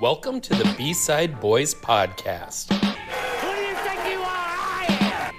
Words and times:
Welcome 0.00 0.40
to 0.42 0.54
the 0.54 0.74
B 0.76 0.92
Side 0.92 1.40
Bois 1.40 1.74
Podcast, 1.74 2.72
Who 2.72 3.48
do 3.54 3.60
you 3.60 3.74
think 3.76 4.12
you 4.12 4.20
are? 4.20 4.26
I 4.26 5.30
am. 5.30 5.34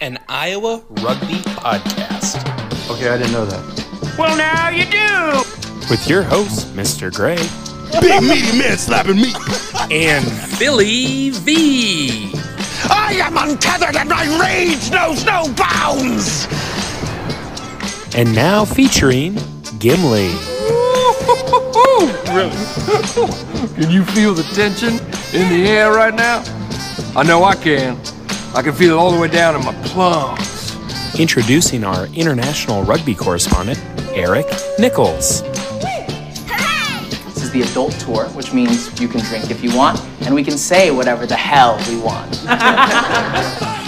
an 0.00 0.18
Iowa 0.28 0.82
rugby 1.02 1.36
podcast, 1.58 2.38
Okay, 2.90 3.08
I 3.08 3.16
didn't 3.18 3.32
know 3.32 3.46
that. 3.46 4.14
Well, 4.18 4.36
now 4.36 4.68
you 4.68 4.84
do. 4.84 5.88
with 5.90 6.06
your 6.08 6.22
host, 6.22 6.68
Mr. 6.74 7.12
Gray, 7.12 7.36
Big 8.00 8.22
meaty 8.22 8.56
man 8.58 8.76
slapping 8.78 9.16
me. 9.16 9.32
and 9.90 10.24
Billy 10.58 11.30
V. 11.30 12.32
I 12.90 13.14
am 13.22 13.36
untethered 13.36 13.96
and 13.96 14.08
my 14.08 14.24
rage 14.40 14.90
knows 14.90 15.24
no 15.24 15.52
bounds. 15.54 16.46
And 18.14 18.34
now 18.34 18.64
featuring 18.64 19.36
Gimli. 19.78 20.34
Can 23.74 23.90
you 23.90 24.04
feel 24.04 24.34
the 24.34 24.44
tension 24.54 24.90
in 25.34 25.48
the 25.48 25.66
air 25.66 25.92
right 25.92 26.14
now? 26.14 26.44
I 27.16 27.24
know 27.24 27.42
I 27.42 27.56
can. 27.56 27.98
I 28.54 28.62
can 28.62 28.72
feel 28.72 28.94
it 28.94 28.98
all 29.00 29.10
the 29.10 29.18
way 29.18 29.26
down 29.26 29.56
in 29.56 29.64
my 29.64 29.74
plums. 29.86 30.76
Introducing 31.18 31.82
our 31.82 32.06
international 32.14 32.84
rugby 32.84 33.16
correspondent, 33.16 33.80
Eric 34.12 34.46
Nichols. 34.78 35.42
This 37.24 37.42
is 37.42 37.50
the 37.50 37.62
adult 37.62 37.94
tour, 37.94 38.26
which 38.28 38.52
means 38.52 39.00
you 39.00 39.08
can 39.08 39.24
drink 39.24 39.50
if 39.50 39.64
you 39.64 39.76
want, 39.76 40.00
and 40.20 40.32
we 40.32 40.44
can 40.44 40.56
say 40.56 40.92
whatever 40.92 41.26
the 41.26 41.34
hell 41.34 41.82
we 41.88 42.00
want. 42.00 42.44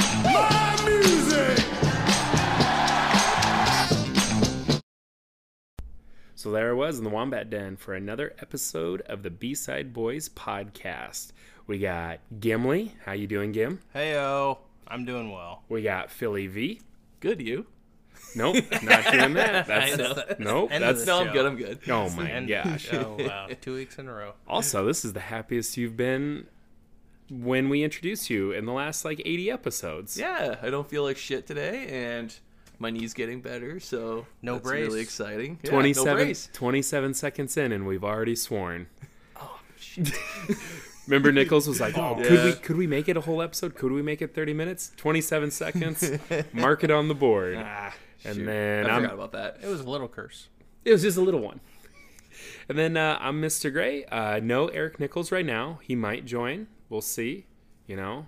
So 6.42 6.50
there 6.50 6.70
I 6.70 6.72
was 6.72 6.98
in 6.98 7.04
the 7.04 7.10
Wombat 7.10 7.50
Den 7.50 7.76
for 7.76 7.94
another 7.94 8.34
episode 8.40 9.00
of 9.02 9.22
the 9.22 9.30
B-Side 9.30 9.92
Bois 9.92 10.26
podcast. 10.34 11.30
We 11.68 11.78
got 11.78 12.18
Gimli. 12.40 12.96
How 13.04 13.12
you 13.12 13.28
doing, 13.28 13.52
Gim? 13.52 13.78
Heyo, 13.94 14.58
I'm 14.88 15.04
doing 15.04 15.30
well. 15.30 15.62
We 15.68 15.82
got 15.82 16.10
Billy 16.18 16.48
V. 16.48 16.80
Good, 17.20 17.40
you? 17.40 17.66
Nope, 18.34 18.56
not 18.82 19.12
doing 19.12 19.34
that. 19.34 19.68
That's 19.68 20.40
nope. 20.40 20.72
End 20.72 20.82
of 20.82 20.96
That's 20.96 21.04
the 21.04 21.12
no. 21.12 21.22
show. 21.22 21.28
I'm 21.28 21.32
good. 21.32 21.46
I'm 21.46 21.56
good. 21.56 21.78
Oh 21.88 22.10
my 22.10 22.28
End 22.28 22.48
gosh. 22.48 22.92
Oh 22.92 23.16
wow, 23.20 23.46
two 23.60 23.76
weeks 23.76 24.00
in 24.00 24.08
a 24.08 24.12
row. 24.12 24.32
Also, 24.48 24.84
this 24.84 25.04
is 25.04 25.12
the 25.12 25.20
happiest 25.20 25.76
you've 25.76 25.96
been 25.96 26.48
when 27.30 27.68
we 27.68 27.84
introduced 27.84 28.30
you 28.30 28.50
in 28.50 28.66
the 28.66 28.72
last 28.72 29.04
like 29.04 29.22
80 29.24 29.48
episodes. 29.48 30.18
Yeah, 30.18 30.56
I 30.60 30.70
don't 30.70 30.90
feel 30.90 31.04
like 31.04 31.18
shit 31.18 31.46
today, 31.46 31.86
and 31.86 32.34
my 32.82 32.90
knee's 32.90 33.14
getting 33.14 33.40
better, 33.40 33.80
so 33.80 34.26
No 34.42 34.54
that's 34.54 34.64
brace. 34.68 34.86
really 34.86 35.00
exciting. 35.00 35.58
Yeah, 35.62 35.70
27, 35.70 36.12
no 36.18 36.24
brace. 36.24 36.48
27 36.52 37.14
seconds 37.14 37.56
in, 37.56 37.72
and 37.72 37.86
we've 37.86 38.04
already 38.04 38.36
sworn. 38.36 38.88
Oh, 39.40 39.60
Remember, 41.06 41.32
Nichols 41.32 41.66
was 41.66 41.80
like, 41.80 41.96
"Oh, 41.98 42.14
could 42.22 42.44
we 42.44 42.52
could 42.52 42.76
we 42.76 42.86
make 42.86 43.08
it 43.08 43.16
a 43.16 43.20
whole 43.22 43.42
episode? 43.42 43.74
Could 43.74 43.90
we 43.92 44.02
make 44.02 44.22
it 44.22 44.34
30 44.34 44.52
minutes? 44.54 44.92
27 44.96 45.50
seconds. 45.50 46.10
Mark 46.52 46.84
it 46.84 46.90
on 46.90 47.08
the 47.08 47.14
board." 47.14 47.56
Ah, 47.64 47.92
and 48.24 48.36
shoot. 48.36 48.44
then 48.46 48.86
I 48.86 48.90
I'm, 48.96 49.02
forgot 49.02 49.14
about 49.14 49.32
that. 49.32 49.58
It 49.64 49.66
was 49.68 49.80
a 49.80 49.90
little 49.90 50.06
curse. 50.06 50.48
It 50.84 50.92
was 50.92 51.02
just 51.02 51.16
a 51.16 51.20
little 51.22 51.40
one. 51.40 51.60
And 52.68 52.78
then 52.78 52.96
uh, 52.96 53.18
I'm 53.20 53.42
Mr. 53.42 53.70
Gray. 53.72 54.04
Uh, 54.06 54.38
no 54.42 54.68
Eric 54.68 54.98
Nichols 55.00 55.30
right 55.32 55.44
now. 55.44 55.80
He 55.82 55.94
might 55.96 56.24
join. 56.24 56.68
We'll 56.88 57.00
see. 57.02 57.46
You 57.86 57.96
know, 57.96 58.26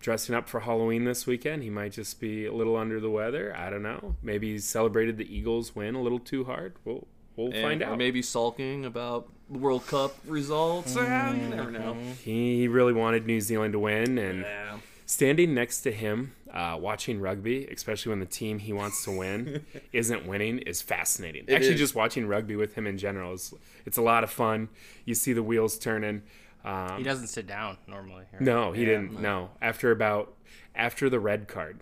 dressing 0.00 0.34
up 0.34 0.48
for 0.48 0.60
Halloween 0.60 1.04
this 1.04 1.26
weekend. 1.26 1.62
He 1.62 1.70
might 1.70 1.92
just 1.92 2.20
be 2.20 2.46
a 2.46 2.52
little 2.52 2.76
under 2.76 2.98
the 3.00 3.10
weather. 3.10 3.54
I 3.56 3.70
don't 3.70 3.82
know. 3.82 4.16
Maybe 4.22 4.52
he 4.52 4.58
celebrated 4.58 5.16
the 5.18 5.34
Eagles 5.34 5.74
win 5.76 5.94
a 5.94 6.02
little 6.02 6.18
too 6.18 6.44
hard. 6.44 6.74
We'll 6.84 7.06
we'll 7.36 7.52
And- 7.52 7.62
find 7.62 7.82
out. 7.82 7.98
maybe 7.98 8.22
sulking 8.22 8.84
about 8.84 9.28
the 9.50 9.58
World 9.58 9.86
Cup 9.86 10.16
results. 10.26 10.94
Yeah, 10.96 11.32
you 11.34 11.48
never 11.48 11.70
know. 11.70 11.96
he 12.22 12.66
really 12.68 12.92
wanted 12.92 13.26
New 13.26 13.40
Zealand 13.40 13.72
to 13.72 13.78
win, 13.78 14.16
and 14.18 14.40
Yeah. 14.42 14.78
standing 15.06 15.54
next 15.54 15.80
to 15.82 15.92
him, 15.92 16.32
uh, 16.52 16.76
watching 16.80 17.20
rugby, 17.20 17.66
especially 17.66 18.10
when 18.10 18.20
the 18.20 18.26
team 18.26 18.58
he 18.60 18.72
wants 18.72 19.04
to 19.04 19.10
win 19.10 19.64
isn't 19.92 20.26
winning, 20.26 20.58
is 20.60 20.80
fascinating. 20.82 21.48
Actually, 21.50 21.74
is. 21.74 21.80
just 21.80 21.94
watching 21.94 22.26
rugby 22.26 22.56
with 22.56 22.74
him 22.74 22.86
in 22.86 22.96
general 22.98 23.32
is 23.34 23.52
it's 23.86 23.96
a 23.96 24.02
lot 24.02 24.22
of 24.24 24.30
fun. 24.30 24.68
You 25.04 25.14
see 25.14 25.32
the 25.32 25.42
wheels 25.42 25.78
turning. 25.78 26.22
Um, 26.64 26.98
He 26.98 27.02
doesn't 27.04 27.28
sit 27.28 27.46
down 27.46 27.78
normally. 27.86 28.24
right? 28.32 28.40
No, 28.42 28.72
he 28.72 28.82
Yeah. 28.82 28.86
didn't. 28.88 29.20
No, 29.20 29.50
after 29.62 29.90
about 29.90 30.34
after 30.74 31.08
the 31.10 31.18
red 31.20 31.48
card. 31.48 31.80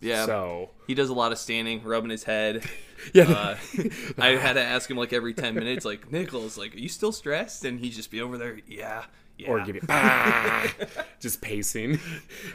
Yeah. 0.00 0.26
So 0.26 0.70
He 0.86 0.94
does 0.94 1.08
a 1.08 1.14
lot 1.14 1.32
of 1.32 1.38
standing, 1.38 1.82
rubbing 1.82 2.10
his 2.10 2.24
head. 2.24 2.64
yeah, 3.14 3.30
Uh, 3.30 3.56
I 4.18 4.28
had 4.36 4.54
to 4.54 4.62
ask 4.62 4.90
him 4.90 4.96
like 4.96 5.12
every 5.12 5.32
10 5.34 5.54
minutes, 5.54 5.84
like, 5.84 6.10
Nichols, 6.12 6.58
like, 6.58 6.74
are 6.74 6.78
you 6.78 6.88
still 6.88 7.12
stressed? 7.12 7.64
And 7.64 7.80
he'd 7.80 7.90
just 7.92 8.10
be 8.10 8.20
over 8.20 8.36
there, 8.36 8.58
yeah, 8.66 9.04
yeah. 9.38 9.48
or 9.48 9.60
give 9.64 9.74
you 9.76 9.82
bah, 9.82 10.66
just 11.20 11.40
pacing. 11.40 11.98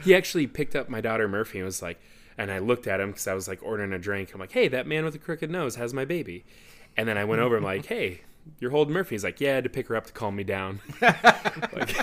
He 0.04 0.14
actually 0.16 0.46
picked 0.48 0.76
up 0.76 0.88
my 0.90 1.02
daughter 1.02 1.28
Murphy 1.28 1.60
and 1.60 1.66
was 1.66 1.82
like, 1.82 2.00
and 2.38 2.52
I 2.52 2.60
looked 2.60 2.88
at 2.88 3.00
him 3.00 3.10
because 3.12 3.28
I 3.28 3.34
was 3.34 3.48
like 3.48 3.62
ordering 3.64 3.94
a 3.94 4.00
drink. 4.00 4.32
I'm 4.34 4.40
like, 4.40 4.52
hey, 4.52 4.68
that 4.70 4.88
man 4.88 5.04
with 5.04 5.14
the 5.14 5.20
crooked 5.20 5.50
nose 5.52 5.76
has 5.76 5.94
my 5.94 6.06
baby. 6.06 6.44
And 6.98 7.08
then 7.08 7.18
I 7.18 7.24
went 7.26 7.42
over. 7.42 7.58
I'm 7.58 7.64
like, 7.64 7.86
hey, 7.86 8.22
you're 8.60 8.72
holding 8.72 8.94
Murphy. 8.94 9.16
He's 9.16 9.24
like, 9.24 9.42
yeah, 9.42 9.52
I 9.52 9.56
had 9.56 9.64
to 9.64 9.70
pick 9.70 9.88
her 9.88 9.96
up 9.96 10.06
to 10.08 10.14
calm 10.14 10.36
me 10.36 10.44
down. 10.44 10.80
like, 11.02 11.96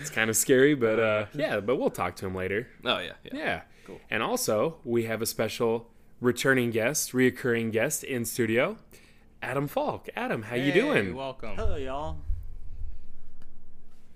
it's 0.00 0.10
kind 0.10 0.30
of 0.30 0.36
scary, 0.36 0.74
but 0.74 0.98
uh, 0.98 1.26
yeah, 1.34 1.60
but 1.60 1.76
we'll 1.76 1.90
talk 1.90 2.16
to 2.16 2.26
him 2.26 2.34
later. 2.34 2.68
Oh, 2.84 2.98
yeah, 2.98 3.12
yeah. 3.24 3.32
Yeah. 3.34 3.62
And 4.10 4.22
also, 4.22 4.76
we 4.84 5.04
have 5.04 5.22
a 5.22 5.26
special 5.26 5.90
returning 6.20 6.70
guest, 6.70 7.12
reoccurring 7.12 7.72
guest 7.72 8.04
in 8.04 8.24
studio, 8.24 8.76
Adam 9.42 9.68
Falk. 9.68 10.08
Adam, 10.16 10.42
how 10.42 10.56
you 10.56 10.72
doing? 10.72 11.14
Welcome. 11.14 11.56
Hello, 11.56 11.76
y'all. 11.76 12.18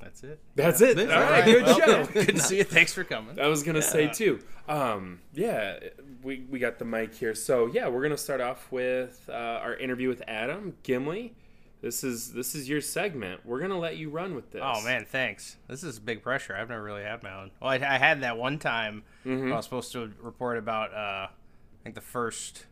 That's 0.01 0.25
it. 0.25 0.41
That's 0.57 0.81
it. 0.81 0.99
All 0.99 1.05
All 1.05 1.21
right, 1.21 1.31
right, 1.31 1.45
good 1.45 1.63
well, 1.63 1.79
show. 1.79 2.05
Good 2.13 2.37
to 2.37 2.41
see 2.41 2.59
you. 2.59 2.65
Thanks 2.65 2.95
for 2.95 3.05
coming. 3.05 3.39
I 3.39 3.49
was 3.49 3.63
gonna 3.63 3.83
say 3.83 4.09
too. 4.09 4.41
Um, 4.67 5.21
yeah, 5.35 5.79
we 6.23 6.45
we 6.51 6.59
got 6.59 6.79
the 6.79 6.85
mic 6.85 7.15
here. 7.15 7.35
So 7.35 7.67
yeah, 7.67 7.89
we're 7.89 8.03
gonna 8.03 8.17
start 8.17 8.41
off 8.41 8.71
with 8.71 9.29
uh, 9.29 9.33
our 9.33 9.75
interview 9.77 10.09
with 10.09 10.23
Adam 10.27 10.77
Gimli. 10.83 11.35
This 11.83 12.05
is 12.05 12.33
this 12.33 12.55
is 12.55 12.69
your 12.69 12.81
segment. 12.81 13.45
We're 13.47 13.61
gonna 13.61 13.79
let 13.79 13.97
you 13.97 14.11
run 14.11 14.35
with 14.35 14.51
this. 14.53 14.61
Oh 14.65 14.83
man, 14.83 15.07
thanks. 15.07 15.57
This 15.69 15.83
is 15.83 15.99
big 15.99 16.23
pressure. 16.23 16.55
I've 16.55 16.69
never 16.69 16.83
really 16.83 17.03
had 17.05 17.23
my 17.23 17.33
own. 17.33 17.51
Well, 17.61 17.71
I, 17.71 17.77
I 17.77 17.99
had 17.99 18.23
that 18.23 18.37
one 18.37 18.59
time 18.59 19.03
Mm-hmm. 19.27 19.53
I 19.53 19.57
was 19.57 19.65
supposed 19.67 19.93
to 19.93 20.13
report 20.23 20.57
about. 20.59 20.93
Uh, 20.95 21.29
I 21.29 21.83
think 21.83 21.95
the 21.95 22.01
first 22.01 22.67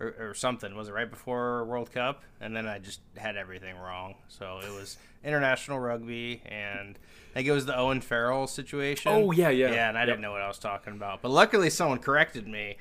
or, 0.00 0.14
or 0.18 0.34
something 0.34 0.74
was 0.74 0.88
it 0.88 0.92
right 0.92 1.10
before 1.10 1.64
World 1.64 1.92
Cup, 1.92 2.22
and 2.40 2.54
then 2.56 2.66
I 2.66 2.78
just 2.78 3.00
had 3.16 3.36
everything 3.36 3.76
wrong. 3.76 4.14
So 4.28 4.60
it 4.64 4.70
was 4.72 4.96
international 5.24 5.78
rugby, 5.78 6.42
and 6.46 6.98
I 7.30 7.34
think 7.34 7.46
it 7.48 7.52
was 7.52 7.64
the 7.66 7.76
Owen 7.76 8.00
Farrell 8.00 8.46
situation. 8.46 9.12
Oh, 9.12 9.30
yeah, 9.30 9.48
yeah. 9.50 9.70
yeah. 9.72 9.88
And 9.88 9.96
I 9.96 10.00
Yep. 10.00 10.08
didn't 10.08 10.20
know 10.22 10.32
what 10.32 10.40
I 10.42 10.48
was 10.48 10.58
talking 10.58 10.94
about, 10.94 11.22
but 11.22 11.30
luckily 11.30 11.70
someone 11.70 11.98
corrected 11.98 12.48
me, 12.48 12.76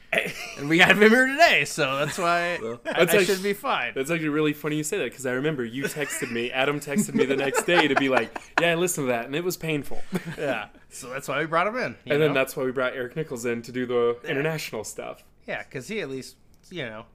and 0.58 0.68
we 0.68 0.78
got 0.78 0.90
him 0.98 0.98
here 1.00 1.28
today. 1.28 1.66
So 1.66 1.98
that's 1.98 2.18
why 2.18 2.56
I, 2.56 2.78
That's 2.84 3.14
I 3.14 3.18
like- 3.18 3.28
should 3.28 3.44
be 3.44 3.54
fine. 3.54 3.92
That's 3.94 4.10
actually 4.10 4.30
really 4.30 4.54
funny 4.54 4.78
you 4.78 4.84
say 4.84 4.98
that 4.98 5.12
because 5.12 5.26
I 5.26 5.34
remember 5.34 5.64
you 5.64 5.84
texted 5.84 6.32
me. 6.32 6.52
Adam 6.52 6.80
texted 6.80 7.14
me 7.14 7.26
the 7.26 7.36
next 7.36 7.64
day 7.64 7.88
to 7.88 7.96
be 7.96 8.10
like, 8.10 8.36
"Yeah, 8.60 8.72
I 8.72 8.76
listened 8.76 9.06
to 9.08 9.12
that, 9.12 9.26
and 9.26 9.36
it 9.36 9.44
was 9.44 9.58
painful." 9.58 10.02
Yeah. 10.38 10.68
So 10.90 11.10
that's 11.10 11.28
why 11.28 11.40
we 11.40 11.46
brought 11.46 11.68
him 11.68 11.78
in. 11.78 11.96
And 12.08 12.22
then 12.22 12.34
that's 12.34 12.56
why 12.58 12.64
we 12.64 12.72
brought 12.72 12.94
Eric 12.94 13.16
Nichols 13.16 13.46
in 13.46 13.62
to 13.62 13.72
do 13.72 13.86
the 13.86 14.18
international 14.28 14.84
stuff. 14.84 15.24
Yeah, 15.48 15.64
because 15.64 15.88
he 15.88 16.02
at 16.02 16.10
least, 16.10 16.36
you 16.70 16.84
know, 16.86 17.06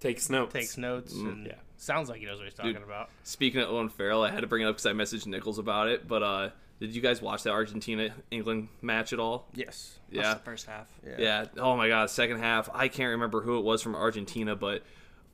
Takes 0.00 0.28
notes. 0.28 0.52
takes 0.52 0.76
notes 0.76 1.14
and 1.14 1.46
yeah. 1.46 1.54
sounds 1.78 2.10
like 2.10 2.20
he 2.20 2.26
knows 2.26 2.38
what 2.38 2.44
he's 2.44 2.54
talking 2.54 2.76
about. 2.76 3.08
Speaking 3.22 3.60
of 3.62 3.70
Owen 3.70 3.88
Farrell, 3.88 4.22
I 4.22 4.30
had 4.30 4.40
to 4.42 4.46
bring 4.46 4.62
it 4.62 4.66
up 4.66 4.74
because 4.76 4.86
I 4.86 4.92
messaged 4.92 5.26
Nichols 5.26 5.58
about 5.58 5.88
it. 5.88 6.06
But 6.06 6.22
uh, 6.22 6.50
did 6.78 6.94
you 6.94 7.00
guys 7.00 7.22
watch 7.22 7.44
that 7.44 7.52
Argentina 7.52 8.10
England 8.30 8.68
match 8.82 9.14
at 9.14 9.18
all? 9.18 9.48
Yes. 9.54 9.98
Yeah. 10.10 10.34
the 10.34 10.40
first 10.40 10.66
half. 10.66 10.88
Yeah. 11.18 11.46
Oh 11.56 11.76
my 11.76 11.88
God. 11.88 12.10
Second 12.10 12.38
half. 12.40 12.68
I 12.74 12.88
can't 12.88 13.10
remember 13.12 13.40
who 13.40 13.58
it 13.58 13.64
was 13.64 13.80
from 13.80 13.94
Argentina, 13.94 14.54
but 14.54 14.82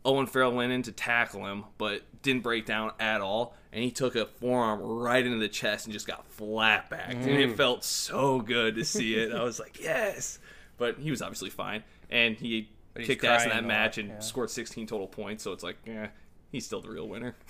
Owen 0.05 0.27
Farrell 0.27 0.53
went 0.53 0.71
in 0.73 0.83
to 0.85 0.93
tackle 0.93 1.45
him, 1.47 1.65
but 1.77 2.03
didn't 2.23 2.43
break 2.45 2.65
down 2.65 2.93
at 3.01 3.21
all. 3.21 3.57
And 3.73 3.83
he 3.83 3.91
took 3.91 4.15
a 4.15 4.27
forearm 4.27 4.81
right 4.81 5.25
into 5.25 5.39
the 5.39 5.49
chest 5.49 5.87
and 5.87 5.93
just 5.93 6.07
got 6.07 6.25
flat 6.33 6.91
backed. 6.91 7.15
And 7.15 7.25
Mm. 7.27 7.51
it 7.53 7.57
felt 7.57 7.83
so 7.85 8.41
good 8.41 8.77
to 8.77 8.85
see 8.85 9.15
it. 9.17 9.33
I 9.33 9.43
was 9.43 9.59
like, 9.59 9.81
yes. 9.81 10.39
But 10.79 10.99
he 10.99 11.11
was 11.11 11.21
obviously 11.23 11.51
fine. 11.51 11.83
And 12.09 12.37
he 12.37 12.71
But 13.01 13.07
he's 13.09 13.17
kicked 13.17 13.25
ass 13.25 13.45
in 13.45 13.51
that 13.51 13.65
match 13.65 13.97
lot, 13.97 14.05
and 14.05 14.09
yeah. 14.15 14.19
scored 14.21 14.51
16 14.51 14.87
total 14.87 15.07
points. 15.07 15.43
So 15.45 15.53
it's 15.53 15.63
like, 15.63 15.79
yeah, 15.87 16.09
he's 16.53 16.65
still 16.67 16.81
the 16.81 16.91
real 16.91 17.09
winner. 17.09 17.37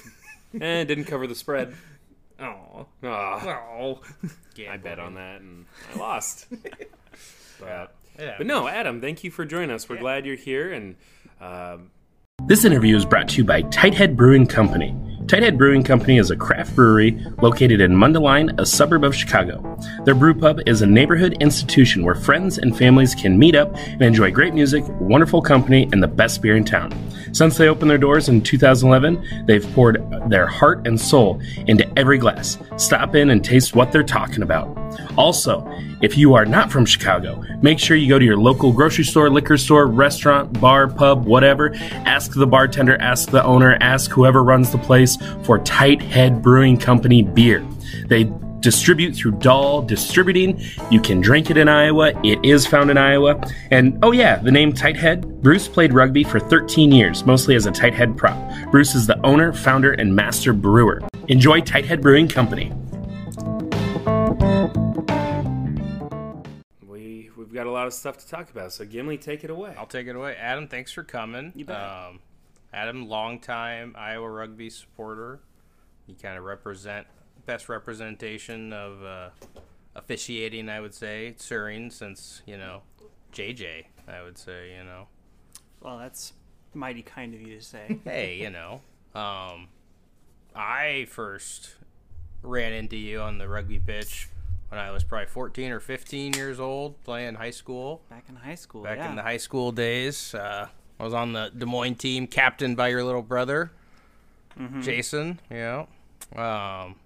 Eh, 0.53 0.59
and 0.81 0.89
didn't 0.89 1.05
cover 1.05 1.29
the 1.29 1.35
spread. 1.37 1.75
Oh. 2.41 2.87
Oh. 3.05 4.01
I 4.69 4.77
bet 4.79 4.99
on 4.99 5.15
that 5.15 5.43
and 5.43 5.67
I 5.95 5.99
lost. 5.99 6.47
but, 7.61 7.95
Yeah. 8.19 8.35
but 8.39 8.47
no, 8.47 8.67
Adam, 8.67 9.01
thank 9.03 9.23
you 9.23 9.31
for 9.31 9.45
joining 9.45 9.71
us. 9.71 9.89
We're 9.91 9.99
glad 9.99 10.25
you're 10.25 10.37
here. 10.37 10.73
And 10.73 10.97
um, 11.41 11.91
this 12.47 12.65
interview 12.65 12.97
is 12.97 13.05
brought 13.05 13.29
to 13.29 13.37
you 13.37 13.45
by 13.45 13.63
Tighthead 13.65 14.17
Brewing 14.17 14.47
Company. 14.47 14.97
Tighthead 15.31 15.57
Brewing 15.57 15.85
Company 15.85 16.19
is 16.19 16.33
a 16.33 16.37
craft 16.37 16.75
brewery 16.75 17.25
located 17.41 17.81
in 17.81 17.93
Mundelein, 17.93 18.59
a 18.59 18.67
suburb 18.67 19.05
of 19.05 19.15
Chicago. 19.15 19.79
Their 20.05 20.17
brew 20.17 20.35
pub 20.35 20.59
is 20.67 20.83
a 20.83 20.89
neighborhood 20.89 21.37
institution 21.41 22.05
where 22.05 22.17
friends 22.17 22.59
and 22.59 22.77
families 22.77 23.15
can 23.15 23.39
meet 23.39 23.55
up 23.55 23.73
and 23.77 24.03
enjoy 24.03 24.33
great 24.33 24.55
music, 24.55 24.83
wonderful 24.99 25.41
company, 25.41 25.89
and 25.93 26.03
the 26.03 26.09
best 26.09 26.43
beer 26.43 26.57
in 26.57 26.65
town. 26.65 26.93
Since 27.33 27.57
they 27.57 27.69
opened 27.69 27.93
their 27.93 27.97
doors 27.97 28.29
in 28.29 28.43
2011, 28.43 29.45
they've 29.47 29.73
poured 29.73 30.05
their 30.29 30.49
heart 30.49 30.85
and 30.85 31.01
soul 31.01 31.41
into 31.69 31.89
every 31.97 32.19
glass. 32.19 32.59
Stop 32.77 33.15
in 33.15 33.31
and 33.31 33.45
taste 33.45 33.77
what 33.77 33.93
they're 33.93 34.03
talking 34.03 34.43
about. 34.43 34.77
Also, 35.17 35.65
if 36.03 36.19
you 36.19 36.35
are 36.35 36.45
not 36.45 36.73
from 36.73 36.85
Chicago, 36.85 37.41
make 37.63 37.79
sure 37.79 37.97
you 37.97 38.09
go 38.09 38.19
to 38.19 38.25
your 38.25 38.37
local 38.37 38.73
grocery 38.73 39.05
store, 39.05 39.31
liquor 39.31 39.57
store, 39.57 39.87
restaurant, 39.87 40.61
bar, 40.61 40.89
pub, 40.89 41.25
whatever. 41.25 41.73
Ask 42.05 42.33
the 42.35 42.47
bartender, 42.47 43.01
ask 43.01 43.31
the 43.31 43.45
owner, 43.45 43.77
ask 43.81 44.11
whoever 44.11 44.43
runs 44.43 44.73
the 44.73 44.79
place 44.79 45.17
for 45.45 45.59
Tight 45.61 46.03
Head 46.03 46.43
Brewing 46.43 46.79
Company 46.79 47.23
beer. 47.23 47.67
They 48.07 48.31
distribute 48.61 49.15
through 49.17 49.33
Dahl 49.33 49.83
Distributing. 49.83 50.61
You 50.91 51.01
can 51.01 51.21
drink 51.21 51.51
it 51.51 51.57
in 51.57 51.69
Iowa. 51.69 52.13
It 52.25 52.45
is 52.45 52.67
found 52.67 52.91
in 52.91 52.99
Iowa. 52.99 53.41
And 53.71 53.99
oh 54.03 54.13
yeah, 54.13 54.37
the 54.37 54.51
name 54.51 54.73
Tight 54.73 54.97
Head. 54.97 55.43
Bruce 55.43 55.67
played 55.67 55.93
rugby 55.93 56.25
for 56.25 56.39
13 56.39 56.93
years, 56.93 57.25
mostly 57.25 57.55
as 57.55 57.67
a 57.67 57.71
tight 57.71 57.95
head 57.95 58.17
prop. 58.17 58.39
Bruce 58.71 58.95
is 58.95 59.07
the 59.07 59.19
owner, 59.25 59.53
founder, 59.53 59.93
and 59.93 60.15
master 60.15 60.53
brewer. 60.53 61.01
Enjoy 61.29 61.61
Tight 61.61 61.87
Head 61.87 62.03
Brewing 62.03 62.29
Company. 62.29 62.73
We 66.87 67.31
we've 67.37 67.53
got 67.53 67.67
a 67.67 67.71
lot 67.71 67.87
of 67.87 67.95
stuff 67.95 68.19
to 68.19 68.29
talk 68.29 68.51
about, 68.51 68.73
so 68.73 68.85
Gimli, 68.85 69.19
take 69.19 69.45
it 69.45 69.51
away. 69.51 69.75
I'll 69.79 69.87
take 69.87 70.07
it 70.07 70.17
away. 70.17 70.37
Adam, 70.37 70.69
thanks 70.69 70.93
for 70.93 71.03
coming. 71.03 71.53
You 71.55 71.65
bet. 71.65 71.81
Um, 71.81 72.21
Adam, 72.73 73.09
longtime 73.09 73.95
Iowa 73.99 74.31
rugby 74.31 74.71
supporter. 74.71 75.41
You 76.07 76.15
kind 76.15 76.39
of 76.39 76.45
represent 76.45 77.07
best 77.47 77.69
representation 77.69 78.73
of 78.73 79.05
uh, 79.05 79.31
officiating, 79.95 80.69
I 80.69 80.81
would 80.81 80.95
say, 80.95 81.35
Suring 81.39 81.93
since 81.93 82.43
you 82.47 82.57
know 82.57 82.83
JJ. 83.33 83.87
I 84.09 84.23
would 84.23 84.39
say, 84.39 84.75
you 84.77 84.85
know, 84.85 85.07
Well, 85.81 85.99
that's 85.99 86.33
mighty 86.75 87.03
kind 87.03 87.35
of 87.35 87.41
you 87.41 87.59
to 87.59 87.63
say. 87.63 87.99
hey, 88.05 88.37
you 88.37 88.51
know, 88.51 88.81
um, 89.15 89.69
I 90.55 91.07
first 91.09 91.75
ran 92.43 92.73
into 92.73 92.97
you 92.97 93.21
on 93.21 93.39
the 93.39 93.49
rugby 93.49 93.79
pitch 93.79 94.29
when 94.69 94.81
I 94.81 94.91
was 94.91 95.05
probably 95.05 95.27
14 95.27 95.73
or 95.73 95.81
15 95.81 96.35
years 96.35 96.61
old, 96.61 97.03
playing 97.05 97.35
high 97.35 97.51
school. 97.51 98.03
Back 98.09 98.25
in 98.29 98.37
high 98.37 98.55
school. 98.55 98.83
Back 98.83 98.99
yeah. 98.99 99.11
in 99.11 99.17
the 99.17 99.23
high 99.23 99.37
school 99.37 99.73
days, 99.73 100.35
uh, 100.35 100.69
I 101.01 101.05
was 101.05 101.15
on 101.15 101.33
the 101.33 101.51
Des 101.57 101.65
Moines 101.67 101.95
team, 101.97 102.27
captained 102.27 102.77
by 102.77 102.89
your 102.89 103.03
little 103.03 103.23
brother, 103.23 103.73
Mm-hmm. 104.59 104.83
Jason. 104.83 105.41
Yeah, 105.51 105.87
um, 106.37 106.97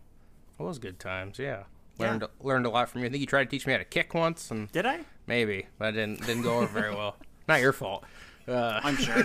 it 0.58 0.62
was 0.62 0.78
good 0.78 0.98
times. 0.98 1.38
Yeah, 1.38 1.64
learned 1.98 2.24
learned 2.40 2.66
a 2.66 2.70
lot 2.70 2.88
from 2.88 3.02
you. 3.02 3.06
I 3.06 3.10
think 3.10 3.20
you 3.20 3.26
tried 3.26 3.44
to 3.44 3.50
teach 3.50 3.66
me 3.66 3.72
how 3.72 3.78
to 3.78 3.84
kick 3.84 4.12
once, 4.14 4.50
and 4.50 4.72
Did 4.72 4.86
I? 4.86 5.00
maybe, 5.26 5.66
but 5.78 5.90
it 5.90 5.92
didn't 5.92 6.26
didn't 6.26 6.42
go 6.42 6.56
over 6.58 6.66
very 6.66 6.92
well. 6.94 7.16
Not 7.48 7.60
your 7.60 7.72
fault. 7.72 8.04
Uh, 8.48 8.80
I'm 8.82 8.96
sure. 8.96 9.14
I 9.18 9.20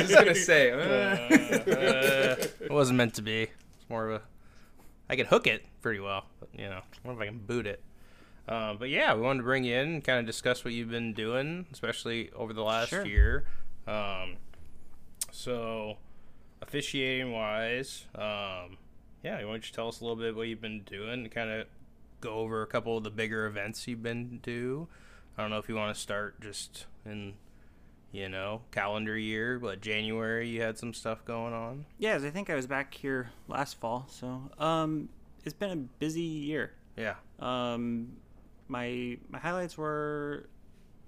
was 0.00 0.08
just 0.08 0.14
gonna 0.14 0.34
say. 0.34 0.70
uh, 0.72 2.36
it 2.60 2.70
wasn't 2.70 2.96
meant 2.96 3.14
to 3.14 3.22
be. 3.22 3.42
It's 3.42 3.90
more 3.90 4.08
of 4.08 4.14
a. 4.20 4.22
I 5.10 5.16
can 5.16 5.26
hook 5.26 5.46
it 5.46 5.64
pretty 5.82 6.00
well, 6.00 6.24
but 6.40 6.48
you 6.52 6.68
know, 6.68 6.80
what 7.02 7.14
if 7.14 7.20
I 7.20 7.26
can 7.26 7.38
boot 7.38 7.66
it? 7.66 7.82
Uh, 8.48 8.72
but 8.74 8.88
yeah, 8.88 9.14
we 9.14 9.20
wanted 9.20 9.40
to 9.40 9.44
bring 9.44 9.62
you 9.64 9.76
in 9.76 9.88
and 9.88 10.04
kind 10.04 10.18
of 10.18 10.24
discuss 10.26 10.64
what 10.64 10.72
you've 10.72 10.88
been 10.90 11.12
doing, 11.12 11.66
especially 11.72 12.30
over 12.32 12.52
the 12.54 12.62
last 12.64 12.88
Sure. 12.88 13.04
year. 13.06 13.44
Um, 13.86 14.36
so, 15.30 15.98
officiating 16.62 17.32
wise, 17.32 18.06
um, 18.14 18.78
yeah, 19.22 19.34
why 19.36 19.42
don't 19.42 19.66
you 19.66 19.72
tell 19.74 19.88
us 19.88 20.00
a 20.00 20.04
little 20.04 20.16
bit 20.16 20.34
what 20.34 20.48
you've 20.48 20.60
been 20.60 20.82
doing 20.82 21.10
and 21.24 21.30
kind 21.30 21.50
of 21.50 21.66
go 22.20 22.34
over 22.34 22.62
a 22.62 22.66
couple 22.66 22.96
of 22.96 23.04
the 23.04 23.10
bigger 23.10 23.46
events 23.46 23.86
you've 23.86 24.02
been 24.02 24.40
to? 24.44 24.88
I 25.36 25.42
don't 25.42 25.50
know 25.50 25.58
if 25.58 25.68
you 25.68 25.74
want 25.76 25.94
to 25.94 26.00
start 26.00 26.40
just 26.40 26.86
in, 27.04 27.34
you 28.12 28.28
know, 28.28 28.62
calendar 28.72 29.16
year, 29.16 29.58
but 29.58 29.80
January 29.80 30.48
you 30.48 30.62
had 30.62 30.78
some 30.78 30.94
stuff 30.94 31.24
going 31.24 31.52
on. 31.52 31.84
yes, 31.98 32.22
I 32.24 32.30
think 32.30 32.48
I 32.50 32.54
was 32.54 32.66
back 32.66 32.94
here 32.94 33.30
last 33.46 33.78
fall. 33.78 34.06
So, 34.10 34.50
um, 34.58 35.10
it's 35.44 35.54
been 35.54 35.70
a 35.70 35.76
busy 35.76 36.22
year. 36.22 36.72
Yeah. 36.96 37.14
Um, 37.38 38.16
my 38.68 39.18
my 39.28 39.38
highlights 39.38 39.76
were 39.76 40.48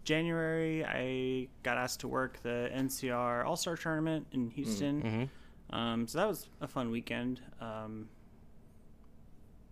January. 0.04 0.84
I 0.84 1.48
got 1.62 1.76
asked 1.78 2.00
to 2.00 2.08
work 2.08 2.40
the 2.42 2.70
NCR 2.74 3.44
All 3.44 3.56
Star 3.56 3.76
Tournament 3.76 4.26
in 4.32 4.50
Houston. 4.50 5.30
Um, 5.70 6.06
so 6.08 6.18
that 6.18 6.26
was 6.26 6.48
a 6.60 6.66
fun 6.66 6.90
weekend. 6.90 7.40
Um, 7.60 8.08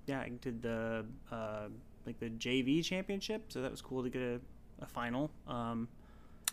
yeah, 0.07 0.21
I 0.21 0.29
did 0.41 0.63
the 0.63 1.05
uh, 1.31 1.69
like 2.07 2.19
the 2.21 2.31
JV 2.31 2.85
championship, 2.85 3.47
so 3.53 3.63
that 3.63 3.71
was 3.71 3.83
cool 3.83 4.03
to 4.03 4.09
get 4.11 4.23
a, 4.23 4.41
a 4.81 4.87
final. 4.87 5.31
Um, 5.47 5.89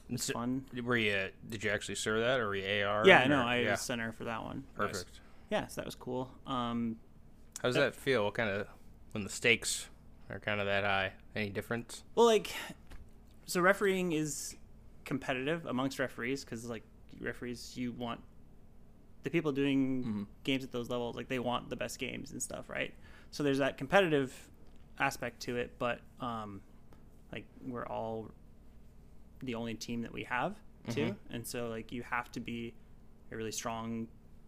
it 0.10 0.14
was 0.14 0.24
So- 0.24 0.34
fun. 0.34 0.66
Were 0.84 0.98
you? 0.98 1.30
Did 1.50 1.64
you 1.64 1.70
actually 1.72 1.96
serve 1.96 2.22
that, 2.22 2.40
or 2.40 2.48
were 2.48 2.56
you 2.56 2.86
AR? 2.86 3.04
Yeah, 3.08 3.26
or- 3.26 3.30
no, 3.30 3.42
I 3.42 3.58
yeah. 3.60 3.72
was 3.72 3.82
center 3.82 4.12
for 4.12 4.24
that 4.26 4.44
one. 4.44 4.64
Perfect. 4.76 5.20
Yeah, 5.50 5.68
so 5.68 5.82
that 5.82 5.86
was 5.86 5.96
cool. 5.96 6.32
Um, 6.48 6.98
How 7.62 7.70
does 7.70 7.76
that 7.76 7.96
feel? 7.96 8.26
What 8.26 8.34
kind 8.34 8.50
of 8.50 8.68
when 9.12 9.24
the 9.24 9.30
stakes 9.30 9.90
are 10.30 10.40
kind 10.40 10.60
of 10.60 10.66
that 10.68 10.84
high? 10.84 11.12
Any 11.36 11.50
difference? 11.50 12.04
Well, 12.16 12.26
like, 12.26 12.54
so 13.46 13.62
refereeing 13.62 14.12
is 14.12 14.56
competitive 15.04 15.66
amongst 15.66 16.00
referees 16.00 16.44
because, 16.44 16.66
like, 16.66 16.84
referees, 17.20 17.74
you 17.76 17.92
want 17.92 18.22
the 19.24 19.30
people 19.30 19.52
doing 19.52 20.04
mm-hmm. 20.04 20.24
games 20.44 20.64
at 20.64 20.72
those 20.72 20.90
levels, 20.90 21.16
like, 21.16 21.28
they 21.28 21.40
want 21.40 21.70
the 21.70 21.76
best 21.76 22.00
games 22.00 22.32
and 22.32 22.42
stuff, 22.42 22.70
right? 22.70 22.94
So 23.32 23.44
there's 23.44 23.58
that 23.58 23.78
competitive 23.78 24.34
aspect 25.00 25.42
to 25.42 25.58
it, 25.58 25.74
but, 25.80 26.00
um, 26.20 26.62
like, 27.32 27.46
we're 27.66 27.86
all 27.88 28.32
the 29.44 29.56
only 29.56 29.74
team 29.74 30.02
that 30.04 30.14
we 30.14 30.24
have, 30.24 30.56
too. 30.90 31.02
Mm-hmm. 31.02 31.34
And 31.36 31.46
so, 31.46 31.68
like, 31.68 31.92
you 31.92 32.04
have 32.04 32.32
to 32.34 32.40
be 32.40 32.74
a 33.32 33.36
really 33.36 33.52
strong 33.52 34.08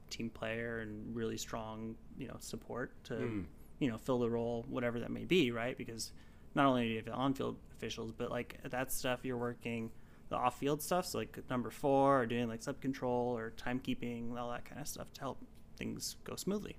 team 0.09 0.29
player 0.29 0.79
and 0.79 1.15
really 1.15 1.37
strong, 1.37 1.95
you 2.17 2.27
know, 2.27 2.37
support 2.39 2.91
to, 3.05 3.15
hmm. 3.15 3.41
You 3.79 3.89
know, 3.89 3.97
fill 3.97 4.19
the 4.19 4.29
role, 4.29 4.65
whatever 4.69 4.99
that 4.99 5.11
may 5.11 5.25
be, 5.25 5.51
right? 5.51 5.77
Because 5.77 6.11
not 6.55 6.65
only 6.65 6.83
do 6.83 6.89
you 6.89 6.95
have 6.97 7.05
the 7.05 7.11
on-field 7.11 7.57
officials, 7.75 8.11
but 8.11 8.31
like 8.31 8.59
that 8.63 8.91
stuff 8.91 9.19
you're 9.23 9.37
working 9.37 9.91
the 10.29 10.35
off-field 10.35 10.81
stuff, 10.81 11.05
so 11.05 11.19
like 11.19 11.39
number 11.49 11.69
four, 11.69 12.21
or 12.21 12.25
doing 12.25 12.49
like 12.49 12.61
sub 12.61 12.81
control 12.81 13.37
or 13.37 13.53
timekeeping, 13.55 14.37
all 14.37 14.51
that 14.51 14.65
kind 14.65 14.81
of 14.81 14.87
stuff 14.87 15.11
to 15.13 15.21
help 15.21 15.37
things 15.77 16.17
go 16.23 16.35
smoothly. 16.35 16.75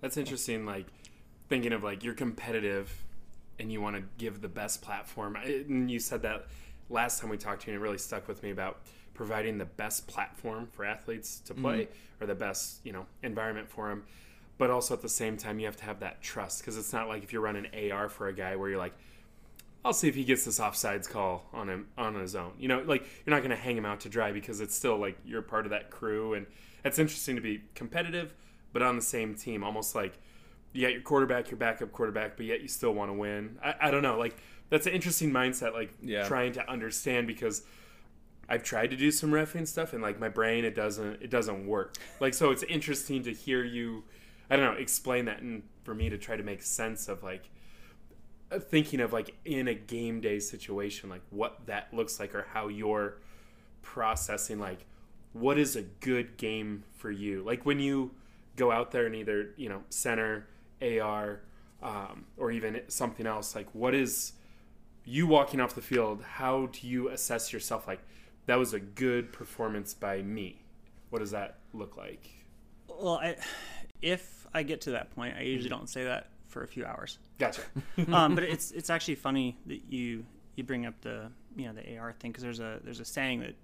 That's 0.00 0.16
interesting. 0.16 0.66
Like 0.66 0.86
thinking 1.48 1.72
of 1.72 1.82
like 1.82 2.04
you're 2.04 2.14
competitive 2.14 3.04
and 3.58 3.72
you 3.72 3.80
want 3.80 3.96
to 3.96 4.02
give 4.18 4.40
the 4.40 4.48
best 4.48 4.82
platform. 4.82 5.36
And 5.36 5.90
you 5.90 5.98
said 5.98 6.22
that 6.22 6.46
last 6.90 7.20
time 7.20 7.30
we 7.30 7.36
talked 7.36 7.62
to 7.62 7.68
you, 7.68 7.74
and 7.74 7.80
it 7.80 7.82
really 7.82 7.98
stuck 7.98 8.28
with 8.28 8.42
me 8.42 8.50
about 8.50 8.80
providing 9.14 9.58
the 9.58 9.64
best 9.64 10.06
platform 10.06 10.68
for 10.70 10.84
athletes 10.84 11.40
to 11.40 11.52
mm-hmm. 11.52 11.62
play 11.62 11.88
or 12.20 12.26
the 12.26 12.34
best 12.34 12.80
you 12.84 12.92
know 12.92 13.06
environment 13.22 13.68
for 13.68 13.88
them. 13.88 14.04
But 14.58 14.70
also 14.70 14.92
at 14.94 15.02
the 15.02 15.08
same 15.08 15.36
time, 15.36 15.58
you 15.60 15.66
have 15.66 15.76
to 15.76 15.84
have 15.84 16.00
that 16.00 16.20
trust 16.20 16.60
because 16.60 16.76
it's 16.76 16.92
not 16.92 17.06
like 17.08 17.22
if 17.22 17.32
you're 17.32 17.42
running 17.42 17.66
AR 17.92 18.08
for 18.08 18.26
a 18.28 18.32
guy 18.32 18.56
where 18.56 18.68
you're 18.68 18.78
like, 18.78 18.94
I'll 19.84 19.92
see 19.92 20.08
if 20.08 20.16
he 20.16 20.24
gets 20.24 20.44
this 20.44 20.58
offsides 20.58 21.08
call 21.08 21.46
on 21.52 21.68
him 21.68 21.86
on 21.96 22.16
his 22.16 22.34
own. 22.34 22.52
You 22.58 22.66
know, 22.68 22.82
like 22.84 23.06
you're 23.24 23.34
not 23.34 23.40
going 23.42 23.50
to 23.50 23.56
hang 23.56 23.76
him 23.76 23.86
out 23.86 24.00
to 24.00 24.08
dry 24.08 24.32
because 24.32 24.60
it's 24.60 24.74
still 24.74 24.98
like 24.98 25.16
you're 25.24 25.42
part 25.42 25.64
of 25.64 25.70
that 25.70 25.90
crew, 25.90 26.34
and 26.34 26.46
it's 26.84 26.98
interesting 26.98 27.36
to 27.36 27.40
be 27.40 27.62
competitive, 27.76 28.34
but 28.72 28.82
on 28.82 28.96
the 28.96 29.02
same 29.02 29.34
team, 29.36 29.62
almost 29.62 29.94
like 29.94 30.18
you 30.72 30.82
got 30.82 30.92
your 30.92 31.02
quarterback, 31.02 31.50
your 31.50 31.56
backup 31.58 31.92
quarterback, 31.92 32.36
but 32.36 32.44
yet 32.44 32.60
you 32.60 32.68
still 32.68 32.92
want 32.92 33.08
to 33.10 33.14
win. 33.14 33.58
I, 33.62 33.74
I 33.82 33.90
don't 33.92 34.02
know, 34.02 34.18
like 34.18 34.36
that's 34.70 34.86
an 34.86 34.92
interesting 34.92 35.30
mindset, 35.30 35.72
like 35.72 35.92
Yeah. 36.02 36.24
trying 36.24 36.52
to 36.54 36.68
understand 36.70 37.28
because 37.28 37.62
I've 38.48 38.64
tried 38.64 38.90
to 38.90 38.96
do 38.96 39.10
some 39.12 39.30
refing 39.30 39.66
stuff, 39.68 39.92
and 39.92 40.02
like 40.02 40.18
my 40.18 40.28
brain, 40.28 40.64
it 40.64 40.74
doesn't 40.74 41.22
it 41.22 41.30
doesn't 41.30 41.66
work. 41.66 41.94
Like 42.18 42.34
so, 42.34 42.50
it's 42.50 42.64
interesting 42.64 43.22
to 43.22 43.32
hear 43.32 43.62
you. 43.64 44.02
I 44.50 44.56
don't 44.56 44.74
know, 44.74 44.80
explain 44.80 45.26
that, 45.26 45.40
and 45.40 45.62
for 45.84 45.94
me 45.94 46.08
to 46.08 46.18
try 46.18 46.36
to 46.36 46.42
make 46.42 46.62
sense 46.62 47.08
of 47.08 47.22
like 47.22 47.50
uh, 48.50 48.58
thinking 48.58 49.00
of 49.00 49.12
like 49.12 49.34
in 49.44 49.68
a 49.68 49.74
game 49.74 50.20
day 50.20 50.38
situation, 50.38 51.10
like 51.10 51.22
what 51.30 51.66
that 51.66 51.92
looks 51.92 52.18
like, 52.18 52.34
or 52.34 52.46
how 52.52 52.68
you're 52.68 53.18
processing 53.82 54.58
like 54.58 54.86
what 55.32 55.58
is 55.58 55.76
a 55.76 55.82
good 55.82 56.36
game 56.36 56.84
for 56.96 57.10
you. 57.10 57.42
Like 57.42 57.66
when 57.66 57.78
you 57.78 58.12
go 58.56 58.70
out 58.70 58.90
there 58.90 59.06
and 59.06 59.14
either 59.14 59.50
you 59.56 59.68
know 59.68 59.82
center, 59.88 60.46
AR, 60.82 61.40
um, 61.82 62.26
or 62.36 62.50
even 62.50 62.80
something 62.88 63.26
else. 63.26 63.54
Like 63.54 63.68
what 63.74 63.94
is 63.94 64.32
you 65.04 65.26
walking 65.26 65.60
off 65.60 65.74
the 65.74 65.82
field? 65.82 66.22
How 66.22 66.66
do 66.66 66.86
you 66.86 67.08
assess 67.08 67.52
yourself? 67.52 67.86
Like 67.86 68.00
that 68.46 68.58
was 68.58 68.74
a 68.74 68.80
good 68.80 69.32
performance 69.32 69.94
by 69.94 70.22
me. 70.22 70.62
What 71.10 71.20
does 71.20 71.30
that 71.30 71.58
look 71.72 71.96
like? 71.96 72.28
Well, 72.88 73.18
I, 73.22 73.36
if 74.02 74.37
I 74.58 74.62
get 74.62 74.82
to 74.82 74.90
that 74.92 75.14
point, 75.14 75.36
I 75.36 75.42
usually 75.42 75.70
mm-hmm. 75.70 75.78
don't 75.78 75.88
say 75.88 76.04
that 76.04 76.28
for 76.48 76.62
a 76.62 76.68
few 76.68 76.84
hours. 76.84 77.18
Gotcha. 77.38 77.62
um, 78.12 78.34
but 78.34 78.44
it's 78.44 78.70
it's 78.72 78.90
actually 78.90 79.14
funny 79.14 79.56
that 79.66 79.80
you 79.88 80.24
you 80.56 80.64
bring 80.64 80.86
up 80.86 81.00
the 81.00 81.30
you 81.56 81.66
know 81.66 81.72
the 81.72 81.96
AR 81.96 82.12
thing 82.12 82.32
because 82.32 82.42
there's 82.42 82.60
a 82.60 82.80
there's 82.82 83.00
a 83.00 83.04
saying 83.04 83.40
that 83.40 83.54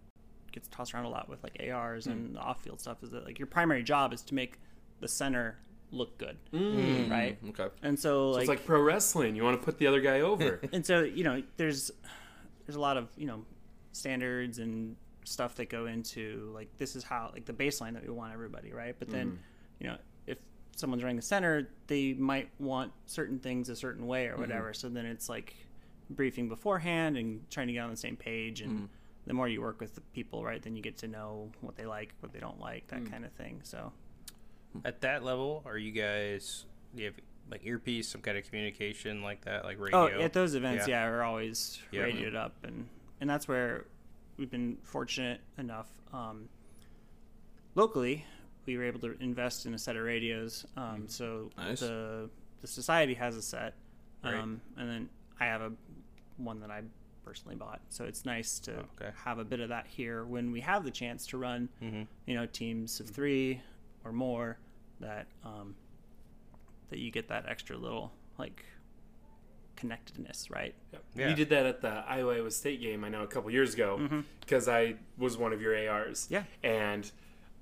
gets 0.52 0.68
tossed 0.68 0.94
around 0.94 1.04
a 1.04 1.08
lot 1.08 1.28
with 1.28 1.42
like 1.42 1.60
ARs 1.72 2.06
and 2.06 2.30
mm. 2.30 2.34
the 2.34 2.40
off-field 2.40 2.80
stuff 2.80 3.02
is 3.02 3.10
that 3.10 3.24
like 3.24 3.40
your 3.40 3.46
primary 3.46 3.82
job 3.82 4.12
is 4.12 4.22
to 4.22 4.34
make 4.36 4.60
the 5.00 5.08
center 5.08 5.58
look 5.90 6.16
good, 6.16 6.36
mm. 6.52 7.10
right? 7.10 7.44
Mm, 7.44 7.50
okay. 7.50 7.74
And 7.82 7.98
so 7.98 8.30
like, 8.30 8.42
it's 8.42 8.48
like 8.48 8.64
pro 8.64 8.80
wrestling. 8.80 9.34
You 9.34 9.42
want 9.42 9.58
to 9.60 9.64
put 9.64 9.78
the 9.78 9.88
other 9.88 10.00
guy 10.00 10.20
over. 10.20 10.60
and 10.72 10.86
so 10.86 11.02
you 11.02 11.24
know 11.24 11.42
there's 11.56 11.90
there's 12.66 12.76
a 12.76 12.80
lot 12.80 12.96
of 12.96 13.08
you 13.16 13.26
know 13.26 13.44
standards 13.92 14.58
and 14.58 14.96
stuff 15.24 15.56
that 15.56 15.70
go 15.70 15.86
into 15.86 16.50
like 16.54 16.68
this 16.78 16.94
is 16.94 17.02
how 17.02 17.30
like 17.32 17.46
the 17.46 17.52
baseline 17.52 17.94
that 17.94 18.02
we 18.02 18.10
want 18.10 18.32
everybody 18.32 18.72
right 18.72 18.96
but 18.98 19.08
then 19.08 19.26
mm-hmm. 19.28 19.36
you 19.80 19.86
know 19.88 19.94
if 19.94 20.13
someone's 20.76 21.02
running 21.02 21.16
the 21.16 21.22
center 21.22 21.68
they 21.86 22.12
might 22.14 22.48
want 22.58 22.92
certain 23.06 23.38
things 23.38 23.68
a 23.68 23.76
certain 23.76 24.06
way 24.06 24.26
or 24.26 24.32
mm-hmm. 24.32 24.42
whatever 24.42 24.72
so 24.72 24.88
then 24.88 25.06
it's 25.06 25.28
like 25.28 25.54
briefing 26.10 26.48
beforehand 26.48 27.16
and 27.16 27.48
trying 27.50 27.66
to 27.66 27.72
get 27.72 27.80
on 27.80 27.90
the 27.90 27.96
same 27.96 28.16
page 28.16 28.60
and 28.60 28.72
mm-hmm. 28.72 28.84
the 29.26 29.34
more 29.34 29.48
you 29.48 29.60
work 29.60 29.80
with 29.80 29.94
the 29.94 30.00
people 30.12 30.44
right 30.44 30.62
then 30.62 30.76
you 30.76 30.82
get 30.82 30.96
to 30.98 31.08
know 31.08 31.50
what 31.60 31.76
they 31.76 31.86
like 31.86 32.14
what 32.20 32.32
they 32.32 32.40
don't 32.40 32.60
like 32.60 32.86
that 32.88 33.00
mm. 33.00 33.10
kind 33.10 33.24
of 33.24 33.32
thing 33.32 33.60
so 33.62 33.92
hmm. 34.72 34.80
At 34.84 35.00
that 35.02 35.22
level, 35.22 35.62
are 35.66 35.78
you 35.78 35.92
guys? 35.92 36.66
Do 36.96 37.02
you 37.02 37.06
have 37.06 37.14
like 37.48 37.64
earpiece, 37.64 38.08
some 38.08 38.20
kind 38.20 38.36
of 38.36 38.44
communication 38.44 39.22
like 39.22 39.44
that, 39.44 39.64
like 39.64 39.76
oh, 39.78 39.82
radio? 39.82 40.18
Oh, 40.18 40.22
at 40.22 40.32
those 40.32 40.54
events, 40.54 40.88
Yeah. 40.88 41.04
yeah, 41.04 41.10
we're 41.10 41.22
always 41.22 41.80
Yeah. 41.92 42.02
radioed 42.02 42.34
up, 42.34 42.56
and 42.64 42.88
and 43.20 43.30
that's 43.30 43.46
where 43.46 43.86
we've 44.36 44.50
been 44.50 44.78
fortunate 44.82 45.40
enough. 45.58 45.88
Um, 46.12 46.48
locally, 47.74 48.26
we 48.66 48.76
were 48.76 48.84
able 48.84 49.00
to 49.00 49.16
invest 49.20 49.66
in 49.66 49.74
a 49.74 49.78
set 49.78 49.96
of 49.96 50.04
radios. 50.04 50.66
Um, 50.76 51.04
so 51.08 51.50
Nice. 51.56 51.80
the 51.80 52.28
the 52.60 52.66
society 52.66 53.12
has 53.14 53.36
a 53.36 53.42
set, 53.42 53.74
um, 54.22 54.60
and 54.78 54.88
then 54.88 55.08
I 55.38 55.44
have 55.46 55.60
a 55.60 55.72
one 56.38 56.60
that 56.60 56.70
I 56.70 56.82
personally 57.24 57.56
bought. 57.56 57.80
So 57.90 58.04
it's 58.04 58.24
nice 58.24 58.58
to 58.60 58.72
Okay. 59.00 59.10
have 59.24 59.38
a 59.38 59.44
bit 59.44 59.60
of 59.60 59.68
that 59.68 59.86
here 59.86 60.24
when 60.24 60.50
we 60.50 60.60
have 60.60 60.82
the 60.84 60.90
chance 60.90 61.26
to 61.28 61.38
run, 61.38 61.68
Mhm. 61.82 62.06
you 62.26 62.34
know, 62.34 62.46
teams 62.46 63.00
of 63.00 63.08
three 63.10 63.60
or 64.04 64.12
more. 64.12 64.58
That 65.00 65.26
um, 65.44 65.74
that 66.88 66.98
you 67.00 67.10
get 67.10 67.28
that 67.28 67.46
extra 67.48 67.76
little 67.76 68.12
like 68.38 68.64
connectedness, 69.76 70.50
right? 70.50 70.74
Yeah. 71.14 71.28
You 71.28 71.34
did 71.34 71.48
that 71.50 71.66
at 71.66 71.80
the 71.82 71.88
Iowa 71.88 72.34
Iowa 72.36 72.50
State 72.50 72.80
game, 72.80 73.04
I 73.04 73.08
know, 73.08 73.22
a 73.22 73.26
couple 73.26 73.50
years 73.50 73.74
ago, 73.74 74.24
because 74.40 74.68
I 74.68 74.94
was 75.18 75.36
one 75.36 75.52
of 75.52 75.60
your 75.60 75.76
ARs. 75.76 76.28
Yeah. 76.30 76.44
And 76.62 77.10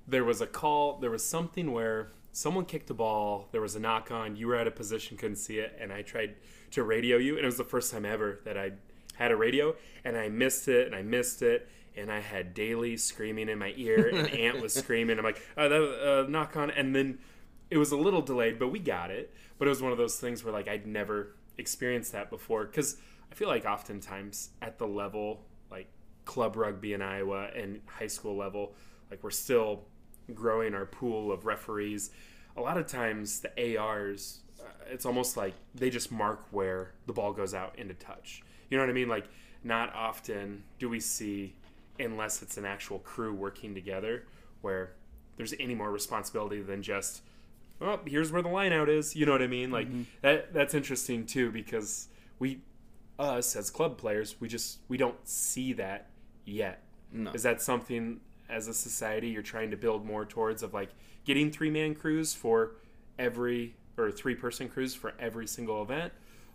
there 0.07 0.23
was 0.23 0.41
a 0.41 0.47
call, 0.47 0.97
there 0.99 1.11
was 1.11 1.25
something 1.25 1.71
where 1.71 2.11
someone 2.31 2.65
kicked 2.65 2.89
a 2.89 2.93
ball, 2.93 3.47
there 3.51 3.61
was 3.61 3.75
a 3.75 3.79
knock 3.79 4.11
on, 4.11 4.35
you 4.35 4.47
were 4.47 4.55
at 4.55 4.67
a 4.67 4.71
position, 4.71 5.17
couldn't 5.17 5.37
see 5.37 5.59
it, 5.59 5.77
and 5.79 5.93
I 5.93 6.01
tried 6.01 6.35
to 6.71 6.83
radio 6.83 7.17
you, 7.17 7.35
and 7.35 7.43
it 7.43 7.45
was 7.45 7.57
the 7.57 7.63
first 7.63 7.91
time 7.91 8.05
ever 8.05 8.39
that 8.45 8.57
I 8.57 8.73
had 9.15 9.31
a 9.31 9.35
radio, 9.35 9.75
and 10.03 10.17
I 10.17 10.29
missed 10.29 10.67
it, 10.67 10.87
and 10.87 10.95
I 10.95 11.01
missed 11.01 11.41
it. 11.41 11.69
And 11.95 12.11
I 12.11 12.21
had 12.21 12.55
Daly 12.55 12.97
screaming 12.97 13.49
in 13.49 13.59
my 13.59 13.71
ear, 13.77 14.07
and 14.07 14.27
Ant 14.33 14.59
was 14.61 14.73
screaming. 14.73 15.19
I'm 15.19 15.23
like, 15.23 15.39
oh, 15.55 15.69
that, 15.69 16.23
uh, 16.25 16.27
knock 16.27 16.57
on. 16.57 16.71
And 16.71 16.95
then 16.95 17.19
it 17.69 17.77
was 17.77 17.91
a 17.91 17.97
little 17.97 18.21
delayed, 18.21 18.57
but 18.57 18.69
we 18.69 18.79
got 18.79 19.11
it. 19.11 19.31
But 19.59 19.67
it 19.67 19.69
was 19.69 19.81
one 19.81 19.91
of 19.91 19.99
those 19.99 20.17
things 20.17 20.43
where 20.43 20.51
like 20.51 20.67
I'd 20.67 20.87
never 20.87 21.35
experienced 21.57 22.11
that 22.13 22.31
before 22.31 22.65
because 22.65 22.97
I 23.31 23.35
feel 23.35 23.47
like 23.47 23.65
oftentimes 23.65 24.49
at 24.61 24.79
the 24.79 24.87
level 24.87 25.45
like 25.69 25.87
club 26.25 26.55
rugby 26.55 26.93
in 26.93 27.01
Iowa 27.01 27.49
and 27.55 27.81
high 27.85 28.07
school 28.07 28.35
level, 28.35 28.73
like 29.11 29.23
we're 29.23 29.29
still 29.29 29.85
growing 30.33 30.73
our 30.73 30.85
pool 30.85 31.31
of 31.31 31.45
referees. 31.45 32.11
A 32.55 32.61
lot 32.61 32.77
of 32.77 32.85
times 32.87 33.41
the 33.41 33.77
ARs, 33.77 34.39
uh, 34.59 34.65
it's 34.91 35.05
almost 35.05 35.35
like 35.37 35.53
they 35.73 35.89
just 35.89 36.11
mark 36.11 36.45
where 36.51 36.91
the 37.07 37.13
ball 37.13 37.33
goes 37.33 37.53
out 37.53 37.77
into 37.77 37.93
touch. 37.95 38.43
You 38.69 38.77
know 38.77 38.83
what 38.83 38.89
I 38.89 38.93
mean? 38.93 39.09
Like 39.09 39.25
not 39.63 39.93
often 39.95 40.63
do 40.79 40.89
we 40.89 40.99
see 40.99 41.53
unless 41.99 42.41
it's 42.41 42.57
an 42.57 42.65
actual 42.65 42.99
crew 42.99 43.33
working 43.33 43.73
together 43.73 44.25
where 44.61 44.91
there's 45.37 45.53
any 45.59 45.73
more 45.75 45.91
responsibility 45.91 46.61
than 46.61 46.81
just 46.83 47.21
oh 47.81 47.99
here's 48.05 48.31
where 48.31 48.41
the 48.41 48.49
line 48.49 48.73
out 48.73 48.89
is 48.89 49.15
you 49.15 49.25
know 49.25 49.31
what 49.31 49.41
i 49.41 49.47
mean 49.47 49.71
like 49.71 49.87
that 50.21 50.51
that's 50.53 50.73
interesting 50.73 51.25
too 51.25 51.49
because 51.51 52.07
we 52.39 52.59
us 53.19 53.55
as 53.55 53.69
club 53.69 53.97
players 53.97 54.35
we 54.41 54.47
just 54.49 54.79
we 54.89 54.97
don't 54.97 55.15
see 55.27 55.71
that 55.71 56.07
yet 56.45 56.81
No. 57.13 57.31
is 57.31 57.43
that 57.43 57.61
something 57.61 58.19
as 58.53 58.67
a 58.67 58.73
society 58.73 59.27
you're 59.29 59.41
trying 59.41 59.71
to 59.71 59.77
build 59.77 60.05
more 60.05 60.25
towards 60.25 60.61
of 60.63 60.73
like 60.73 60.89
getting 61.25 61.49
three 61.51 61.69
man 61.69 61.95
crews 61.95 62.33
for 62.33 62.71
every 63.17 63.75
or 63.97 64.11
three 64.11 64.35
person 64.35 64.67
crews 64.69 64.93
for 64.93 65.13
every 65.19 65.47
single 65.47 65.81
event 65.81 66.13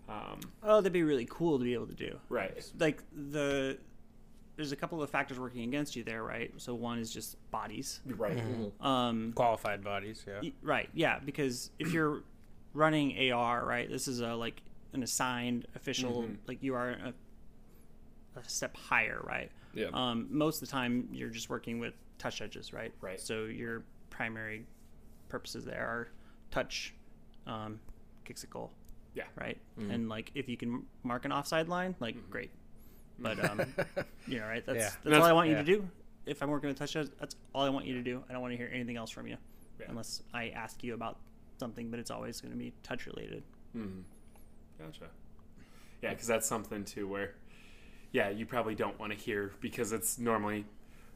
um, 0.09 0.41
Oh, 0.63 0.77
that'd 0.81 0.93
be 0.93 1.03
really 1.03 1.27
cool 1.29 1.59
to 1.59 1.65
be 1.65 1.75
able 1.75 1.87
to 1.89 1.95
do. 1.95 2.19
right 2.31 2.65
Like 2.79 3.03
the 3.15 3.79
there's 4.57 4.73
a 4.73 4.77
couple 4.77 5.01
of 5.03 5.11
factors 5.11 5.39
working 5.39 5.63
against 5.65 5.95
you 5.95 6.03
there, 6.03 6.25
right? 6.25 6.51
So 6.57 6.75
one 6.75 6.99
is 6.99 7.13
just 7.13 7.37
bodies. 7.53 8.01
right 8.17 8.37
Um, 8.81 9.33
qualified 9.37 9.85
bodies. 9.85 10.25
Yeah. 10.27 10.41
y- 10.43 10.53
right, 10.63 10.89
yeah, 10.95 11.19
because 11.25 11.71
if 11.79 11.93
you're 11.93 12.23
running 12.75 13.31
AR, 13.33 13.65
right, 13.65 13.89
this 13.89 14.09
is 14.09 14.21
a 14.21 14.35
like 14.35 14.63
an 14.95 15.03
assigned 15.05 15.67
official, 15.77 16.27
like 16.49 16.61
you 16.63 16.75
are 16.75 16.91
a, 16.91 17.15
a 18.41 18.49
step 18.49 18.77
higher, 18.77 19.21
right? 19.25 19.51
Yeah. 19.75 19.89
Um, 19.93 20.27
most 20.31 20.63
of 20.63 20.69
the 20.69 20.73
time, 20.73 21.09
you're 21.13 21.29
just 21.31 21.49
working 21.51 21.79
with 21.79 21.95
touch 22.19 22.41
edges, 22.43 22.73
right? 22.73 22.93
Right. 23.01 23.21
So 23.21 23.45
your 23.45 23.85
primary 24.11 24.67
purposes 25.29 25.65
there 25.65 25.87
are 25.87 26.09
touch, 26.51 26.95
um, 27.47 27.79
kicks 28.25 28.45
a 28.45 28.47
goal, 28.47 28.73
yeah 29.15 29.25
right? 29.37 29.59
And 29.79 30.09
like 30.09 30.31
if 30.35 30.49
you 30.49 30.57
can 30.57 30.85
mark 31.03 31.25
an 31.25 31.33
offside 31.33 31.69
line, 31.69 31.95
like 32.01 32.17
great. 32.31 32.51
But 33.19 33.43
um, 33.51 33.61
you 34.27 34.39
know, 34.41 34.47
right? 34.47 34.65
That's 34.65 34.77
Yeah. 34.79 34.83
that's, 34.85 34.97
That's- 35.05 35.21
all 35.23 35.29
I 35.29 35.33
want 35.33 35.49
you 35.49 35.55
to 35.57 35.65
do. 35.65 35.89
If 36.27 36.43
I'm 36.43 36.51
working 36.51 36.69
with 36.69 36.79
touch 36.79 36.95
edges, 36.97 37.11
that's 37.19 37.37
all 37.55 37.63
I 37.63 37.71
want 37.71 37.87
you 37.87 37.95
to 37.95 38.03
do. 38.03 38.23
I 38.29 38.33
don't 38.33 38.43
want 38.43 38.53
to 38.53 38.57
hear 38.59 38.71
anything 38.73 38.97
else 38.97 39.11
from 39.11 39.27
you, 39.27 39.37
Yeah. 39.81 39.87
unless 39.89 40.23
I 40.35 40.49
ask 40.51 40.83
you 40.85 40.93
about 40.95 41.19
something. 41.59 41.91
But 41.91 42.01
it's 42.01 42.11
always 42.11 42.41
going 42.41 42.53
to 42.53 42.59
be 42.59 42.73
touch 42.83 43.07
related. 43.07 43.43
Gotcha. 44.79 45.09
Yeah, 46.03 46.11
because 46.11 46.27
that's 46.27 46.47
something 46.47 46.85
too 46.85 47.09
where, 47.09 47.35
yeah, 48.13 48.31
you 48.31 48.47
probably 48.47 48.75
don't 48.75 48.99
want 48.99 49.13
to 49.13 49.19
hear 49.19 49.53
because 49.61 49.93
it's 49.93 50.19
normally 50.19 50.65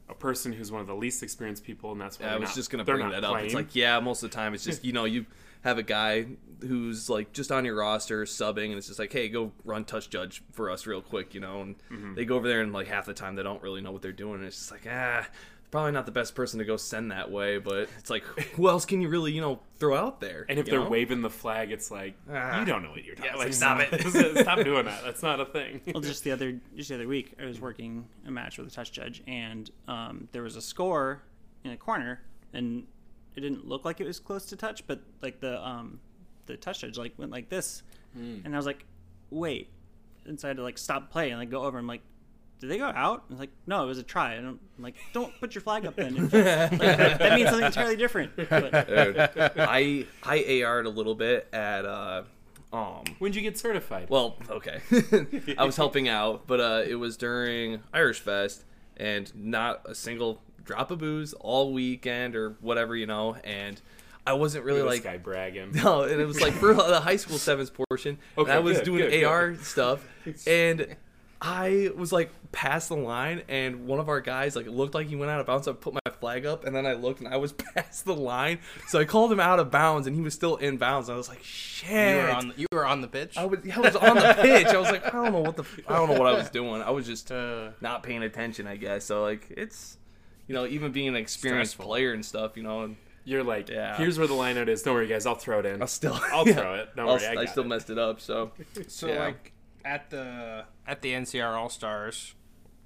a 0.09 0.13
person 0.13 0.51
who's 0.53 0.71
one 0.71 0.81
of 0.81 0.87
the 0.87 0.95
least 0.95 1.23
experienced 1.23 1.63
people, 1.63 1.91
and 1.91 1.99
that's 2.01 2.19
why 2.19 2.27
Yeah, 2.27 2.35
I 2.35 2.37
was 2.37 2.53
just 2.53 2.69
gonna 2.69 2.83
they're 2.83 2.97
bring 2.97 3.09
that 3.09 3.23
up. 3.23 3.41
It's 3.41 3.53
like, 3.53 3.75
yeah, 3.75 3.99
most 3.99 4.21
of 4.23 4.29
the 4.29 4.35
time 4.35 4.53
it's 4.53 4.63
just 4.63 4.83
you 4.85 4.93
know 4.93 5.05
you 5.05 5.25
have 5.63 5.77
a 5.77 5.83
guy 5.83 6.25
who's 6.59 7.09
like 7.09 7.31
just 7.31 7.51
on 7.51 7.63
your 7.65 7.75
roster 7.75 8.25
subbing, 8.25 8.65
and 8.65 8.73
it's 8.75 8.87
just 8.87 8.99
like, 8.99 9.13
hey, 9.13 9.29
go 9.29 9.51
run 9.63 9.85
touch 9.85 10.09
judge 10.09 10.43
for 10.51 10.69
us 10.69 10.85
real 10.85 11.01
quick, 11.01 11.33
you 11.33 11.39
know. 11.39 11.61
And 11.61 11.75
Mm-hmm. 11.91 12.15
they 12.15 12.25
go 12.25 12.35
over 12.35 12.47
there, 12.47 12.61
and 12.61 12.73
like 12.73 12.87
half 12.87 13.05
the 13.05 13.13
time 13.13 13.35
they 13.35 13.43
don't 13.43 13.61
really 13.63 13.81
know 13.81 13.91
what 13.91 14.01
they're 14.01 14.11
doing. 14.11 14.35
And 14.35 14.45
it's 14.45 14.57
just 14.57 14.71
like, 14.71 14.85
ah, 14.89 15.25
probably 15.73 15.91
not 15.91 16.05
the 16.05 16.11
best 16.11 16.35
person 16.35 16.59
to 16.59 16.65
go 16.65 16.77
send 16.77 17.09
that 17.11 17.31
way. 17.31 17.57
But 17.57 17.89
it's 17.97 18.11
like, 18.11 18.23
who 18.55 18.69
else 18.69 18.85
can 18.85 19.01
you 19.01 19.09
really 19.09 19.31
you 19.31 19.41
know 19.41 19.59
throw 19.79 19.97
out 19.97 20.21
there? 20.21 20.45
and 20.47 20.59
if 20.59 20.67
they're 20.67 20.79
know? 20.79 20.87
waving 20.87 21.21
the 21.23 21.29
flag, 21.31 21.71
it's 21.71 21.89
like 21.89 22.13
Ah. 22.31 22.59
you 22.59 22.65
don't 22.65 22.83
know 22.83 22.91
what 22.91 23.03
you're 23.03 23.15
talking. 23.15 23.31
Yeah, 23.31 23.35
about. 23.35 23.45
like, 23.45 23.53
stop 23.53 23.79
it. 23.81 24.37
Stop 24.43 24.63
doing 24.63 24.85
that. 24.85 25.03
That's 25.03 25.23
not 25.23 25.39
a 25.39 25.45
thing. 25.45 25.81
well, 25.87 26.01
just 26.01 26.23
the 26.23 26.31
other 26.31 26.59
just 26.77 26.89
the 26.89 26.95
other 26.95 27.07
week, 27.07 27.33
I 27.41 27.45
was 27.45 27.59
working 27.59 28.07
a 28.27 28.31
match 28.31 28.57
with 28.59 28.67
a 28.67 28.71
touch 28.71 28.91
judge, 28.91 29.23
and 29.27 29.69
um, 29.87 30.29
there 30.31 30.43
was 30.43 30.55
a 30.55 30.61
score 30.61 31.23
in 31.63 31.71
a 31.71 31.77
corner, 31.77 32.21
and 32.53 32.85
it 33.35 33.41
didn't 33.41 33.67
look 33.67 33.83
like 33.83 33.99
it 33.99 34.05
was 34.05 34.19
close 34.19 34.45
to 34.45 34.55
touch, 34.55 34.85
but 34.85 34.99
like 35.23 35.39
the 35.39 35.59
um, 35.67 35.99
the 36.45 36.55
touch 36.55 36.81
judge 36.81 36.97
like 36.99 37.13
went 37.17 37.31
like 37.31 37.49
this, 37.49 37.81
and 38.15 38.53
I 38.53 38.57
was 38.57 38.67
like, 38.67 38.85
wait, 39.31 39.69
and 40.25 40.39
so 40.39 40.47
I 40.47 40.49
had 40.49 40.57
to 40.57 40.63
like 40.63 40.77
stop 40.77 41.09
play 41.09 41.31
and 41.31 41.39
like 41.39 41.49
go 41.49 41.63
over 41.63 41.79
and 41.79 41.87
like. 41.87 42.01
Did 42.63 42.69
they 42.71 42.77
go 42.77 42.85
out? 42.85 43.25
I 43.27 43.33
was 43.33 43.39
like, 43.41 43.49
no, 43.67 43.83
it 43.83 43.87
was 43.87 43.97
a 43.97 44.03
try. 44.03 44.35
And 44.35 44.47
I'm 44.47 44.59
like, 44.79 44.95
don't 45.11 45.37
put 45.41 45.53
your 45.53 45.61
flag 45.61 45.85
up 45.85 45.97
then. 45.97 46.15
Like, 46.31 46.31
that, 46.31 47.19
that 47.19 47.35
means 47.35 47.49
something 47.49 47.65
entirely 47.65 47.97
different. 47.97 48.37
But, 48.37 48.71
Dude, 48.87 49.17
I 49.57 50.05
I 50.23 50.63
AR'd 50.63 50.85
a 50.85 50.89
little 50.89 51.13
bit 51.13 51.49
at 51.51 51.83
uh 51.83 52.23
um 52.71 53.03
When'd 53.19 53.35
you 53.35 53.41
get 53.41 53.57
certified? 53.57 54.09
Well, 54.09 54.37
okay. 54.49 54.79
I 55.57 55.65
was 55.65 55.75
helping 55.75 56.07
out, 56.07 56.47
but 56.47 56.61
uh, 56.61 56.83
it 56.87 56.95
was 56.95 57.17
during 57.17 57.81
Irish 57.93 58.21
Fest, 58.21 58.63
and 58.95 59.29
not 59.35 59.81
a 59.83 59.93
single 59.93 60.41
drop 60.63 60.89
of 60.89 60.99
booze 60.99 61.33
all 61.33 61.73
weekend 61.73 62.33
or 62.33 62.55
whatever, 62.61 62.95
you 62.95 63.07
know. 63.07 63.35
And 63.43 63.81
I 64.25 64.33
wasn't 64.33 64.63
really 64.63 64.79
this 64.83 64.87
like 64.89 65.03
guy 65.03 65.17
bragging. 65.17 65.73
no, 65.73 66.03
and 66.03 66.21
it 66.21 66.25
was 66.25 66.39
like 66.39 66.53
for 66.53 66.73
the 66.73 67.01
high 67.01 67.17
school 67.17 67.37
sevens 67.37 67.69
portion. 67.69 68.17
and 68.37 68.43
Okay, 68.47 68.53
I 68.53 68.59
was 68.59 68.77
good, 68.77 68.85
doing 68.85 68.99
good, 68.99 69.11
good. 69.11 69.23
AR 69.25 69.55
stuff, 69.57 70.07
and 70.47 70.95
I 71.45 71.89
was 71.97 72.13
like 72.13 72.31
past 72.53 72.87
the 72.87 72.95
line, 72.95 73.41
and 73.49 73.85
one 73.85 73.99
of 73.99 74.07
our 74.07 74.21
guys 74.21 74.55
like 74.55 74.65
looked 74.65 74.95
like 74.95 75.07
he 75.07 75.17
went 75.17 75.29
out 75.29 75.41
of 75.41 75.45
bounds. 75.45 75.65
So 75.65 75.71
I 75.71 75.75
put 75.75 75.93
my 75.93 75.99
flag 76.21 76.45
up, 76.45 76.63
and 76.63 76.73
then 76.73 76.85
I 76.85 76.93
looked, 76.93 77.19
and 77.19 77.27
I 77.27 77.35
was 77.35 77.51
past 77.75 78.05
the 78.05 78.15
line. 78.15 78.59
So 78.87 78.97
I 78.97 79.03
called 79.03 79.29
him 79.29 79.41
out 79.41 79.59
of 79.59 79.69
bounds, 79.69 80.07
and 80.07 80.15
he 80.15 80.21
was 80.21 80.33
still 80.33 80.55
in 80.55 80.77
bounds. 80.77 81.09
I 81.09 81.15
was 81.17 81.27
like, 81.27 81.43
shit. 81.43 81.89
You 82.15 82.21
were 82.23 82.31
on. 82.31 82.53
You 82.55 82.67
were 82.71 82.85
on 82.85 83.01
the 83.01 83.09
pitch. 83.09 83.37
I 83.37 83.43
was, 83.43 83.59
I 83.75 83.79
was 83.79 83.95
on 83.97 84.15
the 84.15 84.37
pitch. 84.41 84.67
I 84.67 84.77
was 84.77 84.89
like, 84.89 85.05
I 85.05 85.09
don't 85.11 85.33
know 85.33 85.41
what 85.41 85.57
the, 85.57 85.65
I 85.89 85.97
don't 85.97 86.09
know 86.09 86.17
what 86.17 86.27
I 86.27 86.33
was 86.37 86.49
doing. 86.49 86.81
I 86.81 86.91
was 86.91 87.05
just 87.05 87.29
Uh, 87.29 87.71
not 87.81 88.03
paying 88.03 88.23
attention, 88.23 88.65
I 88.65 88.77
guess. 88.77 89.03
So 89.03 89.21
like, 89.21 89.47
it's, 89.51 89.97
you 90.47 90.55
know, 90.55 90.65
even 90.65 90.93
being 90.93 91.09
an 91.09 91.15
experienced 91.17 91.73
Stressful. 91.73 91.89
player 91.91 92.13
and 92.13 92.25
stuff, 92.25 92.55
you 92.55 92.63
know, 92.63 92.83
and 92.83 92.95
You're 93.25 93.43
like, 93.43 93.67
Yeah. 93.69 93.97
here's 93.97 94.17
where 94.17 94.27
the 94.27 94.33
line 94.33 94.57
out 94.57 94.69
is. 94.69 94.81
Don't 94.83 94.93
worry, 94.93 95.07
guys. 95.07 95.25
I'll 95.25 95.35
throw 95.35 95.59
it 95.59 95.65
in. 95.65 95.81
I'll 95.81 95.87
still, 95.87 96.17
I'll 96.31 96.47
yeah. 96.47 96.53
throw 96.53 96.73
it. 96.75 96.89
Don't 96.95 97.07
I'll- 97.07 97.15
worry, 97.15 97.27
I 97.37 97.41
I 97.41 97.45
still 97.45 97.63
it. 97.63 97.67
messed 97.67 97.89
it 97.89 97.97
up. 97.97 98.21
So 98.21 98.51
So 98.87 99.07
Yeah. 99.07 99.25
like 99.25 99.52
at 99.85 100.09
the 100.09 100.65
at 100.87 101.01
the 101.01 101.11
NCR 101.13 101.55
All 101.55 101.69
Stars, 101.69 102.35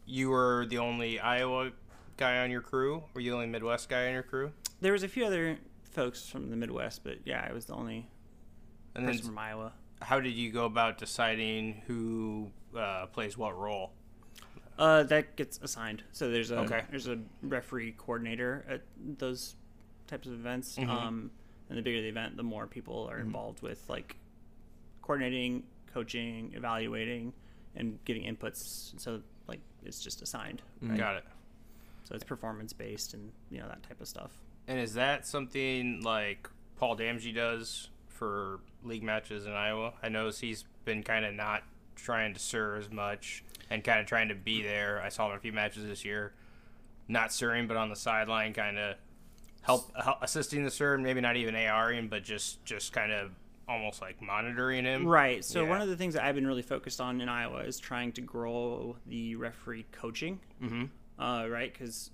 you 0.06 0.30
were 0.30 0.66
the 0.70 0.78
only 0.78 1.20
Iowa 1.20 1.72
guy 2.18 2.40
on 2.40 2.52
your 2.52 2.62
crew. 2.62 3.04
Were 3.14 3.22
you 3.22 3.32
the 3.32 3.36
only 3.36 3.48
Midwest 3.48 3.90
guy 3.90 4.08
on 4.08 4.14
your 4.14 4.24
crew? 4.24 4.52
there 4.80 4.92
was 4.92 5.02
a 5.02 5.08
few 5.08 5.26
other 5.26 5.58
folks 5.82 6.30
from 6.30 6.52
the 6.52 6.56
Midwest, 6.56 7.04
but 7.04 7.18
yeah, 7.26 7.44
I 7.50 7.52
was 7.52 7.66
the 7.66 7.74
only 7.74 8.08
And 8.94 9.06
person 9.06 9.22
then 9.22 9.26
from 9.30 9.38
Iowa. 9.40 9.74
how 10.02 10.20
did 10.20 10.34
you 10.34 10.52
go 10.52 10.66
about 10.66 11.00
deciding 11.00 11.82
who 11.88 12.52
uh, 12.78 13.08
plays 13.08 13.36
what 13.38 13.58
role? 13.58 13.94
Uh, 14.78 15.02
that 15.04 15.36
gets 15.36 15.60
assigned. 15.64 16.04
So 16.12 16.30
there's 16.30 16.52
a 16.52 16.60
Okay. 16.60 16.84
there's 16.92 17.08
a 17.08 17.18
referee 17.42 17.94
coordinator 17.98 18.64
at 18.70 18.82
those 19.18 19.56
types 20.06 20.28
of 20.28 20.34
events. 20.34 20.78
Mhm. 20.78 20.88
Um, 20.90 21.32
and 21.70 21.78
the 21.80 21.82
bigger 21.82 22.02
the 22.02 22.08
event, 22.10 22.38
the 22.38 22.44
more 22.44 22.68
people 22.68 23.08
are 23.10 23.18
involved 23.20 23.62
with 23.64 23.84
like 23.90 24.16
coordinating, 25.02 25.64
coaching, 25.98 26.52
evaluating, 26.56 27.34
and 27.76 27.98
giving 28.06 28.24
inputs. 28.24 29.00
So 29.00 29.22
like 29.48 29.60
it's 29.84 30.00
just 30.00 30.22
assigned. 30.22 30.62
Mm-hmm. 30.78 30.92
right? 30.92 31.00
Got 31.00 31.16
it. 31.18 31.24
So 32.04 32.14
it's 32.16 32.24
performance 32.24 32.72
based 32.72 33.14
and 33.16 33.32
you 33.50 33.60
know 33.60 33.68
that 33.68 33.82
type 33.84 34.00
of 34.00 34.08
stuff. 34.08 34.32
And 34.68 34.80
is 34.80 34.94
that 34.94 35.26
something 35.26 36.02
like 36.04 36.50
Paul 36.78 36.96
Damsey 36.96 37.34
does 37.34 37.90
for 38.08 38.60
league 38.84 39.04
matches 39.04 39.46
in 39.46 39.54
Iowa? 39.54 39.94
I 40.04 40.10
notice 40.10 40.40
he's 40.40 40.66
been 40.86 41.02
kind 41.04 41.26
of 41.26 41.34
not 41.34 41.64
trying 41.96 42.34
to 42.36 42.40
sir 42.40 42.78
as 42.78 42.92
much 42.92 43.44
and 43.70 43.84
kind 43.84 44.00
of 44.00 44.06
trying 44.06 44.30
to 44.30 44.36
be 44.36 44.62
there. 44.62 45.02
I 45.04 45.10
saw 45.10 45.30
him 45.30 45.36
a 45.36 45.40
few 45.40 45.52
matches 45.52 45.86
this 45.86 46.06
year, 46.06 46.34
not 47.08 47.34
sirring, 47.34 47.68
but 47.68 47.76
on 47.76 47.90
the 47.90 47.96
sideline, 47.96 48.54
kind 48.54 48.78
of 48.78 48.96
help, 49.62 49.92
help 50.02 50.20
assisting 50.22 50.64
the 50.64 50.72
sir, 50.72 50.98
maybe 50.98 51.22
not 51.22 51.38
even 51.38 51.56
ARing, 51.56 52.08
but 52.08 52.24
just 52.24 52.64
just 52.66 52.94
kind 52.94 53.12
of 53.12 53.32
almost 53.68 54.02
like 54.02 54.22
monitoring 54.22 54.86
him. 54.86 55.06
Right. 55.06 55.44
So 55.44 55.64
Yeah. 55.64 55.70
one 55.70 55.82
of 55.82 55.90
the 55.90 55.98
things 55.98 56.14
that 56.14 56.24
I've 56.24 56.36
been 56.36 56.48
really 56.48 56.62
focused 56.62 57.02
on 57.02 57.20
in 57.22 57.28
Iowa 57.30 57.60
is 57.64 57.80
trying 57.80 58.12
to 58.14 58.22
grow 58.22 58.98
the 59.06 59.36
referee 59.36 59.86
coaching. 59.92 60.40
Mhm. 60.62 60.90
Uh, 61.20 61.48
right, 61.50 61.72
because 61.74 62.12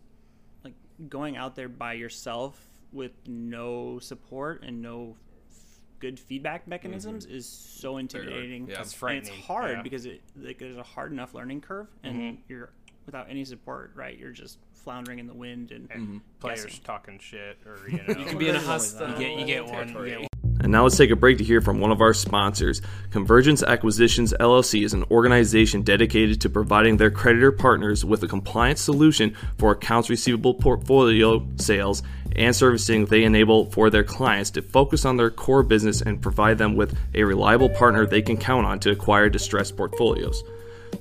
like 0.64 0.74
going 1.10 1.38
out 1.38 1.56
there 1.56 1.70
by 1.70 1.94
yourself 1.94 2.68
with 2.92 3.12
no 3.28 4.00
support 4.00 4.64
and 4.64 4.82
no 4.82 5.18
f- 5.50 5.80
good 6.00 6.20
feedback 6.20 6.68
mechanisms 6.68 7.26
is 7.26 7.46
so 7.48 7.98
intimidating. 7.98 8.68
Yeah. 8.68 8.80
It's 8.82 8.92
And 8.92 9.00
frightening, 9.00 9.34
it's 9.34 9.46
hard 9.46 9.78
yeah. 9.78 9.82
because 9.84 10.06
it 10.06 10.22
like 10.36 10.58
there's 10.60 10.78
a 10.78 10.84
hard 10.84 11.12
enough 11.12 11.34
learning 11.34 11.62
curve, 11.62 11.88
and 12.04 12.16
Mhm. 12.16 12.38
you're 12.48 12.72
without 13.06 13.30
any 13.30 13.44
support. 13.46 13.92
Right, 13.96 14.18
you're 14.18 14.32
just 14.32 14.58
floundering 14.72 15.20
in 15.20 15.28
the 15.28 15.34
wind 15.34 15.72
and 15.72 15.90
And 15.92 16.22
players 16.40 16.66
guessing. 16.66 16.84
talking 16.84 17.20
shit, 17.20 17.58
or 17.66 17.78
you 17.90 17.98
know, 18.08 18.20
You 18.20 18.26
can 18.26 18.38
be 18.38 18.48
in 18.50 18.56
a 18.56 18.60
There's 18.60 18.66
hostile. 18.66 19.10
You 19.12 19.18
get, 19.20 19.40
you 19.40 19.46
get 19.46 19.66
one. 19.66 19.90
You 19.90 20.06
get 20.06 20.20
one. 20.22 20.28
And 20.64 20.72
now 20.72 20.84
let's 20.84 20.96
take 20.96 21.12
a 21.12 21.16
break 21.18 21.38
to 21.40 21.44
hear 21.44 21.60
from 21.60 21.82
one 21.82 21.92
of 21.92 22.00
our 22.00 22.14
sponsors. 22.14 22.82
Convergence 23.12 23.62
Acquisitions 23.62 24.34
LLC 24.40 24.86
is 24.86 24.94
an 24.94 25.04
organization 25.12 25.82
dedicated 25.82 26.40
to 26.40 26.50
providing 26.50 26.96
their 26.96 27.12
creditor 27.12 27.52
partners 27.52 28.06
with 28.06 28.24
a 28.24 28.30
compliance 28.30 28.80
solution 28.80 29.36
for 29.58 29.74
accounts 29.74 30.10
receivable 30.10 30.54
portfolio 30.54 31.46
sales 31.58 32.02
and 32.38 32.56
servicing 32.56 33.06
they 33.06 33.26
enable 33.26 33.70
for 33.72 33.90
their 33.90 34.06
clients 34.06 34.52
to 34.52 34.62
focus 34.62 35.04
on 35.04 35.18
their 35.18 35.30
core 35.30 35.64
business 35.64 36.02
and 36.02 36.22
provide 36.22 36.58
them 36.58 36.78
with 36.78 36.98
a 37.14 37.26
reliable 37.26 37.70
partner 37.70 38.06
they 38.06 38.22
can 38.22 38.38
count 38.38 38.66
on 38.66 38.80
to 38.80 38.90
acquire 38.90 39.28
distressed 39.28 39.76
portfolios. 39.76 40.44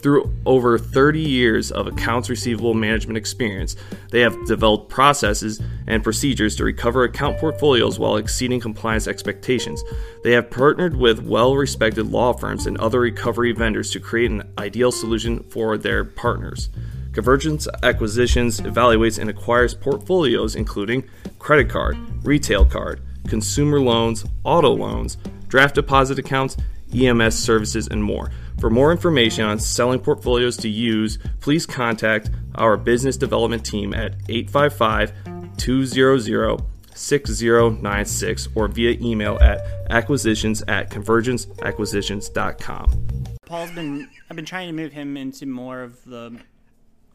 Through 0.01 0.33
over 0.47 0.79
30 0.79 1.21
years 1.21 1.71
of 1.71 1.87
accounts 1.87 2.31
receivable 2.31 2.75
management 2.75 3.17
experience, 3.17 3.77
they 4.11 4.21
have 4.21 4.47
developed 4.47 4.89
processes 4.89 5.61
and 5.87 6.03
procedures 6.03 6.57
to 6.57 6.65
recover 6.65 7.05
account 7.05 7.39
portfolios 7.39 7.99
while 7.99 8.17
exceeding 8.17 8.61
compliance 8.61 9.07
expectations. 9.07 9.83
They 10.25 10.33
have 10.33 10.51
partnered 10.51 10.97
with 10.97 11.23
well 11.23 11.55
respected 11.57 12.07
law 12.07 12.33
firms 12.33 12.67
and 12.67 12.79
other 12.79 13.01
recovery 13.01 13.53
vendors 13.53 13.91
to 13.93 14.01
create 14.01 14.31
an 14.31 14.53
ideal 14.59 14.93
solution 14.93 15.43
for 15.45 15.77
their 15.77 16.05
partners. 16.05 16.69
Convergence 17.13 17.69
Acquisitions 17.83 18.61
evaluates 18.61 19.19
and 19.19 19.29
acquires 19.29 19.75
portfolios 19.75 20.57
including 20.57 21.05
credit 21.39 21.69
card, 21.69 21.97
retail 22.25 22.65
card, 22.65 23.01
consumer 23.29 23.81
loans, 23.81 24.25
auto 24.45 24.73
loans, 24.73 25.19
draft 25.49 25.75
deposit 25.75 26.19
accounts, 26.19 26.57
EMS 26.95 27.39
services, 27.39 27.89
and 27.89 28.03
more. 28.03 28.31
For 28.63 28.71
more 28.71 28.91
information 28.93 29.45
on 29.45 29.59
selling 29.59 29.99
portfolios 29.99 30.57
to 30.59 30.69
use, 30.69 31.19
please 31.41 31.67
contact 31.67 32.31
our 32.55 32.77
business 32.77 33.17
development 33.17 33.67
team 33.67 33.93
at 33.93 34.15
855 34.29 35.13
200 35.57 36.63
6096 36.95 38.49
or 38.55 38.69
via 38.69 38.97
email 39.01 39.37
at 39.41 39.67
acquisitions 39.91 40.63
at 40.69 40.91
convergenceacquisitions.com. 40.91 43.25
Paul's 43.47 43.73
been 43.73 44.09
I've 44.31 44.37
been 44.37 44.45
trying 44.45 44.69
to 44.69 44.73
move 44.73 44.93
him 44.93 45.17
into 45.17 45.47
more 45.47 45.83
of 45.83 46.05
the 46.05 46.39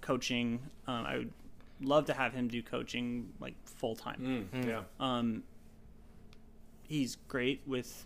coaching. 0.01 0.59
Um, 0.85 1.05
I 1.05 1.17
would 1.19 1.31
love 1.79 2.07
to 2.07 2.13
have 2.13 2.33
him 2.33 2.49
do 2.49 2.61
coaching 2.61 3.29
like 3.39 3.55
full 3.63 3.95
time. 3.95 4.49
Yeah. 4.67 4.81
Um, 4.99 5.43
he's 6.83 7.15
great 7.29 7.61
with 7.65 8.05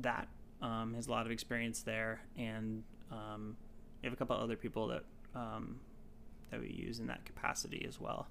that. 0.00 0.28
Um, 0.60 0.94
has 0.94 1.06
a 1.06 1.10
lot 1.10 1.24
of 1.24 1.32
experience 1.32 1.82
there, 1.82 2.20
and 2.36 2.82
um, 3.12 3.56
we 4.02 4.06
have 4.06 4.12
a 4.12 4.16
couple 4.16 4.36
other 4.36 4.56
people 4.56 4.88
that 4.88 5.04
um, 5.34 5.80
that 6.50 6.60
we 6.60 6.68
use 6.68 6.98
in 6.98 7.06
that 7.06 7.24
capacity 7.24 7.84
as 7.86 8.00
well. 8.00 8.26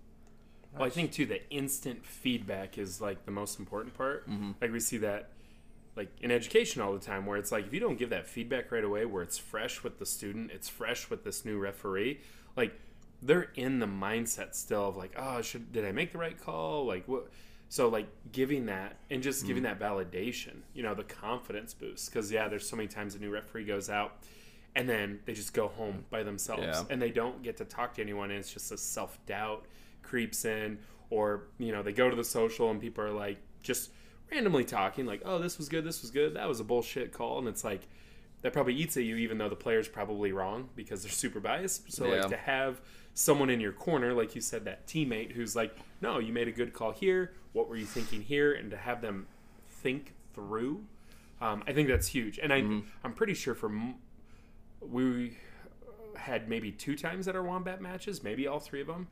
Well, 0.73 0.85
I 0.85 0.89
think 0.89 1.11
too 1.11 1.25
the 1.25 1.49
instant 1.49 2.05
feedback 2.05 2.77
is 2.77 3.01
like 3.01 3.25
the 3.25 3.31
most 3.31 3.59
important 3.59 3.95
part. 3.95 4.27
Like 4.61 4.71
we 4.71 4.79
see 4.79 4.97
that 4.97 5.31
like 5.95 6.11
in 6.21 6.29
education 6.29 6.81
all 6.81 6.93
the 6.93 6.99
time 6.99 7.25
where 7.25 7.37
it's 7.37 7.51
like 7.51 7.65
if 7.65 7.73
you 7.73 7.79
don't 7.79 7.97
give 7.97 8.11
that 8.11 8.27
feedback 8.27 8.71
right 8.71 8.83
away 8.83 9.05
where 9.05 9.23
it's 9.23 9.37
fresh 9.37 9.83
with 9.83 9.97
the 9.97 10.05
student, 10.05 10.51
it's 10.51 10.69
fresh 10.69 11.09
with 11.09 11.23
this 11.23 11.43
new 11.43 11.57
referee, 11.57 12.19
like 12.55 12.79
they're 13.21 13.49
in 13.55 13.79
the 13.79 13.87
mindset 13.87 14.53
still 14.53 14.89
of 14.89 14.95
like, 14.95 15.13
oh, 15.17 15.41
should 15.41 15.71
did 15.71 15.83
I 15.85 15.91
make 15.91 16.11
the 16.11 16.19
right 16.19 16.39
call? 16.39 16.85
Like 16.85 17.07
what 17.07 17.29
so 17.69 17.89
like 17.89 18.07
giving 18.31 18.67
that 18.67 18.97
and 19.09 19.21
just 19.21 19.45
giving 19.45 19.63
mm-hmm. 19.63 19.79
that 19.79 19.85
validation, 19.85 20.61
you 20.73 20.83
know, 20.83 20.93
the 20.93 21.03
confidence 21.03 21.73
boost 21.73 22.11
cuz 22.11 22.31
yeah, 22.31 22.47
there's 22.47 22.67
so 22.67 22.75
many 22.75 22.87
times 22.87 23.15
a 23.15 23.19
new 23.19 23.29
referee 23.29 23.65
goes 23.65 23.89
out 23.89 24.23
and 24.75 24.87
then 24.87 25.19
they 25.25 25.33
just 25.33 25.53
go 25.53 25.67
home 25.67 26.05
by 26.09 26.23
themselves 26.23 26.63
Yeah. 26.63 26.83
and 26.89 27.01
they 27.01 27.09
don't 27.11 27.41
get 27.43 27.57
to 27.57 27.65
talk 27.65 27.95
to 27.95 28.01
anyone 28.01 28.29
and 28.29 28.39
it's 28.39 28.53
just 28.53 28.71
a 28.71 28.77
self-doubt 28.77 29.65
creeps 30.03 30.45
in 30.45 30.79
or 31.09 31.47
you 31.57 31.71
know 31.71 31.81
they 31.83 31.91
go 31.93 32.09
to 32.09 32.15
the 32.15 32.23
social 32.23 32.69
and 32.69 32.79
people 32.79 33.03
are 33.03 33.11
like 33.11 33.37
just 33.61 33.91
randomly 34.31 34.63
talking 34.63 35.05
like 35.05 35.21
oh 35.25 35.39
this 35.39 35.57
was 35.57 35.67
good 35.67 35.83
this 35.83 36.01
was 36.01 36.11
good 36.11 36.35
that 36.35 36.47
was 36.47 36.59
a 36.59 36.63
bullshit 36.63 37.11
call 37.11 37.39
and 37.39 37.47
it's 37.47 37.63
like 37.63 37.87
that 38.41 38.53
probably 38.53 38.73
eats 38.75 38.95
at 38.97 39.03
you 39.03 39.15
even 39.15 39.37
though 39.37 39.49
the 39.49 39.55
player's 39.55 39.87
probably 39.87 40.31
wrong 40.31 40.69
because 40.75 41.01
they're 41.01 41.11
super 41.11 41.39
biased 41.39 41.91
so 41.91 42.05
Yeah. 42.05 42.21
like 42.21 42.29
to 42.29 42.37
have 42.37 42.81
someone 43.19 43.49
in 43.49 43.59
your 43.59 43.71
corner 43.71 44.13
like 44.13 44.35
you 44.35 44.41
said 44.41 44.63
that 44.63 44.85
teammate 44.85 45.31
who's 45.31 45.55
like 45.55 45.75
no 46.01 46.19
you 46.19 46.31
made 46.31 46.47
a 46.47 46.51
good 46.51 46.71
call 46.71 46.91
here. 46.91 47.33
What 47.51 47.67
were 47.67 47.75
you 47.75 47.87
thinking 47.87 48.21
here? 48.21 48.53
And 48.53 48.69
to 48.69 48.77
have 48.77 49.01
them 49.01 49.25
think 49.67 50.13
through 50.35 50.83
um, 51.41 51.63
i 51.65 51.73
think 51.73 51.87
that's 51.87 52.07
huge. 52.07 52.37
And 52.37 52.53
I, 52.53 52.57
i'm 53.03 53.13
pretty 53.15 53.33
sure 53.33 53.55
for 53.55 53.71
we 54.81 55.37
had 56.15 56.47
maybe 56.47 56.71
two 56.71 56.95
times 56.95 57.27
at 57.27 57.35
our 57.35 57.41
wombat 57.43 57.81
matches 57.81 58.23
maybe 58.23 58.45
all 58.47 58.59
three 58.59 58.81
of 58.81 58.87
them 58.87 59.07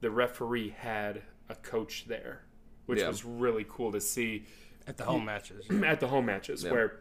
the 0.00 0.10
referee 0.10 0.68
had 0.78 1.22
a 1.48 1.54
coach 1.56 2.04
there 2.06 2.42
which 2.86 3.00
Yeah. 3.00 3.08
was 3.08 3.24
really 3.24 3.66
cool 3.68 3.92
to 3.92 4.00
see. 4.00 4.44
At 4.86 4.96
the 4.96 5.04
home 5.04 5.24
matches. 5.26 5.66
at 5.84 6.00
the 6.00 6.06
home 6.08 6.24
matches 6.26 6.64
where 6.64 7.00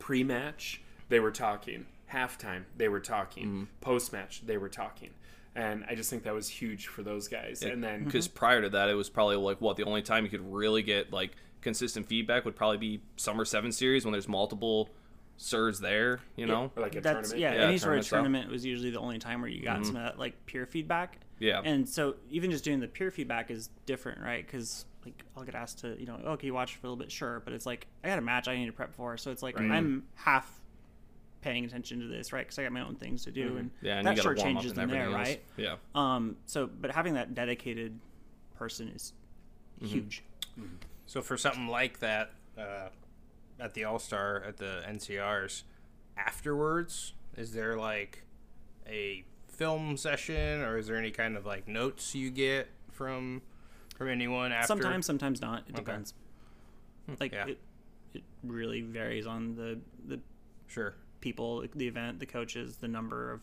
pre-match 0.00 0.82
they 1.08 1.20
were 1.20 1.30
talking. 1.30 1.86
Halftime 2.12 2.64
they 2.76 2.88
were 2.88 3.00
talking. 3.00 3.46
Mm-hmm. 3.46 3.64
post-match 3.80 4.42
they 4.46 4.56
were 4.56 4.68
talking 4.68 5.10
and 5.56 5.84
i 5.88 5.94
just 5.94 6.10
think 6.10 6.22
that 6.24 6.34
was 6.34 6.48
huge 6.48 6.86
for 6.88 7.02
those 7.02 7.28
guys 7.28 7.62
and 7.62 7.82
then 7.82 7.96
mm-hmm. 7.96 8.04
because 8.04 8.28
prior 8.28 8.62
to 8.62 8.68
that, 8.70 8.88
it 8.88 8.94
was 8.94 9.08
probably 9.08 9.36
like 9.36 9.60
what 9.60 9.76
the 9.76 9.84
only 9.84 10.02
time 10.02 10.24
you 10.24 10.30
could 10.30 10.52
really 10.52 10.82
get 10.82 11.12
like 11.12 11.32
consistent 11.60 12.06
feedback 12.06 12.44
would 12.44 12.54
probably 12.54 12.78
be 12.78 13.00
summer 13.16 13.44
seven 13.44 13.72
series 13.72 14.04
when 14.04 14.12
there's 14.12 14.28
multiple 14.28 14.88
serves 15.36 15.80
there. 15.80 16.20
You 16.36 16.46
know, 16.46 16.70
or 16.76 16.82
like 16.82 16.94
a 16.94 17.00
That's 17.00 17.30
tournament 17.30 17.40
yeah, 17.40 17.54
Yeah, 17.54 17.68
any 17.68 17.78
sort 17.78 17.98
of 17.98 18.04
style. 18.04 18.18
tournament 18.18 18.50
was 18.50 18.64
usually 18.64 18.90
the 18.90 19.00
only 19.00 19.18
time 19.18 19.40
where 19.40 19.50
you 19.50 19.62
got 19.62 19.76
mm-hmm. 19.76 19.84
some 19.84 19.96
of 19.96 20.02
that 20.02 20.18
like 20.18 20.46
peer 20.46 20.66
feedback. 20.66 21.18
Yeah. 21.40 21.60
And 21.64 21.88
so 21.88 22.14
even 22.30 22.50
just 22.50 22.64
doing 22.64 22.80
the 22.80 22.86
peer 22.86 23.10
feedback 23.10 23.50
is 23.50 23.70
different, 23.86 24.20
right? 24.20 24.46
Because 24.46 24.84
like 25.04 25.24
I'll 25.36 25.44
get 25.44 25.54
asked 25.54 25.80
to, 25.80 25.96
you 25.98 26.06
know, 26.06 26.18
okay, 26.24 26.46
you 26.46 26.54
watch 26.54 26.76
for 26.76 26.86
a 26.86 26.90
little 26.90 27.02
bit, 27.02 27.10
sure, 27.10 27.42
but 27.44 27.52
it's 27.52 27.66
like 27.66 27.86
I 28.04 28.08
got 28.08 28.18
a 28.18 28.22
match 28.22 28.46
I 28.46 28.56
need 28.56 28.66
to 28.66 28.72
prep 28.72 28.94
for, 28.94 29.16
so 29.16 29.30
it's 29.30 29.42
like 29.42 29.58
I'm 29.58 30.04
half 30.14 30.60
paying 31.44 31.64
attention 31.66 32.00
to 32.00 32.06
this, 32.06 32.32
right? 32.32 32.40
Because 32.46 32.58
I 32.58 32.62
got 32.62 32.72
my 32.72 32.80
own 32.80 32.94
things 32.96 33.22
to 33.24 33.30
do, 33.30 33.58
and 33.58 33.70
yeah, 33.82 33.98
and 33.98 34.06
that 34.06 34.12
you 34.12 34.16
got 34.16 34.22
short 34.22 34.36
to 34.38 34.42
warm 34.44 34.56
up 34.56 34.62
changes 34.62 34.78
and 34.78 34.90
them 34.90 34.96
there, 34.96 35.04
else. 35.06 35.14
right? 35.14 35.42
Yeah, 35.58 35.76
Um, 35.94 36.36
so 36.46 36.66
but 36.66 36.90
having 36.90 37.14
that 37.14 37.34
dedicated 37.34 37.98
person 38.56 38.88
is 38.88 39.12
huge. 39.82 40.22
So 41.06 41.20
for 41.20 41.36
something 41.36 41.68
like 41.68 41.98
that, 42.00 42.32
uh, 42.58 42.88
at 43.60 43.74
the 43.74 43.84
All 43.84 43.98
Star 43.98 44.42
at 44.42 44.56
the 44.56 44.82
NCRs, 44.88 45.64
afterwards, 46.16 47.12
is 47.36 47.52
there 47.52 47.76
like 47.76 48.24
a 48.88 49.24
film 49.48 49.96
session, 49.98 50.62
or 50.62 50.78
is 50.78 50.86
there 50.86 50.96
any 50.96 51.10
kind 51.10 51.36
of 51.36 51.44
like 51.44 51.68
notes 51.68 52.14
you 52.14 52.30
get 52.30 52.68
from 52.90 53.42
from 53.98 54.08
anyone 54.08 54.50
after? 54.50 54.66
Sometimes, 54.68 55.04
sometimes 55.06 55.40
not. 55.42 55.64
It 55.68 55.74
depends. 55.74 56.14
Like 57.20 57.32
Yeah. 57.32 57.48
it, 57.48 57.58
it 58.14 58.22
really 58.42 58.80
varies 58.80 59.26
on 59.26 59.56
the 59.56 59.78
the 60.08 60.20
Sure. 60.66 60.94
People, 61.24 61.64
the 61.74 61.88
event, 61.88 62.20
the 62.20 62.26
coaches, 62.26 62.76
the 62.76 62.86
number 62.86 63.32
of 63.32 63.40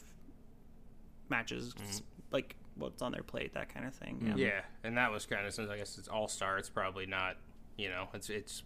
matches, 1.30 1.74
mm-hmm. 1.74 1.98
like 2.32 2.56
what's 2.76 3.02
on 3.02 3.12
their 3.12 3.24
plate, 3.24 3.56
that 3.56 3.74
kind 3.74 3.88
of 3.88 3.96
thing. 3.96 4.22
Yeah. 4.24 4.36
Yeah, 4.36 4.62
and 4.84 4.96
that 4.98 5.12
was 5.12 5.26
kind 5.26 5.48
of 5.48 5.54
since 5.54 5.72
I 5.72 5.78
guess 5.78 5.98
it's 5.98 6.08
All 6.08 6.28
Star, 6.28 6.60
it's 6.60 6.70
probably 6.70 7.08
not 7.08 7.38
you 7.78 7.90
know, 7.90 8.08
it's 8.14 8.30
it's 8.30 8.62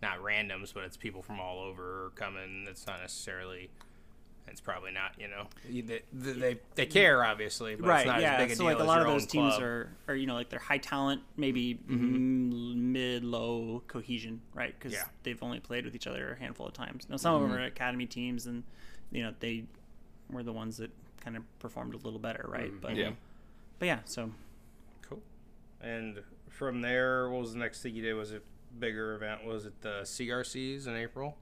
not 0.00 0.20
randoms, 0.20 0.72
but 0.72 0.84
it's 0.84 0.96
people 0.96 1.22
from 1.22 1.40
all 1.40 1.58
over 1.58 2.12
coming. 2.14 2.66
It's 2.68 2.86
not 2.86 3.00
necessarily. 3.00 3.70
It's 4.46 4.60
probably 4.60 4.92
not, 4.92 5.12
you 5.18 5.26
know, 5.28 5.46
they 5.68 6.02
they, 6.12 6.32
they, 6.32 6.60
they 6.76 6.86
care 6.86 7.24
obviously, 7.24 7.74
but 7.74 7.86
right 7.88 7.98
it's 8.00 8.06
not 8.06 8.20
yeah 8.20 8.34
as 8.36 8.42
big 8.42 8.50
a 8.52 8.54
so 8.56 8.58
deal 8.64 8.72
like 8.72 8.78
a 8.82 8.84
lot 8.86 9.00
of 9.00 9.06
those 9.08 9.26
teams 9.26 9.54
club. 9.54 9.62
are 9.62 9.88
are 10.08 10.14
you 10.14 10.26
know 10.26 10.34
like 10.34 10.48
they're 10.48 10.58
high 10.60 10.78
talent 10.78 11.22
maybe 11.36 11.74
mm, 11.90 12.76
mid 12.76 13.24
low 13.24 13.82
cohesion 13.88 14.40
right 14.54 14.74
because 14.78 14.92
Yeah. 14.92 15.04
they've 15.24 15.42
only 15.42 15.58
played 15.60 15.84
with 15.84 15.94
each 15.96 16.06
other 16.06 16.32
a 16.32 16.38
handful 16.38 16.66
of 16.66 16.72
times 16.74 17.06
now 17.08 17.16
some 17.16 17.34
of 17.34 17.42
Mm-hmm. 17.42 17.52
them 17.52 17.60
are 17.62 17.64
academy 17.64 18.06
teams 18.06 18.46
and 18.46 18.62
you 19.10 19.22
know 19.22 19.34
they 19.40 19.64
were 20.30 20.42
the 20.42 20.52
ones 20.52 20.76
that 20.76 20.90
kind 21.22 21.36
of 21.36 21.42
performed 21.58 21.94
a 21.94 21.98
little 21.98 22.20
better 22.20 22.44
right 22.48 22.70
but 22.80 22.92
Mm-hmm. 22.92 23.00
Yeah. 23.00 23.10
but 23.80 23.86
yeah 23.86 23.98
so 24.04 24.30
Cool. 25.02 25.20
And 25.80 26.20
from 26.48 26.80
there, 26.80 27.28
what 27.28 27.40
was 27.40 27.52
the 27.54 27.58
next 27.58 27.82
thing 27.82 27.94
you 27.96 28.02
did? 28.02 28.14
Was 28.14 28.30
it 28.32 28.44
bigger 28.78 29.14
event? 29.16 29.44
Was 29.44 29.66
it 29.66 29.80
the 29.82 30.00
CRCs 30.02 30.86
in 30.86 30.94
April, 30.96 31.36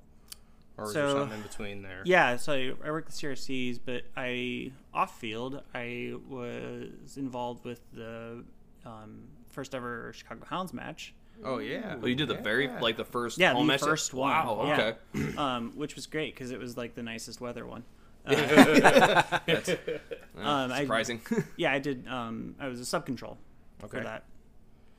or 0.78 0.84
was 0.84 0.94
there 0.94 1.08
So- 1.08 1.18
something 1.18 1.36
in 1.38 1.42
between 1.42 1.82
there? 1.82 2.02
Yeah, 2.04 2.36
so 2.36 2.52
I, 2.52 2.72
I 2.84 2.90
worked 2.90 3.10
the 3.10 3.14
CRCs, 3.16 3.78
but 3.84 4.02
I 4.16 4.72
off 4.94 5.18
field 5.20 5.62
I 5.74 6.14
was 6.28 7.16
involved 7.16 7.64
with 7.64 7.80
the 7.92 8.44
um, 8.86 9.24
first 9.50 9.74
ever 9.74 10.12
Chicago 10.14 10.44
Hounds 10.46 10.72
match, 10.72 11.14
Oh 11.44 11.58
yeah. 11.58 11.96
Well, 11.96 12.08
you 12.08 12.14
did 12.14 12.28
the 12.28 12.34
very 12.34 12.68
like 12.68 12.96
the 12.96 13.04
first 13.04 13.38
Yeah, 13.38 13.52
home 13.54 13.66
the 13.66 13.72
match. 13.72 13.80
first 13.80 14.14
one. 14.14 14.30
Wow. 14.30 14.62
Yeah. 14.66 14.92
Okay. 15.16 15.34
um, 15.38 15.72
which 15.74 15.94
was 15.96 16.06
great 16.06 16.34
because 16.34 16.50
it 16.52 16.58
was 16.60 16.76
like 16.76 16.94
the 16.94 17.02
nicest 17.02 17.40
weather 17.40 17.66
one. 17.66 17.82
That's 18.24 19.68
Um, 20.36 20.72
I- 20.72 20.80
surprising. 20.82 21.20
Yeah, 21.56 21.72
I 21.72 21.78
did. 21.78 22.06
Um, 22.08 22.54
I 22.60 22.68
was 22.68 22.80
a 22.80 22.84
sub 22.84 23.06
control 23.06 23.38
Okay. 23.84 23.98
for 23.98 24.04
that. 24.04 24.24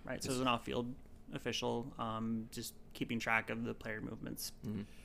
Right, 0.06 0.22
so 0.22 0.28
it 0.28 0.32
was 0.34 0.42
an 0.42 0.48
off 0.48 0.66
field 0.66 0.94
official, 1.34 1.92
um, 1.98 2.48
just 2.52 2.74
keeping 2.94 3.20
track 3.20 3.50
of 3.50 3.64
the 3.64 3.74
player 3.74 4.02
movements. 4.02 4.52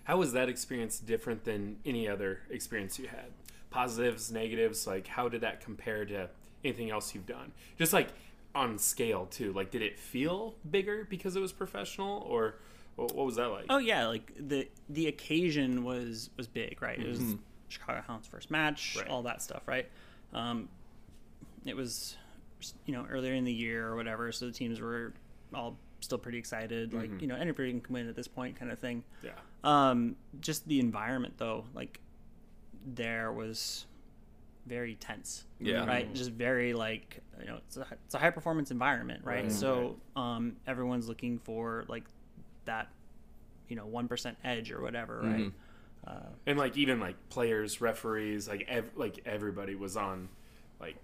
How 0.08 0.16
was 0.16 0.32
that 0.32 0.48
experience 0.48 0.98
different 0.98 1.44
than 1.44 1.76
any 1.84 2.08
other 2.08 2.40
experience 2.48 2.98
you 2.98 3.08
had? 3.08 3.26
Positives, 3.68 4.32
negatives, 4.32 4.86
like 4.86 5.06
how 5.06 5.28
did 5.28 5.42
that 5.42 5.60
compare 5.60 6.06
to 6.06 6.30
anything 6.64 6.88
else 6.90 7.14
you've 7.14 7.26
done? 7.26 7.52
Just 7.78 7.92
like 7.92 8.08
on 8.54 8.78
scale 8.78 9.26
too. 9.26 9.52
Like 9.52 9.70
did 9.70 9.82
it 9.82 9.98
feel 9.98 10.54
bigger 10.70 11.06
because 11.08 11.36
it 11.36 11.40
was 11.40 11.52
professional 11.52 12.26
or 12.26 12.54
what 12.96 13.14
was 13.14 13.36
that 13.36 13.48
like? 13.48 13.66
Oh 13.68 13.76
yeah, 13.76 14.06
like 14.06 14.32
the 14.40 14.66
the 14.88 15.08
occasion 15.08 15.84
was 15.84 16.30
was 16.38 16.46
big, 16.46 16.80
right? 16.80 16.98
It 16.98 17.06
was 17.06 17.36
Chicago 17.68 18.02
Hounds 18.06 18.26
first 18.26 18.50
match, 18.50 18.96
Right. 18.98 19.08
all 19.08 19.22
that 19.24 19.42
stuff, 19.42 19.68
right? 19.68 19.90
Um, 20.32 20.70
it 21.66 21.76
was 21.76 22.16
you 22.86 22.94
know 22.94 23.06
earlier 23.10 23.34
in 23.34 23.44
the 23.44 23.52
year 23.52 23.86
or 23.86 23.94
whatever, 23.94 24.32
so 24.32 24.46
the 24.46 24.52
teams 24.52 24.80
were 24.80 25.12
all 25.54 25.76
still 26.00 26.18
pretty 26.18 26.38
excited, 26.38 26.92
like 26.92 27.20
you 27.20 27.26
know 27.26 27.36
anybody 27.36 27.70
can 27.70 27.80
come 27.80 27.96
in 27.96 28.08
at 28.08 28.16
this 28.16 28.28
point, 28.28 28.56
kind 28.56 28.70
of 28.70 28.78
thing. 28.78 29.04
Yeah. 29.22 29.30
Um, 29.64 30.16
just 30.40 30.66
the 30.68 30.80
environment 30.80 31.34
though, 31.38 31.64
like 31.74 32.00
there 32.86 33.32
was 33.32 33.86
very 34.66 34.94
tense. 34.94 35.44
Yeah. 35.60 35.84
Right. 35.86 36.12
Just 36.14 36.30
very 36.30 36.72
like 36.74 37.20
you 37.40 37.46
know 37.46 37.56
it's 37.66 37.76
a 37.76 37.86
it's 38.06 38.14
a 38.14 38.18
high 38.18 38.30
performance 38.30 38.70
environment, 38.70 39.24
right? 39.24 39.44
Right, 39.44 39.52
So 39.52 39.96
um, 40.16 40.56
everyone's 40.66 41.08
looking 41.08 41.38
for 41.38 41.84
like 41.88 42.04
that 42.64 42.88
you 43.68 43.76
know 43.76 43.86
one 43.86 44.08
percent 44.08 44.36
edge 44.44 44.70
or 44.70 44.80
whatever, 44.80 45.20
right? 45.22 45.52
And 46.46 46.58
like 46.58 46.76
even 46.78 47.00
like 47.00 47.16
players, 47.28 47.80
referees, 47.82 48.48
like 48.48 48.64
ev- 48.68 48.92
like 48.96 49.20
everybody 49.26 49.74
was 49.74 49.96
on 49.96 50.28
like 50.80 50.96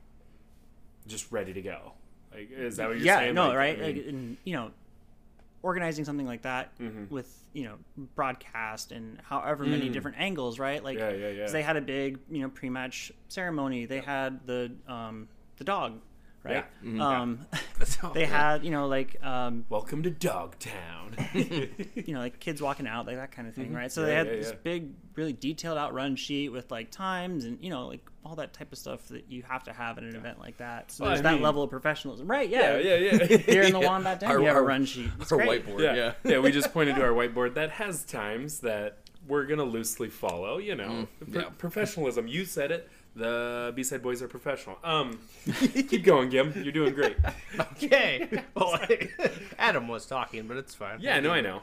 just 1.06 1.30
ready 1.30 1.52
to 1.52 1.60
go. 1.60 1.92
Like 2.32 2.50
is 2.50 2.76
that 2.78 2.88
what 2.88 2.96
you're 2.96 3.06
yeah, 3.06 3.18
saying? 3.18 3.34
no, 3.34 3.48
Like, 3.48 3.56
right? 3.56 3.78
I 3.78 3.80
mean, 3.82 3.96
Like, 3.96 4.06
and, 4.06 4.36
you 4.44 4.54
know, 4.56 4.70
organizing 5.64 6.04
something 6.04 6.26
like 6.26 6.42
that 6.42 6.78
Mm-hmm. 6.78 7.12
with 7.12 7.28
you 7.54 7.64
know 7.64 7.76
broadcast 8.14 8.92
and 8.92 9.18
however 9.22 9.64
many 9.64 9.88
different 9.88 10.16
angles, 10.20 10.58
right? 10.58 10.82
Like, 10.84 10.98
Mm. 10.98 11.00
Yeah, 11.00 11.26
yeah, 11.28 11.28
yeah. 11.40 11.46
they 11.50 11.62
had 11.62 11.76
a 11.76 11.80
big 11.80 12.18
you 12.30 12.42
know 12.42 12.48
pre-match 12.50 13.12
ceremony. 13.28 13.86
They 13.86 14.00
had 14.00 14.46
the 14.46 14.72
um 14.86 15.28
the 15.56 15.64
dog, 15.64 16.00
right? 16.44 16.64
Yeah. 16.82 16.88
Mm-hmm. 16.88 17.00
Um, 17.00 17.46
they 18.14 18.26
had 18.26 18.64
you 18.64 18.70
know 18.70 18.86
like 18.86 19.16
um 19.24 19.64
Welcome 19.68 20.02
to 20.04 20.10
Dogtown. 20.10 21.16
you 21.34 22.14
know 22.14 22.20
like 22.20 22.38
kids 22.40 22.60
walking 22.62 22.86
out 22.86 23.06
like 23.06 23.16
that 23.16 23.32
kind 23.32 23.48
of 23.48 23.54
thing, 23.54 23.72
right? 23.72 23.90
So 23.90 24.02
Yeah, 24.02 24.06
they 24.06 24.14
had 24.14 24.26
yeah, 24.26 24.32
this 24.36 24.48
yeah. 24.50 24.56
big, 24.62 24.90
really 25.16 25.32
detailed 25.32 25.78
out 25.78 25.94
run 25.94 26.16
sheet 26.16 26.50
with 26.50 26.70
like 26.70 26.90
times 26.90 27.44
and 27.44 27.58
you 27.62 27.70
know 27.70 27.86
like 27.88 28.00
all 28.24 28.36
that 28.36 28.52
type 28.54 28.72
of 28.72 28.78
stuff 28.78 29.06
that 29.08 29.24
you 29.28 29.42
have 29.42 29.62
to 29.64 29.72
have 29.72 29.98
at 29.98 30.04
an 30.04 30.16
event 30.16 30.38
like 30.40 30.56
that. 30.56 30.90
So 30.90 31.04
Well, 31.04 31.10
there's 31.10 31.20
I 31.20 31.24
that 31.24 31.32
mean- 31.34 31.42
level 31.42 31.62
of 31.62 31.68
professionalism, 31.70 32.26
right? 32.26 32.48
Yeah, 32.48 32.78
yeah, 32.78 32.94
yeah, 32.94 33.12
yeah. 33.28 33.36
Here 33.36 33.62
in 33.62 33.72
the 33.72 33.80
Wombat 33.80 34.20
Den, 34.20 34.30
Our- 34.30 34.38
we 34.40 34.46
have 34.46 34.56
a 34.56 34.62
run 34.62 34.86
sheet. 34.86 35.10
It's 35.20 35.30
Or 35.30 35.36
great. 35.36 35.66
whiteboard. 35.66 35.80
yeah. 35.82 35.94
Yeah. 35.94 36.12
yeah, 36.24 36.38
We 36.38 36.50
just 36.50 36.72
pointed 36.72 36.96
to 36.96 37.02
our 37.02 37.10
whiteboard 37.10 37.54
that 37.54 37.70
has 37.72 38.02
times 38.04 38.60
that 38.60 38.98
we're 39.28 39.44
gonna 39.44 39.64
loosely 39.64 40.08
follow. 40.08 40.56
You 40.56 40.74
know, 40.74 41.06
Pro- 41.30 41.42
yeah. 41.42 41.48
professionalism. 41.58 42.26
You 42.28 42.44
said 42.46 42.70
it. 42.70 42.88
The 43.16 43.72
B 43.76 43.82
side 43.84 44.02
bois 44.02 44.20
are 44.22 44.28
professional. 44.28 44.76
Um, 44.82 45.20
keep 45.70 46.04
going, 46.04 46.30
Gim. 46.30 46.52
You're 46.56 46.72
doing 46.72 46.94
great. 46.94 47.16
Okay. 47.74 48.42
Well, 48.54 48.78
Adam 49.58 49.86
was 49.88 50.06
talking, 50.06 50.48
but 50.48 50.56
it's 50.56 50.74
fine. 50.74 50.98
Yeah, 51.00 51.20
no, 51.20 51.30
I 51.30 51.40
know. 51.40 51.62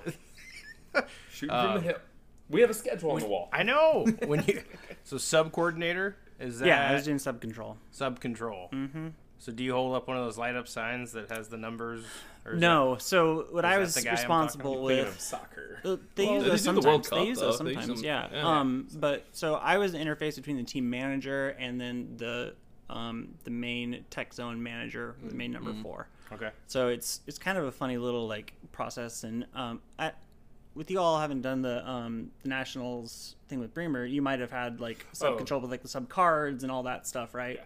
Shooting 1.31 1.55
from 1.55 1.73
the 1.75 1.81
hip. 1.81 2.01
We 2.49 2.61
have 2.61 2.69
a 2.69 2.73
schedule 2.73 3.11
on 3.11 3.19
the 3.21 3.27
wall. 3.27 3.49
I 3.51 3.63
know. 3.63 4.05
When 4.25 4.43
you 4.45 4.61
so 5.03 5.17
sub 5.17 5.51
coordinator 5.51 6.15
is 6.39 6.59
that 6.59 6.67
Yeah, 6.67 6.89
I 6.89 6.93
was 6.93 7.03
doing 7.05 7.19
sub 7.19 7.41
control. 7.41 7.77
sub 7.91 8.19
control. 8.19 8.69
Mm-hmm. 8.73 9.07
So 9.41 9.51
do 9.51 9.63
you 9.63 9.73
hold 9.73 9.95
up 9.95 10.08
one 10.08 10.17
of 10.17 10.23
those 10.23 10.38
light 10.38 10.56
up 10.56 10.67
signs 10.67 11.13
that 11.13 11.32
has 11.32 11.47
the 11.47 11.58
numbers? 11.58 12.04
Or 12.45 12.54
is 12.54 12.60
No, 12.62 12.97
so 12.99 13.47
what 13.49 13.65
I 13.65 13.80
was 13.80 13.95
the 13.95 14.04
guy 14.04 14.12
I'm 14.12 14.17
responsible 14.17 14.73
talking 14.75 14.88
Thinking 14.88 15.06
of 15.08 15.13
with. 15.13 15.19
soccer. 15.21 15.80
uh, 15.84 15.95
They 16.13 16.25
Well, 16.25 16.34
use 16.36 16.43
they 16.43 16.49
those 16.49 16.60
the 16.62 16.65
sometimes. 16.65 17.10
Cup, 17.10 17.17
They 17.19 17.25
use 17.25 17.39
those 17.39 17.58
though. 17.58 17.63
They 17.65 17.71
use 17.71 17.80
sometimes. 17.82 18.04
Yeah. 18.04 18.27
yeah. 18.32 18.60
Um, 18.60 18.88
but 18.93 19.25
so 19.32 19.56
I 19.56 19.80
was 19.80 19.93
the 19.93 19.97
interface 19.97 20.36
between 20.36 20.58
the 20.58 20.63
team 20.63 20.88
manager 20.89 21.49
and 21.60 21.82
then 21.82 22.13
the 22.17 22.54
um, 22.89 23.30
the 23.43 23.49
main 23.51 24.06
tech 24.12 24.32
zone 24.34 24.62
manager, 24.62 25.15
the 25.27 25.34
main 25.34 25.51
number 25.51 25.73
four. 25.82 26.08
Okay. 26.34 26.51
So 26.67 26.89
it's 26.89 27.21
it's 27.25 27.39
kind 27.39 27.58
of 27.58 27.63
a 27.65 27.71
funny 27.71 27.97
little 27.97 28.27
like 28.27 28.54
process, 28.71 29.23
and 29.23 29.45
um, 29.56 29.82
I, 29.97 30.12
with 30.75 30.91
you 30.91 30.99
all 30.99 31.19
having 31.19 31.41
done 31.41 31.62
the 31.63 31.88
um, 31.89 32.30
the 32.43 32.49
nationals 32.49 33.36
thing 33.47 33.60
with 33.60 33.73
Bremer, 33.73 34.06
you 34.06 34.21
might 34.21 34.39
have 34.39 34.51
had 34.51 34.80
like 34.80 35.06
sub 35.13 35.34
Oh. 35.34 35.38
control 35.38 35.62
with 35.62 35.71
like 35.71 35.82
the 35.82 35.88
sub 35.88 36.10
cards 36.10 36.63
and 36.63 36.71
all 36.71 36.84
that 36.84 37.08
stuff, 37.08 37.34
right? 37.34 37.60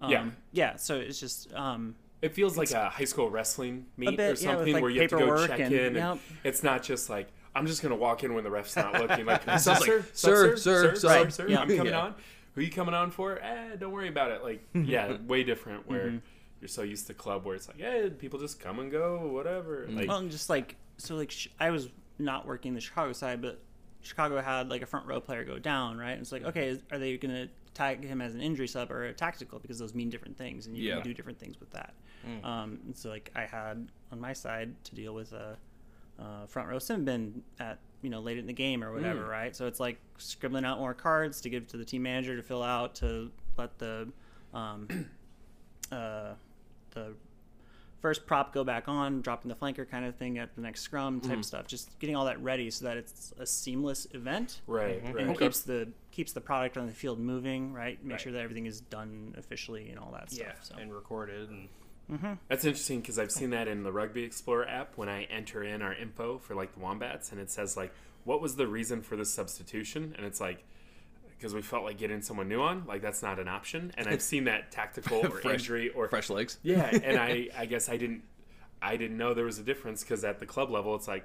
Um, 0.00 0.10
Yeah. 0.10 0.30
yeah. 0.52 0.76
So 0.76 0.96
it's 0.96 1.18
just 1.20 1.52
um, 1.54 1.94
It 2.22 2.34
feels 2.34 2.56
like 2.56 2.70
a 2.70 2.88
high 2.90 3.04
school 3.04 3.30
wrestling 3.30 3.86
meet 3.96 4.16
bit, 4.16 4.20
or 4.20 4.28
yeah, 4.44 4.54
something 4.54 4.72
like, 4.74 4.82
where 4.82 4.90
you 4.90 5.00
have 5.02 5.10
to 5.10 5.18
go 5.18 5.46
check 5.46 5.60
and- 5.60 5.74
in. 5.74 5.86
And 5.86 5.96
yep. 5.96 6.18
It's 6.44 6.62
not 6.62 6.82
just 6.82 7.08
like 7.10 7.28
I'm 7.56 7.66
just 7.66 7.82
gonna 7.82 7.94
walk 7.96 8.24
in 8.24 8.34
when 8.34 8.42
the 8.44 8.50
ref's 8.50 8.74
not 8.76 8.94
looking. 8.94 9.24
Like, 9.26 9.46
like, 9.46 9.60
sir, 9.60 9.74
sir, 9.74 10.02
sir, 10.12 10.56
sir, 10.56 10.56
sir, 10.56 10.94
sir. 10.94 10.96
sir, 10.96 11.30
sir, 11.30 11.48
Yeah. 11.48 11.60
I'm 11.60 11.68
coming 11.76 11.92
Yeah. 11.92 12.00
on. 12.00 12.14
Who 12.54 12.60
you 12.62 12.70
coming 12.70 12.94
on 12.94 13.10
for? 13.10 13.38
Eh, 13.40 13.76
don't 13.76 13.92
worry 13.92 14.08
about 14.08 14.30
it. 14.30 14.42
Like, 14.42 14.62
yeah, 14.74 15.16
way 15.26 15.42
different. 15.44 15.88
Where 15.88 16.20
you're 16.60 16.68
so 16.68 16.82
used 16.82 17.06
to 17.08 17.14
club 17.14 17.44
where 17.44 17.54
it's 17.54 17.68
like, 17.68 17.78
yeah, 17.78 18.08
people 18.18 18.38
just 18.40 18.58
come 18.60 18.78
and 18.78 18.90
go, 18.90 19.26
whatever. 19.28 19.86
Like, 19.90 20.08
Well, 20.08 20.18
and 20.18 20.30
just 20.30 20.48
like 20.50 20.76
so, 20.98 21.16
like 21.16 21.30
sh- 21.30 21.48
I 21.60 21.70
was 21.70 21.88
not 22.18 22.46
working 22.46 22.74
the 22.74 22.80
Chicago 22.80 23.12
side, 23.12 23.42
but 23.42 23.60
Chicago 24.02 24.40
had 24.40 24.68
like 24.70 24.82
a 24.82 24.86
front 24.86 25.06
row 25.06 25.20
player 25.20 25.44
go 25.44 25.58
down, 25.58 25.98
right? 25.98 26.12
And 26.12 26.20
it's 26.20 26.30
like, 26.32 26.44
okay, 26.44 26.68
is, 26.68 26.78
are 26.92 26.98
they 26.98 27.16
going 27.16 27.34
to 27.34 27.48
tag 27.74 28.04
him 28.04 28.20
as 28.20 28.34
an 28.34 28.40
injury 28.40 28.68
sub 28.68 28.90
or 28.90 29.04
a 29.04 29.12
tactical 29.12 29.58
because 29.58 29.78
those 29.78 29.94
mean 29.94 30.08
different 30.10 30.36
things, 30.38 30.66
and 30.66 30.76
you 30.76 30.84
Yeah. 30.84 30.94
can 30.94 31.02
do 31.04 31.14
different 31.14 31.38
things 31.38 31.58
with 31.60 31.70
that. 31.72 31.94
Um, 32.42 32.78
and 32.86 32.96
so 32.96 33.10
like 33.10 33.30
I 33.34 33.42
had 33.44 33.88
on 34.12 34.20
my 34.20 34.32
side 34.32 34.74
to 34.84 34.94
deal 34.94 35.12
with 35.14 35.32
a 35.32 35.58
uh, 36.18 36.46
front 36.46 36.68
row 36.68 36.78
sin 36.78 37.04
bin 37.04 37.42
at 37.58 37.78
you 38.02 38.08
know 38.10 38.20
late 38.20 38.38
in 38.38 38.46
the 38.46 38.52
game 38.52 38.82
or 38.84 38.92
whatever, 38.92 39.24
right? 39.26 39.54
So 39.56 39.66
it's 39.66 39.80
like 39.80 39.98
scribbling 40.18 40.64
out 40.64 40.78
more 40.78 40.94
cards 40.94 41.40
to 41.42 41.50
give 41.50 41.66
to 41.68 41.76
the 41.76 41.84
team 41.84 42.02
manager 42.02 42.36
to 42.36 42.42
fill 42.42 42.62
out 42.62 42.94
to 42.96 43.30
let 43.58 43.78
the 43.78 44.08
um, 44.52 44.88
uh, 45.92 46.34
the 46.92 47.14
first 48.04 48.26
prop 48.26 48.52
go 48.52 48.62
back 48.62 48.86
on, 48.86 49.22
dropping 49.22 49.48
the 49.48 49.54
flanker 49.54 49.90
kind 49.90 50.04
of 50.04 50.14
thing 50.16 50.36
at 50.36 50.54
the 50.56 50.60
next 50.60 50.82
scrum 50.82 51.22
type 51.22 51.30
mm-hmm. 51.30 51.40
stuff. 51.40 51.66
Just 51.66 51.98
getting 52.00 52.14
all 52.14 52.26
that 52.26 52.38
ready 52.42 52.70
so 52.70 52.84
that 52.84 52.98
it's 52.98 53.32
a 53.38 53.46
seamless 53.46 54.06
event 54.10 54.60
right, 54.66 55.02
mm-hmm. 55.02 55.14
right. 55.14 55.26
and 55.26 55.38
keeps 55.38 55.62
the 55.62 55.88
keeps 56.10 56.32
the 56.34 56.40
product 56.42 56.76
on 56.76 56.84
the 56.84 56.92
field 56.92 57.18
moving. 57.18 57.72
Right, 57.72 58.04
make 58.04 58.18
sure 58.18 58.30
that 58.32 58.42
everything 58.42 58.66
is 58.66 58.82
done 58.82 59.34
officially 59.38 59.88
and 59.88 59.98
all 59.98 60.12
that 60.12 60.30
stuff. 60.30 60.46
Yeah. 60.46 60.52
So 60.60 60.74
And 60.78 60.92
recorded 60.92 61.48
and 61.48 61.68
mm-hmm. 62.12 62.32
That's 62.48 62.66
interesting 62.66 63.00
because 63.00 63.18
I've 63.18 63.32
seen 63.32 63.48
that 63.50 63.68
in 63.68 63.84
the 63.84 63.90
Rugby 63.90 64.22
Explorer 64.22 64.68
app 64.68 64.98
when 64.98 65.08
I 65.08 65.22
enter 65.22 65.64
in 65.64 65.80
our 65.80 65.94
info 65.94 66.36
for 66.36 66.54
like 66.54 66.74
the 66.74 66.80
Wombats 66.80 67.32
and 67.32 67.40
it 67.40 67.50
says 67.50 67.74
like, 67.74 67.94
what 68.24 68.42
was 68.42 68.56
the 68.56 68.66
reason 68.66 69.00
for 69.00 69.16
this 69.16 69.32
substitution? 69.32 70.14
And 70.18 70.26
it's 70.26 70.42
like, 70.42 70.62
because 71.38 71.54
we 71.54 71.62
felt 71.62 71.84
like 71.84 71.98
getting 71.98 72.22
someone 72.22 72.48
new 72.48 72.60
on, 72.60 72.84
like 72.86 73.02
that's 73.02 73.22
not 73.22 73.38
an 73.38 73.48
option. 73.48 73.92
And 73.96 74.08
I've 74.08 74.22
seen 74.32 74.44
that 74.44 74.70
tactical 74.72 75.18
or 75.26 75.30
Fresh- 75.30 75.54
injury 75.54 75.90
or 75.90 76.08
fresh 76.08 76.30
legs. 76.30 76.58
Yeah, 76.62 76.84
and 77.02 77.18
I 77.18 77.48
I 77.58 77.66
guess 77.66 77.88
I 77.88 77.96
didn't 77.96 78.22
I 78.82 78.96
didn't 78.96 79.16
know 79.16 79.34
there 79.34 79.44
was 79.46 79.58
a 79.58 79.62
difference 79.62 80.02
because 80.02 80.24
at 80.24 80.40
the 80.40 80.46
club 80.46 80.70
level 80.70 80.94
it's 80.94 81.08
like 81.08 81.24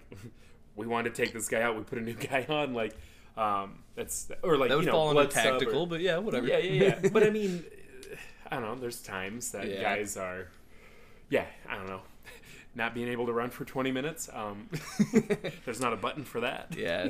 we 0.76 0.88
want 0.88 1.06
to 1.06 1.12
take 1.12 1.34
this 1.34 1.48
guy 1.50 1.62
out, 1.62 1.76
we 1.78 1.84
put 1.84 1.98
a 1.98 2.02
new 2.02 2.14
guy 2.14 2.46
on, 2.50 2.74
like 2.74 2.96
um 3.38 3.80
that's 3.96 4.30
or 4.44 4.58
like 4.58 4.70
That 4.70 4.76
would 4.78 4.86
you 4.86 4.92
know 4.92 4.98
fall 4.98 5.10
under 5.10 5.24
blood 5.24 5.32
or- 5.32 5.50
tactical, 5.52 5.86
but 5.86 6.00
yeah, 6.02 6.18
whatever. 6.18 6.48
yeah, 6.48 6.58
yeah, 6.58 6.98
yeah. 7.04 7.10
but 7.12 7.24
I 7.24 7.30
mean, 7.30 7.64
I 8.52 8.56
don't 8.60 8.64
know. 8.66 8.76
There's 8.76 9.02
times 9.02 9.52
that 9.52 9.68
Yeah. 9.70 9.82
guys 9.84 10.18
are, 10.18 10.48
yeah, 11.30 11.46
I 11.70 11.76
don't 11.76 11.88
know. 11.88 12.02
not 12.76 12.94
being 12.94 13.08
able 13.10 13.26
to 13.26 13.34
run 13.34 13.50
for 13.50 13.66
20 13.66 13.92
minutes. 13.92 14.30
Um, 14.34 14.70
there's 15.66 15.80
not 15.82 15.92
a 15.94 15.98
button 15.98 16.24
for 16.24 16.40
that. 16.42 16.74
Yeah. 16.78 17.10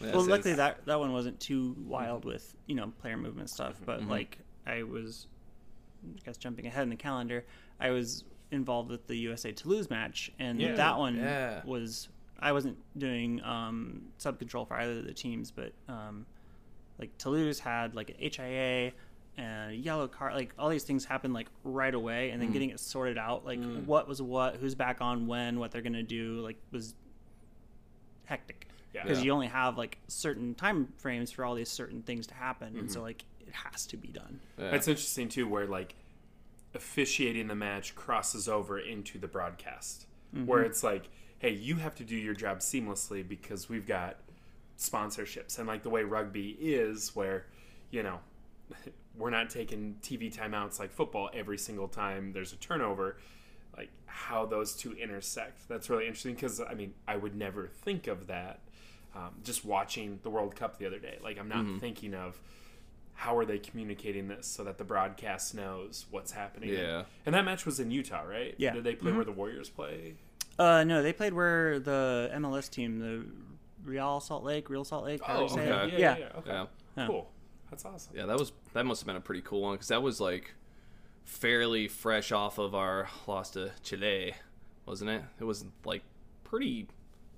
Well, 0.00 0.24
luckily 0.26 0.54
that 0.54 0.84
that 0.86 0.98
one 0.98 1.12
wasn't 1.12 1.38
too 1.40 1.76
wild 1.78 2.24
with 2.24 2.54
you 2.66 2.74
know 2.74 2.92
player 3.00 3.16
movement 3.16 3.50
stuff. 3.50 3.80
But 3.84 4.00
Mm-hmm. 4.00 4.10
like 4.10 4.38
I 4.66 4.82
was, 4.82 5.26
I 6.04 6.18
guess 6.24 6.36
jumping 6.36 6.66
ahead 6.66 6.82
in 6.84 6.90
the 6.90 6.96
calendar, 6.96 7.44
I 7.78 7.90
was 7.90 8.24
involved 8.50 8.90
with 8.90 9.06
the 9.06 9.16
USA 9.16 9.52
Toulouse 9.52 9.88
match, 9.90 10.30
and 10.38 10.60
Yeah. 10.60 10.74
that 10.74 10.98
one 10.98 11.16
Yeah. 11.16 11.62
was 11.64 12.08
I 12.42 12.52
wasn't 12.52 12.78
doing 12.98 13.42
um, 13.44 14.02
sub 14.18 14.38
control 14.38 14.64
for 14.64 14.74
either 14.74 14.98
of 14.98 15.04
the 15.04 15.12
teams, 15.12 15.50
but 15.50 15.72
um, 15.88 16.24
like 16.98 17.16
Toulouse 17.18 17.58
had 17.58 17.94
like 17.94 18.10
an 18.10 18.16
HIA 18.18 18.92
and 19.36 19.70
a 19.72 19.74
yellow 19.74 20.08
card, 20.08 20.34
like 20.34 20.52
all 20.58 20.68
these 20.70 20.84
things 20.84 21.04
happened 21.04 21.34
like 21.34 21.48
right 21.64 21.94
away, 21.94 22.30
and 22.30 22.40
then 22.40 22.50
getting 22.52 22.70
it 22.70 22.80
sorted 22.80 23.18
out, 23.18 23.44
like 23.44 23.60
what 23.84 24.08
was 24.08 24.20
what, 24.22 24.56
who's 24.56 24.74
back 24.74 25.00
on 25.02 25.26
when, 25.26 25.58
what 25.58 25.70
they're 25.70 25.82
gonna 25.82 26.02
do, 26.02 26.40
like 26.40 26.56
was 26.72 26.94
hectic 28.24 28.66
Yeah. 28.68 28.69
Because 28.92 29.18
Yeah. 29.18 29.24
you 29.24 29.32
only 29.32 29.46
have 29.46 29.78
like 29.78 29.98
certain 30.08 30.54
time 30.54 30.92
frames 30.96 31.30
for 31.30 31.44
all 31.44 31.54
these 31.54 31.68
certain 31.68 32.02
things 32.02 32.26
to 32.28 32.34
happen, 32.34 32.76
and 32.76 32.90
so 32.90 32.98
mm-hmm. 32.98 33.06
like 33.06 33.24
it 33.46 33.54
has 33.54 33.86
to 33.86 33.96
be 33.96 34.08
done. 34.08 34.40
Yeah. 34.58 34.70
That's 34.70 34.88
interesting 34.88 35.28
too, 35.28 35.48
where 35.48 35.66
like 35.66 35.94
officiating 36.74 37.48
the 37.48 37.54
match 37.54 37.94
crosses 37.94 38.48
over 38.48 38.78
into 38.78 39.18
the 39.18 39.28
broadcast, 39.28 40.06
mm-hmm. 40.34 40.46
where 40.46 40.62
it's 40.62 40.82
like, 40.82 41.08
hey, 41.38 41.50
you 41.50 41.76
have 41.76 41.94
to 41.96 42.04
do 42.04 42.16
your 42.16 42.34
job 42.34 42.58
seamlessly 42.58 43.26
because 43.26 43.68
we've 43.68 43.86
got 43.86 44.16
sponsorships, 44.78 45.58
and 45.58 45.66
like 45.66 45.82
the 45.82 45.90
way 45.90 46.02
rugby 46.02 46.56
is, 46.60 47.14
where 47.14 47.46
you 47.90 48.02
know 48.02 48.20
we're 49.16 49.30
not 49.30 49.50
taking 49.50 49.96
TV 50.02 50.34
timeouts 50.34 50.78
like 50.78 50.90
football 50.90 51.30
every 51.34 51.58
single 51.58 51.88
time 51.88 52.32
there's 52.32 52.52
a 52.52 52.56
turnover. 52.56 53.16
Like 53.76 53.90
how 54.06 54.46
those 54.46 54.74
two 54.74 54.92
intersect. 54.94 55.68
That's 55.68 55.88
really 55.88 56.06
interesting 56.06 56.34
because 56.34 56.60
I 56.60 56.74
mean 56.74 56.94
I 57.06 57.16
would 57.16 57.36
never 57.36 57.68
think 57.68 58.06
of 58.06 58.26
that. 58.26 58.60
Um, 59.14 59.30
just 59.42 59.64
watching 59.64 60.20
the 60.22 60.30
World 60.30 60.54
Cup 60.54 60.78
the 60.78 60.86
other 60.86 60.98
day, 61.00 61.18
like 61.22 61.38
I'm 61.38 61.48
not 61.48 61.80
thinking 61.80 62.14
of 62.14 62.40
how 63.14 63.36
are 63.36 63.44
they 63.44 63.58
communicating 63.58 64.28
this 64.28 64.46
so 64.46 64.62
that 64.64 64.78
the 64.78 64.84
broadcast 64.84 65.54
knows 65.54 66.06
what's 66.10 66.32
happening. 66.32 66.70
Yeah. 66.70 67.02
And 67.26 67.34
that 67.34 67.44
match 67.44 67.66
was 67.66 67.80
in 67.80 67.90
Utah, 67.90 68.22
right? 68.22 68.54
Yeah. 68.56 68.72
Did 68.72 68.84
they 68.84 68.94
play 68.94 69.12
where 69.12 69.24
the 69.24 69.32
Warriors 69.32 69.68
play? 69.68 70.14
Uh, 70.58 70.84
no, 70.84 71.02
they 71.02 71.12
played 71.12 71.32
where 71.34 71.78
the 71.80 72.30
MLS 72.34 72.70
team, 72.70 72.98
the 73.00 73.26
Real 73.84 74.20
Salt 74.20 74.44
Lake, 74.44 74.70
Real 74.70 74.84
Salt 74.84 75.04
Lake. 75.04 75.20
Oh, 75.28 75.42
you 75.42 75.48
say 75.48 75.66
it. 75.66 75.72
okay. 75.72 76.00
Yeah, 76.00 76.16
Yeah. 76.18 76.26
Okay. 76.38 76.50
yeah. 76.50 76.66
Yeah. 76.96 77.06
Cool. 77.08 77.30
That's 77.70 77.84
awesome. 77.84 78.12
Yeah, 78.16 78.26
that 78.26 78.38
was 78.38 78.52
that 78.74 78.84
must 78.86 79.00
have 79.02 79.06
been 79.06 79.16
a 79.16 79.20
pretty 79.20 79.42
cool 79.42 79.62
one 79.62 79.74
because 79.74 79.88
that 79.88 80.02
was 80.02 80.20
like 80.20 80.54
fairly 81.24 81.88
fresh 81.88 82.32
off 82.32 82.58
of 82.58 82.74
our 82.74 83.08
loss 83.26 83.50
to 83.50 83.70
Chile, 83.82 84.34
wasn't 84.86 85.10
it? 85.10 85.22
It 85.40 85.44
was 85.44 85.64
like 85.84 86.02
pretty 86.44 86.88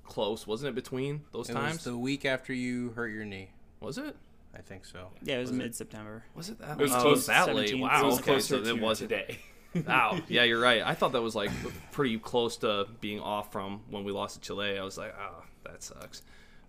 close, 0.04 0.46
wasn't 0.46 0.70
it? 0.70 0.74
Between 0.74 1.22
those 1.32 1.48
It 1.50 1.54
times, 1.54 1.74
was 1.74 1.84
the 1.84 1.96
week 1.96 2.24
after 2.24 2.52
you 2.52 2.90
hurt 2.90 3.08
your 3.08 3.24
knee. 3.24 3.50
was 3.80 3.98
it? 3.98 4.16
I 4.54 4.60
think 4.60 4.84
so. 4.84 5.08
Yeah, 5.22 5.36
it 5.36 5.40
was, 5.40 5.52
mid 5.52 5.74
September. 5.74 6.24
Was 6.34 6.50
it 6.50 6.58
that? 6.58 6.78
It 6.78 6.82
was 6.82 6.92
oh, 6.92 7.00
close- 7.00 7.26
that 7.26 7.54
late. 7.54 7.78
Wow. 7.78 8.02
It 8.02 8.04
was 8.04 8.14
okay, 8.16 8.32
closer 8.32 8.64
so 8.64 8.70
it 8.70 8.80
wasn't 8.80 9.10
today. 9.10 9.38
Wow. 9.86 10.20
Yeah, 10.28 10.42
you're 10.42 10.60
right. 10.60 10.82
I 10.82 10.94
thought 10.94 11.12
that 11.12 11.22
was 11.22 11.34
like 11.34 11.50
pretty 11.90 12.18
close 12.18 12.58
to 12.58 12.86
being 13.00 13.20
off 13.20 13.50
from 13.52 13.80
when 13.88 14.04
we 14.04 14.12
lost 14.12 14.34
to 14.34 14.40
Chile. 14.40 14.78
I 14.78 14.84
was 14.84 14.98
like, 14.98 15.14
oh, 15.18 15.42
that 15.64 15.82
sucks. 15.82 16.22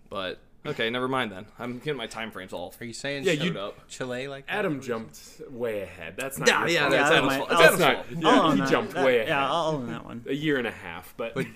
But 0.10 0.40
okay, 0.66 0.90
never 0.90 1.08
mind 1.08 1.32
then. 1.32 1.46
I'm 1.60 1.80
getting 1.80 1.98
my 1.98 2.08
time 2.08 2.32
frames 2.32 2.54
all. 2.54 2.74
Are 2.80 2.86
you 2.86 2.94
saying 2.94 3.24
Yeah, 3.24 3.36
Chile- 3.36 3.48
you- 3.52 3.60
up. 3.60 3.88
Chile 3.88 4.28
like 4.28 4.46
that? 4.48 4.54
Adam 4.56 4.82
jumped 4.82 5.42
way 5.50 5.82
ahead. 5.82 6.16
That's 6.18 6.38
not. 6.38 6.48
Yeah, 6.48 6.60
your 6.62 6.70
yeah, 6.70 6.80
fault. 6.80 6.92
that's 6.92 7.10
that 7.10 7.18
Adam's 7.18 7.36
fault. 7.38 7.52
I'll- 7.52 7.62
Adam's 7.62 7.80
That's 7.80 7.94
fault. 8.08 8.12
not. 8.12 8.24
Yeah, 8.36 8.42
I'll 8.42 8.52
he 8.52 8.60
that. 8.62 8.70
jumped 8.70 8.94
That- 8.94 9.06
way 9.06 9.16
ahead. 9.18 9.28
Yeah, 9.30 9.52
I'll 9.52 9.66
own 9.76 9.88
that 9.88 10.06
one. 10.06 10.26
a 10.28 10.34
year 10.34 10.58
and 10.58 10.68
a 10.68 10.72
half, 10.72 11.14
but, 11.18 11.36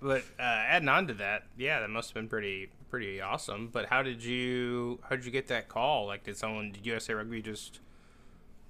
But 0.00 0.22
uh, 0.38 0.42
adding 0.42 0.88
on 0.88 1.08
to 1.08 1.14
that, 1.14 1.42
yeah, 1.56 1.80
that 1.80 1.90
must 1.90 2.10
have 2.10 2.14
been 2.14 2.28
pretty 2.28 2.70
pretty 2.88 3.20
awesome. 3.20 3.68
But 3.72 3.86
how 3.86 4.02
did 4.04 4.22
you 4.22 5.00
how 5.02 5.16
did 5.16 5.24
you 5.24 5.32
get 5.32 5.48
that 5.48 5.68
call? 5.68 6.06
Like, 6.06 6.22
did 6.22 6.36
someone 6.36 6.70
did 6.70 6.86
USA 6.86 7.14
Rugby 7.14 7.42
just 7.42 7.80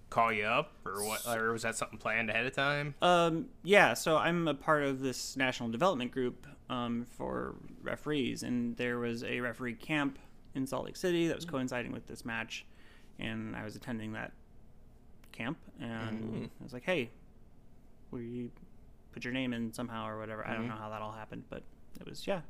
call 0.08 0.32
you 0.32 0.44
up, 0.44 0.72
or 0.86 1.04
what? 1.04 1.26
Or 1.28 1.52
was 1.52 1.62
that 1.64 1.76
something 1.76 1.98
planned 1.98 2.30
ahead 2.30 2.46
of 2.46 2.54
time? 2.54 2.94
Um, 3.02 3.50
yeah, 3.62 3.92
so 3.92 4.16
I'm 4.16 4.48
a 4.48 4.54
part 4.54 4.84
of 4.84 5.00
this 5.00 5.36
national 5.36 5.68
development 5.68 6.12
group 6.12 6.46
um, 6.70 7.06
for 7.08 7.54
referees, 7.82 8.42
and 8.42 8.76
there 8.76 8.98
was 8.98 9.24
a 9.24 9.40
referee 9.40 9.74
camp 9.74 10.18
in 10.54 10.66
Salt 10.66 10.86
Lake 10.86 10.96
City 10.96 11.28
that 11.28 11.36
was 11.36 11.46
mm. 11.46 11.50
coinciding 11.50 11.92
with 11.92 12.06
this 12.06 12.24
match, 12.24 12.66
and 13.18 13.56
I 13.56 13.64
was 13.64 13.76
attending 13.76 14.12
that 14.12 14.32
camp, 15.32 15.58
and 15.80 16.24
mm. 16.24 16.44
I 16.44 16.62
was 16.62 16.72
like, 16.72 16.84
"Hey, 16.84 17.10
will 18.10 18.20
you 18.20 18.50
put 19.12 19.24
your 19.24 19.32
name 19.32 19.52
in 19.52 19.72
somehow 19.72 20.06
or 20.06 20.18
whatever?" 20.18 20.46
I 20.46 20.52
don't 20.52 20.62
mm-hmm. 20.62 20.70
know 20.70 20.76
how 20.76 20.90
that 20.90 21.02
all 21.02 21.12
happened, 21.12 21.44
but 21.48 21.62
it 22.00 22.08
was 22.08 22.26
yeah, 22.26 22.40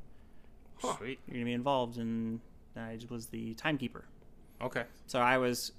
Sweet. 0.81 1.19
you're 1.27 1.35
gonna 1.35 1.45
be 1.45 1.53
involved, 1.53 1.99
and 1.99 2.41
I 2.77 2.99
was 3.09 3.27
the 3.27 3.55
timekeeper. 3.55 4.05
Okay. 4.61 4.85
So 5.07 5.21
I 5.21 5.39
was 5.39 5.73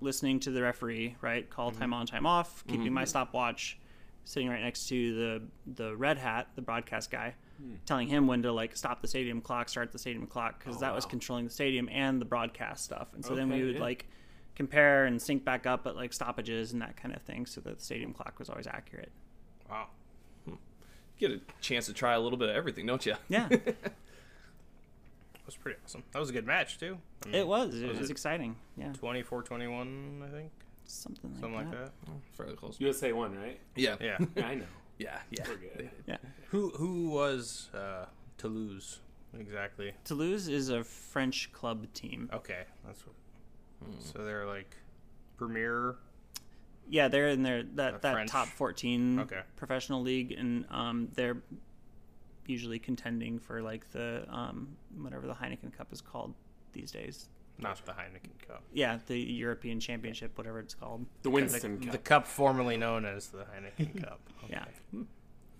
listening 0.00 0.40
to 0.40 0.50
the 0.50 0.62
referee, 0.62 1.16
right? 1.20 1.48
Call 1.50 1.70
mm-hmm. 1.70 1.80
time 1.80 1.94
on, 1.94 2.06
time 2.06 2.26
off, 2.26 2.64
keeping 2.66 2.92
my 2.92 3.02
mm-hmm. 3.02 3.08
stopwatch, 3.08 3.78
sitting 4.24 4.48
right 4.48 4.62
next 4.62 4.88
to 4.88 5.14
the 5.14 5.42
the 5.74 5.96
red 5.96 6.18
hat, 6.18 6.48
the 6.54 6.62
broadcast 6.62 7.10
guy, 7.10 7.34
telling 7.86 8.08
him 8.08 8.26
when 8.26 8.42
to 8.42 8.52
like 8.52 8.76
stop 8.76 9.02
the 9.02 9.08
stadium 9.08 9.40
clock, 9.40 9.68
start 9.68 9.92
the 9.92 9.98
stadium 9.98 10.26
clock, 10.26 10.58
because 10.58 10.76
oh, 10.76 10.80
that 10.80 10.94
was 10.94 11.04
controlling 11.06 11.44
the 11.44 11.50
stadium 11.50 11.88
and 11.90 12.20
the 12.20 12.24
broadcast 12.24 12.84
stuff. 12.84 13.08
And 13.14 13.24
so 13.24 13.34
then 13.34 13.50
we 13.50 13.62
would 13.64 13.76
yeah. 13.76 13.80
like 13.80 14.06
compare 14.54 15.06
and 15.06 15.20
sync 15.20 15.44
back 15.44 15.66
up 15.66 15.86
at 15.86 15.96
like 15.96 16.12
stoppages 16.12 16.72
and 16.72 16.82
that 16.82 16.96
kind 16.96 17.14
of 17.14 17.22
thing, 17.22 17.46
so 17.46 17.60
that 17.62 17.78
the 17.78 17.84
stadium 17.84 18.12
clock 18.12 18.38
was 18.38 18.48
always 18.48 18.66
accurate. 18.66 19.10
Wow. 19.68 19.88
Hmm. 20.46 20.54
Get 21.18 21.30
a 21.30 21.40
chance 21.60 21.86
to 21.86 21.92
try 21.92 22.14
a 22.14 22.20
little 22.20 22.38
bit 22.38 22.48
of 22.48 22.56
everything, 22.56 22.86
don't 22.86 23.04
you? 23.04 23.14
Yeah, 23.28 23.48
That 23.48 25.46
was 25.46 25.56
pretty 25.56 25.78
awesome. 25.84 26.04
That 26.12 26.20
was 26.20 26.30
a 26.30 26.32
good 26.32 26.46
match 26.46 26.78
too. 26.78 26.98
I 27.24 27.28
mean, 27.28 27.34
it 27.36 27.46
was. 27.46 27.80
It 27.80 27.88
Was 27.88 27.98
was 27.98 28.10
it- 28.10 28.12
exciting. 28.12 28.56
Yeah, 28.76 28.92
24-21, 29.00 30.22
I 30.22 30.28
think, 30.28 30.50
something 30.84 31.30
like 31.32 31.40
something 31.40 31.52
that. 31.52 31.56
like 31.56 31.70
that. 31.72 31.90
Fairly 32.32 32.54
close. 32.54 32.76
USA 32.78 33.12
won, 33.12 33.36
right? 33.36 33.58
Yeah. 33.74 33.96
Yeah. 34.00 34.18
Yeah, 34.36 34.46
I 34.46 34.54
know. 34.56 34.64
Yeah. 35.00 35.18
Yeah. 35.30 35.44
We're 35.48 35.56
good. 35.56 35.90
Yeah. 36.06 36.16
who 36.50 36.70
who 36.70 37.08
was 37.10 37.70
uh, 37.74 38.04
Toulouse 38.38 38.98
exactly? 39.38 39.94
Toulouse 40.04 40.46
is 40.48 40.68
a 40.68 40.84
French 40.84 41.50
club 41.52 41.86
team. 41.94 42.28
Okay, 42.32 42.64
that's 42.86 43.02
what. 43.06 43.14
So 44.00 44.24
they're 44.24 44.46
like 44.46 44.76
premier. 45.38 45.96
Yeah, 46.88 47.08
they're 47.08 47.28
in 47.28 47.42
their 47.42 47.60
Uh, 47.60 47.64
that 47.76 48.02
that 48.02 48.12
French. 48.12 48.30
top 48.30 48.48
fourteen 48.48 49.20
Okay. 49.20 49.40
professional 49.56 50.02
league, 50.02 50.32
and 50.32 50.66
um, 50.70 51.08
they're 51.14 51.38
usually 52.46 52.78
contending 52.78 53.38
for 53.38 53.62
like 53.62 53.90
the 53.92 54.26
um, 54.28 54.76
whatever 54.98 55.26
the 55.26 55.34
Heineken 55.34 55.72
Cup 55.72 55.92
is 55.92 56.00
called 56.02 56.34
these 56.72 56.90
days. 56.90 57.28
Not 57.62 57.84
the 57.84 57.92
Heineken 57.92 58.46
Cup. 58.46 58.62
Yeah, 58.72 58.98
the 59.06 59.18
European 59.18 59.80
Championship, 59.80 60.36
whatever 60.36 60.58
it's 60.60 60.74
called. 60.74 61.06
The 61.22 61.30
Winston 61.30 61.78
The, 61.80 61.86
Cup. 61.86 61.92
the 61.92 61.98
cup 61.98 62.26
formerly 62.26 62.76
known 62.76 63.04
as 63.04 63.28
the 63.28 63.44
Heineken 63.44 64.02
Cup. 64.04 64.20
Yeah, 64.48 64.64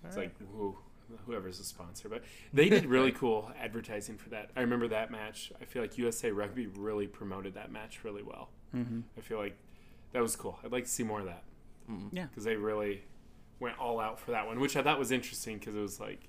It's 0.04 0.16
like 0.16 0.34
who, 0.52 0.76
whoever's 1.26 1.58
the 1.58 1.64
sponsor, 1.64 2.08
but 2.08 2.24
they 2.52 2.68
did 2.68 2.86
really 2.86 3.12
cool 3.20 3.50
advertising 3.60 4.16
for 4.16 4.30
that. 4.30 4.50
I 4.56 4.60
remember 4.60 4.88
that 4.88 5.10
match. 5.10 5.52
I 5.60 5.64
feel 5.64 5.82
like 5.82 5.98
USA 5.98 6.30
Rugby 6.30 6.66
really 6.66 7.06
promoted 7.06 7.54
that 7.54 7.70
match 7.70 8.04
really 8.04 8.22
well. 8.22 8.48
Mm-hmm. 8.74 9.00
I 9.16 9.20
feel 9.20 9.38
like 9.38 9.56
that 10.12 10.22
was 10.22 10.36
cool. 10.36 10.58
I'd 10.64 10.72
like 10.72 10.84
to 10.84 10.90
see 10.90 11.02
more 11.02 11.20
of 11.20 11.26
that 11.26 11.44
yeah, 12.12 12.26
because 12.26 12.44
they 12.44 12.56
really 12.56 13.02
went 13.58 13.78
all 13.78 14.00
out 14.00 14.18
for 14.20 14.30
that 14.30 14.46
one, 14.46 14.60
which 14.60 14.76
I 14.76 14.82
thought 14.82 14.98
was 14.98 15.10
interesting 15.10 15.58
because 15.58 15.74
it 15.74 15.80
was 15.80 16.00
like, 16.00 16.28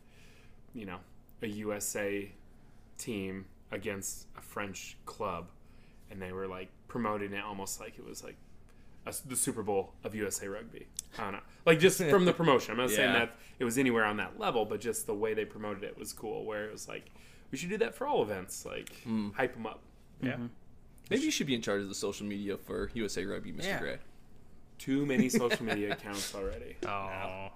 you 0.74 0.86
know, 0.86 0.98
a 1.42 1.48
USA 1.48 2.32
team 2.98 3.46
against 3.72 4.28
a 4.38 4.42
French 4.42 4.98
club, 5.06 5.50
and 6.12 6.22
they 6.22 6.32
were 6.32 6.48
like 6.48 6.70
promoting 6.88 7.34
it 7.34 7.44
almost 7.44 7.80
like 7.80 7.98
it 7.98 8.06
was 8.06 8.24
like 8.24 8.36
a, 9.06 9.14
the 9.28 9.36
Super 9.36 9.64
Bowl 9.64 9.94
of 10.04 10.14
USA 10.14 10.48
Rugby. 10.48 10.88
I 11.18 11.24
don't 11.24 11.32
know, 11.34 11.40
like 11.66 11.80
just 11.80 12.04
from 12.10 12.26
the 12.26 12.34
promotion. 12.34 12.72
I'm 12.72 12.78
not 12.78 12.90
saying 12.92 13.14
that 13.14 13.36
it 13.60 13.64
was 13.66 13.78
anywhere 13.78 14.06
on 14.06 14.18
that 14.18 14.40
level, 14.40 14.66
but 14.66 14.80
just 14.82 15.08
the 15.08 15.14
way 15.14 15.34
they 15.34 15.46
promoted 15.46 15.84
it 15.84 15.98
was 15.98 16.14
cool. 16.14 16.46
Where 16.46 16.66
it 16.66 16.72
was 16.72 16.88
like, 16.88 17.10
we 17.52 17.58
should 17.58 17.70
do 17.70 17.78
that 17.80 17.96
for 17.96 18.06
all 18.08 18.22
events, 18.22 18.66
like 18.66 18.92
hype 19.36 19.54
them 19.54 19.66
up. 19.66 19.80
Yeah. 20.22 20.38
Maybe 21.10 21.24
you 21.24 21.32
should 21.32 21.48
be 21.48 21.56
in 21.56 21.62
charge 21.62 21.82
of 21.82 21.90
the 21.90 21.96
social 21.96 22.26
media 22.26 22.56
for 22.58 22.90
USA 22.94 23.26
Rugby, 23.26 23.52
Mr. 23.52 23.64
Yeah. 23.66 23.80
Gray. 23.80 23.98
Too 24.78 25.06
many 25.06 25.28
social 25.42 25.66
media 25.66 25.92
accounts 25.94 26.34
already. 26.34 26.78
Oh. 26.88 27.50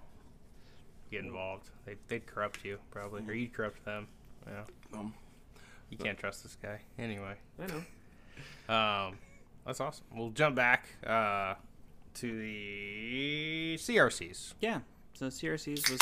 Get 1.12 1.24
involved. 1.24 1.70
They 1.86 1.96
they'd 2.08 2.26
corrupt 2.26 2.66
you 2.66 2.80
probably, 2.92 3.24
or 3.28 3.34
you'd 3.34 3.54
corrupt 3.54 3.86
them. 3.86 4.08
Yeah. 4.48 4.64
Um, 5.00 5.14
You 5.90 5.98
can't 5.98 6.18
trust 6.18 6.44
this 6.44 6.58
guy. 6.62 6.82
Anyway. 7.00 7.36
I 7.62 7.68
know. 7.68 7.84
Um, 8.68 9.18
that's 9.66 9.80
awesome. 9.80 10.06
We'll 10.16 10.30
jump 10.32 10.56
back 10.56 10.88
uh, 11.06 11.56
to 12.16 12.40
the 12.40 13.76
CRCs. 13.78 14.54
yeah. 14.62 14.80
So 15.14 15.28
CRCs 15.28 15.90
was 15.90 16.00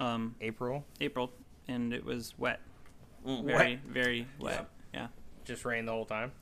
um, 0.00 0.34
April. 0.40 0.84
April, 1.00 1.30
and 1.68 1.92
it 1.92 2.04
was 2.04 2.34
wet, 2.36 2.60
Wet. 3.24 3.44
very 3.44 3.80
very 3.86 4.26
wet. 4.40 4.68
Yeah. 4.92 5.08
Just 5.44 5.64
rained 5.64 5.86
the 5.88 5.92
whole 5.92 6.04
time. 6.04 6.32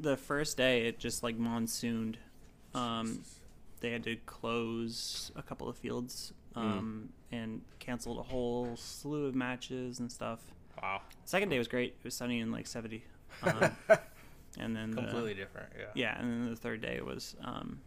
The 0.00 0.16
first 0.16 0.56
day, 0.56 0.86
it 0.86 0.98
just 0.98 1.22
like 1.22 1.36
monsooned. 1.36 2.16
Um, 2.74 3.22
they 3.80 3.90
had 3.90 4.02
to 4.04 4.16
close 4.26 5.30
a 5.36 5.42
couple 5.42 5.68
of 5.68 5.76
fields 5.76 6.32
um, 6.56 7.10
and 7.30 7.60
canceled 7.78 8.18
a 8.18 8.22
whole 8.22 8.74
slew 8.76 9.26
of 9.26 9.34
matches 9.34 10.00
and 10.00 10.10
stuff. 10.10 10.40
Wow. 10.82 11.02
Second 11.24 11.50
day 11.50 11.58
was 11.58 11.68
great. 11.68 11.94
It 11.98 12.04
was 12.04 12.14
sunny 12.14 12.40
and 12.40 12.50
like 12.50 12.66
70. 12.66 13.04
Um, 13.42 13.70
and 14.58 14.74
then 14.76 14.90
the- 14.90 15.02
Completely 15.02 15.34
different. 15.34 15.68
Yeah. 15.78 15.84
yeah, 15.94 16.18
and 16.20 16.30
then 16.30 16.50
the 16.50 16.56
third 16.56 16.80
day 16.80 17.00
was 17.00 17.36
um, 17.42 17.80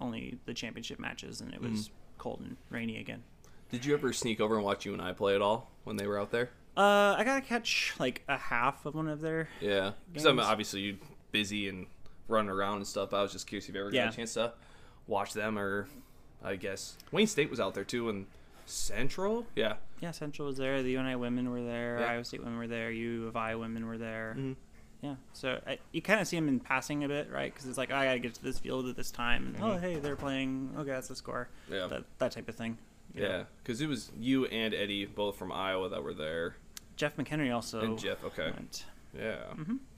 only 0.00 0.38
the 0.46 0.54
championship 0.54 0.98
matches, 0.98 1.40
and 1.40 1.52
it 1.54 1.60
was 1.60 1.90
cold 2.18 2.40
and 2.40 2.56
rainy 2.70 2.98
again. 2.98 3.22
Did 3.70 3.84
you 3.84 3.94
ever 3.94 4.12
sneak 4.12 4.40
over 4.40 4.54
and 4.56 4.64
watch 4.64 4.86
UNI 4.86 5.12
play 5.14 5.34
at 5.34 5.42
all 5.42 5.70
when 5.84 5.96
they 5.96 6.06
were 6.06 6.20
out 6.20 6.30
there? 6.30 6.50
Uh, 6.76 7.14
I 7.18 7.24
gotta 7.24 7.40
catch 7.40 7.94
like 7.98 8.22
a 8.28 8.36
half 8.36 8.84
of 8.86 8.94
one 8.94 9.08
of 9.08 9.20
their. 9.20 9.48
Yeah, 9.60 9.92
because 10.12 10.26
I 10.26 10.30
mean, 10.30 10.36
Games. 10.38 10.48
obviously 10.48 10.80
you're 10.80 10.96
busy 11.32 11.68
and 11.68 11.86
running 12.28 12.50
around 12.50 12.76
and 12.78 12.86
stuff. 12.86 13.12
I 13.14 13.22
was 13.22 13.32
just 13.32 13.46
curious 13.46 13.68
if 13.68 13.74
you 13.74 13.80
ever 13.80 13.90
got 13.90 13.96
Yeah. 13.96 14.08
a 14.08 14.12
chance 14.12 14.34
to 14.34 14.52
watch 15.06 15.32
them, 15.32 15.58
or 15.58 15.88
I 16.44 16.56
guess 16.56 16.96
Wayne 17.12 17.26
State 17.26 17.50
was 17.50 17.60
out 17.60 17.74
there 17.74 17.84
too, 17.84 18.08
and 18.10 18.26
Central. 18.66 19.46
Yeah, 19.56 19.74
Yeah, 20.00 20.10
Central 20.10 20.48
was 20.48 20.58
there. 20.58 20.82
The 20.82 20.90
UNI 20.90 21.16
women 21.16 21.50
were 21.50 21.62
there. 21.62 21.98
Yeah. 22.00 22.06
Iowa 22.12 22.24
State 22.24 22.40
women 22.44 22.58
were 22.58 22.66
there. 22.66 22.90
U 22.90 23.26
of 23.26 23.36
I 23.36 23.54
women 23.54 23.86
were 23.86 23.96
there. 23.98 24.36
Yeah, 25.02 25.16
so 25.34 25.60
I, 25.66 25.78
you 25.92 26.00
kind 26.02 26.20
of 26.20 26.26
see 26.26 26.36
them 26.36 26.48
in 26.48 26.58
passing 26.58 27.04
a 27.04 27.08
bit, 27.08 27.30
right? 27.30 27.52
Because 27.52 27.68
it's 27.68 27.78
like 27.78 27.90
oh, 27.92 27.96
I 27.96 28.06
gotta 28.06 28.18
get 28.18 28.34
to 28.34 28.42
this 28.42 28.58
field 28.58 28.88
at 28.88 28.96
this 28.96 29.10
time. 29.10 29.54
And, 29.54 29.64
Oh, 29.64 29.76
hey, 29.78 29.96
they're 29.96 30.16
playing. 30.16 30.70
Okay, 30.78 30.90
that's 30.90 31.08
the 31.08 31.14
score. 31.16 31.48
Yeah. 31.70 31.86
that, 31.88 32.04
that 32.18 32.32
type 32.32 32.48
of 32.48 32.54
thing. 32.54 32.78
yeah, 33.14 33.44
because 33.62 33.80
it 33.80 33.88
was 33.88 34.10
you 34.18 34.46
and 34.46 34.72
Eddie 34.74 35.04
both 35.04 35.36
from 35.36 35.52
Iowa 35.52 35.88
that 35.90 36.02
were 36.02 36.14
there, 36.14 36.56
Jeff 36.96 37.16
McHenry 37.16 37.54
also. 37.54 37.80
and 37.80 37.98
Jeff. 37.98 38.24
Okay, 38.24 38.50
went. 38.50 38.84
yeah, 39.16 39.36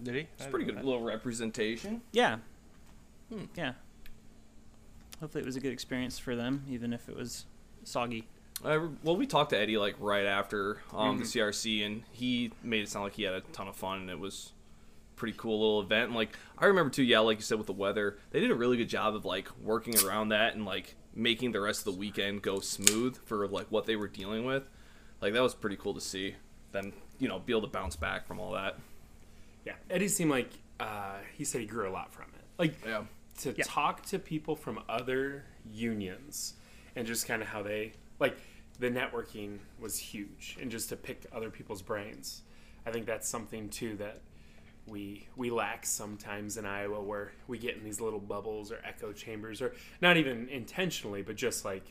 Did 0.03 0.15
he? 0.15 0.27
it's 0.37 0.47
pretty 0.47 0.65
good 0.67 0.77
little 0.85 1.03
representation. 1.03 2.03
Yeah. 2.13 2.39
Yeah. 3.57 3.73
Hopefully, 5.21 5.43
it 5.43 5.47
was 5.47 5.57
a 5.57 5.61
good 5.61 5.73
experience 5.73 6.19
for 6.19 6.37
them, 6.37 6.65
even 6.69 6.93
if 6.93 7.09
it 7.09 7.17
was 7.17 7.45
soggy. 7.85 8.27
I, 8.65 8.79
well, 9.03 9.17
we 9.17 9.27
talked 9.27 9.51
to 9.51 9.59
Eddie 9.59 9.79
like 9.79 9.97
right 10.01 10.27
after 10.27 10.81
um, 10.93 11.19
the 11.19 11.25
Mm-hmm. 11.25 11.39
CRC, 11.39 11.87
and 11.87 12.03
he 12.13 12.53
made 12.63 12.83
it 12.83 12.89
sound 12.89 13.05
like 13.05 13.15
he 13.15 13.23
had 13.25 13.35
a 13.35 13.41
ton 13.53 13.69
of 13.69 13.77
fun, 13.77 14.01
and 14.01 14.11
it 14.11 14.19
was 14.19 14.53
a 14.58 14.58
pretty 15.19 15.37
cool 15.37 15.61
little 15.61 15.81
event. 15.83 16.07
And 16.07 16.15
like 16.15 16.31
I 16.57 16.67
remember 16.67 16.91
too, 16.91 17.03
yeah, 17.03 17.19
like 17.19 17.37
you 17.39 17.43
said 17.43 17.59
with 17.59 17.67
the 17.67 17.73
weather, 17.73 18.17
they 18.31 18.41
did 18.41 18.51
a 18.51 18.55
really 18.55 18.77
good 18.77 18.89
job 18.89 19.15
of 19.15 19.25
like 19.25 19.49
working 19.61 19.95
around 20.05 20.31
that 20.31 20.55
and 20.55 20.65
like 20.65 20.95
making 21.15 21.53
the 21.53 21.61
rest 21.61 21.81
of 21.87 21.93
the 21.93 21.99
weekend 21.99 22.43
go 22.43 22.61
smooth 22.61 23.17
for 23.27 23.47
like 23.49 23.67
what 23.71 23.85
they 23.87 23.97
were 23.97 24.09
dealing 24.09 24.45
with. 24.45 24.63
Like 25.21 25.33
that 25.35 25.43
was 25.43 25.55
pretty 25.55 25.77
cool 25.77 25.95
to 25.95 26.01
see 26.01 26.37
them, 26.73 26.93
you 27.19 27.29
know, 27.29 27.39
be 27.41 27.53
able 27.53 27.63
to 27.63 27.67
bounce 27.69 27.97
back 27.97 28.27
from 28.27 28.39
all 28.41 28.53
that. 28.53 28.79
Yeah, 29.67 29.75
Eddie 29.91 30.09
seemed 30.09 30.31
like 30.31 30.51
uh, 30.81 31.17
he 31.37 31.45
said 31.45 31.61
he 31.61 31.67
grew 31.67 31.89
a 31.89 31.93
lot 31.93 32.13
from 32.13 32.27
it. 32.35 32.45
Like 32.59 32.75
Yeah. 32.87 33.03
to 33.41 33.53
talk 33.55 34.05
to 34.07 34.19
people 34.19 34.55
from 34.57 34.81
other 34.89 35.45
unions 35.71 36.55
and 36.97 37.07
just 37.07 37.27
kind 37.27 37.43
of 37.43 37.49
how 37.49 37.63
they 37.63 37.93
like 38.19 38.37
the 38.79 38.89
networking 38.91 39.59
was 39.81 39.99
huge 39.99 40.57
and 40.61 40.71
just 40.71 40.89
to 40.91 40.97
pick 40.97 41.27
other 41.33 41.51
people's 41.51 41.83
brains. 41.83 42.43
I 42.87 42.91
think 42.93 43.07
that's 43.07 43.29
something 43.29 43.69
too 43.69 43.97
that 43.97 44.21
we 44.89 45.27
we 45.37 45.51
lack 45.51 45.85
sometimes 45.87 46.57
in 46.57 46.65
Iowa 46.65 47.01
where 47.03 47.33
we 47.47 47.59
get 47.59 47.77
in 47.77 47.85
these 47.85 48.01
little 48.01 48.19
bubbles 48.21 48.73
or 48.73 48.81
echo 48.85 49.13
chambers 49.13 49.61
or 49.61 49.75
not 50.01 50.17
even 50.17 50.49
intentionally 50.49 51.23
but 51.23 51.37
just 51.37 51.65
like 51.65 51.85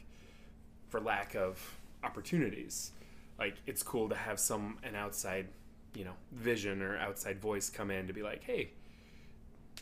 for 0.90 1.00
lack 1.00 1.36
of 1.36 1.60
opportunities. 2.04 2.92
Like 3.38 3.56
it's 3.68 3.84
cool 3.84 4.10
to 4.10 4.16
have 4.16 4.40
some 4.40 4.78
an 4.84 4.96
outside, 4.96 5.48
you 5.96 6.06
know, 6.06 6.14
vision 6.32 6.82
or 6.82 6.98
outside 6.98 7.40
voice 7.40 7.70
come 7.70 7.92
in 7.92 8.08
to 8.08 8.14
be 8.14 8.24
like, 8.24 8.44
"Hey, 8.44 8.72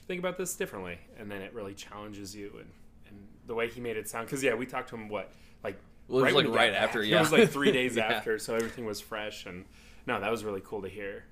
think 0.08 0.20
about 0.20 0.38
this 0.38 0.56
differently," 0.56 0.98
and 1.18 1.32
then 1.32 1.42
it 1.42 1.54
really 1.54 1.74
challenges 1.74 2.36
you. 2.36 2.52
And 2.58 2.70
and 3.08 3.18
the 3.48 3.54
way 3.56 3.70
he 3.70 3.80
made 3.80 3.98
it 3.98 4.10
sound, 4.10 4.26
because 4.28 4.44
yeah, 4.44 4.56
we 4.56 4.66
talked 4.66 4.90
to 4.90 4.96
him 4.96 5.08
what 5.10 5.32
like 5.64 5.78
Well, 6.08 6.20
it 6.26 6.34
was, 6.34 6.44
like, 6.44 6.48
right 6.54 6.74
back. 6.74 6.82
after, 6.82 7.02
It 7.02 7.18
was 7.18 7.32
like 7.32 7.50
three 7.50 7.72
days 7.80 7.96
Yeah. 7.96 8.08
after, 8.08 8.40
so 8.40 8.56
everything 8.56 8.86
was 8.86 9.00
fresh. 9.00 9.46
And 9.46 9.64
no, 10.06 10.20
that 10.20 10.30
was 10.32 10.44
really 10.44 10.62
cool 10.66 10.82
to 10.82 10.90
hear. 10.90 11.24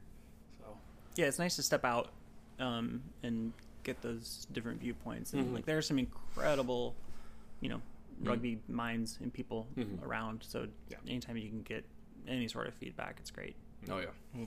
So 1.16 1.22
Yeah, 1.22 1.28
it's 1.28 1.40
nice 1.40 1.56
to 1.58 1.64
step 1.64 1.86
out 1.86 2.10
um, 2.60 3.02
and 3.22 3.54
get 3.84 4.02
those 4.02 4.48
different 4.52 4.80
viewpoints. 4.80 5.34
And 5.34 5.54
like, 5.54 5.66
there 5.66 5.78
are 5.78 5.82
some 5.82 6.00
incredible, 6.00 6.96
you 7.62 7.70
know, 7.70 7.82
rugby 8.24 8.60
minds 8.68 9.20
and 9.22 9.32
people 9.34 9.68
around. 10.04 10.44
So 10.48 10.68
Yeah. 10.90 10.98
anytime 11.08 11.38
you 11.38 11.50
can 11.50 11.62
get 11.62 11.86
any 12.28 12.48
sort 12.48 12.68
of 12.68 12.74
feedback, 12.76 13.18
it's 13.20 13.32
great. 13.32 13.56
Oh 13.90 14.00
yeah. 14.00 14.46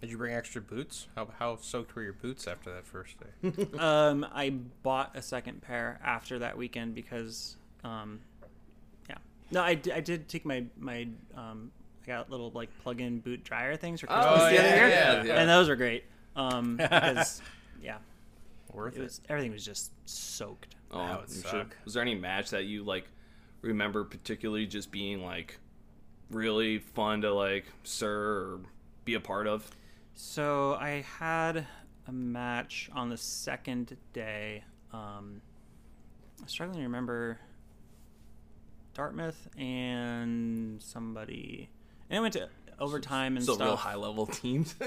Did 0.00 0.10
you 0.10 0.16
bring 0.18 0.34
extra 0.34 0.60
boots? 0.60 1.08
How, 1.14 1.28
how 1.38 1.56
soaked 1.56 1.94
were 1.94 2.02
your 2.02 2.12
boots 2.12 2.46
after 2.46 2.72
that 2.72 2.86
first 2.86 3.16
day? 3.20 3.66
um, 3.78 4.26
I 4.32 4.50
bought 4.82 5.16
a 5.16 5.22
second 5.22 5.62
pair 5.62 6.00
after 6.04 6.38
that 6.40 6.56
weekend 6.56 6.94
because, 6.94 7.56
um, 7.84 8.20
yeah, 9.08 9.18
no, 9.50 9.62
I, 9.62 9.78
I 9.92 10.00
did 10.00 10.28
take 10.28 10.44
my 10.44 10.64
my 10.78 11.08
um, 11.36 11.70
I 12.08 12.16
got 12.16 12.30
little 12.30 12.50
like 12.54 12.70
plug-in 12.82 13.20
boot 13.20 13.44
dryer 13.44 13.76
things 13.76 14.00
for 14.00 14.06
Christmas 14.06 14.26
Oh, 14.40 14.44
the 14.48 14.54
yeah, 14.54 14.60
other 14.60 14.76
year, 14.76 14.88
yeah, 14.88 15.22
yeah. 15.24 15.40
and 15.40 15.48
those 15.48 15.68
were 15.68 15.76
great. 15.76 16.04
Um, 16.36 16.76
because 16.78 17.42
yeah, 17.82 17.98
Worth 18.72 18.96
it 18.96 19.00
it. 19.00 19.02
was 19.02 19.20
everything 19.28 19.52
was 19.52 19.64
just 19.64 19.92
soaked. 20.08 20.74
Oh, 20.90 20.98
That 20.98 21.20
would 21.20 21.30
I'm 21.30 21.42
sure. 21.50 21.66
Was 21.84 21.94
there 21.94 22.02
any 22.02 22.14
match 22.14 22.50
that 22.50 22.64
you 22.64 22.82
like 22.84 23.04
remember 23.60 24.04
particularly 24.04 24.66
just 24.66 24.90
being 24.90 25.22
like 25.22 25.58
really 26.30 26.78
fun 26.78 27.20
to 27.22 27.34
like 27.34 27.66
sir 27.84 28.10
or 28.10 28.60
be 29.04 29.14
a 29.14 29.20
part 29.20 29.46
of? 29.46 29.70
So 30.14 30.74
I 30.80 31.04
had 31.18 31.66
a 32.06 32.12
match 32.12 32.88
on 32.94 33.10
the 33.10 33.16
second 33.18 33.96
day. 34.14 34.64
Um, 34.94 35.42
I'm 36.40 36.48
struggling 36.48 36.78
to 36.78 36.84
remember 36.84 37.38
Dartmouth 38.94 39.48
and 39.58 40.82
somebody. 40.82 41.68
And 42.10 42.18
it 42.18 42.20
went 42.20 42.34
to 42.34 42.48
overtime 42.78 43.36
and 43.36 43.44
So 43.44 43.54
stuff. 43.54 43.66
real 43.66 43.76
high 43.76 43.94
level 43.96 44.26
teams. 44.26 44.74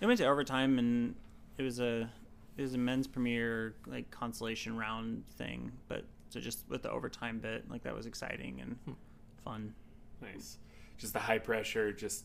It 0.00 0.06
went 0.06 0.18
to 0.18 0.26
overtime 0.26 0.78
and 0.80 1.14
it 1.58 1.62
was 1.62 1.78
a 1.78 2.10
it 2.56 2.62
was 2.62 2.74
a 2.74 2.78
men's 2.78 3.06
premier 3.06 3.74
like 3.86 4.10
consolation 4.10 4.76
round 4.76 5.24
thing. 5.38 5.70
But 5.86 6.04
so 6.28 6.40
just 6.40 6.64
with 6.68 6.82
the 6.82 6.90
overtime 6.90 7.38
bit, 7.38 7.70
like 7.70 7.82
that 7.84 7.94
was 7.94 8.06
exciting 8.06 8.60
and 8.60 8.76
Hmm. 8.84 8.92
fun. 9.44 9.74
nice, 10.20 10.58
just 10.98 11.12
the 11.12 11.20
high 11.20 11.38
pressure, 11.38 11.92
just 11.92 12.24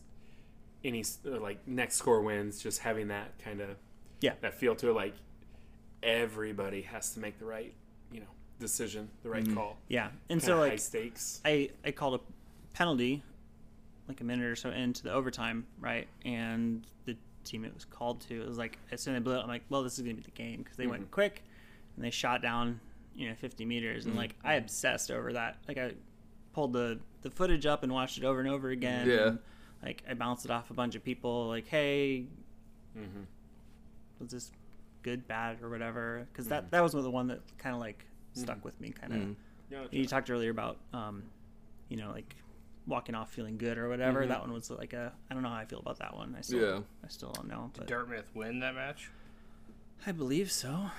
any 0.84 1.04
like 1.24 1.66
next 1.68 1.96
score 1.96 2.20
wins, 2.20 2.60
just 2.60 2.80
having 2.80 3.08
that 3.08 3.38
kind 3.38 3.60
of 3.60 3.76
Yeah. 4.20 4.34
that 4.40 4.54
feel 4.54 4.74
to 4.76 4.90
it. 4.90 4.94
Like 4.94 5.14
everybody 6.02 6.82
has 6.82 7.12
to 7.14 7.20
make 7.20 7.38
the 7.38 7.44
right, 7.44 7.74
you 8.12 8.20
know, 8.20 8.26
decision, 8.60 9.08
the 9.22 9.28
right 9.30 9.48
call. 9.54 9.76
Yeah, 9.88 10.06
and 10.28 10.40
Kinda 10.40 10.44
so 10.46 10.56
high 10.56 10.68
like 10.70 10.78
stakes. 10.80 11.40
I 11.44 11.70
I 11.84 11.92
called 11.92 12.20
a 12.20 12.20
penalty 12.72 13.22
like 14.08 14.20
a 14.20 14.24
minute 14.24 14.46
or 14.46 14.56
so 14.56 14.70
into 14.70 15.02
the 15.02 15.12
overtime, 15.12 15.66
right? 15.78 16.08
And 16.24 16.86
the 17.04 17.16
team 17.44 17.64
it 17.64 17.74
was 17.74 17.84
called 17.84 18.20
to, 18.22 18.40
it 18.40 18.48
was 18.48 18.58
like 18.58 18.78
as 18.90 19.00
soon 19.00 19.14
as 19.14 19.20
they 19.20 19.24
blew 19.24 19.36
it, 19.36 19.42
I'm 19.42 19.48
like, 19.48 19.64
well, 19.68 19.82
this 19.82 19.94
is 19.94 20.00
gonna 20.00 20.14
be 20.14 20.22
the 20.22 20.30
game 20.30 20.62
because 20.62 20.76
they 20.76 20.86
went 20.86 21.02
mm-hmm. 21.02 21.12
quick 21.12 21.44
and 21.96 22.04
they 22.04 22.10
shot 22.10 22.42
down, 22.42 22.80
you 23.14 23.28
know, 23.28 23.34
50 23.34 23.64
meters, 23.64 24.06
and 24.06 24.16
like 24.16 24.34
I 24.42 24.54
mm-hmm. 24.54 24.64
obsessed 24.64 25.10
over 25.10 25.32
that. 25.34 25.58
Like 25.68 25.78
I 25.78 25.92
pulled 26.52 26.72
the 26.72 26.98
the 27.22 27.30
footage 27.30 27.66
up 27.66 27.82
and 27.82 27.92
watched 27.92 28.18
it 28.18 28.24
over 28.24 28.40
and 28.40 28.48
over 28.48 28.70
again. 28.70 29.08
Yeah. 29.08 29.26
and, 29.28 29.38
like 29.82 30.02
I 30.08 30.14
bounced 30.14 30.44
it 30.44 30.50
off 30.50 30.70
a 30.70 30.74
bunch 30.74 30.96
of 30.96 31.04
people, 31.04 31.46
like, 31.46 31.68
hey, 31.68 32.26
mm-hmm. 32.96 33.22
was 34.18 34.30
this 34.30 34.50
good, 35.02 35.28
bad, 35.28 35.62
or 35.62 35.70
whatever? 35.70 36.26
Because 36.32 36.48
that 36.48 36.64
mm-hmm. 36.64 36.70
that 36.70 36.82
was 36.82 36.92
the 36.92 37.10
one 37.10 37.28
that 37.28 37.40
kind 37.58 37.74
of 37.74 37.80
like 37.80 38.04
stuck 38.32 38.64
with 38.64 38.80
me, 38.80 38.90
kind 38.90 39.12
of. 39.12 39.36
Gotcha. 39.70 39.96
You 39.96 40.06
talked 40.06 40.30
earlier 40.30 40.50
about, 40.50 40.78
um, 40.92 41.22
you 41.88 41.96
know, 41.96 42.10
like 42.10 42.34
walking 42.88 43.14
off 43.14 43.30
feeling 43.30 43.58
good 43.58 43.78
or 43.78 43.88
whatever. 43.88 44.20
Mm-hmm. 44.20 44.30
That 44.30 44.40
one 44.40 44.52
was 44.52 44.70
like 44.70 44.94
a. 44.94 45.12
I 45.30 45.34
don't 45.34 45.42
know 45.42 45.50
how 45.50 45.56
I 45.56 45.66
feel 45.66 45.80
about 45.80 45.98
that 45.98 46.16
one. 46.16 46.34
I 46.36 46.40
still, 46.40 46.58
Yeah. 46.60 46.80
I 47.04 47.08
still 47.08 47.30
don't 47.32 47.48
know. 47.48 47.70
But 47.76 47.86
Dartmouth 47.86 48.30
win 48.34 48.60
that 48.60 48.74
match? 48.74 49.10
I 50.06 50.12
believe 50.12 50.50
so. 50.50 50.68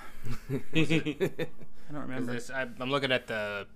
I 0.74 1.92
don't 1.92 2.02
remember. 2.02 2.32
This, 2.32 2.50
I, 2.50 2.62
I'm 2.78 2.90
looking 2.90 3.12
at 3.12 3.26
the. 3.26 3.66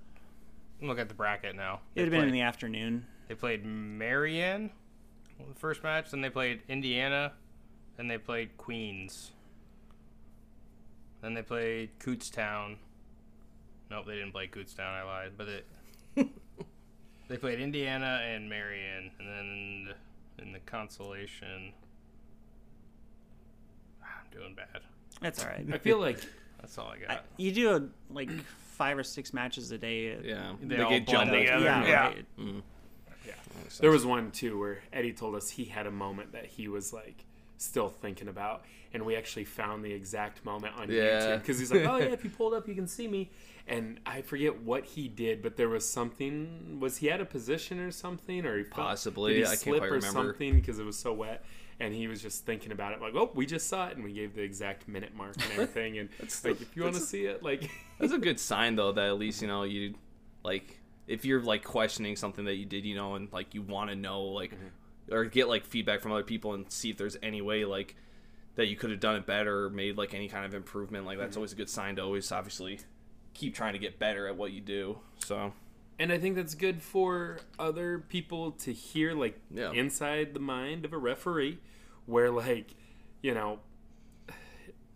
I'm 0.81 0.88
looking 0.88 1.03
at 1.03 1.09
the 1.09 1.14
bracket 1.14 1.57
now. 1.57 1.81
It 1.94 2.03
would 2.03 2.12
have 2.12 2.20
been 2.20 2.29
in 2.29 2.35
the 2.35 2.42
afternoon. 2.42 3.07
They 3.29 3.35
played 3.35 3.64
Marianne, 3.64 4.70
the 5.38 5.59
first 5.59 5.83
match. 5.83 6.11
Then 6.11 6.20
they 6.20 6.31
played 6.31 6.62
Indiana. 6.68 7.33
Then 7.96 8.09
they 8.09 8.18
played 8.18 8.57
Queens. 8.57 9.33
Then 11.22 11.35
they 11.35 11.42
played 11.42 11.98
Kutztown. 12.00 12.77
Nope, 13.91 14.07
they 14.07 14.16
didn't 14.16 14.32
play 14.32 14.49
Kutztown. 14.49 14.80
I 14.80 15.03
lied, 15.05 15.32
but 15.39 15.49
it. 15.49 15.66
they 17.29 17.37
played 17.37 17.61
Indiana 17.61 18.20
and 18.25 18.49
Marian, 18.49 19.11
and 19.18 19.29
then 19.29 19.95
in 20.39 20.53
the 20.53 20.59
consolation. 20.61 21.72
I'm 24.03 24.31
doing 24.39 24.55
bad. 24.55 24.83
That's 25.20 25.43
all 25.43 25.51
right. 25.51 25.66
I 25.72 25.79
feel 25.79 25.99
like 25.99 26.18
That's 26.61 26.77
all 26.79 26.89
I 26.89 27.12
I, 27.12 27.14
got. 27.16 27.25
you 27.37 27.53
do 27.53 27.77
a, 27.77 27.83
like 28.12 28.31
five 28.72 28.99
or 28.99 29.03
six 29.05 29.33
matches 29.33 29.70
a 29.70 29.79
day. 29.79 30.16
yeah. 30.25 30.53
They 30.62 30.77
They, 30.77 30.83
all 30.83 30.91
get 30.91 31.07
blend 31.07 31.29
jumbled. 31.31 31.41
together. 31.47 31.64
Yeah. 31.64 31.87
Yeah. 31.87 32.07
right. 32.09 32.25
Mm. 32.41 32.62
there 33.81 33.91
was 33.91 34.05
one 34.07 34.31
too 34.31 34.59
where 34.59 34.79
Eddie 34.93 35.12
told 35.12 35.35
us 35.35 35.51
he 35.51 35.64
had 35.64 35.87
a 35.87 35.91
moment 35.91 36.33
that 36.33 36.47
he 36.47 36.68
was 36.68 36.93
like 36.93 37.25
still 37.65 37.89
thinking 37.89 38.29
about. 38.29 38.65
And 38.93 39.05
we 39.05 39.17
actually 39.17 39.45
found 39.45 39.85
the 39.85 39.93
exact 39.93 40.45
moment 40.45 40.75
on 40.77 40.91
Yeah. 40.91 41.03
YouTube 41.21 41.41
because 41.41 41.59
he's 41.59 41.73
like, 41.73 41.85
"Oh 41.85 41.97
yeah, 41.97 42.05
if 42.12 42.23
you 42.23 42.31
pulled 42.31 42.55
up, 42.55 42.69
you 42.69 42.75
can 42.75 42.87
see 42.87 43.09
me." 43.09 43.31
And 43.67 43.99
I 44.05 44.21
forget 44.23 44.61
what 44.62 44.85
he 44.85 45.09
did, 45.09 45.43
but 45.43 45.57
there 45.57 45.69
was 45.69 45.89
something. 45.89 46.79
Was 46.81 46.99
he 46.99 47.11
out 47.11 47.21
a 47.21 47.25
position 47.25 47.81
or 47.81 47.91
something, 47.91 48.45
or 48.47 48.59
he 48.59 48.65
Possibly. 48.65 49.35
Did 49.35 49.39
he 49.39 49.45
I 49.45 49.49
can't 49.49 49.61
slip 49.61 49.79
quite 49.79 49.91
or 49.91 49.95
remember. 49.95 50.21
something 50.31 50.55
because 50.55 50.79
it 50.79 50.85
was 50.85 50.99
so 50.99 51.12
wet? 51.12 51.45
And 51.81 51.93
he 51.93 52.07
was 52.07 52.23
just 52.23 52.47
thinking 52.47 52.71
about 52.71 52.93
it, 52.93 53.01
like, 53.01 53.15
"Oh, 53.17 53.33
we 53.35 53.47
just 53.47 53.69
saw 53.69 53.89
it," 53.89 53.97
and 53.97 54.05
we 54.05 54.12
gave 54.12 54.35
the 54.35 54.43
exact 54.43 54.87
minute 54.87 55.15
mark 55.17 55.35
and 55.37 55.45
everything. 55.53 55.99
And 55.99 56.09
like, 56.45 56.61
if 56.61 56.77
you 56.77 56.85
want 56.85 56.95
to 56.95 57.01
see 57.01 57.25
it, 57.27 57.43
like, 57.43 57.69
That's 57.99 58.12
a 58.12 58.19
good 58.19 58.39
sign 58.39 58.77
though 58.77 58.93
that 58.93 59.07
at 59.07 59.19
least 59.19 59.43
you 59.43 59.49
know 59.49 59.65
you 59.65 59.95
like 60.45 60.79
if 61.07 61.25
you're 61.25 61.41
like 61.43 61.65
questioning 61.65 62.17
something 62.17 62.45
that 62.45 62.55
you 62.55 62.65
did, 62.67 62.85
you 62.85 62.95
know, 62.95 63.15
and 63.15 63.33
like 63.33 63.55
you 63.55 63.62
want 63.62 63.91
to 63.91 63.97
know 63.97 64.23
like 64.23 64.55
mm-hmm. 64.55 64.67
Or 65.11 65.24
get 65.24 65.48
like 65.48 65.64
feedback 65.64 66.00
from 66.00 66.12
other 66.12 66.22
people 66.22 66.55
and 66.55 66.70
see 66.70 66.90
if 66.90 66.96
there's 66.96 67.16
any 67.22 67.42
way 67.42 67.64
like 67.64 67.96
that 68.57 68.66
you 68.66 68.76
could 68.76 68.90
have 68.90 69.00
done 69.00 69.16
it 69.16 69.26
better 69.26 69.66
or 69.66 69.70
made 69.70 69.96
like 69.96 70.14
any 70.14 70.28
kind 70.28 70.44
of 70.44 70.55
improvement. 70.55 71.07
Like 71.07 71.18
that's 71.18 71.30
mm-hmm. 71.30 71.38
always 71.38 71.52
a 71.52 71.57
good 71.57 71.68
sign 71.70 71.96
to 71.96 72.02
always 72.02 72.30
obviously 72.30 72.78
keep 73.34 73.55
trying 73.55 73.72
to 73.72 73.78
get 73.78 73.98
better 73.98 74.28
at 74.28 74.36
what 74.36 74.52
you 74.52 74.61
do. 74.61 74.98
So 75.18 75.52
and 75.98 76.12
I 76.12 76.18
think 76.18 76.36
that's 76.36 76.55
good 76.55 76.82
for 76.82 77.38
other 77.59 78.00
people 78.09 78.52
to 78.52 78.72
hear, 78.72 79.14
like 79.14 79.40
Yeah. 79.50 79.72
inside 79.72 80.34
the 80.34 80.40
mind 80.40 80.84
of 80.84 80.92
a 80.92 80.98
referee, 80.98 81.59
where 82.07 82.30
like, 82.30 82.74
you 83.22 83.34
know, 83.34 83.61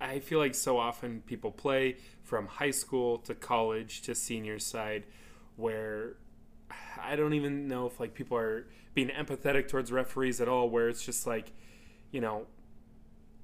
I 0.01 0.21
feel 0.21 0.39
like 0.39 0.55
so 0.55 0.79
often 0.79 1.23
people 1.23 1.51
play 1.51 1.97
from 2.23 2.47
high 2.47 2.71
school 2.71 3.19
to 3.19 3.35
college 3.35 4.03
to 4.03 4.15
senior 4.15 4.59
side, 4.59 5.05
where 5.57 6.17
I 7.01 7.17
don't 7.17 7.35
even 7.35 7.69
know 7.69 7.87
if 7.87 8.01
like 8.01 8.15
people 8.15 8.37
are 8.37 8.67
being 8.95 9.09
empathetic 9.09 9.69
towards 9.69 9.93
referees 9.93 10.41
at 10.41 10.49
all. 10.49 10.69
Where 10.69 10.89
it's 10.89 11.05
just 11.05 11.27
like, 11.27 11.53
you 12.11 12.21
know, 12.21 12.47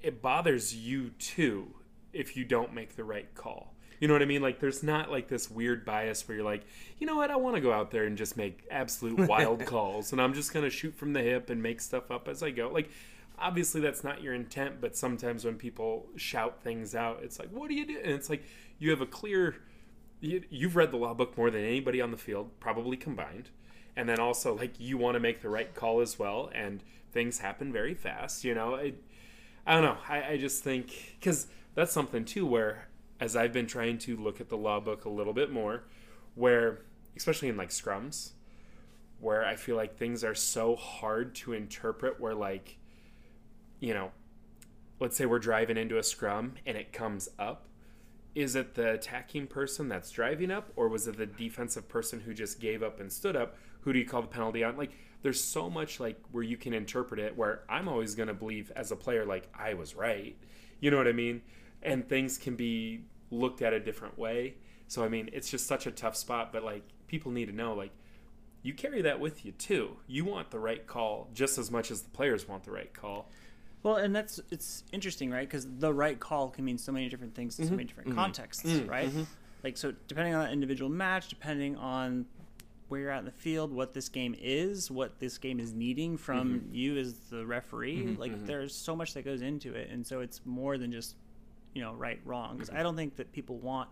it 0.03 0.21
bothers 0.21 0.75
you 0.75 1.11
too 1.19 1.75
if 2.13 2.37
you 2.37 2.45
don't 2.45 2.73
make 2.73 2.97
the 2.97 3.05
right 3.05 3.35
call. 3.35 3.75
You 4.01 4.09
know 4.09 4.15
what 4.15 4.23
I 4.23 4.27
mean? 4.27 4.43
Like, 4.43 4.61
there's 4.61 4.83
not 4.83 5.11
like 5.11 5.29
this 5.29 5.51
weird 5.51 5.85
bias 5.85 6.27
where 6.27 6.37
you're 6.37 6.45
like, 6.45 6.65
you 6.99 7.07
know 7.07 7.17
what? 7.17 7.31
I 7.31 7.37
want 7.37 7.55
to 7.57 7.61
go 7.61 7.73
out 7.73 7.91
there 7.91 8.05
and 8.05 8.19
just 8.19 8.37
make 8.37 8.67
absolute 8.71 9.19
wild 9.29 9.65
calls, 9.65 10.13
and 10.13 10.21
I'm 10.21 10.35
just 10.35 10.53
gonna 10.53 10.71
shoot 10.71 10.95
from 10.95 11.13
the 11.13 11.23
hip 11.23 11.49
and 11.49 11.63
make 11.63 11.81
stuff 11.81 12.11
up 12.11 12.29
as 12.29 12.43
I 12.43 12.51
go. 12.51 12.69
Like, 12.69 12.91
obviously 13.39 13.81
that's 13.81 14.05
not 14.05 14.23
your 14.23 14.35
intent, 14.35 14.81
but 14.81 14.97
sometimes 14.97 15.45
when 15.45 15.57
people 15.57 16.07
shout 16.17 16.63
things 16.63 16.95
out, 16.95 17.21
it's 17.23 17.39
like, 17.39 17.51
what 17.51 17.69
do 17.69 17.75
you 17.75 17.87
do? 17.87 17.99
And 18.03 18.13
it's 18.13 18.31
like 18.31 18.45
you 18.79 18.91
have 18.91 19.01
a 19.01 19.07
clear. 19.07 19.57
You, 20.21 20.43
you've 20.49 20.77
read 20.77 20.91
the 20.91 20.97
law 20.97 21.13
book 21.13 21.37
more 21.37 21.51
than 21.51 21.63
anybody 21.63 22.01
on 22.01 22.11
the 22.11 22.17
field, 22.17 22.51
probably 22.59 22.97
combined, 22.97 23.51
and 23.97 24.09
then 24.09 24.19
also 24.19 24.55
like 24.55 24.79
you 24.79 24.99
want 24.99 25.15
to 25.15 25.21
make 25.21 25.43
the 25.43 25.49
right 25.49 25.75
call 25.75 26.01
as 26.01 26.19
well, 26.19 26.51
and 26.55 26.83
things 27.13 27.39
happen 27.39 27.73
very 27.73 27.95
fast. 27.95 28.45
You 28.45 28.55
know, 28.55 28.75
it, 28.75 29.03
I 29.67 29.75
don't 29.75 29.83
know. 29.83 29.99
I, 30.09 30.33
I 30.33 30.37
just 30.37 30.63
think 30.63 31.17
because 31.19 31.47
that's 31.75 31.93
something 31.93 32.25
too 32.25 32.47
where 32.47 32.89
as 33.21 33.37
I've 33.37 33.53
been 33.53 33.67
trying 33.67 33.99
to 33.99 34.17
look 34.17 34.41
at 34.41 34.49
the 34.49 34.57
law 34.57 34.81
book 34.81 35.05
a 35.05 35.09
little 35.09 35.33
bit 35.33 35.51
more, 35.51 35.85
where 36.35 36.81
especially 37.17 37.49
in 37.49 37.57
like 37.57 37.71
scrums, 37.71 38.33
where 39.21 39.45
I 39.45 39.57
feel 39.57 39.77
like 39.77 39.97
things 39.97 40.25
are 40.25 40.35
so 40.35 40.77
hard 40.77 41.35
to 41.37 41.53
interpret. 41.53 42.21
Where 42.21 42.35
like, 42.35 42.79
you 43.81 43.95
know, 43.95 44.11
let's 45.01 45.17
say 45.17 45.27
we're 45.27 45.39
driving 45.39 45.77
into 45.77 45.99
a 45.99 46.03
scrum 46.03 46.55
and 46.67 46.77
it 46.77 46.93
comes 46.93 47.29
up. 47.39 47.69
Is 48.35 48.57
it 48.57 48.75
the 48.75 48.91
attacking 48.91 49.47
person 49.47 49.89
that's 49.89 50.11
driving 50.11 50.51
up, 50.51 50.73
or 50.75 50.89
was 50.89 51.07
it 51.07 51.17
the 51.17 51.27
defensive 51.27 51.89
person 51.89 52.19
who 52.19 52.35
just 52.35 52.59
gave 52.59 52.83
up 52.83 52.99
and 52.99 53.13
stood 53.13 53.37
up? 53.37 53.57
Who 53.85 53.93
do 53.93 53.99
you 53.99 54.07
call 54.07 54.23
the 54.23 54.29
penalty 54.29 54.65
on? 54.65 54.77
Like, 54.79 54.93
there's 55.23 55.43
so 55.43 55.69
much 55.69 56.01
like 56.01 56.19
where 56.33 56.43
you 56.43 56.57
can 56.57 56.73
interpret 56.73 57.21
it. 57.21 57.37
Where 57.37 57.63
I'm 57.69 57.87
always 57.87 58.15
going 58.15 58.29
to 58.29 58.35
believe 58.35 58.73
as 58.75 58.91
a 58.91 58.97
player, 58.97 59.25
like 59.27 59.49
I 59.55 59.75
was 59.75 59.95
right. 59.95 60.37
You 60.81 60.91
know 60.91 60.97
what 60.97 61.07
I 61.07 61.13
mean? 61.13 61.43
And 61.83 62.09
things 62.09 62.39
can 62.39 62.57
be 62.57 63.05
looked 63.31 63.61
at 63.63 63.73
a 63.75 63.81
different 63.81 64.19
way. 64.19 64.55
So 64.89 65.05
I 65.05 65.09
mean, 65.09 65.29
it's 65.33 65.51
just 65.51 65.67
such 65.67 65.87
a 65.87 65.91
tough 65.91 66.17
spot. 66.17 66.51
But 66.53 66.65
like, 66.65 66.83
people 67.09 67.31
need 67.31 67.47
to 67.47 67.53
know, 67.53 67.75
like, 67.75 67.91
you 68.63 68.73
carry 68.73 69.03
that 69.03 69.21
with 69.21 69.45
you 69.45 69.53
too. 69.53 69.97
You 70.07 70.25
want 70.25 70.51
the 70.51 70.59
right 70.59 70.87
call 70.87 71.29
just 71.35 71.59
as 71.59 71.71
much 71.71 71.91
as 71.91 72.01
the 72.03 72.11
players 72.11 72.49
want 72.49 72.65
the 72.65 72.71
right 72.73 72.93
call. 72.93 73.29
Well, 73.83 73.97
and 73.97 74.17
that's 74.17 74.41
it's 74.51 74.85
interesting, 74.93 75.31
right? 75.31 75.47
Because 75.47 75.67
the 75.79 75.93
right 75.93 76.19
call 76.19 76.49
can 76.49 76.65
mean 76.65 76.79
so 76.79 76.91
many 76.91 77.11
different 77.11 77.35
things 77.35 77.59
in 77.59 77.67
so 77.67 77.73
Mhm. 77.73 77.77
many 77.77 77.85
different 77.89 78.11
Mhm. 78.11 78.15
contexts, 78.15 78.65
Mm, 78.65 78.89
right? 78.89 79.11
mhm. 79.11 79.27
Like 79.63 79.77
so, 79.77 79.93
depending 80.09 80.33
on 80.35 80.45
that 80.45 80.53
individual 80.55 80.89
match, 80.91 81.29
depending 81.29 81.77
on 81.77 82.25
where 82.89 83.01
you're 83.01 83.11
at 83.11 83.21
in 83.21 83.25
the 83.25 83.31
field, 83.31 83.73
what 83.73 83.95
this 83.95 84.09
game 84.09 84.35
is, 84.41 84.91
what 84.91 85.19
this 85.19 85.39
game 85.39 85.59
is 85.59 85.73
needing 85.73 86.17
from 86.17 86.61
Mhm. 86.61 86.75
you 86.75 86.97
as 86.99 87.15
the 87.31 87.45
referee, 87.47 87.97
Mhm, 88.05 88.19
like 88.19 88.33
mhm. 88.33 88.47
there's 88.47 88.75
so 88.75 88.95
much 88.95 89.15
that 89.15 89.25
goes 89.25 89.41
into 89.43 89.75
it, 89.75 89.91
and 89.91 90.07
so 90.07 90.21
it's 90.21 90.41
more 90.45 90.77
than 90.79 90.93
just 90.93 91.17
you 91.75 91.83
know 91.83 91.93
right 91.95 92.21
wrong. 92.25 92.57
Because 92.57 92.71
I 92.71 92.83
don't 92.83 92.95
think 92.97 93.17
that 93.17 93.33
people 93.33 93.57
want 93.59 93.89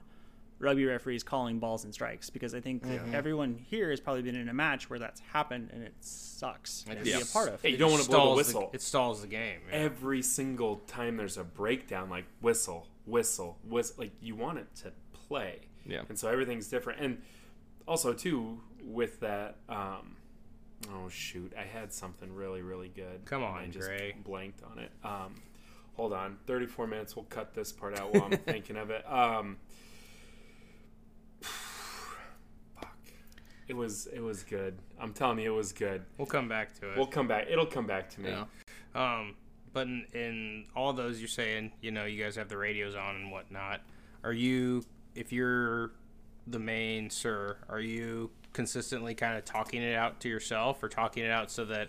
rugby 0.61 0.85
referees 0.85 1.25
calling 1.25 1.59
balls 1.59 1.83
and 1.85 1.93
strikes 1.93 2.31
because 2.31 2.55
I 2.55 2.61
think 2.61 2.83
that 2.85 3.05
Mhm. 3.07 3.15
everyone 3.15 3.57
here 3.57 3.91
has 3.91 3.99
probably 3.99 4.23
been 4.23 4.37
in 4.37 4.49
a 4.49 4.55
match 4.55 4.89
where 4.89 5.01
that's 5.01 5.19
happened 5.19 5.71
and 5.73 5.83
it 5.83 5.95
sucks 5.99 6.85
to 6.85 6.95
be 7.03 7.11
a 7.13 7.25
part 7.25 7.49
of. 7.49 7.61
Hey, 7.61 7.71
you 7.71 7.77
don't 7.79 7.91
want 7.91 8.05
to 8.05 8.09
blow 8.09 8.37
the 8.37 8.45
stalls 8.45 8.55
whistle. 8.63 8.71
it 8.73 8.81
stalls 8.83 9.21
the 9.23 9.27
game. 9.27 9.61
yeah. 9.69 9.75
Every 9.75 10.23
single 10.23 10.77
time 10.87 11.17
there's 11.17 11.37
a 11.37 11.43
breakdown, 11.43 12.09
like 12.09 12.27
whistle, 12.41 12.87
whistle, 13.07 13.59
whistle, 13.65 13.97
like 13.99 14.13
you 14.21 14.37
want 14.37 14.59
it 14.59 14.73
to 14.77 14.93
play. 15.13 15.63
Yeah. 15.85 16.05
And 16.09 16.17
so 16.17 16.29
everything's 16.29 16.69
different. 16.69 17.01
And 17.01 17.23
also 17.89 18.13
too 18.13 18.61
with 18.85 19.21
that, 19.21 19.57
um, 19.69 20.17
oh 20.91 21.09
shoot, 21.09 21.53
I 21.59 21.63
had 21.63 21.93
something 21.93 22.35
really, 22.35 22.63
really 22.63 22.89
good. 22.89 23.25
Come 23.25 23.43
on, 23.43 23.59
I 23.59 23.67
just 23.67 23.89
Gray. 23.89 24.15
blanked 24.25 24.63
on 24.63 24.79
it. 24.79 24.91
Um, 25.05 25.41
hold 25.95 26.13
on, 26.13 26.39
34 26.47 26.87
minutes. 26.87 27.17
We'll 27.17 27.25
cut 27.27 27.55
this 27.55 27.73
part 27.73 27.99
out 27.99 28.13
while 28.13 28.25
I'm 28.25 28.31
thinking 28.47 28.77
of 28.77 28.91
it. 28.91 29.05
Um, 29.11 29.57
fuck. 31.41 32.97
It 33.69 33.75
was 33.75 34.07
it 34.07 34.21
was 34.21 34.43
good. 34.43 34.79
I'm 35.01 35.13
telling 35.13 35.39
you, 35.39 35.53
it 35.53 35.57
was 35.57 35.73
good. 35.73 36.03
We'll 36.19 36.27
come 36.27 36.49
back 36.49 36.79
to 36.81 36.91
it. 36.91 36.97
We'll 36.97 37.07
come 37.07 37.29
back. 37.29 37.47
It'll 37.51 37.67
come 37.67 37.87
back 37.87 38.11
to 38.11 38.21
me. 38.21 38.31
Yeah. 38.31 38.45
Um, 38.95 39.37
but 39.73 39.87
in, 39.87 40.05
in 40.13 40.65
all 40.77 40.93
those 40.93 41.19
you're 41.21 41.29
saying, 41.29 41.73
you 41.81 41.91
know, 41.91 42.05
you 42.05 42.23
guys 42.23 42.37
have 42.37 42.49
the 42.49 42.57
radios 42.57 42.95
on 42.95 43.17
and 43.17 43.33
whatnot. 43.33 43.81
Are 44.25 44.33
you, 44.33 44.85
if 45.15 45.33
you're 45.33 45.93
the 46.47 46.59
main 46.59 47.11
sir, 47.11 47.57
are 47.69 47.81
you 47.81 48.31
consistently 48.53 49.15
kind 49.15 49.37
of 49.37 49.45
talking 49.45 49.83
it 49.83 49.95
out 49.95 50.21
to 50.21 50.29
yourself 50.29 50.83
or 50.83 50.89
talking 50.89 51.25
it 51.25 51.31
out 51.31 51.51
so 51.51 51.65
that 51.67 51.89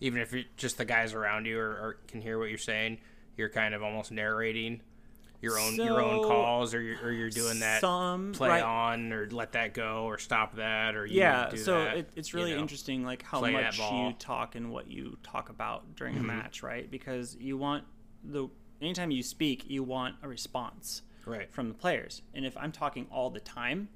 even 0.00 0.20
if 0.20 0.32
you're 0.32 0.44
just 0.56 0.78
the 0.78 0.84
guys 0.84 1.14
around 1.14 1.46
you 1.46 1.58
or, 1.58 1.70
or 1.70 1.96
can 2.08 2.20
hear 2.20 2.38
what 2.38 2.48
you're 2.48 2.58
saying, 2.58 2.98
you're 3.36 3.48
kind 3.48 3.74
of 3.74 3.82
almost 3.82 4.10
narrating 4.12 4.80
your 5.40 5.58
own 5.58 5.74
your 5.74 6.00
own 6.00 6.22
calls 6.22 6.72
or 6.72 6.80
you're, 6.80 7.02
or 7.04 7.10
you're 7.10 7.28
doing 7.30 7.58
that 7.60 7.80
some- 7.80 8.30
play 8.32 8.48
right. 8.48 8.62
on 8.62 9.12
or 9.12 9.28
let 9.32 9.52
that 9.52 9.74
go 9.74 10.04
or 10.04 10.16
stop 10.16 10.54
that 10.54 10.94
or 10.94 11.04
you 11.04 11.18
yeah 11.18 11.48
do 11.50 11.56
so 11.56 11.82
that, 11.82 11.96
it, 11.96 12.10
it's 12.14 12.32
you 12.32 12.38
really 12.38 12.54
know. 12.54 12.60
interesting 12.60 13.02
like 13.04 13.24
how 13.24 13.40
much 13.40 13.76
you 13.76 14.14
talk 14.20 14.54
and 14.54 14.70
what 14.70 14.88
you 14.88 15.18
talk 15.24 15.48
about 15.48 15.96
during 15.96 16.14
Mhm. 16.14 16.20
a 16.20 16.22
match 16.22 16.62
right 16.62 16.88
because 16.88 17.36
you 17.40 17.56
want 17.58 17.82
the 18.22 18.46
anytime 18.80 19.10
you 19.10 19.20
speak 19.24 19.64
you 19.68 19.82
want 19.82 20.14
a 20.22 20.28
response 20.28 21.02
Right. 21.26 21.52
from 21.52 21.66
the 21.66 21.74
players 21.74 22.22
and 22.34 22.46
if 22.46 22.56
i'm 22.56 22.70
talking 22.70 23.08
all 23.10 23.28
the 23.30 23.40
time 23.40 23.88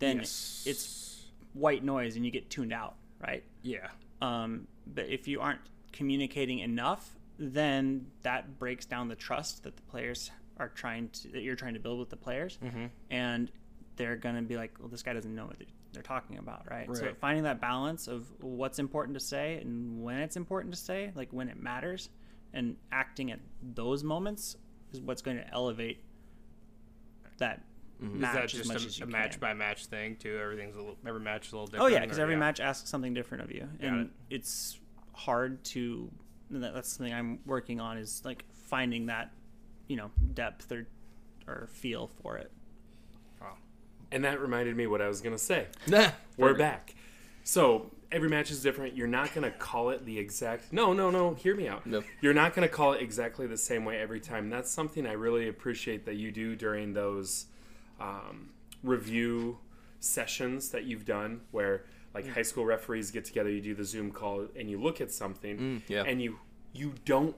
then 0.00 0.16
Yes. 0.18 0.64
it's 0.66 1.09
white 1.52 1.82
noise 1.84 2.16
and 2.16 2.24
you 2.24 2.30
get 2.30 2.48
tuned 2.50 2.72
out 2.72 2.94
right 3.20 3.44
Yeah. 3.62 3.88
um, 4.22 4.66
but 4.86 5.06
if 5.08 5.26
you 5.28 5.40
aren't 5.40 5.60
communicating 5.92 6.58
enough 6.60 7.16
then 7.38 8.06
that 8.22 8.58
breaks 8.58 8.84
down 8.86 9.08
the 9.08 9.16
trust 9.16 9.64
that 9.64 9.74
the 9.76 9.82
players 9.82 10.30
are 10.58 10.68
trying 10.68 11.08
to 11.08 11.28
that 11.32 11.42
you're 11.42 11.56
trying 11.56 11.74
to 11.74 11.80
build 11.80 11.98
with 11.98 12.10
the 12.10 12.16
players 12.16 12.58
Mhm. 12.62 12.90
and 13.10 13.50
they're 13.96 14.16
gonna 14.16 14.42
be 14.42 14.56
like 14.56 14.78
well 14.78 14.88
this 14.88 15.02
guy 15.02 15.12
doesn't 15.12 15.34
know 15.34 15.46
what 15.46 15.58
they're, 15.58 15.66
they're 15.92 16.02
talking 16.02 16.38
about 16.38 16.70
right? 16.70 16.86
so 16.96 17.12
finding 17.20 17.44
that 17.44 17.60
balance 17.60 18.06
of 18.08 18.30
what's 18.42 18.78
important 18.78 19.18
to 19.18 19.24
say 19.24 19.56
and 19.60 20.02
when 20.02 20.18
it's 20.18 20.36
important 20.36 20.72
to 20.74 20.80
say 20.80 21.10
like 21.14 21.32
when 21.32 21.48
it 21.48 21.60
matters 21.60 22.10
and 22.52 22.76
acting 22.92 23.30
at 23.32 23.40
those 23.62 24.04
moments 24.04 24.56
is 24.92 25.00
what's 25.00 25.22
going 25.22 25.36
to 25.36 25.48
elevate 25.52 26.02
that 27.38 27.62
Mm-hmm. 28.02 28.14
Is 28.16 28.20
match 28.22 28.34
that 28.34 28.44
as 28.44 28.52
just 28.52 28.68
much 28.68 28.84
a, 28.84 28.86
as 28.86 28.98
you 28.98 29.04
a 29.04 29.08
match 29.08 29.30
can. 29.32 29.40
by 29.40 29.54
match 29.54 29.86
thing 29.86 30.16
too? 30.16 30.38
Everything's 30.42 30.74
a 30.74 30.78
little, 30.78 30.96
every 31.06 31.20
match 31.20 31.46
is 31.48 31.52
a 31.52 31.56
little 31.56 31.66
different. 31.66 31.84
Oh 31.84 31.94
yeah, 31.94 32.00
because 32.00 32.18
every 32.18 32.34
yeah. 32.34 32.40
match 32.40 32.60
asks 32.60 32.88
something 32.88 33.12
different 33.12 33.44
of 33.44 33.50
you, 33.52 33.68
Got 33.80 33.88
and 33.88 34.00
it. 34.06 34.10
it's 34.30 34.78
hard 35.12 35.62
to. 35.64 36.10
and 36.50 36.62
that- 36.62 36.74
That's 36.74 36.90
something 36.92 37.12
I'm 37.12 37.40
working 37.44 37.78
on 37.80 37.98
is 37.98 38.22
like 38.24 38.44
finding 38.54 39.06
that, 39.06 39.32
you 39.86 39.96
know, 39.96 40.10
depth 40.34 40.72
or 40.72 40.86
or 41.46 41.68
feel 41.72 42.08
for 42.22 42.36
it. 42.38 42.50
Wow. 43.40 43.54
And 44.12 44.24
that 44.24 44.40
reminded 44.40 44.76
me 44.76 44.86
what 44.86 45.02
I 45.02 45.08
was 45.08 45.20
gonna 45.20 45.38
say. 45.38 45.66
We're 46.36 46.54
back. 46.54 46.94
So 47.44 47.90
every 48.12 48.28
match 48.28 48.50
is 48.50 48.62
different. 48.62 48.96
You're 48.96 49.08
not 49.08 49.34
gonna 49.34 49.50
call 49.50 49.90
it 49.90 50.04
the 50.06 50.18
exact. 50.18 50.72
No, 50.72 50.92
no, 50.92 51.10
no. 51.10 51.34
Hear 51.34 51.54
me 51.54 51.68
out. 51.68 51.84
No. 51.86 52.02
You're 52.20 52.34
not 52.34 52.54
gonna 52.54 52.68
call 52.68 52.92
it 52.92 53.02
exactly 53.02 53.46
the 53.46 53.58
same 53.58 53.84
way 53.84 53.98
every 54.00 54.20
time. 54.20 54.48
That's 54.48 54.70
something 54.70 55.06
I 55.06 55.12
really 55.12 55.48
appreciate 55.48 56.06
that 56.06 56.16
you 56.16 56.30
do 56.32 56.54
during 56.56 56.92
those 56.94 57.46
um, 58.00 58.50
review 58.82 59.58
sessions 60.00 60.70
that 60.70 60.84
you've 60.84 61.04
done, 61.04 61.42
where 61.50 61.84
like 62.14 62.26
high 62.28 62.42
school 62.42 62.64
referees 62.64 63.10
get 63.10 63.24
together, 63.24 63.50
you 63.50 63.60
do 63.60 63.74
the 63.74 63.84
Zoom 63.84 64.10
call, 64.10 64.46
and 64.56 64.68
you 64.70 64.80
look 64.80 65.00
at 65.00 65.12
something, 65.12 65.58
Mm, 65.58 65.82
yeah. 65.88 66.02
and 66.04 66.20
you 66.22 66.38
you 66.72 66.94
don't. 67.04 67.36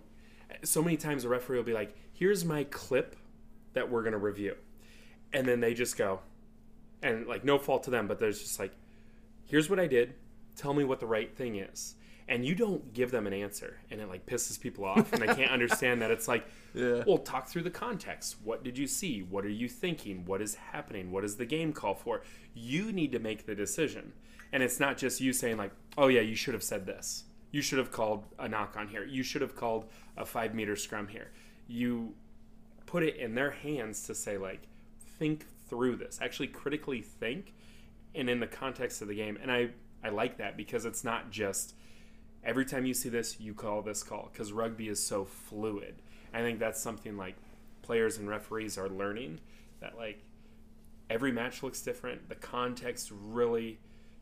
so 0.62 0.82
many 0.82 0.96
times 0.96 1.24
a 1.24 1.28
referee 1.28 1.56
will 1.56 1.64
be 1.64 1.72
like, 1.72 1.94
"Here's 2.12 2.44
my 2.44 2.64
clip 2.64 3.16
that 3.72 3.90
we're 3.90 4.02
gonna 4.02 4.18
review," 4.18 4.56
and 5.32 5.46
then 5.46 5.60
they 5.60 5.74
just 5.74 5.96
go, 5.96 6.20
and 7.02 7.26
like 7.26 7.44
no 7.44 7.58
fault 7.58 7.82
to 7.84 7.90
them, 7.90 8.06
but 8.06 8.18
there's 8.18 8.40
just 8.40 8.58
like, 8.58 8.72
"Here's 9.46 9.68
what 9.68 9.80
I 9.80 9.86
did. 9.86 10.14
Tell 10.56 10.74
me 10.74 10.84
what 10.84 11.00
the 11.00 11.06
right 11.06 11.34
thing 11.34 11.56
is." 11.56 11.94
And 12.28 12.46
you 12.46 12.54
don't 12.54 12.94
give 12.94 13.10
them 13.10 13.26
an 13.26 13.32
answer, 13.32 13.78
and 13.90 14.00
it 14.00 14.08
like 14.08 14.26
pisses 14.26 14.58
people 14.58 14.84
off, 14.84 15.12
and 15.12 15.22
they 15.22 15.26
can't 15.34 15.50
understand 15.58 16.00
that 16.02 16.10
it's 16.10 16.28
like, 16.28 16.46
Yeah. 16.72 17.02
well, 17.06 17.18
talk 17.18 17.48
through 17.48 17.62
the 17.62 17.70
context. 17.70 18.36
What 18.44 18.62
did 18.62 18.78
you 18.78 18.86
see? 18.86 19.22
What 19.22 19.44
are 19.44 19.50
you 19.50 19.68
thinking? 19.68 20.24
What 20.24 20.40
is 20.40 20.54
happening? 20.54 21.10
What 21.10 21.22
does 21.22 21.36
the 21.36 21.44
game 21.46 21.72
call 21.72 21.94
for? 21.94 22.22
You 22.54 22.92
need 22.92 23.12
to 23.12 23.18
make 23.18 23.44
the 23.46 23.54
decision, 23.54 24.12
and 24.52 24.62
it's 24.62 24.78
not 24.78 24.96
just 24.96 25.20
you 25.20 25.32
saying 25.32 25.56
like, 25.56 25.72
oh 25.98 26.06
yeah, 26.08 26.20
you 26.20 26.36
should 26.36 26.54
have 26.54 26.62
said 26.62 26.86
this. 26.86 27.24
You 27.50 27.60
should 27.60 27.78
have 27.78 27.90
called 27.92 28.24
a 28.38 28.48
knock 28.48 28.76
on 28.78 28.88
here. 28.88 29.04
You 29.04 29.22
should 29.22 29.42
have 29.42 29.54
called 29.56 29.86
a 30.16 30.24
five 30.24 30.54
meter 30.54 30.76
scrum 30.76 31.08
here. 31.08 31.32
You 31.66 32.14
put 32.86 33.02
it 33.02 33.16
in 33.16 33.34
their 33.34 33.50
hands 33.50 34.06
to 34.06 34.14
say 34.14 34.38
like, 34.38 34.62
think 35.18 35.44
through 35.68 35.96
this. 35.96 36.18
Actually, 36.22 36.48
critically 36.48 37.02
think, 37.02 37.52
and 38.14 38.30
in 38.30 38.40
the 38.40 38.46
context 38.46 39.02
of 39.02 39.08
the 39.08 39.14
game. 39.14 39.38
And 39.42 39.50
I 39.50 39.70
I 40.04 40.08
like 40.10 40.38
that 40.38 40.56
because 40.56 40.84
it's 40.84 41.04
not 41.04 41.30
just 41.30 41.74
every 42.44 42.64
time 42.64 42.84
you 42.84 42.94
see 42.94 43.08
this, 43.08 43.40
you 43.40 43.54
call 43.54 43.82
this 43.82 44.02
call 44.02 44.30
because 44.32 44.52
rugby 44.52 44.88
is 44.88 45.04
so 45.04 45.24
fluid. 45.24 45.96
I 46.34 46.40
think 46.40 46.58
that's 46.58 46.80
something 46.80 47.16
like 47.16 47.36
players 47.82 48.18
and 48.18 48.28
referees 48.28 48.78
are 48.78 48.88
learning 48.88 49.40
that 49.80 49.96
like 49.96 50.22
every 51.10 51.32
match 51.32 51.62
looks 51.62 51.82
different. 51.82 52.28
The 52.28 52.34
context 52.34 53.12
really 53.12 53.78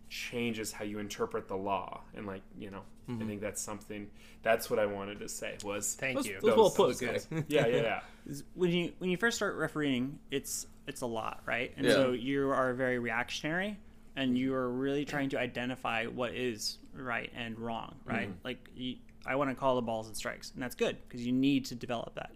changes 0.08 0.72
how 0.72 0.84
you 0.84 0.98
interpret 0.98 1.46
the 1.46 1.56
law, 1.56 2.00
and 2.14 2.26
like 2.26 2.42
you 2.58 2.70
know, 2.70 2.82
I 3.08 3.12
mm-hmm. 3.12 3.28
think 3.28 3.40
that's 3.40 3.62
something. 3.62 4.10
That's 4.42 4.68
what 4.68 4.78
I 4.78 4.86
wanted 4.86 5.20
to 5.20 5.28
say 5.28 5.56
was 5.64 5.94
Thank 5.94 6.16
Those- 6.16 6.26
you. 6.26 6.38
those 6.40 6.56
well 6.56 6.70
put, 6.70 6.88
those 6.88 7.00
guys. 7.00 7.24
things. 7.26 7.44
Yeah, 7.48 7.66
yeah, 7.66 8.00
yeah. 8.26 8.34
when 8.54 8.70
you 8.70 8.92
when 8.98 9.10
you 9.10 9.16
first 9.16 9.36
start 9.36 9.54
refereeing, 9.56 10.18
it's 10.30 10.66
it's 10.86 11.02
a 11.02 11.06
lot, 11.06 11.42
right? 11.46 11.72
And 11.76 11.86
Yeah. 11.86 11.92
so 11.92 12.12
you 12.12 12.50
are 12.50 12.74
very 12.74 12.98
reactionary, 12.98 13.78
and 14.16 14.36
you 14.36 14.54
are 14.54 14.68
really 14.70 15.04
trying 15.04 15.28
to 15.30 15.38
identify 15.38 16.06
what 16.06 16.34
is 16.34 16.78
right 16.94 17.30
and 17.36 17.58
wrong, 17.58 17.94
right? 18.04 18.30
Like 18.44 18.68
you, 18.74 18.96
I 19.26 19.36
want 19.36 19.50
to 19.50 19.56
call 19.56 19.76
the 19.76 19.82
balls 19.82 20.06
and 20.08 20.16
strikes, 20.16 20.50
and 20.54 20.62
that's 20.62 20.74
good 20.74 20.96
because 21.08 21.24
you 21.24 21.32
need 21.32 21.66
to 21.66 21.74
develop 21.74 22.14
that. 22.16 22.30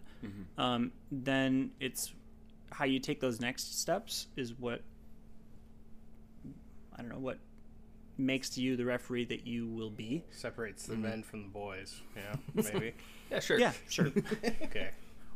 Um, 0.57 0.93
then 1.13 1.71
it's 1.81 2.13
how 2.71 2.87
you 2.87 2.99
take 2.99 3.21
those 3.21 3.41
next 3.41 3.79
steps 3.81 4.27
is 4.37 4.55
what 4.59 4.81
I 6.97 7.03
don't 7.03 7.11
know 7.11 7.19
what 7.19 7.39
makes 8.17 8.57
you 8.57 8.77
the 8.77 8.85
referee 8.85 9.25
that 9.27 9.47
you 9.47 9.67
will 9.69 9.91
be. 9.91 10.25
Separates 10.31 10.85
Mm-hmm. 10.87 11.03
the 11.03 11.09
men 11.09 11.23
from 11.23 11.43
the 11.43 11.49
boys. 11.49 12.01
Yeah, 12.17 12.37
maybe. 12.73 12.95
Yeah, 13.31 13.41
sure. 13.41 13.59
Yeah, 13.59 13.73
sure. 13.89 14.07
okay. 14.63 14.91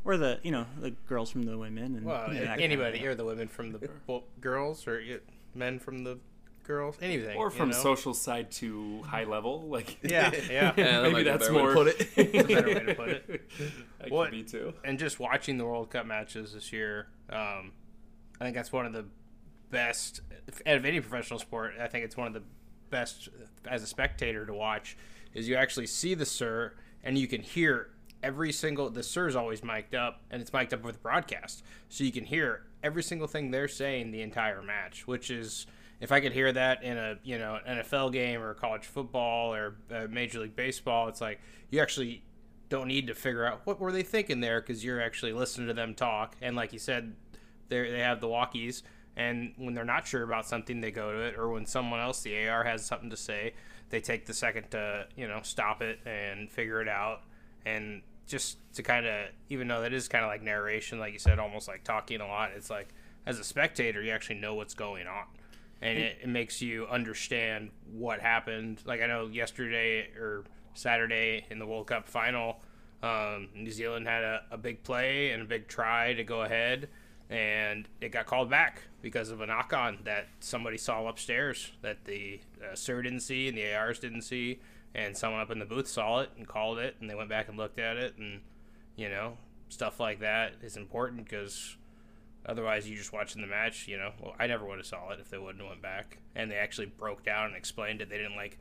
or 0.04 0.16
the 0.16 0.38
you 0.42 0.52
know 0.52 0.66
the 0.80 0.90
girls 1.08 1.30
from 1.30 1.42
the 1.42 1.58
women 1.58 1.96
and 1.96 2.04
Well, 2.06 2.28
you 2.32 2.40
know, 2.40 2.46
kind 2.46 2.60
of 2.60 2.64
anybody, 2.64 2.98
thing. 2.98 3.06
or 3.08 3.14
the 3.14 3.24
women 3.24 3.48
from 3.48 3.72
the 3.72 3.78
bo- 4.06 4.24
girls, 4.40 4.86
or 4.86 5.02
y- 5.06 5.18
men 5.58 5.78
from 5.78 6.04
the 6.04 6.18
girls, 6.64 6.96
anything. 7.02 7.36
Or 7.36 7.46
you 7.46 7.50
from 7.50 7.70
know? 7.70 7.76
social 7.76 8.14
side 8.14 8.50
to 8.52 9.02
high 9.02 9.24
level, 9.24 9.68
like 9.68 9.98
Yeah, 10.02 10.30
yeah. 10.50 10.72
Yeah, 10.76 11.00
that 11.00 11.12
maybe 11.12 11.22
that's 11.24 11.48
better 11.48 11.54
way 11.54 11.58
to 11.60 11.64
more. 11.64 11.74
put 11.74 11.86
it. 11.88 11.98
That's 12.16 12.44
a 12.44 12.54
better 12.54 12.68
way 12.68 12.84
to 12.86 12.94
put 12.94 13.08
it. 13.08 13.50
That 14.00 14.10
What- 14.10 14.30
could 14.30 14.36
be 14.38 14.42
too. 14.44 14.74
and 14.84 14.98
just 14.98 15.18
watching 15.18 15.58
the 15.58 15.64
World 15.64 15.90
Cup 15.90 16.06
matches 16.06 16.52
this 16.54 16.72
year, 16.72 17.08
um, 17.30 17.72
I 18.40 18.44
think 18.44 18.54
that's 18.54 18.72
one 18.72 18.86
of 18.86 18.92
the 18.92 19.04
best 19.70 20.20
out 20.66 20.76
of 20.76 20.84
any 20.84 21.00
professional 21.00 21.38
sport. 21.40 21.72
I 21.80 21.88
think 21.88 22.04
it's 22.04 22.16
one 22.16 22.28
of 22.28 22.32
the 22.34 22.42
best 22.90 23.28
as 23.66 23.82
a 23.82 23.86
spectator 23.86 24.46
to 24.46 24.54
watch. 24.54 24.96
Is 25.34 25.48
you 25.48 25.56
actually 25.56 25.86
see 25.86 26.14
the 26.14 26.24
sir 26.24 26.72
and 27.02 27.18
you 27.18 27.26
can 27.26 27.42
hear 27.42 27.90
every 28.22 28.52
single. 28.52 28.90
The 28.90 29.02
sir's 29.02 29.36
always 29.36 29.62
mic'd 29.62 29.94
up 29.94 30.22
and 30.30 30.40
it's 30.40 30.52
mic'd 30.52 30.74
up 30.74 30.82
with 30.82 31.02
broadcast, 31.02 31.62
so 31.88 32.04
you 32.04 32.12
can 32.12 32.24
hear 32.24 32.64
every 32.82 33.02
single 33.02 33.26
thing 33.26 33.50
they're 33.50 33.68
saying 33.68 34.10
the 34.10 34.22
entire 34.22 34.62
match, 34.62 35.06
which 35.06 35.30
is. 35.30 35.66
If 36.00 36.12
I 36.12 36.20
could 36.20 36.32
hear 36.32 36.52
that 36.52 36.84
in 36.84 36.96
a 36.96 37.18
you 37.24 37.38
know 37.38 37.58
NFL 37.68 38.12
game 38.12 38.40
or 38.40 38.54
college 38.54 38.84
football 38.84 39.52
or 39.52 39.78
uh, 39.92 40.06
Major 40.08 40.38
League 40.38 40.54
Baseball, 40.54 41.08
it's 41.08 41.20
like 41.20 41.40
you 41.70 41.80
actually 41.80 42.22
don't 42.68 42.88
need 42.88 43.06
to 43.06 43.14
figure 43.14 43.44
out 43.44 43.62
what 43.64 43.80
were 43.80 43.92
they 43.92 44.02
thinking 44.02 44.40
there 44.40 44.60
because 44.60 44.84
you're 44.84 45.00
actually 45.00 45.32
listening 45.32 45.68
to 45.68 45.74
them 45.74 45.94
talk. 45.94 46.36
And 46.40 46.54
like 46.54 46.72
you 46.72 46.78
said, 46.78 47.14
they 47.68 47.90
they 47.90 48.00
have 48.00 48.20
the 48.20 48.26
walkies, 48.26 48.82
and 49.16 49.52
when 49.56 49.74
they're 49.74 49.84
not 49.84 50.06
sure 50.06 50.22
about 50.22 50.46
something, 50.46 50.80
they 50.80 50.90
go 50.90 51.12
to 51.12 51.18
it. 51.20 51.36
Or 51.36 51.50
when 51.50 51.66
someone 51.66 52.00
else, 52.00 52.22
the 52.22 52.48
AR, 52.48 52.64
has 52.64 52.84
something 52.84 53.10
to 53.10 53.16
say, 53.16 53.54
they 53.90 54.00
take 54.00 54.26
the 54.26 54.34
second 54.34 54.70
to 54.70 55.06
you 55.16 55.26
know 55.26 55.40
stop 55.42 55.82
it 55.82 56.00
and 56.06 56.50
figure 56.50 56.80
it 56.80 56.88
out. 56.88 57.22
And 57.76 58.02
just 58.26 58.58
to 58.74 58.82
kind 58.82 59.06
of, 59.06 59.28
even 59.48 59.68
though 59.68 59.80
that 59.80 59.92
is 59.92 60.08
kind 60.08 60.24
of 60.24 60.28
like 60.28 60.42
narration, 60.42 60.98
like 60.98 61.12
you 61.12 61.18
said, 61.18 61.38
almost 61.38 61.66
like 61.68 61.84
talking 61.84 62.20
a 62.20 62.26
lot. 62.26 62.50
It's 62.54 62.70
like 62.70 62.88
as 63.26 63.38
a 63.38 63.44
spectator, 63.44 64.02
you 64.02 64.10
actually 64.10 64.36
know 64.36 64.54
what's 64.54 64.74
going 64.74 65.06
on. 65.06 65.24
And 65.80 65.98
it, 65.98 66.18
it 66.22 66.28
makes 66.28 66.60
you 66.60 66.86
understand 66.88 67.70
what 67.92 68.20
happened. 68.20 68.82
Like 68.84 69.00
I 69.00 69.06
know 69.06 69.26
yesterday 69.26 70.08
or 70.18 70.44
Saturday 70.74 71.44
in 71.50 71.58
the 71.58 71.66
World 71.66 71.86
Cup 71.86 72.08
final, 72.08 72.60
um, 73.02 73.48
New 73.54 73.70
Zealand 73.70 74.06
had 74.06 74.24
a, 74.24 74.42
a 74.50 74.58
big 74.58 74.82
play 74.82 75.30
and 75.30 75.42
a 75.42 75.44
big 75.44 75.68
try 75.68 76.14
to 76.14 76.24
go 76.24 76.42
ahead, 76.42 76.88
and 77.30 77.88
it 78.00 78.10
got 78.10 78.26
called 78.26 78.50
back 78.50 78.82
because 79.02 79.30
of 79.30 79.40
a 79.40 79.46
knock 79.46 79.72
on 79.72 79.98
that 80.04 80.26
somebody 80.40 80.76
saw 80.76 81.06
upstairs 81.06 81.72
that 81.82 82.04
the 82.04 82.40
uh, 82.60 82.74
SIR 82.74 83.02
didn't 83.02 83.20
see 83.20 83.48
and 83.48 83.56
the 83.56 83.72
ARs 83.72 84.00
didn't 84.00 84.22
see, 84.22 84.58
and 84.94 85.16
someone 85.16 85.40
up 85.40 85.50
in 85.50 85.58
the 85.58 85.64
booth 85.64 85.86
saw 85.86 86.20
it 86.20 86.30
and 86.36 86.46
called 86.46 86.78
it, 86.78 86.96
and 87.00 87.08
they 87.08 87.14
went 87.14 87.28
back 87.28 87.48
and 87.48 87.56
looked 87.56 87.78
at 87.78 87.96
it, 87.96 88.16
and 88.18 88.40
you 88.96 89.08
know 89.08 89.36
stuff 89.68 90.00
like 90.00 90.20
that 90.20 90.54
is 90.62 90.76
important 90.76 91.24
because 91.24 91.76
otherwise 92.46 92.88
you're 92.88 92.98
just 92.98 93.12
watching 93.12 93.42
the 93.42 93.46
match 93.46 93.86
you 93.86 93.98
know 93.98 94.10
well, 94.18 94.34
i 94.38 94.46
never 94.46 94.64
would 94.64 94.78
have 94.78 94.86
saw 94.86 95.10
it 95.10 95.20
if 95.20 95.28
they 95.28 95.36
wouldn't 95.36 95.60
have 95.60 95.68
went 95.68 95.82
back. 95.82 96.18
And 96.34 96.50
they 96.50 96.56
actually 96.56 96.86
broke 96.86 97.24
down 97.24 97.46
and 97.46 97.56
explained 97.56 98.00
it. 98.00 98.08
They 98.08 98.16
didn't 98.16 98.36
like 98.36 98.58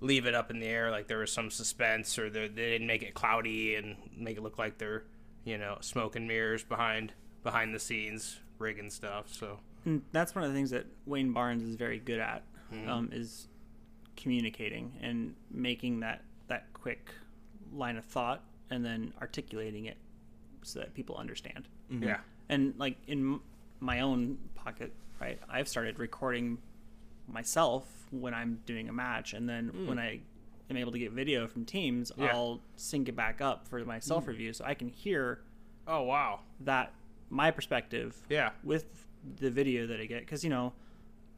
leave 0.00 0.26
it 0.26 0.34
up 0.34 0.50
in 0.50 0.58
the 0.60 0.66
air 0.66 0.90
like 0.90 1.08
there 1.08 1.18
was 1.18 1.30
some 1.32 1.50
suspense 1.50 2.18
or 2.18 2.30
they 2.30 2.48
they 2.48 2.70
didn't 2.70 2.86
make 2.86 3.02
it 3.02 3.14
cloudy 3.14 3.74
and 3.74 3.96
make 4.16 4.36
it 4.38 4.42
look 4.42 4.58
like 4.58 4.78
they're 4.78 5.04
you 5.44 5.58
know 5.58 5.76
smoke 5.80 6.16
and 6.16 6.26
mirrors 6.26 6.64
behind 6.64 7.12
behind 7.42 7.74
the 7.74 7.78
scenes 7.78 8.40
rigging 8.58 8.90
stuff 8.90 9.26
so. 9.32 9.58
And 9.84 10.02
that's 10.12 10.34
one 10.34 10.44
of 10.44 10.50
the 10.50 10.56
things 10.56 10.70
that 10.70 10.84
Wayne 11.06 11.32
Barnes 11.32 11.62
is 11.62 11.74
very 11.76 11.98
good 11.98 12.20
at, 12.20 12.42
um, 12.86 13.08
is 13.12 13.48
communicating 14.20 14.92
and 15.00 15.34
making 15.50 16.00
that 16.00 16.22
that 16.48 16.66
quick 16.72 17.10
line 17.72 17.96
of 17.96 18.04
thought 18.04 18.42
and 18.70 18.84
then 18.84 19.12
articulating 19.20 19.86
it 19.86 19.96
so 20.62 20.78
that 20.80 20.94
people 20.94 21.16
understand. 21.16 21.68
Mm-hmm. 21.90 22.04
yeah 22.04 22.18
And 22.48 22.74
like 22.78 22.96
in 23.06 23.40
my 23.80 24.00
own 24.00 24.38
pocket, 24.54 24.92
right? 25.20 25.38
I've 25.48 25.68
started 25.68 25.98
recording 25.98 26.58
myself 27.26 27.84
when 28.10 28.34
I'm 28.34 28.60
doing 28.66 28.88
a 28.88 28.92
match, 28.92 29.32
and 29.34 29.48
then 29.48 29.70
mm. 29.70 29.86
when 29.86 29.98
I 29.98 30.20
am 30.68 30.76
able 30.76 30.92
to 30.92 30.98
get 30.98 31.12
video 31.12 31.46
from 31.46 31.64
teams, 31.64 32.12
Yeah. 32.16 32.26
I'll 32.26 32.60
sync 32.76 33.08
it 33.08 33.16
back 33.16 33.40
up 33.40 33.66
for 33.68 33.84
my 33.84 33.98
self 33.98 34.24
mm. 34.24 34.28
review, 34.28 34.52
so 34.52 34.64
I 34.64 34.74
can 34.74 34.88
hear 34.88 35.40
oh 35.86 36.02
wow 36.02 36.40
that 36.60 36.92
my 37.30 37.50
perspective 37.50 38.16
Yeah. 38.28 38.50
with 38.62 38.84
the 39.38 39.50
video 39.50 39.86
that 39.86 40.00
I 40.00 40.06
get 40.06 40.20
because 40.20 40.44
you 40.44 40.50
know 40.50 40.72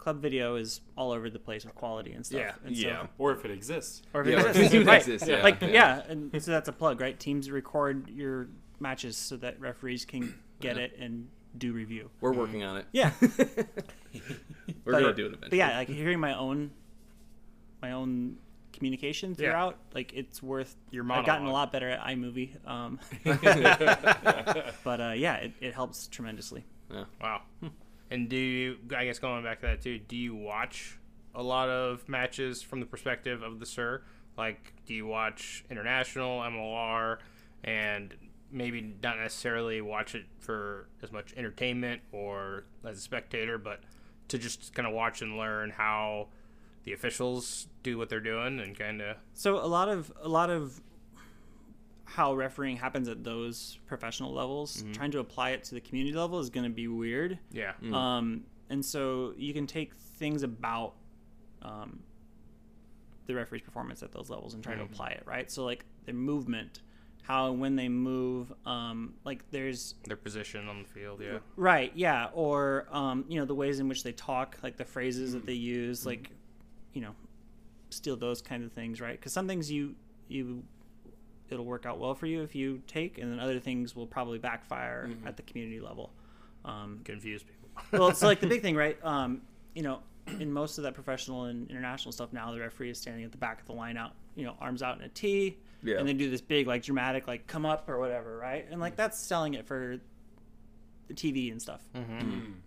club 0.03 0.21
video 0.21 0.57
is 0.57 0.81
all 0.97 1.13
over 1.13 1.31
the 1.31 1.39
place 1.39 1.65
with 1.65 1.77
quality 1.77 2.13
and 2.13 2.27
stuff 2.27 2.41
Yeah. 2.41 2.53
and 2.67 2.77
so, 2.77 2.87
Yeah, 2.89 3.07
or 3.19 3.31
if 3.33 3.45
it 3.45 3.53
exists. 3.53 4.03
or 4.13 4.23
if 4.23 4.27
it 4.27 4.35
or 4.35 4.41
if 4.41 4.47
exists, 4.57 4.75
it 4.75 4.87
right. 4.87 4.99
exists, 5.01 5.29
yeah. 5.29 5.43
like 5.45 5.61
Yeah. 5.61 5.69
yeah. 5.69 6.03
and 6.09 6.43
so 6.43 6.51
that's 6.51 6.69
a 6.69 6.73
plug 6.73 7.01
right 7.01 7.19
teams 7.19 7.51
record 7.53 8.11
your 8.11 8.49
matches 8.81 9.17
so 9.17 9.37
that 9.37 9.61
referees 9.61 10.05
can 10.05 10.35
get 10.59 10.77
it 10.77 10.97
and 10.99 11.29
do 11.57 11.73
review 11.73 12.11
We're 12.21 12.33
working 12.33 12.65
on 12.65 12.79
it. 12.79 12.87
yeah 12.93 13.13
We're 14.85 14.93
but, 14.93 15.01
gonna 15.01 15.15
do 15.15 15.27
it 15.27 15.35
eventually. 15.35 15.51
but 15.51 15.53
yeah 15.55 15.77
like 15.79 15.89
hearing 15.89 16.19
my 16.19 16.37
own 16.37 16.73
my 17.81 17.93
own 17.93 18.39
communication 18.73 19.31
Yeah. 19.31 19.37
throughout 19.51 19.79
like 19.95 20.13
it's 20.15 20.43
worth 20.43 20.75
Your 20.91 21.05
money. 21.05 21.21
I've 21.21 21.27
gotten 21.27 21.47
a 21.47 21.53
lot 21.53 21.71
better 21.71 21.89
at 21.91 22.01
iMovie 22.01 22.57
um 22.67 22.99
but 24.85 25.01
uh 25.01 25.13
yeah 25.15 25.35
it, 25.37 25.53
it 25.61 25.75
helps 25.75 26.09
tremendously 26.09 26.65
Wow. 27.21 27.43
And 28.13 28.29
do 28.29 28.37
you, 28.37 28.77
I 28.95 29.07
guess 29.07 29.19
going 29.19 29.43
back 29.43 29.61
to 29.61 29.67
that 29.69 29.81
too, 29.81 29.99
do 29.99 30.17
you 30.17 30.35
watch 30.35 30.99
a 31.35 31.43
lot 31.43 31.71
of 31.71 32.07
matches 32.11 32.61
from 32.61 32.81
the 32.81 32.85
perspective 32.85 33.43
of 33.43 33.59
the 33.59 33.65
Sir? 33.65 34.03
Like, 34.37 34.75
do 34.85 34.93
you 34.93 35.07
watch 35.07 35.65
international, 35.71 36.41
MLR, 36.41 37.19
and 37.65 38.15
maybe 38.51 38.95
not 39.03 39.19
necessarily 39.19 39.81
watch 39.81 40.15
it 40.15 40.27
for 40.41 40.89
as 41.03 41.11
much 41.11 41.33
entertainment 41.39 42.03
or 42.13 42.65
as 42.85 42.99
a 42.99 43.01
spectator, 43.01 43.57
but 43.57 43.81
to 44.29 44.37
just 44.37 44.75
kind 44.75 44.87
of 44.87 44.93
watch 44.93 45.23
and 45.23 45.39
learn 45.39 45.71
how 45.71 46.29
the 46.85 46.93
officials 46.93 47.67
do 47.83 47.97
what 47.97 48.11
they're 48.11 48.21
doing 48.21 48.61
and 48.61 48.79
kind 48.79 49.01
of. 49.01 49.17
So 49.33 49.57
a 49.57 49.65
lot 49.67 49.89
of 49.89 50.13
a 50.21 50.29
lot 50.29 50.51
of 50.51 50.83
how 52.15 52.35
refereeing 52.35 52.77
happens 52.77 53.09
at 53.09 53.25
those 53.25 53.79
professional 53.87 54.33
levels, 54.33 54.85
trying 54.93 55.11
to 55.13 55.19
apply 55.19 55.51
it 55.51 55.65
to 55.65 55.75
the 55.75 55.81
community 55.81 56.17
level 56.17 56.39
is 56.39 56.51
going 56.51 56.65
to 56.65 56.71
be 56.71 56.89
weird. 56.89 57.39
Yeah. 57.51 57.73
Um, 57.93 58.45
and 58.71 58.85
so 58.85 59.35
you 59.37 59.53
can 59.55 59.67
take 59.67 59.95
things 59.95 60.43
about 60.43 60.95
um, 61.63 62.01
the 63.27 63.35
referee's 63.35 63.63
performance 63.63 64.03
at 64.03 64.13
those 64.13 64.31
levels 64.31 64.55
and 64.55 64.63
try 64.63 64.75
to 64.75 64.83
apply 64.83 65.09
it, 65.09 65.23
right? 65.27 65.51
So 65.51 65.65
like 65.65 65.85
their 66.05 66.15
movement 66.15 66.81
how 67.23 67.51
and 67.51 67.61
when 67.61 67.77
they 67.77 67.89
move. 67.89 68.53
Um, 68.67 69.15
like 69.25 69.49
there's 69.51 69.95
Their 70.07 70.17
position 70.17 70.69
on 70.69 70.83
the 70.83 70.89
field, 70.89 71.21
yeah. 71.23 71.39
Right, 71.57 71.93
yeah, 71.95 72.29
or 72.35 72.87
um, 72.91 73.25
you 73.29 73.39
know 73.39 73.47
the 73.47 73.55
ways 73.55 73.81
in 73.81 73.89
which 73.89 74.03
they 74.03 74.13
talk, 74.13 74.59
like 74.63 74.77
the 74.77 74.85
phrases 74.85 75.33
that 75.33 75.47
they 75.47 75.53
use, 75.55 76.05
like 76.05 76.31
you 76.93 77.01
know, 77.01 77.15
steal 77.91 78.17
those 78.17 78.43
kind 78.43 78.65
of 78.65 78.73
things, 78.73 79.01
right? 79.01 79.19
Because 79.19 79.33
some 79.33 79.47
things 79.47 79.71
you 79.71 79.95
you 80.29 80.63
it'll 81.53 81.65
work 81.65 81.87
out 81.87 81.99
well 81.99 82.15
for 82.15 82.27
you 82.27 82.43
if 82.43 82.55
you 82.55 82.83
take, 82.87 83.19
and 83.19 83.31
then 83.31 83.39
other 83.39 83.61
things 83.61 83.95
will 83.95 84.07
probably 84.07 84.39
backfire 84.39 85.11
at 85.27 85.37
the 85.37 85.43
community 85.43 85.81
level. 85.81 86.11
Um, 86.65 87.01
Confuse 87.05 87.43
people. 87.43 87.69
well, 87.93 88.09
it's 88.09 88.23
like 88.23 88.41
the 88.41 88.47
big 88.47 88.63
thing, 88.67 88.75
right? 88.77 88.99
Um, 89.05 89.43
you 89.75 89.83
know, 89.83 90.01
in 90.39 90.53
most 90.53 90.79
of 90.79 90.85
that 90.85 90.95
professional 90.95 91.45
and 91.45 91.69
international 91.71 92.13
stuff 92.13 92.33
now, 92.33 92.53
the 92.53 92.61
referee 92.61 92.91
is 92.91 92.99
standing 92.99 93.25
at 93.25 93.33
the 93.33 93.39
back 93.39 93.61
of 93.61 93.67
the 93.67 93.73
line 93.73 93.97
out, 93.97 94.13
you 94.37 94.45
know, 94.45 94.55
arms 94.61 94.83
out 94.83 94.99
in 94.99 95.05
a 95.05 95.09
T, 95.09 95.57
Yeah. 95.83 95.99
and 95.99 96.09
they 96.09 96.13
do 96.13 96.31
this 96.31 96.41
big, 96.41 96.67
like, 96.67 96.83
dramatic, 96.83 97.27
like, 97.27 97.47
come 97.47 97.67
up 97.67 97.89
or 97.89 97.99
whatever, 97.99 98.37
right? 98.39 98.67
And, 98.71 98.81
like, 98.81 98.97
that's 98.97 99.19
selling 99.19 99.55
it 99.55 99.67
for 99.67 99.99
the 101.09 101.15
TV 101.15 101.51
and 101.51 101.61
stuff. 101.61 101.83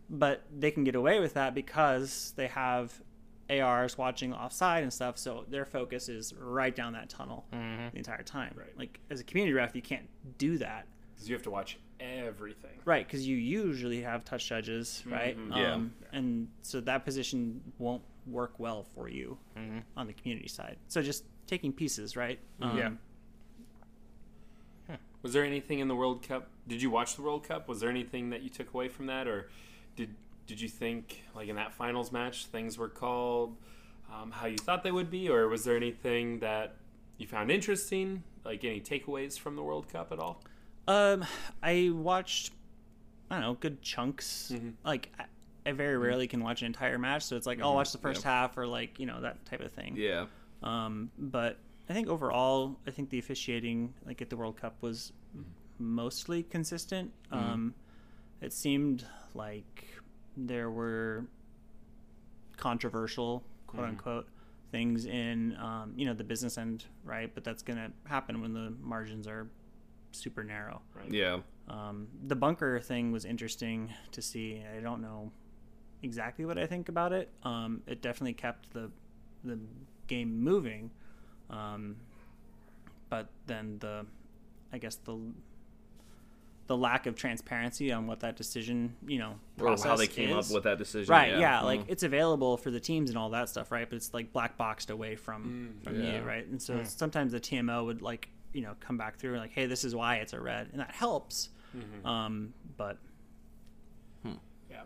But 0.10 0.44
they 0.56 0.72
can 0.72 0.84
get 0.84 0.96
away 0.96 1.20
with 1.20 1.34
that 1.36 1.56
because 1.56 2.34
they 2.36 2.48
have 2.48 2.94
ARs 3.50 3.98
watching 3.98 4.34
offside 4.34 4.84
and 4.84 4.92
stuff, 4.92 5.18
so 5.18 5.46
their 5.50 5.66
focus 5.66 6.10
is 6.10 6.34
right 6.40 6.76
down 6.76 6.94
that 6.94 7.10
tunnel 7.10 7.46
the 7.52 7.98
entire 7.98 8.24
time. 8.24 8.54
Right. 8.58 8.78
Like, 8.78 9.00
as 9.10 9.20
a 9.20 9.24
community 9.24 9.54
ref, 9.54 9.76
you 9.76 9.82
can't 9.82 10.08
do 10.38 10.58
that. 10.58 10.88
Because 11.14 11.30
you 11.30 11.36
have 11.36 11.44
to 11.44 11.52
watch 11.52 11.78
everything. 12.00 12.72
Right, 12.84 13.08
because 13.08 13.28
you 13.28 13.38
usually 13.38 14.02
have 14.02 14.26
touch 14.26 14.48
judges, 14.50 15.04
right? 15.06 15.38
Yeah. 15.56 15.74
Um, 15.76 15.94
and 16.12 16.48
so 16.62 16.82
that 16.82 17.06
position 17.06 17.62
won't 17.78 18.02
work 18.28 18.60
well 18.60 18.84
for 18.84 19.08
you 19.08 19.38
on 19.96 20.08
the 20.08 20.14
community 20.14 20.48
side. 20.48 20.78
So 20.88 21.02
just 21.02 21.24
taking 21.48 21.72
pieces, 21.72 22.16
right? 22.18 22.40
Um, 22.62 22.78
Yeah. 22.78 22.90
Was 25.22 25.34
there 25.34 25.44
anything 25.44 25.80
in 25.80 25.88
the 25.88 25.96
World 25.96 26.22
Cup? 26.22 26.50
Did 26.68 26.82
you 26.84 26.92
watch 26.92 27.16
the 27.16 27.24
World 27.24 27.44
Cup? 27.48 27.68
Was 27.68 27.80
there 27.80 27.90
anything 27.90 28.30
that 28.30 28.44
you 28.44 28.50
took 28.50 28.72
away 28.76 28.88
from 28.90 29.08
that, 29.08 29.28
or 29.28 29.50
did 29.96 30.14
did 30.48 30.62
you 30.62 30.70
think 30.70 31.24
like 31.36 31.48
in 31.48 31.56
that 31.56 31.74
finals 31.74 32.12
match 32.12 32.46
things 32.46 32.78
were 32.78 32.90
called 32.90 33.58
um, 34.14 34.32
how 34.32 34.48
you 34.48 34.58
thought 34.58 34.84
they 34.84 34.92
would 34.92 35.10
be, 35.10 35.30
or 35.30 35.48
was 35.48 35.64
there 35.64 35.76
anything 35.76 36.40
that 36.40 36.76
you 37.18 37.28
found 37.28 37.52
interesting, 37.52 38.24
like 38.44 38.64
any 38.64 38.80
takeaways 38.80 39.38
from 39.38 39.56
the 39.56 39.64
World 39.64 39.90
Cup 39.90 40.12
at 40.12 40.20
all? 40.20 40.42
Um, 40.88 41.26
I 41.64 41.92
watched, 41.94 42.52
I 43.30 43.36
don't 43.36 43.44
know, 43.44 43.54
good 43.56 43.82
chunks. 43.82 44.54
Like, 44.84 45.12
I, 45.66 45.72
very 45.72 45.98
rarely 45.98 46.28
can 46.28 46.44
watch 46.44 46.62
an 46.62 46.68
entire 46.68 47.00
match, 47.00 47.24
so 47.24 47.36
it's 47.36 47.48
like 47.48 47.60
I'll 47.62 47.74
watch 47.74 47.92
the 47.92 47.98
first 47.98 48.22
half 48.22 48.56
or 48.58 48.68
like 48.68 49.00
you 49.00 49.08
know 49.08 49.22
that 49.22 49.44
type 49.46 49.62
of 49.62 49.72
thing. 49.72 49.96
Yeah. 49.98 50.28
Um, 50.62 51.10
but 51.18 51.58
I 51.90 51.94
think 51.94 52.08
overall, 52.08 52.78
I 52.86 52.92
think 52.92 53.10
the 53.10 53.18
officiating, 53.18 53.94
like 54.06 54.22
at 54.22 54.30
the 54.30 54.38
World 54.38 54.58
Cup, 54.58 54.76
was 54.82 55.12
mostly 55.80 56.44
consistent. 56.44 57.12
Um, 57.32 57.74
it 58.42 58.54
seemed 58.54 59.06
like 59.34 59.88
there 60.38 60.70
were 60.70 61.26
controversial, 62.58 63.44
quote 63.68 63.86
unquote, 63.86 64.28
things 64.72 65.06
in, 65.06 65.56
um, 65.58 65.94
you 65.96 66.06
know, 66.06 66.14
the 66.14 66.24
business 66.24 66.58
end, 66.58 66.86
right? 67.04 67.34
But 67.34 67.44
that's 67.44 67.64
going 67.64 67.78
to 67.78 67.92
happen 68.10 68.42
when 68.42 68.54
the 68.54 68.74
margins 68.82 69.28
are 69.28 69.48
super 70.12 70.44
narrow. 70.44 70.82
right 70.94 71.12
Yeah. 71.12 71.40
Um, 71.68 72.08
the 72.28 72.36
bunker 72.36 72.80
thing 72.80 73.12
was 73.12 73.26
interesting 73.26 73.94
to 74.12 74.22
see. 74.22 74.64
I 74.76 74.80
don't 74.82 75.02
know 75.02 75.32
exactly 76.04 76.46
what 76.46 76.58
I 76.58 76.66
think 76.68 76.90
about 76.90 77.12
it. 77.12 77.30
Um, 77.44 77.82
it 77.88 78.02
definitely 78.02 78.34
kept 78.34 78.74
the 78.74 78.92
the 79.44 79.60
game 80.08 80.42
moving, 80.44 80.92
um, 81.50 81.98
but 83.10 83.30
then 83.48 83.78
the 83.80 84.06
I 84.72 84.78
guess 84.78 84.96
the 84.96 85.18
the 86.68 86.76
lack 86.76 87.06
of 87.06 87.16
transparency 87.16 87.92
on 87.92 88.08
what 88.08 88.22
that 88.22 88.36
decision, 88.36 88.96
you 89.06 89.20
know, 89.20 89.36
Or 89.60 89.78
how 89.78 89.96
they 89.96 90.08
came 90.08 90.36
is. 90.36 90.50
up 90.50 90.56
with 90.56 90.64
that 90.64 90.78
decision. 90.78 91.12
Right, 91.12 91.32
yeah, 91.32 91.40
yeah. 91.40 91.62
like 91.62 91.82
mm-hmm. 91.82 91.92
it's 91.92 92.04
available 92.04 92.58
for 92.58 92.72
the 92.72 92.80
teams 92.80 93.10
and 93.10 93.20
all 93.20 93.30
that 93.32 93.50
stuff, 93.50 93.72
right? 93.72 93.88
But 93.88 93.98
it's 93.98 94.14
like 94.14 94.34
black 94.34 94.58
boxed 94.58 94.90
away 94.90 95.16
from 95.16 95.78
mm. 95.80 95.84
from 95.84 96.02
yeah. 96.02 96.18
you, 96.18 96.24
right? 96.24 96.46
And 96.46 96.62
so 96.62 96.76
mm. 96.76 96.88
sometimes 96.88 97.34
the 97.34 97.40
TMO 97.40 97.86
would 97.86 98.02
like 98.02 98.30
you 98.54 98.62
know 98.62 98.74
come 98.80 98.98
back 98.98 99.18
through 99.18 99.34
and 99.34 99.42
like, 99.42 99.52
hey, 99.52 99.68
this 99.68 99.84
is 99.84 99.94
why 99.94 100.18
it's 100.18 100.34
a 100.34 100.40
red, 100.40 100.70
and 100.72 100.80
that 100.80 100.92
helps. 100.92 101.50
Mm-hmm. 101.76 102.08
Um, 102.08 102.54
but 102.78 102.98
hmm. 104.24 104.34
Yeah. 104.70 104.82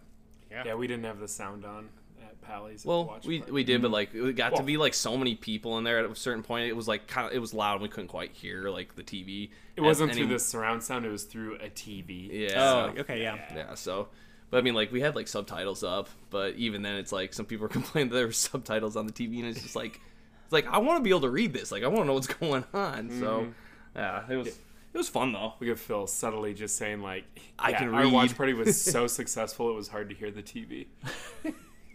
Yeah. 0.51 0.63
Yeah, 0.65 0.75
we 0.75 0.87
didn't 0.87 1.05
have 1.05 1.19
the 1.19 1.27
sound 1.27 1.65
on 1.65 1.89
at 2.29 2.41
Pally's. 2.41 2.81
at 2.81 2.83
the 2.83 2.87
Well, 2.89 3.05
watch 3.05 3.25
we 3.25 3.39
party. 3.39 3.51
we 3.51 3.63
did, 3.63 3.81
but 3.81 3.91
like 3.91 4.13
it 4.13 4.35
got 4.35 4.51
Well- 4.53 4.61
to 4.61 4.65
be 4.65 4.77
like 4.77 4.93
so 4.93 5.17
many 5.17 5.35
people 5.35 5.77
in 5.77 5.83
there 5.83 5.99
at 5.99 6.09
a 6.09 6.15
certain 6.15 6.43
point. 6.43 6.69
It 6.69 6.75
was 6.75 6.87
like 6.87 7.07
kind 7.07 7.27
of 7.27 7.33
it 7.33 7.39
was 7.39 7.53
loud. 7.53 7.73
and 7.73 7.81
We 7.83 7.89
couldn't 7.89 8.07
quite 8.07 8.31
hear 8.31 8.69
like 8.69 8.95
the 8.95 9.03
TV. 9.03 9.49
It 9.75 9.81
wasn't 9.81 10.11
at 10.11 10.17
through 10.17 10.27
the 10.27 10.39
surround 10.39 10.83
sound; 10.83 11.05
it 11.05 11.09
was 11.09 11.23
through 11.23 11.55
a 11.55 11.69
TV. 11.69 12.29
Yeah. 12.49 12.91
oh, 12.95 12.99
okay, 13.01 13.21
yeah. 13.21 13.37
Yeah. 13.55 13.73
So, 13.75 14.07
but 14.49 14.57
I 14.57 14.61
mean, 14.61 14.73
like 14.73 14.91
we 14.91 15.01
had 15.01 15.15
like 15.15 15.27
subtitles 15.27 15.83
up, 15.83 16.09
but 16.29 16.55
even 16.55 16.81
then, 16.81 16.95
it's 16.95 17.11
like 17.11 17.33
some 17.33 17.45
people 17.45 17.65
are 17.67 17.69
complaining 17.69 18.09
that 18.09 18.15
there 18.15 18.25
were 18.27 18.31
subtitles 18.31 18.95
on 18.95 19.07
the 19.07 19.13
TV, 19.13 19.39
and 19.39 19.47
it's 19.47 19.61
just 19.61 19.75
like 19.75 19.99
it's 20.43 20.53
like 20.53 20.67
I 20.67 20.79
want 20.79 20.97
to 20.99 21.03
be 21.03 21.09
able 21.11 21.21
to 21.21 21.29
read 21.29 21.53
this. 21.53 21.71
Like 21.71 21.83
I 21.83 21.87
want 21.87 22.01
to 22.01 22.05
know 22.05 22.13
what's 22.13 22.27
going 22.41 22.63
on. 22.73 23.09
So, 23.19 23.41
mm-hmm. 23.41 23.51
yeah, 23.95 24.23
it 24.29 24.35
was 24.35 24.47
it 24.47 24.97
was 24.97 25.07
fun 25.07 25.31
though. 25.33 25.53
We 25.59 25.67
could 25.67 25.79
feel 25.79 26.07
subtly 26.07 26.53
just 26.55 26.75
saying 26.75 27.01
like, 27.01 27.23
I 27.59 27.69
yeah, 27.69 27.77
can 27.77 27.93
Our 27.93 28.09
watch 28.09 28.35
party 28.35 28.53
was 28.53 28.81
so 28.81 29.05
successful; 29.19 29.69
it 29.69 29.75
was 29.75 29.87
hard 29.87 30.09
to 30.09 30.15
hear 30.15 30.31
the 30.31 30.41
TV. 30.41 30.87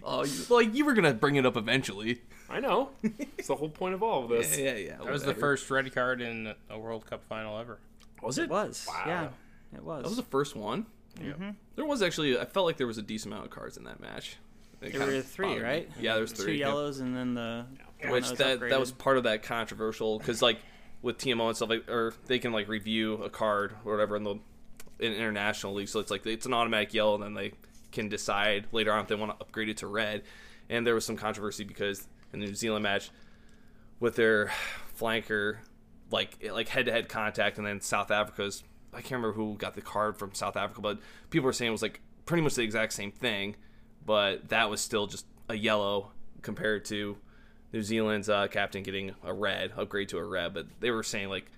Oh, 0.07 0.24
you, 0.24 0.32
like 0.50 0.74
you 0.74 0.84
were 0.84 0.92
gonna 0.94 1.14
bring 1.14 1.36
it 1.36 1.46
up 1.46 1.57
eventually. 1.57 2.20
I 2.50 2.61
know. 2.61 2.90
It's 3.38 3.48
the 3.48 3.57
whole 3.57 3.70
point 3.70 3.94
of 3.94 4.02
all 4.02 4.24
of 4.24 4.28
this. 4.30 4.57
Yeah, 4.59 4.72
yeah. 4.74 4.76
yeah. 4.76 4.96
That 4.98 5.11
was 5.12 5.22
the 5.22 5.34
first 5.34 5.70
red 5.70 5.92
card 5.94 6.20
in 6.20 6.52
a 6.68 6.78
World 6.78 7.07
Cup 7.07 7.22
final 7.28 7.59
ever. 7.59 7.78
Was 8.22 8.38
It 8.38 8.44
it? 8.44 8.50
was, 8.50 8.86
yeah, 9.07 9.28
it 9.74 9.82
was. 9.82 10.02
That 10.02 10.09
was 10.09 10.16
the 10.16 10.22
first 10.24 10.55
one. 10.57 10.86
Yeah. 11.20 11.32
Mm-hmm. 11.32 11.50
There 11.76 11.84
was 11.86 12.02
actually. 12.02 12.38
I 12.38 12.44
felt 12.44 12.66
like 12.66 12.76
there 12.76 12.86
was 12.86 12.98
a 12.98 13.02
decent 13.02 13.32
amount 13.32 13.46
of 13.46 13.50
cards 13.50 13.76
in 13.76 13.84
that 13.84 14.00
match. 14.00 14.36
It 14.82 14.92
There 14.92 15.07
were 15.07 15.20
three, 15.22 15.46
bothered 15.46 15.62
me. 15.62 15.68
right? 15.68 15.90
Yeah, 15.98 16.12
there 16.14 16.22
was 16.22 16.32
Two 16.32 16.42
three. 16.42 16.59
yep. 16.59 16.68
yellows 16.68 17.00
and 17.00 17.16
then 17.16 17.32
the 17.34 17.64
one 18.02 18.12
Which 18.12 18.28
was 18.30 18.38
that 18.38 18.61
that 18.61 18.78
was 18.80 18.92
part 18.92 19.16
of 19.16 19.24
that 19.24 19.42
controversial 19.42 20.18
because 20.18 20.42
like 20.42 20.59
with 21.00 21.16
TMO 21.18 21.46
and 21.48 21.57
stuff 21.57 21.70
like 21.70 21.88
or 21.88 22.12
they 22.26 22.38
can 22.38 22.52
like 22.52 22.68
review 22.68 23.14
a 23.22 23.30
card 23.30 23.74
or 23.86 23.92
whatever 23.92 24.16
in 24.16 24.24
the 24.24 24.34
in 24.98 25.12
international 25.12 25.72
league. 25.74 25.88
So 25.88 26.00
it's 26.00 26.11
like 26.11 26.26
it's 26.26 26.44
an 26.46 26.52
automatic 26.52 26.92
yellow, 26.92 27.14
and 27.14 27.22
then 27.24 27.34
they 27.34 27.52
can 27.95 28.09
decide 28.09 28.66
later 28.72 28.92
on 28.92 29.01
if 29.01 29.09
they 29.09 29.14
want 29.14 29.32
to 29.38 29.42
upgrade 29.42 29.68
it 29.68 29.78
to 29.78 29.86
red. 29.86 30.22
And 30.68 30.86
there 30.86 30.95
was 30.95 31.05
some 31.05 31.16
controversy 31.16 31.64
because 31.64 32.07
in 32.32 32.40
the 32.40 32.47
New 32.47 32.55
Zealand 32.55 32.82
match 32.82 33.11
with 34.01 34.16
their 34.16 34.51
flanker 34.99 35.59
like 36.11 36.38
like 36.53 36.68
head 36.68 36.86
to 36.86 36.92
head 36.92 37.09
contact, 37.09 37.59
and 37.59 37.66
then 37.66 37.80
South 37.80 38.11
Africa's 38.11 38.62
I 38.92 38.99
can't 38.99 39.12
remember 39.12 39.32
who 39.32 39.57
got 39.57 39.74
the 39.74 39.80
card 39.80 40.16
from 40.16 40.34
South 40.34 40.57
Africa, 40.57 40.80
but 40.80 40.99
people 41.30 41.47
were 41.47 41.53
saying 41.53 41.70
it 41.70 41.72
was 41.72 41.82
like 41.82 42.01
pretty 42.26 42.42
much 42.42 42.55
the 42.55 42.62
exact 42.62 42.92
same 42.92 43.11
thing, 43.11 43.57
but 44.05 44.49
that 44.51 44.70
was 44.70 44.80
still 44.80 45.07
just 45.07 45.26
a 45.49 45.57
yellow 45.57 46.12
compared 46.42 46.84
to 46.86 47.16
New 47.72 47.82
Zealand's 47.82 48.28
uh, 48.28 48.47
captain 48.49 48.82
getting 48.82 49.14
a 49.24 49.32
red 49.32 49.72
upgrade 49.76 50.09
to 50.11 50.18
a 50.18 50.24
red. 50.24 50.55
But 50.55 50.66
they 50.80 50.90
were 50.90 51.03
saying 51.03 51.28
like 51.28 51.51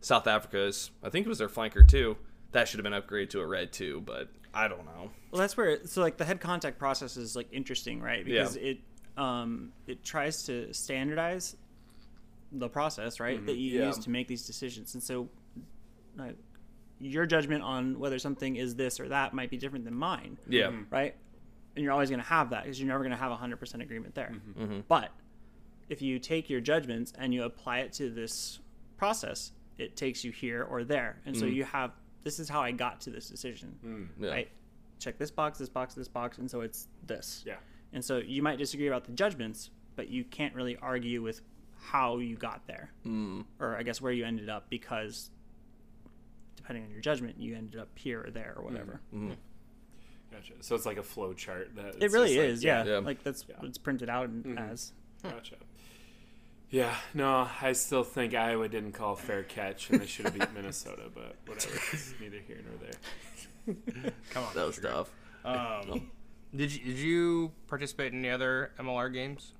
South 0.00 0.26
Africa's 0.26 0.90
I 1.02 1.10
think 1.10 1.26
it 1.26 1.28
was 1.28 1.38
their 1.38 1.48
flanker 1.48 1.86
too 1.86 2.16
that 2.54 2.68
should 2.68 2.78
have 2.78 2.84
been 2.84 3.00
upgraded 3.00 3.30
to 3.30 3.40
a 3.40 3.46
red 3.46 3.72
too, 3.72 4.02
but 4.06 4.28
I 4.54 4.68
don't 4.68 4.86
know. 4.86 5.10
Well, 5.30 5.40
that's 5.40 5.56
where 5.56 5.84
so 5.86 6.00
like 6.00 6.16
the 6.16 6.24
head 6.24 6.40
contact 6.40 6.78
process 6.78 7.16
is 7.16 7.36
like 7.36 7.48
interesting, 7.52 8.00
right? 8.00 8.24
Because 8.24 8.56
it 8.56 8.78
um 9.16 9.72
it 9.86 10.02
tries 10.02 10.44
to 10.44 10.72
standardize 10.72 11.56
the 12.52 12.68
process, 12.68 13.20
right, 13.20 13.44
that 13.46 13.56
you 13.56 13.78
Yeah. 13.80 13.86
use 13.88 13.98
to 13.98 14.10
make 14.10 14.28
these 14.28 14.46
decisions, 14.46 14.94
and 14.94 15.02
so 15.02 15.28
like, 16.16 16.36
your 17.00 17.26
judgment 17.26 17.64
on 17.64 17.98
whether 17.98 18.18
something 18.20 18.54
is 18.54 18.76
this 18.76 19.00
or 19.00 19.08
that 19.08 19.34
might 19.34 19.50
be 19.50 19.56
different 19.56 19.84
than 19.84 19.94
mine, 19.94 20.38
Yeah, 20.48 20.70
right? 20.90 21.16
And 21.74 21.82
you're 21.82 21.92
always 21.92 22.08
going 22.08 22.22
to 22.22 22.28
have 22.28 22.50
that 22.50 22.62
because 22.62 22.78
you're 22.78 22.86
never 22.86 23.00
going 23.02 23.10
to 23.10 23.16
have 23.18 23.32
a 23.32 23.36
hundred 23.36 23.58
percent 23.58 23.82
agreement 23.82 24.14
there. 24.14 24.32
Mm-hmm. 24.56 24.80
But 24.86 25.10
if 25.88 26.00
you 26.00 26.20
take 26.20 26.48
your 26.48 26.60
judgments 26.60 27.12
and 27.18 27.34
you 27.34 27.42
apply 27.42 27.80
it 27.80 27.92
to 27.94 28.10
this 28.10 28.60
process, 28.96 29.50
it 29.76 29.96
takes 29.96 30.22
you 30.24 30.30
here 30.30 30.62
or 30.62 30.84
there, 30.84 31.20
and 31.26 31.36
so 31.36 31.46
you 31.46 31.64
have 31.64 31.90
this 32.24 32.40
is 32.40 32.48
how 32.48 32.60
I 32.60 32.72
got 32.72 33.00
to 33.02 33.10
this 33.10 33.28
decision 33.28 33.76
hmm, 33.80 34.04
yeah. 34.18 34.30
right? 34.30 34.48
Check 34.98 35.18
this 35.18 35.30
box, 35.30 35.58
this 35.58 35.68
box, 35.68 35.94
this 35.94 36.08
box, 36.08 36.38
and 36.38 36.50
so 36.50 36.62
it's 36.62 36.88
this. 37.06 37.44
Yeah. 37.46 37.56
And 37.92 38.04
so 38.04 38.18
you 38.18 38.42
might 38.42 38.58
disagree 38.58 38.86
about 38.88 39.04
the 39.04 39.12
judgments, 39.12 39.70
but 39.96 40.08
you 40.08 40.24
can't 40.24 40.54
really 40.54 40.76
argue 40.80 41.22
with 41.22 41.42
how 41.78 42.18
you 42.18 42.36
got 42.36 42.66
there, 42.66 42.90
mm. 43.06 43.44
or 43.60 43.76
I 43.76 43.82
guess 43.82 44.00
where 44.00 44.12
you 44.12 44.24
ended 44.24 44.48
up, 44.48 44.70
because 44.70 45.30
depending 46.56 46.84
on 46.84 46.90
your 46.90 47.00
judgment, 47.00 47.36
you 47.38 47.54
ended 47.54 47.78
up 47.78 47.88
here 47.94 48.24
or 48.26 48.30
there 48.30 48.54
or 48.56 48.62
hmm, 48.62 48.72
whatever. 48.72 49.00
Hmm. 49.10 49.32
Gotcha. 50.32 50.54
So 50.60 50.74
it's 50.74 50.86
like 50.86 50.96
a 50.96 51.02
flow 51.02 51.32
chart. 51.34 51.76
That 51.76 52.02
It 52.02 52.10
really 52.10 52.28
just 52.28 52.38
like- 52.38 52.48
is, 52.48 52.64
yeah. 52.64 52.84
Yeah. 52.84 52.98
Like 52.98 53.22
that's 53.22 53.46
what 53.46 53.64
it's 53.64 53.78
printed 53.78 54.08
out 54.08 54.26
in, 54.26 54.42
mm-hmm. 54.42 54.58
as. 54.58 54.92
Gotcha. 55.22 55.56
Yeah, 56.74 56.96
no, 57.14 57.48
I 57.62 57.72
still 57.72 58.02
think 58.02 58.34
Iowa 58.34 58.68
didn't 58.68 58.92
call 58.92 59.14
fair 59.14 59.44
catch, 59.44 59.90
and 59.90 60.00
they 60.00 60.06
should 60.06 60.24
have 60.24 60.34
beat 60.34 60.52
Minnesota, 60.54 61.02
but 61.14 61.36
whatever. 61.46 61.76
It's 61.92 62.12
neither 62.20 62.38
here 62.44 62.62
nor 62.66 63.74
there. 63.76 64.12
Come 64.30 64.42
on. 64.42 64.54
That 64.56 64.66
was 64.66 64.78
tough. 64.78 65.08
Um, 65.44 66.10
did 66.52 66.72
you 66.72 66.84
did 66.84 66.98
you 66.98 67.52
participate 67.68 68.12
in 68.12 68.18
any 68.18 68.30
other 68.30 68.72
MLR 68.80 69.12
games? 69.12 69.52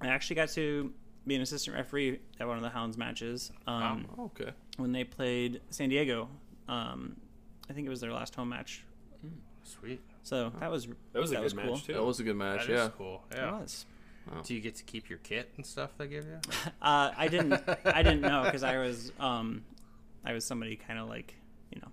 I 0.00 0.06
actually 0.06 0.36
got 0.36 0.50
to 0.50 0.92
be 1.26 1.34
an 1.34 1.40
assistant 1.42 1.74
referee 1.74 2.20
at 2.38 2.46
one 2.46 2.56
of 2.58 2.62
the 2.62 2.70
Hounds 2.70 2.96
matches. 2.96 3.50
Um, 3.66 4.06
Oh, 4.16 4.26
okay. 4.26 4.52
when 4.76 4.92
they 4.92 5.02
played 5.02 5.62
San 5.70 5.88
Diego. 5.88 6.28
Um, 6.68 7.16
I 7.68 7.72
think 7.72 7.88
it 7.88 7.90
was 7.90 8.00
their 8.00 8.12
last 8.12 8.36
home 8.36 8.50
match. 8.50 8.84
Sweet. 9.64 10.00
So 10.22 10.52
that 10.60 10.70
was 10.70 10.86
That 11.12 11.20
was 11.22 11.32
a 11.32 11.36
good 11.38 11.54
match, 11.56 11.66
cool. 11.66 11.78
too. 11.78 11.92
That 11.94 12.04
was 12.04 12.20
a 12.20 12.22
good 12.22 12.36
match. 12.36 12.66
That 12.68 12.72
is 12.72 12.78
yeah. 12.82 12.88
cool. 12.96 13.24
It 13.32 13.36
Yeah. 13.38 13.50
Was. 14.34 14.46
Do 14.46 14.54
you 14.54 14.60
get 14.60 14.76
to 14.76 14.84
keep 14.84 15.08
your 15.08 15.18
kit 15.18 15.50
and 15.56 15.64
stuff 15.64 15.90
they 15.98 16.06
give 16.06 16.24
you? 16.24 16.38
Uh, 16.82 17.10
I 17.16 17.28
didn't. 17.28 17.60
I 17.84 18.02
didn't 18.02 18.20
know 18.20 18.42
because 18.44 18.62
I 18.62 18.78
was. 18.78 19.12
Um, 19.18 19.64
I 20.24 20.32
was 20.32 20.44
somebody 20.44 20.76
kind 20.76 20.98
of 20.98 21.08
like 21.08 21.34
you 21.72 21.80
know, 21.80 21.88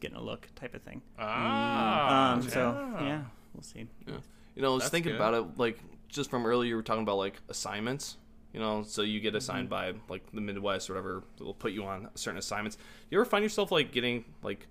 getting 0.00 0.16
a 0.16 0.22
look 0.22 0.48
type 0.54 0.74
of 0.74 0.82
thing. 0.82 1.02
Ah. 1.18 2.32
Um, 2.32 2.42
so 2.42 2.58
yeah. 3.00 3.04
yeah, 3.04 3.22
we'll 3.54 3.62
see. 3.62 3.86
You 4.06 4.62
know, 4.62 4.70
I 4.72 4.74
was 4.74 4.82
That's 4.82 4.90
thinking 4.90 5.12
good. 5.12 5.20
about 5.20 5.34
it 5.34 5.58
like 5.58 5.78
just 6.08 6.30
from 6.30 6.46
earlier. 6.46 6.68
You 6.68 6.76
were 6.76 6.82
talking 6.82 7.02
about 7.02 7.18
like 7.18 7.40
assignments. 7.48 8.16
You 8.52 8.58
know, 8.58 8.82
so 8.82 9.02
you 9.02 9.20
get 9.20 9.36
assigned 9.36 9.68
by 9.68 9.94
like 10.08 10.24
the 10.32 10.40
Midwest 10.40 10.90
or 10.90 10.94
whatever. 10.94 11.22
They'll 11.38 11.54
put 11.54 11.72
you 11.72 11.84
on 11.84 12.08
certain 12.16 12.38
assignments. 12.38 12.76
Do 12.76 12.82
you 13.10 13.18
ever 13.20 13.24
find 13.24 13.44
yourself 13.44 13.70
like 13.70 13.92
getting 13.92 14.24
like 14.42 14.66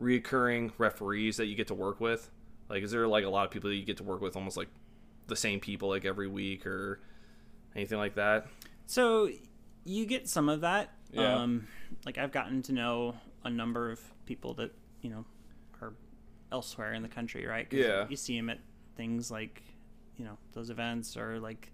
reoccurring 0.00 0.70
referees 0.78 1.36
that 1.38 1.46
you 1.46 1.56
get 1.56 1.66
to 1.68 1.74
work 1.74 2.00
with? 2.00 2.30
Like, 2.68 2.84
is 2.84 2.92
there 2.92 3.08
like 3.08 3.24
a 3.24 3.28
lot 3.28 3.44
of 3.44 3.50
people 3.50 3.70
that 3.70 3.76
you 3.76 3.84
get 3.84 3.96
to 3.98 4.04
work 4.04 4.20
with, 4.20 4.36
almost 4.36 4.56
like 4.56 4.68
the 5.26 5.36
same 5.36 5.60
people 5.60 5.88
like 5.88 6.04
every 6.04 6.28
week 6.28 6.66
or 6.66 7.00
anything 7.74 7.98
like 7.98 8.14
that? 8.16 8.46
So 8.86 9.28
you 9.84 10.06
get 10.06 10.28
some 10.28 10.48
of 10.48 10.60
that. 10.62 10.90
Yeah. 11.12 11.36
Um, 11.42 11.66
like 12.04 12.18
I've 12.18 12.32
gotten 12.32 12.62
to 12.62 12.72
know 12.72 13.14
a 13.44 13.50
number 13.50 13.90
of 13.90 14.00
people 14.26 14.54
that 14.54 14.72
you 15.00 15.10
know 15.10 15.24
are 15.80 15.92
elsewhere 16.52 16.92
in 16.94 17.02
the 17.02 17.08
country, 17.08 17.46
right? 17.46 17.68
'Cause 17.68 17.78
Yeah. 17.80 18.06
You 18.08 18.16
see 18.16 18.36
them 18.36 18.50
at 18.50 18.60
things 18.96 19.30
like 19.30 19.62
you 20.16 20.24
know 20.24 20.38
those 20.52 20.70
events 20.70 21.16
or 21.16 21.40
like 21.40 21.72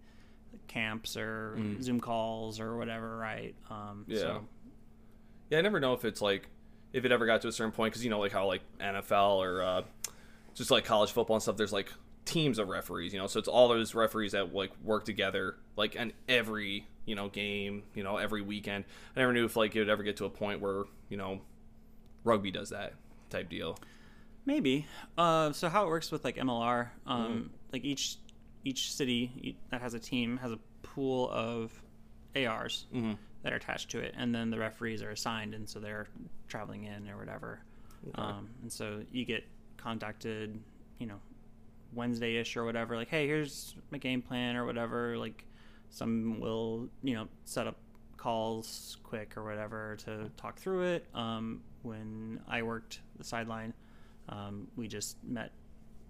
camps 0.66 1.16
or 1.16 1.56
Zoom 1.80 2.00
calls 2.00 2.58
or 2.60 2.76
whatever, 2.76 3.16
right? 3.16 3.54
Um, 3.70 4.04
Mm. 4.08 4.12
Yeah. 4.12 4.18
So, 4.18 4.48
Yeah, 5.50 5.58
I 5.58 5.60
never 5.62 5.80
know 5.80 5.94
if 5.94 6.04
it's 6.04 6.20
like 6.20 6.48
if 6.92 7.04
it 7.04 7.12
ever 7.12 7.24
got 7.26 7.40
to 7.42 7.48
a 7.48 7.52
certain 7.52 7.72
point 7.72 7.92
because 7.92 8.04
you 8.04 8.10
know 8.10 8.18
like 8.20 8.32
how 8.32 8.46
like 8.46 8.62
NFL 8.80 9.36
or 9.42 9.62
uh, 9.62 9.82
just 10.54 10.70
like 10.70 10.84
college 10.84 11.12
football 11.12 11.36
and 11.36 11.42
stuff. 11.42 11.56
There's 11.56 11.72
like 11.72 11.92
teams 12.24 12.58
of 12.58 12.68
referees, 12.68 13.12
you 13.12 13.18
know, 13.18 13.26
so 13.26 13.38
it's 13.38 13.48
all 13.48 13.68
those 13.68 13.94
referees 13.94 14.32
that 14.32 14.54
like 14.54 14.70
work 14.82 15.04
together 15.04 15.56
like 15.76 15.96
in 15.96 16.12
every 16.28 16.86
you 17.06 17.14
know 17.14 17.28
game, 17.28 17.82
you 17.94 18.02
know, 18.02 18.16
every 18.16 18.42
weekend. 18.42 18.84
I 19.16 19.20
never 19.20 19.32
knew 19.32 19.44
if 19.44 19.56
like 19.56 19.74
it 19.74 19.80
would 19.80 19.88
ever 19.88 20.02
get 20.02 20.16
to 20.18 20.24
a 20.26 20.30
point 20.30 20.60
where 20.60 20.84
you 21.08 21.16
know 21.16 21.40
rugby 22.24 22.50
does 22.50 22.70
that 22.70 22.94
type 23.30 23.48
deal. 23.48 23.78
Maybe. 24.46 24.86
Uh, 25.18 25.52
so 25.52 25.68
how 25.68 25.84
it 25.84 25.88
works 25.88 26.10
with 26.10 26.24
like 26.24 26.36
MLR, 26.36 26.88
um, 27.06 27.50
like 27.72 27.84
each 27.84 28.16
each 28.64 28.92
city 28.92 29.56
that 29.70 29.80
has 29.80 29.94
a 29.94 29.98
team 29.98 30.36
has 30.38 30.52
a 30.52 30.58
pool 30.82 31.30
of 31.30 31.72
ARs 32.36 32.86
that 33.42 33.52
are 33.52 33.56
attached 33.56 33.90
to 33.90 33.98
it, 33.98 34.14
and 34.16 34.34
then 34.34 34.50
the 34.50 34.58
referees 34.58 35.02
are 35.02 35.10
assigned, 35.10 35.54
and 35.54 35.68
so 35.68 35.80
they're 35.80 36.08
traveling 36.48 36.84
in 36.84 37.08
or 37.08 37.16
whatever. 37.16 37.60
Um, 38.14 38.48
and 38.62 38.72
so 38.72 39.02
you 39.12 39.24
get 39.24 39.44
contacted, 39.76 40.58
you 40.98 41.06
know, 41.06 41.20
Wednesday-ish 41.92 42.56
or 42.56 42.64
whatever. 42.64 42.96
Like, 42.96 43.08
hey, 43.08 43.26
here's 43.26 43.74
my 43.90 43.98
game 43.98 44.22
plan 44.22 44.56
or 44.56 44.64
whatever. 44.64 45.16
Like, 45.16 45.44
some 45.90 46.38
will 46.40 46.88
you 47.02 47.14
know 47.14 47.28
set 47.44 47.66
up 47.66 47.76
calls 48.16 48.98
quick 49.02 49.36
or 49.36 49.44
whatever 49.44 49.96
to 50.04 50.30
talk 50.36 50.58
through 50.58 50.82
it. 50.82 51.06
Um, 51.14 51.62
when 51.82 52.40
I 52.46 52.62
worked 52.62 53.00
the 53.16 53.24
sideline, 53.24 53.72
um, 54.28 54.68
we 54.76 54.88
just 54.88 55.16
met 55.24 55.52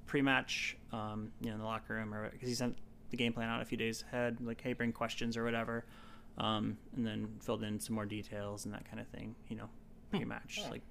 pre-match, 0.07 0.77
um, 0.93 1.31
you 1.41 1.49
know, 1.49 1.55
in 1.55 1.61
the 1.61 1.65
locker 1.65 1.95
room, 1.95 2.13
or 2.13 2.29
because 2.31 2.49
he 2.49 2.55
sent 2.55 2.77
the 3.11 3.17
game 3.17 3.33
plan 3.33 3.49
out 3.49 3.63
a 3.63 3.65
few 3.65 3.79
days 3.79 4.05
ahead, 4.09 4.39
like, 4.41 4.61
hey, 4.61 4.73
bring 4.73 4.93
questions 4.93 5.37
or 5.37 5.45
whatever, 5.45 5.85
um, 6.39 6.77
and 6.97 7.07
then 7.07 7.29
filled 7.41 7.63
in 7.63 7.79
some 7.79 7.95
more 7.95 8.07
details 8.07 8.65
and 8.65 8.75
that 8.75 8.85
kind 8.91 9.01
of 9.01 9.07
thing. 9.07 9.37
You 9.49 9.57
know, 9.57 9.69
pre-match, 10.11 10.63
like 10.69 10.83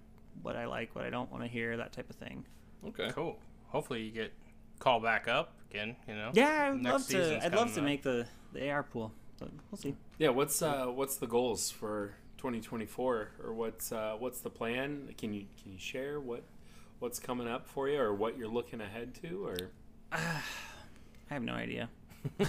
what 0.41 0.55
I 0.55 0.65
like, 0.67 0.95
what 0.95 1.03
I 1.03 1.09
don't 1.09 1.29
want 1.29 1.43
to 1.43 1.49
hear, 1.49 1.75
that 1.75 1.91
type 1.91 2.09
of 2.09 2.15
thing. 2.15 2.45
Okay. 2.87 3.11
Cool. 3.13 3.37
Hopefully 3.67 4.03
you 4.03 4.11
get 4.11 4.31
called 4.80 5.03
back 5.03 5.27
up 5.27 5.53
again. 5.69 5.95
You 6.07 6.15
know. 6.15 6.32
Yeah, 6.34 6.71
I'd 6.73 6.82
Next 6.82 6.93
love 6.93 7.07
to. 7.09 7.45
I'd 7.45 7.53
love 7.55 7.73
to 7.73 7.80
up. 7.80 7.86
make 7.86 8.03
the 8.03 8.25
the 8.53 8.69
AR 8.71 8.84
pool, 8.84 9.11
but 9.39 9.49
we'll 9.71 9.77
see. 9.80 9.95
Yeah, 10.17 10.30
what's 10.30 10.61
uh 10.61 10.86
what's 10.88 11.17
the 11.17 11.27
goals 11.27 11.69
for 11.71 12.15
2024 12.38 13.30
or 13.43 13.53
what's 13.53 13.91
uh 13.91 14.15
what's 14.17 14.41
the 14.41 14.49
plan? 14.49 15.13
Can 15.17 15.34
you 15.34 15.45
can 15.61 15.73
you 15.73 15.80
share 15.80 16.19
what 16.19 16.43
what's 16.99 17.19
coming 17.19 17.47
up 17.47 17.67
for 17.67 17.88
you 17.88 17.99
or 17.99 18.13
what 18.13 18.38
you're 18.38 18.47
looking 18.47 18.82
ahead 18.82 19.13
to 19.21 19.45
or 19.45 19.55
I 20.11 20.41
have 21.34 21.43
no 21.43 21.53
idea. 21.53 21.89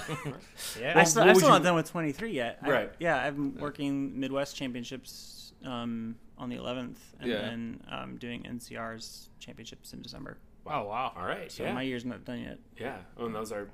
Yeah. 0.81 0.99
I 0.99 1.05
still, 1.05 1.23
I'm 1.23 1.35
still 1.37 1.49
you- 1.49 1.53
not 1.55 1.63
done 1.63 1.75
with 1.77 1.89
23 1.91 2.33
yet. 2.33 2.59
I- 2.63 2.71
Right. 2.71 2.93
yeah, 2.99 3.17
I'm 3.25 3.57
working 3.59 4.19
Midwest 4.19 4.57
Championships 4.57 5.53
um, 5.65 6.17
on 6.39 6.49
the 6.49 6.57
11th, 6.57 6.97
and 7.21 7.31
Yeah. 7.31 7.41
then 7.43 7.81
um, 7.91 8.17
doing 8.17 8.43
NCR's 8.43 9.29
championships 9.39 9.93
in 9.93 10.03
December. 10.03 10.39
Oh 10.67 10.85
wow. 10.85 11.13
all 11.17 11.27
right, 11.27 11.51
So 11.51 11.63
yeah. 11.65 11.73
my 11.73 11.83
year's 11.83 12.05
not 12.05 12.25
done 12.25 12.41
yet. 12.41 12.59
yeah. 12.79 12.99
Oh, 13.19 13.27
and 13.27 13.35
those 13.35 13.53
are 13.53 13.69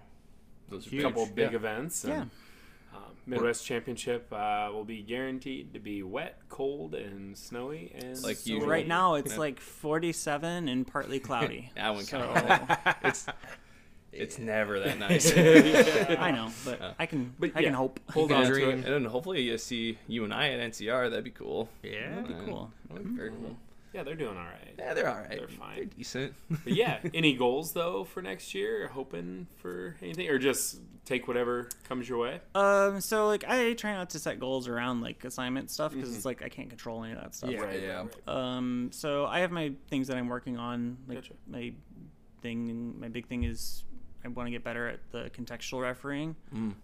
Those 0.68 0.86
are 0.86 0.90
a 0.90 0.92
big. 0.92 1.02
couple 1.02 1.26
big 1.26 1.50
Yeah. 1.50 1.56
events. 1.56 2.04
And, 2.04 2.12
Yeah. 2.12 2.24
Um, 2.94 3.02
Midwest 3.26 3.66
Championship 3.66 4.32
uh, 4.32 4.70
will 4.72 4.84
be 4.84 5.02
guaranteed 5.02 5.74
to 5.74 5.78
be 5.80 6.02
wet, 6.02 6.38
cold, 6.48 6.94
and 6.94 7.36
snowy, 7.36 7.92
and 7.94 8.20
Like 8.22 8.36
So 8.36 8.52
usual. 8.54 8.68
right 8.68 8.86
now 8.86 9.14
it's 9.16 9.32
Yeah. 9.32 9.38
like 9.40 9.60
47 9.60 10.68
and 10.68 10.86
partly 10.86 11.18
cloudy. 11.28 11.70
that 11.74 11.90
wouldn't 11.90 12.08
So- 12.08 12.32
count. 12.32 12.96
it's 13.04 13.26
it's 14.12 14.38
never 14.38 14.80
that 14.80 14.98
nice. 15.06 15.30
I 15.36 16.30
know, 16.30 16.50
but 16.64 16.94
I 16.98 17.04
can. 17.04 17.34
But 17.38 17.50
I 17.54 17.60
yeah. 17.60 17.66
can 17.66 17.74
hope. 17.74 18.00
hold 18.10 18.32
on 18.32 18.44
to 18.46 18.48
dream. 18.50 18.68
it. 18.70 18.72
And 18.72 18.84
then 18.84 19.04
hopefully 19.04 19.42
you 19.42 19.58
see 19.58 19.98
you 20.08 20.24
and 20.24 20.32
I 20.32 20.48
at 20.50 20.60
NCR. 20.70 21.10
That'd 21.10 21.24
be 21.24 21.30
cool. 21.32 21.68
Yeah. 21.82 22.14
That'd 22.22 22.28
be 22.28 22.46
cool. 22.46 22.70
That'd 22.88 23.04
be 23.04 23.10
very 23.14 23.30
cool. 23.30 23.56
Yeah, 23.96 24.02
they're 24.02 24.14
doing 24.14 24.36
all 24.36 24.44
right. 24.44 24.74
Yeah, 24.78 24.92
they're 24.92 25.08
all 25.08 25.16
right. 25.16 25.30
They're 25.30 25.48
fine. 25.48 25.76
They're 25.76 25.84
decent. 25.86 26.34
But 26.50 26.74
yeah, 26.74 26.98
any 27.14 27.34
goals 27.34 27.72
though 27.72 28.04
for 28.04 28.20
next 28.20 28.54
year? 28.54 28.88
Hoping 28.88 29.46
for 29.56 29.96
anything, 30.02 30.28
or 30.28 30.38
just 30.38 30.80
take 31.06 31.26
whatever 31.26 31.70
comes 31.88 32.06
your 32.06 32.18
way? 32.18 32.40
Um, 32.54 33.00
so 33.00 33.26
like 33.26 33.44
I 33.48 33.72
try 33.72 33.94
not 33.94 34.10
to 34.10 34.18
set 34.18 34.38
goals 34.38 34.68
around 34.68 35.00
like 35.00 35.24
assignment 35.24 35.70
stuff 35.70 35.94
because 35.94 36.14
it's 36.14 36.26
like 36.26 36.42
I 36.42 36.50
can't 36.50 36.68
control 36.68 37.04
any 37.04 37.14
of 37.14 37.22
that 37.22 37.34
stuff. 37.34 37.48
Yeah. 37.48 37.60
Right, 37.60 37.82
yeah. 37.82 37.96
right, 38.00 38.14
right. 38.26 38.36
Um, 38.36 38.90
so 38.92 39.24
I 39.24 39.38
have 39.38 39.50
my 39.50 39.72
things 39.88 40.08
that 40.08 40.18
I'm 40.18 40.28
working 40.28 40.58
on. 40.58 40.98
Like 41.08 41.22
Gotcha. 41.22 41.32
my 41.46 41.72
thing, 42.42 43.00
my 43.00 43.08
big 43.08 43.28
thing 43.28 43.44
is 43.44 43.84
I 44.22 44.28
want 44.28 44.46
to 44.46 44.50
get 44.50 44.62
better 44.62 44.88
at 44.88 45.00
the 45.10 45.30
contextual 45.30 45.80
refereeing. 45.80 46.36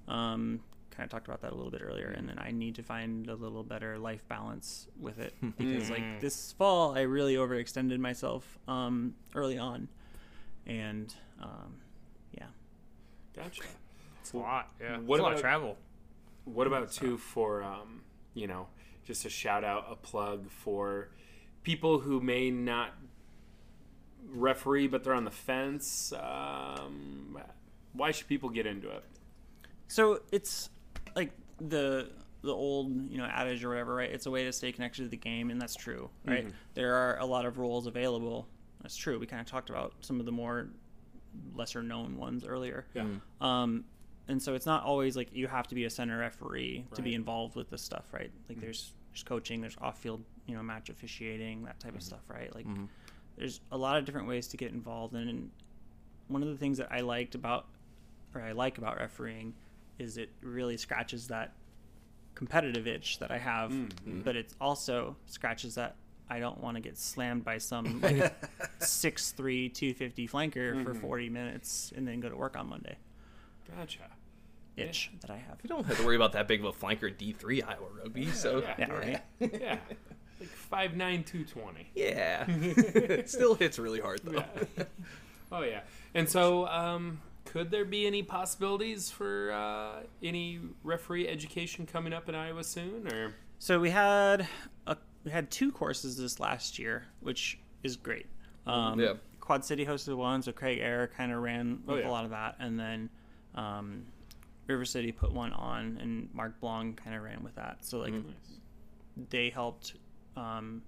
Um, 0.08 0.60
kind 0.94 1.04
of 1.04 1.10
talked 1.10 1.26
about 1.26 1.40
that 1.40 1.52
a 1.52 1.54
little 1.54 1.70
bit 1.70 1.82
earlier, 1.82 2.08
and 2.08 2.28
then 2.28 2.38
I 2.38 2.50
need 2.52 2.74
to 2.76 2.82
find 2.82 3.28
a 3.28 3.34
little 3.34 3.64
better 3.64 3.98
life 3.98 4.26
balance 4.28 4.86
with 5.00 5.18
it 5.18 5.34
because 5.58 5.90
like 5.90 6.20
this 6.20 6.52
fall 6.52 6.96
I 6.96 7.00
really 7.02 7.34
overextended 7.36 7.98
myself 7.98 8.58
um, 8.68 9.14
early 9.34 9.58
on, 9.58 9.88
and 10.66 11.12
um, 11.42 11.76
yeah. 12.38 12.46
Gotcha. 13.34 13.62
It's 14.20 14.32
a 14.34 14.36
lot. 14.38 14.70
Yeah. 14.80 14.98
What 14.98 15.16
It's 15.16 15.20
a 15.20 15.22
lot 15.22 15.28
about- 15.28 15.34
of 15.34 15.40
travel. 15.40 15.76
What 16.44 16.66
about 16.66 16.92
too 16.92 17.18
for 17.18 17.62
um, 17.62 18.02
you 18.34 18.46
know, 18.46 18.66
just 19.04 19.24
a 19.24 19.30
shout 19.30 19.64
out, 19.64 19.86
a 19.90 19.96
plug 19.96 20.50
for 20.50 21.08
people 21.62 22.00
who 22.00 22.20
may 22.20 22.50
not 22.50 22.90
referee 24.28 24.86
but 24.88 25.04
they're 25.04 25.14
on 25.14 25.24
the 25.24 25.30
fence. 25.30 26.12
Um, 26.12 27.38
why 27.92 28.10
should 28.10 28.26
people 28.28 28.48
get 28.48 28.66
into 28.66 28.88
it? 28.90 29.04
So 29.88 30.22
it's 30.32 30.70
like 31.14 31.32
the 31.60 32.10
the 32.42 32.52
old 32.52 33.10
you 33.10 33.18
know 33.18 33.24
adage 33.24 33.64
or 33.64 33.70
whatever, 33.70 33.94
right? 33.94 34.10
It's 34.10 34.26
a 34.26 34.30
way 34.30 34.44
to 34.44 34.52
stay 34.52 34.72
connected 34.72 35.02
to 35.02 35.08
the 35.08 35.16
game, 35.16 35.50
and 35.50 35.60
that's 35.60 35.74
true, 35.74 36.10
right? 36.24 36.46
Mm-hmm. 36.46 36.56
There 36.74 36.94
are 36.94 37.18
a 37.18 37.26
lot 37.26 37.46
of 37.46 37.58
roles 37.58 37.86
available. 37.86 38.48
That's 38.82 38.96
true. 38.96 39.18
We 39.18 39.26
kind 39.26 39.40
of 39.40 39.46
talked 39.46 39.70
about 39.70 39.94
some 40.00 40.18
of 40.18 40.26
the 40.26 40.32
more 40.32 40.68
lesser 41.54 41.82
known 41.82 42.16
ones 42.16 42.44
earlier. 42.44 42.86
Yeah. 42.94 43.02
Mm-hmm. 43.02 43.44
Um, 43.44 43.84
and 44.28 44.42
so 44.42 44.54
it's 44.54 44.66
not 44.66 44.84
always 44.84 45.16
like 45.16 45.28
you 45.32 45.46
have 45.46 45.66
to 45.68 45.74
be 45.74 45.84
a 45.84 45.90
center 45.90 46.18
referee 46.18 46.84
to 46.94 47.02
be 47.02 47.14
involved 47.14 47.56
with 47.56 47.70
this 47.70 47.82
stuff, 47.82 48.04
right? 48.12 48.30
Like 48.48 48.56
mm-hmm. 48.56 48.64
there's 48.64 48.92
there's 49.10 49.22
coaching, 49.22 49.60
there's 49.60 49.76
off 49.80 49.98
field, 49.98 50.22
you 50.46 50.56
know, 50.56 50.62
match 50.62 50.90
officiating, 50.90 51.64
that 51.64 51.78
type 51.80 51.94
of 51.94 52.02
stuff, 52.02 52.22
right? 52.28 52.54
Like 52.54 52.66
there's 53.36 53.60
a 53.70 53.76
lot 53.76 53.98
of 53.98 54.04
different 54.04 54.26
ways 54.28 54.46
to 54.48 54.56
get 54.56 54.72
involved 54.72 55.14
and, 55.14 55.28
and 55.28 55.50
one 56.28 56.42
of 56.42 56.48
the 56.48 56.56
things 56.56 56.78
that 56.78 56.88
I 56.90 57.00
liked 57.00 57.34
about 57.34 57.66
or 58.34 58.40
I 58.40 58.52
like 58.52 58.78
about 58.78 58.98
refereeing 58.98 59.54
is 59.98 60.16
it 60.18 60.30
really 60.42 60.76
scratches 60.76 61.28
that 61.28 61.52
competitive 62.34 62.86
itch 62.86 63.18
that 63.20 63.30
I 63.30 63.38
have, 63.38 63.72
but 64.24 64.36
it 64.36 64.52
also 64.60 65.16
scratches 65.26 65.74
that 65.76 65.96
I 66.30 66.38
don't 66.38 66.60
want 66.62 66.76
to 66.76 66.80
get 66.80 66.96
slammed 66.96 67.44
by 67.44 67.58
some 67.58 68.00
like 68.02 68.34
six 68.80 69.32
three 69.32 69.68
two 69.68 69.92
fifty 69.94 70.26
flanker 70.26 70.82
for 70.84 70.94
forty 70.94 71.28
minutes 71.28 71.92
and 71.94 72.06
then 72.08 72.20
go 72.20 72.28
to 72.28 72.36
work 72.36 72.56
on 72.56 72.68
Monday. 72.68 72.96
Gotcha. 73.76 74.00
Itch 74.76 75.10
that 75.20 75.30
I 75.30 75.36
have. 75.36 75.58
You 75.62 75.68
don't 75.68 75.84
have 75.84 75.98
to 75.98 76.04
worry 76.06 76.16
about 76.16 76.32
that 76.32 76.48
big 76.48 76.64
of 76.64 76.66
a 76.66 76.72
flanker 76.72 77.14
D3 77.14 77.62
Iowa 77.68 77.86
rugby. 78.02 78.30
So 78.30 78.60
Yeah. 78.60 78.74
Yeah, 78.78 78.92
right. 78.92 79.20
Yeah. 79.38 79.78
Like 80.40 80.48
five 80.48 80.96
nine 80.96 81.22
two 81.24 81.44
twenty. 81.44 81.88
yeah, 81.94 82.46
it 82.48 83.28
still 83.30 83.54
hits 83.54 83.78
really 83.78 84.00
hard 84.00 84.20
though. 84.24 84.42
Oh 85.52 85.62
yeah. 85.62 85.80
And 86.14 86.28
so, 86.28 86.66
um, 86.66 87.20
could 87.44 87.70
there 87.70 87.84
be 87.84 88.06
any 88.06 88.22
possibilities 88.22 89.10
for 89.10 89.52
uh, 89.52 90.02
any 90.22 90.60
referee 90.84 91.28
education 91.28 91.86
coming 91.86 92.12
up 92.12 92.28
in 92.28 92.34
Iowa 92.34 92.64
soon? 92.64 93.06
Or 93.12 93.34
So 93.58 93.78
we 93.80 93.90
had 93.90 94.46
a, 94.86 94.96
we 95.24 95.30
had 95.30 95.50
two 95.50 95.72
courses 95.72 96.16
this 96.16 96.38
last 96.40 96.78
year, 96.78 97.06
which 97.20 97.58
is 97.82 97.96
great. 97.96 98.26
Um, 98.66 99.00
Yeah. 99.00 99.14
Quad 99.40 99.64
City 99.64 99.84
hosted 99.84 100.16
one, 100.16 100.40
so 100.40 100.52
Craig 100.52 100.78
Air 100.80 101.10
kind 101.16 101.32
of 101.32 101.42
ran 101.42 101.80
with 101.84 101.96
Oh, 101.96 101.98
yeah. 101.98 102.08
a 102.08 102.10
lot 102.12 102.24
of 102.24 102.30
that, 102.30 102.54
and 102.60 102.78
then 102.78 103.10
um, 103.56 104.04
River 104.68 104.84
City 104.84 105.10
put 105.10 105.32
one 105.32 105.52
on, 105.52 105.98
and 106.00 106.28
Mark 106.32 106.60
Blong 106.60 106.94
kind 106.94 107.16
of 107.16 107.22
ran 107.24 107.42
with 107.42 107.56
that. 107.56 107.78
So 107.84 107.98
like 107.98 108.14
they 109.30 109.50
helped. 109.50 109.94
Um, 110.36 110.82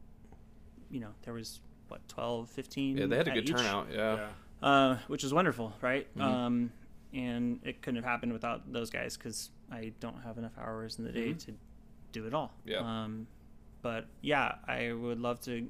you 0.90 1.00
know, 1.00 1.08
there 1.24 1.34
was 1.34 1.58
what 1.88 2.06
12, 2.08 2.48
15 2.48 2.96
Yeah, 2.96 3.06
they 3.06 3.16
had 3.16 3.26
a 3.28 3.32
good 3.32 3.48
each? 3.50 3.56
turnout. 3.56 3.88
Yeah. 3.92 4.28
Uh, 4.64 4.96
which 5.08 5.22
is 5.22 5.32
wonderful, 5.32 5.74
right? 5.82 6.08
Mm-hmm. 6.16 6.22
Um, 6.22 6.72
and 7.12 7.60
it 7.64 7.82
couldn't 7.82 8.02
have 8.02 8.10
happened 8.10 8.32
without 8.32 8.72
those 8.72 8.90
guys 8.90 9.16
because 9.16 9.50
I 9.70 9.92
don't 10.00 10.20
have 10.24 10.38
enough 10.38 10.58
hours 10.58 10.98
in 10.98 11.04
the 11.04 11.12
day 11.12 11.34
to 11.34 11.52
do 12.12 12.26
it 12.26 12.34
all. 12.34 12.52
Mm-hmm. 12.66 12.70
Yeah. 12.70 12.78
Um, 12.78 13.26
but 13.82 14.06
yeah, 14.22 14.54
I 14.66 14.92
would 14.92 15.20
love 15.20 15.40
to 15.42 15.68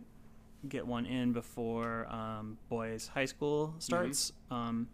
get 0.69 0.87
one 0.87 1.05
in 1.05 1.33
before 1.33 2.07
um, 2.09 2.57
boys 2.69 3.11
high 3.13 3.25
school 3.27 3.75
starts. 3.81 4.33
Um, 4.51 4.89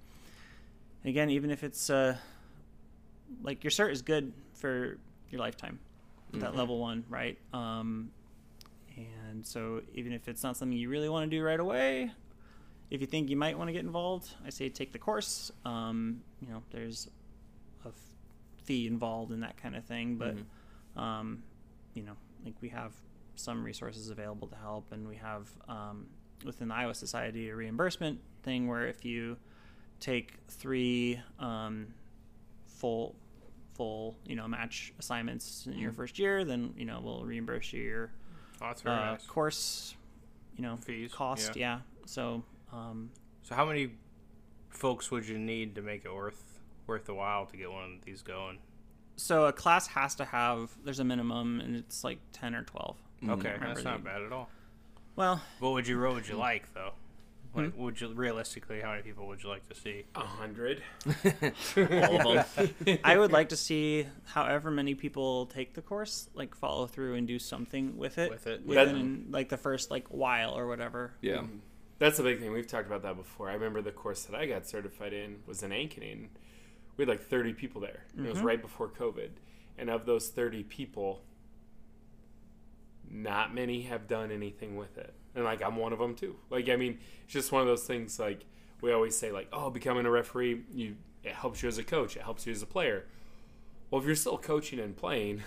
again, 1.04 1.30
even 1.30 1.50
if 1.50 1.62
it's 1.62 1.90
uh, 1.90 2.16
like 3.42 3.62
your 3.62 3.70
cert 3.70 3.92
is 3.92 4.02
good 4.02 4.32
for 4.54 4.96
your 5.30 5.40
lifetime, 5.40 5.78
that 6.32 6.56
level 6.56 6.78
one, 6.78 7.04
right? 7.08 7.36
Um, 7.52 8.10
and 8.96 9.46
so 9.46 9.82
even 9.94 10.12
if 10.12 10.26
it's 10.26 10.42
not 10.42 10.56
something 10.56 10.76
you 10.76 10.88
really 10.88 11.08
want 11.08 11.30
to 11.30 11.36
do 11.36 11.42
right 11.42 11.60
away, 11.60 12.12
if 12.90 13.00
you 13.00 13.06
think 13.06 13.30
you 13.30 13.36
might 13.36 13.56
want 13.56 13.68
to 13.68 13.72
get 13.72 13.84
involved, 13.84 14.34
I 14.44 14.50
say 14.50 14.68
take 14.68 14.92
the 14.92 14.98
course. 14.98 15.50
Um, 15.64 16.22
you 16.40 16.48
know, 16.48 16.62
there's 16.70 17.08
a 17.84 17.90
fee 18.64 18.86
involved 18.86 19.32
in 19.32 19.40
that 19.40 19.56
kind 19.56 19.76
of 19.76 19.84
thing, 19.84 20.16
but 20.16 20.34
um, 21.00 21.42
you 21.94 22.02
know, 22.02 22.16
like 22.44 22.54
we 22.60 22.68
have 22.70 22.92
some 23.36 23.62
resources 23.64 24.10
available 24.10 24.48
to 24.48 24.56
help, 24.56 24.92
and 24.92 25.08
we 25.08 25.16
have 25.16 25.48
um, 25.68 26.06
within 26.44 26.68
the 26.68 26.74
Iowa 26.74 26.94
Society 26.94 27.48
a 27.50 27.54
reimbursement 27.56 28.18
thing 28.42 28.66
where 28.68 28.86
if 28.86 29.04
you 29.04 29.36
take 30.00 30.34
three 30.48 31.20
um, 31.38 31.88
full 32.66 33.14
full 33.74 34.16
you 34.26 34.34
know 34.36 34.48
match 34.48 34.92
assignments 34.98 35.66
in 35.66 35.78
your 35.78 35.92
first 35.92 36.18
year, 36.18 36.44
then 36.44 36.74
you 36.76 36.84
know 36.84 37.00
we'll 37.02 37.24
reimburse 37.24 37.72
you 37.72 37.82
your 37.82 38.10
Oh, 38.62 38.66
uh, 38.90 39.12
nice. 39.12 39.26
course 39.26 39.94
you 40.56 40.62
know 40.62 40.76
Fees, 40.76 41.12
cost 41.14 41.56
yeah. 41.56 41.76
yeah, 41.76 41.78
so 42.04 42.42
um, 42.72 43.10
So 43.42 43.54
how 43.54 43.64
many 43.66 43.90
folks 44.70 45.10
would 45.10 45.26
you 45.28 45.38
need 45.38 45.74
to 45.74 45.82
make 45.82 46.04
it 46.04 46.14
worth 46.14 46.42
worth 46.86 47.04
the 47.04 47.14
while 47.14 47.46
to 47.46 47.56
get 47.56 47.70
one 47.70 47.84
of 47.98 48.04
these 48.04 48.22
going? 48.22 48.58
so 49.16 49.44
a 49.44 49.52
class 49.52 49.86
has 49.88 50.14
to 50.14 50.24
have 50.24 50.70
there's 50.82 50.98
a 51.00 51.04
minimum 51.04 51.60
and 51.60 51.76
it's 51.76 52.02
like 52.02 52.18
10 52.32 52.54
or 52.54 52.62
12 52.62 52.96
mm-hmm. 53.22 53.30
Okay, 53.32 53.54
that's 53.60 53.84
not 53.84 53.98
the- 53.98 54.04
bad 54.04 54.22
at 54.22 54.32
all. 54.32 54.48
well 55.14 55.42
What 55.58 55.72
would 55.72 55.86
you 55.86 56.00
what 56.00 56.14
would 56.14 56.26
you 56.26 56.34
hmm. 56.34 56.40
like 56.40 56.72
though? 56.74 56.92
Like, 57.52 57.74
hmm? 57.74 57.82
would 57.82 58.00
you 58.00 58.12
realistically, 58.12 58.80
how 58.80 58.90
many 58.92 59.02
people 59.02 59.26
would 59.26 59.42
you 59.42 59.48
like 59.48 59.68
to 59.68 59.74
see? 59.74 60.04
a 60.14 60.20
hundred? 60.20 60.82
All 61.76 62.38
of 62.38 62.54
them. 62.54 62.98
i 63.04 63.18
would 63.18 63.32
like 63.32 63.48
to 63.50 63.56
see 63.56 64.06
however 64.24 64.70
many 64.70 64.94
people 64.94 65.46
take 65.46 65.74
the 65.74 65.82
course 65.82 66.28
like 66.34 66.54
follow 66.54 66.86
through 66.86 67.16
and 67.16 67.26
do 67.26 67.38
something 67.40 67.96
with 67.98 68.18
it 68.18 68.30
With 68.30 68.46
it. 68.46 68.64
within 68.64 69.26
like 69.30 69.48
the 69.48 69.56
first 69.56 69.90
like 69.90 70.06
while 70.08 70.56
or 70.56 70.66
whatever 70.68 71.12
Yeah. 71.20 71.38
Mm-hmm. 71.38 71.56
That's 72.00 72.16
the 72.16 72.22
big 72.22 72.40
thing. 72.40 72.50
We've 72.50 72.66
talked 72.66 72.86
about 72.86 73.02
that 73.02 73.16
before. 73.16 73.50
I 73.50 73.52
remember 73.52 73.82
the 73.82 73.92
course 73.92 74.24
that 74.24 74.34
I 74.34 74.46
got 74.46 74.66
certified 74.66 75.12
in 75.12 75.40
was 75.46 75.62
in 75.62 75.70
Ankeny. 75.70 76.28
We 76.96 77.02
had 77.02 77.08
like 77.08 77.22
30 77.22 77.52
people 77.52 77.82
there. 77.82 78.04
and 78.16 78.26
It 78.26 78.30
was 78.30 78.38
mm-hmm. 78.38 78.46
right 78.46 78.62
before 78.62 78.88
COVID. 78.88 79.28
And 79.76 79.90
of 79.90 80.06
those 80.06 80.30
30 80.30 80.64
people, 80.64 81.20
not 83.10 83.54
many 83.54 83.82
have 83.82 84.08
done 84.08 84.30
anything 84.30 84.76
with 84.76 84.96
it. 84.96 85.12
And 85.34 85.44
like 85.44 85.62
I'm 85.62 85.76
one 85.76 85.92
of 85.92 85.98
them 85.98 86.14
too. 86.14 86.36
Like 86.48 86.70
I 86.70 86.76
mean, 86.76 86.98
it's 87.24 87.34
just 87.34 87.52
one 87.52 87.60
of 87.60 87.68
those 87.68 87.84
things 87.84 88.18
like 88.18 88.46
we 88.80 88.92
always 88.92 89.16
say 89.16 89.30
like, 89.30 89.48
"Oh, 89.52 89.70
becoming 89.70 90.06
a 90.06 90.10
referee, 90.10 90.62
you 90.72 90.96
it 91.22 91.32
helps 91.32 91.62
you 91.62 91.68
as 91.68 91.78
a 91.78 91.84
coach, 91.84 92.16
it 92.16 92.22
helps 92.22 92.46
you 92.46 92.52
as 92.52 92.62
a 92.62 92.66
player." 92.66 93.04
Well, 93.90 94.00
if 94.00 94.06
you're 94.06 94.16
still 94.16 94.38
coaching 94.38 94.80
and 94.80 94.96
playing, 94.96 95.42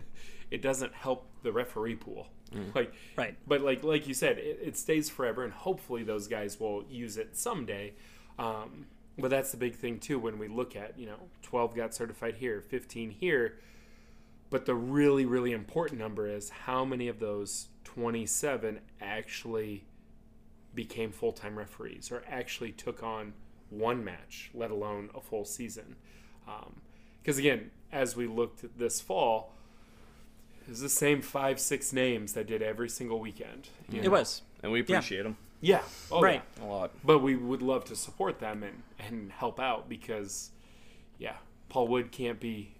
it 0.50 0.62
doesn't 0.62 0.94
help 0.94 1.28
the 1.42 1.52
referee 1.52 1.96
pool. 1.96 2.28
Like 2.74 2.92
Right. 3.16 3.36
but 3.46 3.60
like 3.62 3.82
like 3.84 4.06
you 4.06 4.14
said, 4.14 4.38
it, 4.38 4.58
it 4.62 4.76
stays 4.76 5.08
forever, 5.10 5.44
and 5.44 5.52
hopefully 5.52 6.02
those 6.02 6.26
guys 6.28 6.58
will 6.58 6.84
use 6.88 7.16
it 7.16 7.36
someday. 7.36 7.92
Um, 8.38 8.86
but 9.18 9.30
that's 9.30 9.50
the 9.50 9.56
big 9.56 9.74
thing 9.74 9.98
too 9.98 10.18
when 10.18 10.38
we 10.38 10.48
look 10.48 10.76
at 10.76 10.98
you 10.98 11.06
know 11.06 11.18
12 11.42 11.74
got 11.74 11.94
certified 11.94 12.36
here, 12.36 12.60
15 12.60 13.10
here. 13.10 13.58
But 14.50 14.64
the 14.64 14.74
really 14.74 15.26
really 15.26 15.52
important 15.52 16.00
number 16.00 16.26
is 16.28 16.48
how 16.50 16.84
many 16.84 17.08
of 17.08 17.18
those 17.18 17.68
27 17.84 18.80
actually 19.00 19.84
became 20.74 21.10
full 21.10 21.32
time 21.32 21.58
referees 21.58 22.10
or 22.12 22.22
actually 22.28 22.72
took 22.72 23.02
on 23.02 23.34
one 23.70 24.02
match, 24.04 24.50
let 24.54 24.70
alone 24.70 25.10
a 25.14 25.20
full 25.20 25.44
season. 25.44 25.96
Because 27.20 27.36
again, 27.38 27.70
as 27.92 28.16
we 28.16 28.26
looked 28.26 28.78
this 28.78 29.00
fall, 29.00 29.52
it 30.68 30.72
was 30.72 30.80
the 30.80 30.88
same 30.88 31.22
five, 31.22 31.58
six 31.58 31.92
names 31.92 32.34
that 32.34 32.46
did 32.46 32.60
every 32.62 32.88
single 32.90 33.18
weekend. 33.20 33.70
you 33.90 34.00
it 34.00 34.04
know? 34.04 34.10
was 34.10 34.42
And 34.62 34.70
we 34.70 34.80
appreciate 34.80 35.22
them 35.22 35.36
Yeah. 35.62 35.80
Oh, 36.12 36.20
Right. 36.20 36.42
yeah. 36.58 36.64
a 36.64 36.66
lot. 36.66 36.90
But 37.02 37.20
we 37.20 37.34
would 37.36 37.62
love 37.62 37.84
to 37.86 37.96
support 37.96 38.38
them 38.38 38.62
and, 38.62 38.82
and 38.98 39.32
help 39.32 39.58
out 39.58 39.88
because, 39.88 40.50
yeah, 41.18 41.36
Paul 41.70 41.88
Wood 41.88 42.12
can't 42.12 42.38
be 42.38 42.74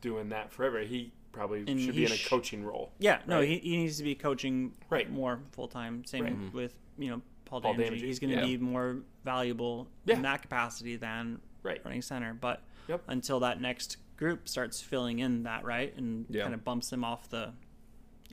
doing 0.00 0.28
that 0.30 0.52
forever. 0.52 0.80
He 0.80 1.12
probably 1.32 1.60
And 1.60 1.80
should 1.80 1.94
he 1.94 2.00
be 2.00 2.06
in 2.06 2.12
a 2.12 2.16
sh- 2.16 2.28
coaching 2.28 2.64
role. 2.64 2.90
yeah 2.98 3.20
no 3.26 3.38
Right. 3.38 3.48
he, 3.48 3.58
he 3.58 3.76
needs 3.76 3.98
to 3.98 4.02
be 4.04 4.14
coaching 4.16 4.72
Right. 4.90 5.08
more 5.10 5.38
full-time 5.52 6.04
same 6.04 6.24
Right. 6.24 6.52
with 6.52 6.74
you 6.98 7.10
know 7.10 7.22
paul, 7.44 7.60
Paul 7.60 7.74
Damage. 7.74 7.86
Damage, 7.86 8.02
he's 8.02 8.18
going 8.18 8.30
to 8.32 8.40
yeah. 8.40 8.44
be 8.44 8.56
more 8.58 8.98
valuable 9.24 9.88
Yeah. 10.04 10.16
in 10.16 10.22
that 10.22 10.42
capacity 10.42 10.96
than 10.96 11.40
Right. 11.62 11.80
running 11.84 12.02
center 12.02 12.34
but 12.34 12.62
Yep. 12.88 13.02
until 13.06 13.38
that 13.40 13.60
next 13.60 13.98
group 14.18 14.48
starts 14.48 14.80
filling 14.82 15.20
in 15.20 15.44
that 15.44 15.64
right 15.64 15.96
and 15.96 16.26
Yeah. 16.28 16.42
kind 16.42 16.54
of 16.54 16.64
bumps 16.64 16.92
him 16.92 17.04
off 17.04 17.28
the 17.30 17.52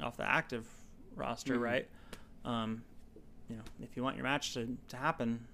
off 0.02 0.18
the 0.18 0.28
active 0.30 0.68
roster 1.16 1.54
Mm-hmm. 1.54 1.64
right 1.64 1.90
um 2.44 2.84
you 3.50 3.56
know 3.56 3.62
if 3.82 3.96
you 3.96 4.04
want 4.04 4.16
your 4.18 4.24
match 4.24 4.54
to, 4.56 4.78
to 4.90 4.98
happen 4.98 5.46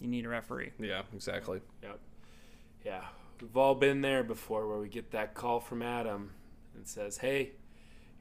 you 0.00 0.06
need 0.06 0.24
a 0.24 0.28
referee 0.28 0.70
Yeah, 0.78 1.02
exactly. 1.12 1.60
Yep. 1.82 1.98
Yeah. 2.84 3.04
We've 3.40 3.56
all 3.56 3.74
been 3.74 4.00
there 4.00 4.22
before 4.22 4.68
where 4.68 4.78
we 4.78 4.88
get 4.88 5.10
that 5.10 5.34
call 5.34 5.58
from 5.58 5.82
Adam 5.82 6.30
and 6.76 6.86
says, 6.86 7.18
hey, 7.18 7.50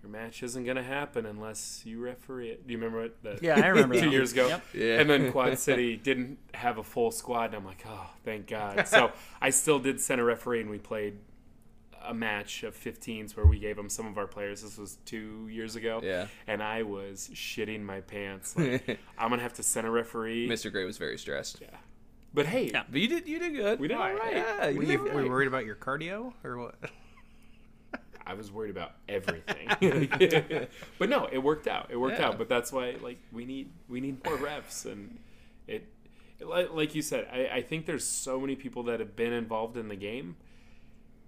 your 0.01 0.11
match 0.11 0.43
isn't 0.43 0.63
going 0.63 0.77
to 0.77 0.83
happen 0.83 1.25
unless 1.25 1.81
you 1.85 1.99
referee 1.99 2.49
it. 2.49 2.67
Do 2.67 2.71
you 2.73 2.77
remember 2.79 3.03
it? 3.05 3.23
The, 3.23 3.39
yeah 3.41 3.59
i 3.59 3.67
remember 3.67 3.95
two 3.99 4.01
that. 4.01 4.11
years 4.11 4.31
ago. 4.31 4.47
Yep. 4.47 4.63
Yeah. 4.73 4.99
And 4.99 5.09
then 5.09 5.31
Quad 5.33 5.57
City 5.57 5.97
didn't 5.97 6.37
have 6.53 6.77
a 6.77 6.83
full 6.83 7.11
squad, 7.11 7.45
and 7.45 7.55
I'm 7.55 7.65
like, 7.65 7.83
oh, 7.87 8.09
thank 8.23 8.47
God. 8.47 8.85
So 8.87 9.11
I 9.41 9.49
still 9.49 9.79
did 9.79 9.99
send 9.99 10.21
a 10.21 10.23
referee, 10.23 10.61
and 10.61 10.69
we 10.69 10.77
played 10.79 11.17
a 12.05 12.13
match 12.13 12.63
of 12.63 12.73
15s 12.77 13.35
where 13.35 13.45
we 13.45 13.59
gave 13.59 13.75
them 13.75 13.89
some 13.89 14.07
of 14.07 14.17
our 14.17 14.27
players. 14.27 14.61
This 14.61 14.77
was 14.77 14.97
two 15.05 15.47
years 15.51 15.75
ago. 15.75 15.99
Yeah. 16.01 16.27
And 16.47 16.63
I 16.63 16.83
was 16.83 17.29
shitting 17.33 17.81
my 17.83 17.99
pants. 18.01 18.55
Like, 18.55 18.99
I'm 19.17 19.29
gonna 19.29 19.41
have 19.41 19.55
to 19.55 19.63
send 19.63 19.85
a 19.87 19.91
referee. 19.91 20.47
Mr. 20.47 20.71
Gray 20.71 20.85
was 20.85 20.97
very 20.97 21.17
stressed. 21.17 21.59
Yeah. 21.59 21.67
But 22.33 22.45
hey, 22.45 22.69
Yeah. 22.71 22.83
But 22.89 23.01
you 23.01 23.07
did 23.09 23.27
you 23.27 23.39
did 23.39 23.55
good. 23.55 23.79
we 23.79 23.87
did 23.89 23.97
all 23.97 24.13
right. 24.13 24.35
Yeah, 24.37 24.67
you 24.67 24.77
Were 24.77 24.83
did 24.85 24.91
you, 24.91 25.07
all 25.09 25.15
were 25.15 25.23
you 25.23 25.29
worried 25.29 25.47
about 25.47 25.65
your 25.65 25.75
cardio 25.75 26.33
or 26.43 26.57
what? 26.57 26.75
I 28.29 28.33
was 28.33 28.51
worried 28.51 28.71
about 28.71 28.93
everything. 29.07 29.67
but 30.99 31.09
no, 31.09 31.27
it 31.31 31.37
worked 31.39 31.67
out. 31.67 31.87
It 31.89 31.97
worked 31.97 32.19
Yeah. 32.19 32.27
out. 32.27 32.37
But 32.37 32.49
that's 32.49 32.71
why 32.71 32.95
like 33.01 33.19
we 33.31 33.45
need 33.45 33.71
we 33.87 34.01
need 34.01 34.23
more 34.25 34.35
reps 34.35 34.85
and 34.85 35.17
it, 35.67 35.87
it 36.39 36.47
li- 36.47 36.67
like 36.71 36.93
you 36.95 37.01
said, 37.01 37.27
I, 37.31 37.57
I 37.57 37.61
think 37.61 37.85
there's 37.85 38.05
so 38.05 38.39
many 38.39 38.55
people 38.55 38.83
that 38.83 38.99
have 38.99 39.15
been 39.15 39.33
involved 39.33 39.77
in 39.77 39.87
the 39.87 39.95
game 39.95 40.35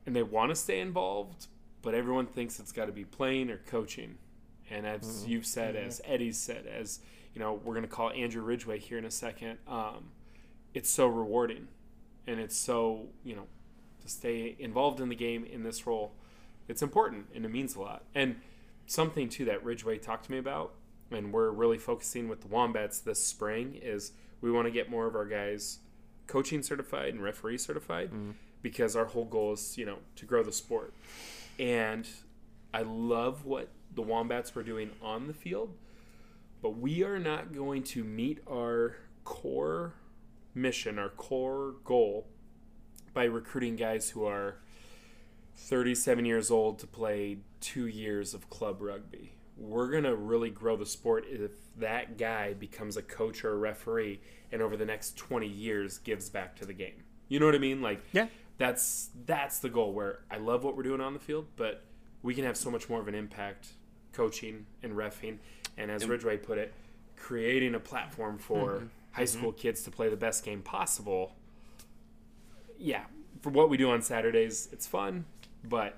and 0.05 0.15
they 0.15 0.23
want 0.23 0.49
to 0.49 0.55
stay 0.55 0.79
involved, 0.79 1.47
but 1.81 1.93
everyone 1.93 2.25
thinks 2.25 2.59
it's 2.59 2.71
got 2.71 2.85
to 2.85 2.91
be 2.91 3.05
playing 3.05 3.49
or 3.49 3.57
coaching. 3.57 4.17
And 4.71 4.85
as 4.85 5.25
you've 5.25 5.45
said, 5.47 5.75
as 5.75 5.99
Eddie's 6.05 6.37
said, 6.37 6.67
as 6.67 6.99
you 7.33 7.39
know, 7.39 7.53
we're 7.63 7.73
going 7.73 7.85
to 7.85 7.91
call 7.91 8.11
Andrew 8.11 8.41
Ridgway 8.43 8.79
here 8.79 8.97
in 8.97 9.05
a 9.05 9.11
second. 9.11 9.57
Um, 9.67 10.11
it's 10.73 10.89
so 10.89 11.07
rewarding, 11.07 11.67
and 12.27 12.39
it's 12.39 12.55
so 12.57 13.07
you 13.23 13.35
know 13.35 13.47
to 14.01 14.09
stay 14.09 14.55
involved 14.59 14.99
in 15.01 15.09
the 15.09 15.15
game 15.15 15.43
in 15.43 15.63
this 15.63 15.87
role. 15.87 16.13
It's 16.69 16.81
important 16.81 17.25
and 17.35 17.43
it 17.43 17.49
means 17.49 17.75
a 17.75 17.81
lot. 17.81 18.03
And 18.15 18.37
something 18.85 19.27
too 19.27 19.45
that 19.45 19.63
Ridgeway 19.65 19.97
talked 19.97 20.25
to 20.25 20.31
me 20.31 20.37
about, 20.37 20.75
and 21.11 21.33
we're 21.33 21.49
really 21.49 21.79
focusing 21.79 22.29
with 22.29 22.41
the 22.41 22.47
Wombats 22.47 22.99
this 22.99 23.21
spring 23.25 23.77
is 23.81 24.13
we 24.41 24.51
want 24.51 24.67
to 24.67 24.71
get 24.71 24.89
more 24.89 25.07
of 25.07 25.15
our 25.15 25.25
guys 25.25 25.79
coaching 26.27 26.61
certified 26.61 27.09
and 27.09 27.23
referee 27.23 27.57
certified 27.57 28.09
mm-hmm. 28.11 28.31
because 28.61 28.95
our 28.95 29.05
whole 29.05 29.25
goal 29.25 29.53
is 29.53 29.77
you 29.77 29.85
know 29.85 29.97
to 30.15 30.25
grow 30.25 30.43
the 30.43 30.51
sport. 30.51 30.93
And 31.57 32.07
I 32.73 32.83
love 32.83 33.45
what 33.45 33.69
the 33.93 34.03
Wombats 34.03 34.53
were 34.53 34.63
doing 34.63 34.91
on 35.01 35.27
the 35.27 35.33
field, 35.33 35.73
but 36.61 36.77
we 36.77 37.03
are 37.03 37.19
not 37.19 37.53
going 37.53 37.83
to 37.83 38.03
meet 38.03 38.39
our 38.49 38.95
core 39.23 39.93
mission, 40.53 40.99
our 40.99 41.09
core 41.09 41.75
goal 41.83 42.27
by 43.13 43.23
recruiting 43.23 43.75
guys 43.75 44.11
who 44.11 44.25
are 44.25 44.59
37 45.59 46.25
years 46.25 46.49
old 46.49 46.79
to 46.79 46.87
play 46.87 47.37
two 47.61 47.87
years 47.87 48.33
of 48.33 48.49
club 48.49 48.81
rugby. 48.81 49.33
We're 49.57 49.89
going 49.91 50.05
to 50.05 50.15
really 50.15 50.49
grow 50.49 50.77
the 50.77 50.85
sport 50.85 51.25
if 51.29 51.51
that 51.77 52.17
guy 52.17 52.53
becomes 52.53 52.97
a 52.97 53.01
coach 53.01 53.43
or 53.43 53.51
a 53.51 53.57
referee 53.57 54.21
and 54.51 54.61
over 54.61 54.77
the 54.77 54.85
next 54.85 55.17
20 55.17 55.47
years 55.47 55.97
gives 55.99 56.29
back 56.29 56.55
to 56.57 56.65
the 56.65 56.73
game. 56.73 57.03
You 57.27 57.39
know 57.39 57.45
what 57.45 57.55
I 57.55 57.59
mean? 57.59 57.81
Like, 57.81 58.01
Yeah. 58.13 58.27
that's 58.57 59.09
that's 59.25 59.59
the 59.59 59.69
goal 59.69 59.93
where 59.93 60.21
I 60.31 60.37
love 60.37 60.63
what 60.63 60.75
we're 60.75 60.83
doing 60.83 61.01
on 61.01 61.13
the 61.13 61.19
field, 61.19 61.47
but 61.55 61.83
we 62.23 62.33
can 62.33 62.45
have 62.45 62.57
so 62.57 62.71
much 62.71 62.89
more 62.89 62.99
of 62.99 63.07
an 63.07 63.15
impact 63.15 63.73
coaching 64.13 64.65
and 64.81 64.93
refing. 64.93 65.37
And 65.77 65.91
as 65.91 66.07
Ridgeway 66.07 66.37
put 66.37 66.57
it, 66.57 66.73
creating 67.15 67.75
a 67.75 67.79
platform 67.79 68.37
for 68.37 68.69
mm-hmm. 68.71 68.85
high 69.11 69.23
mm-hmm. 69.23 69.39
school 69.39 69.51
kids 69.51 69.83
to 69.83 69.91
play 69.91 70.09
the 70.09 70.17
best 70.17 70.43
game 70.43 70.61
possible. 70.61 71.35
Yeah, 72.77 73.03
for 73.41 73.49
what 73.49 73.69
we 73.69 73.77
do 73.77 73.91
on 73.91 74.01
Saturdays, 74.01 74.69
it's 74.71 74.87
fun, 74.87 75.25
but 75.63 75.95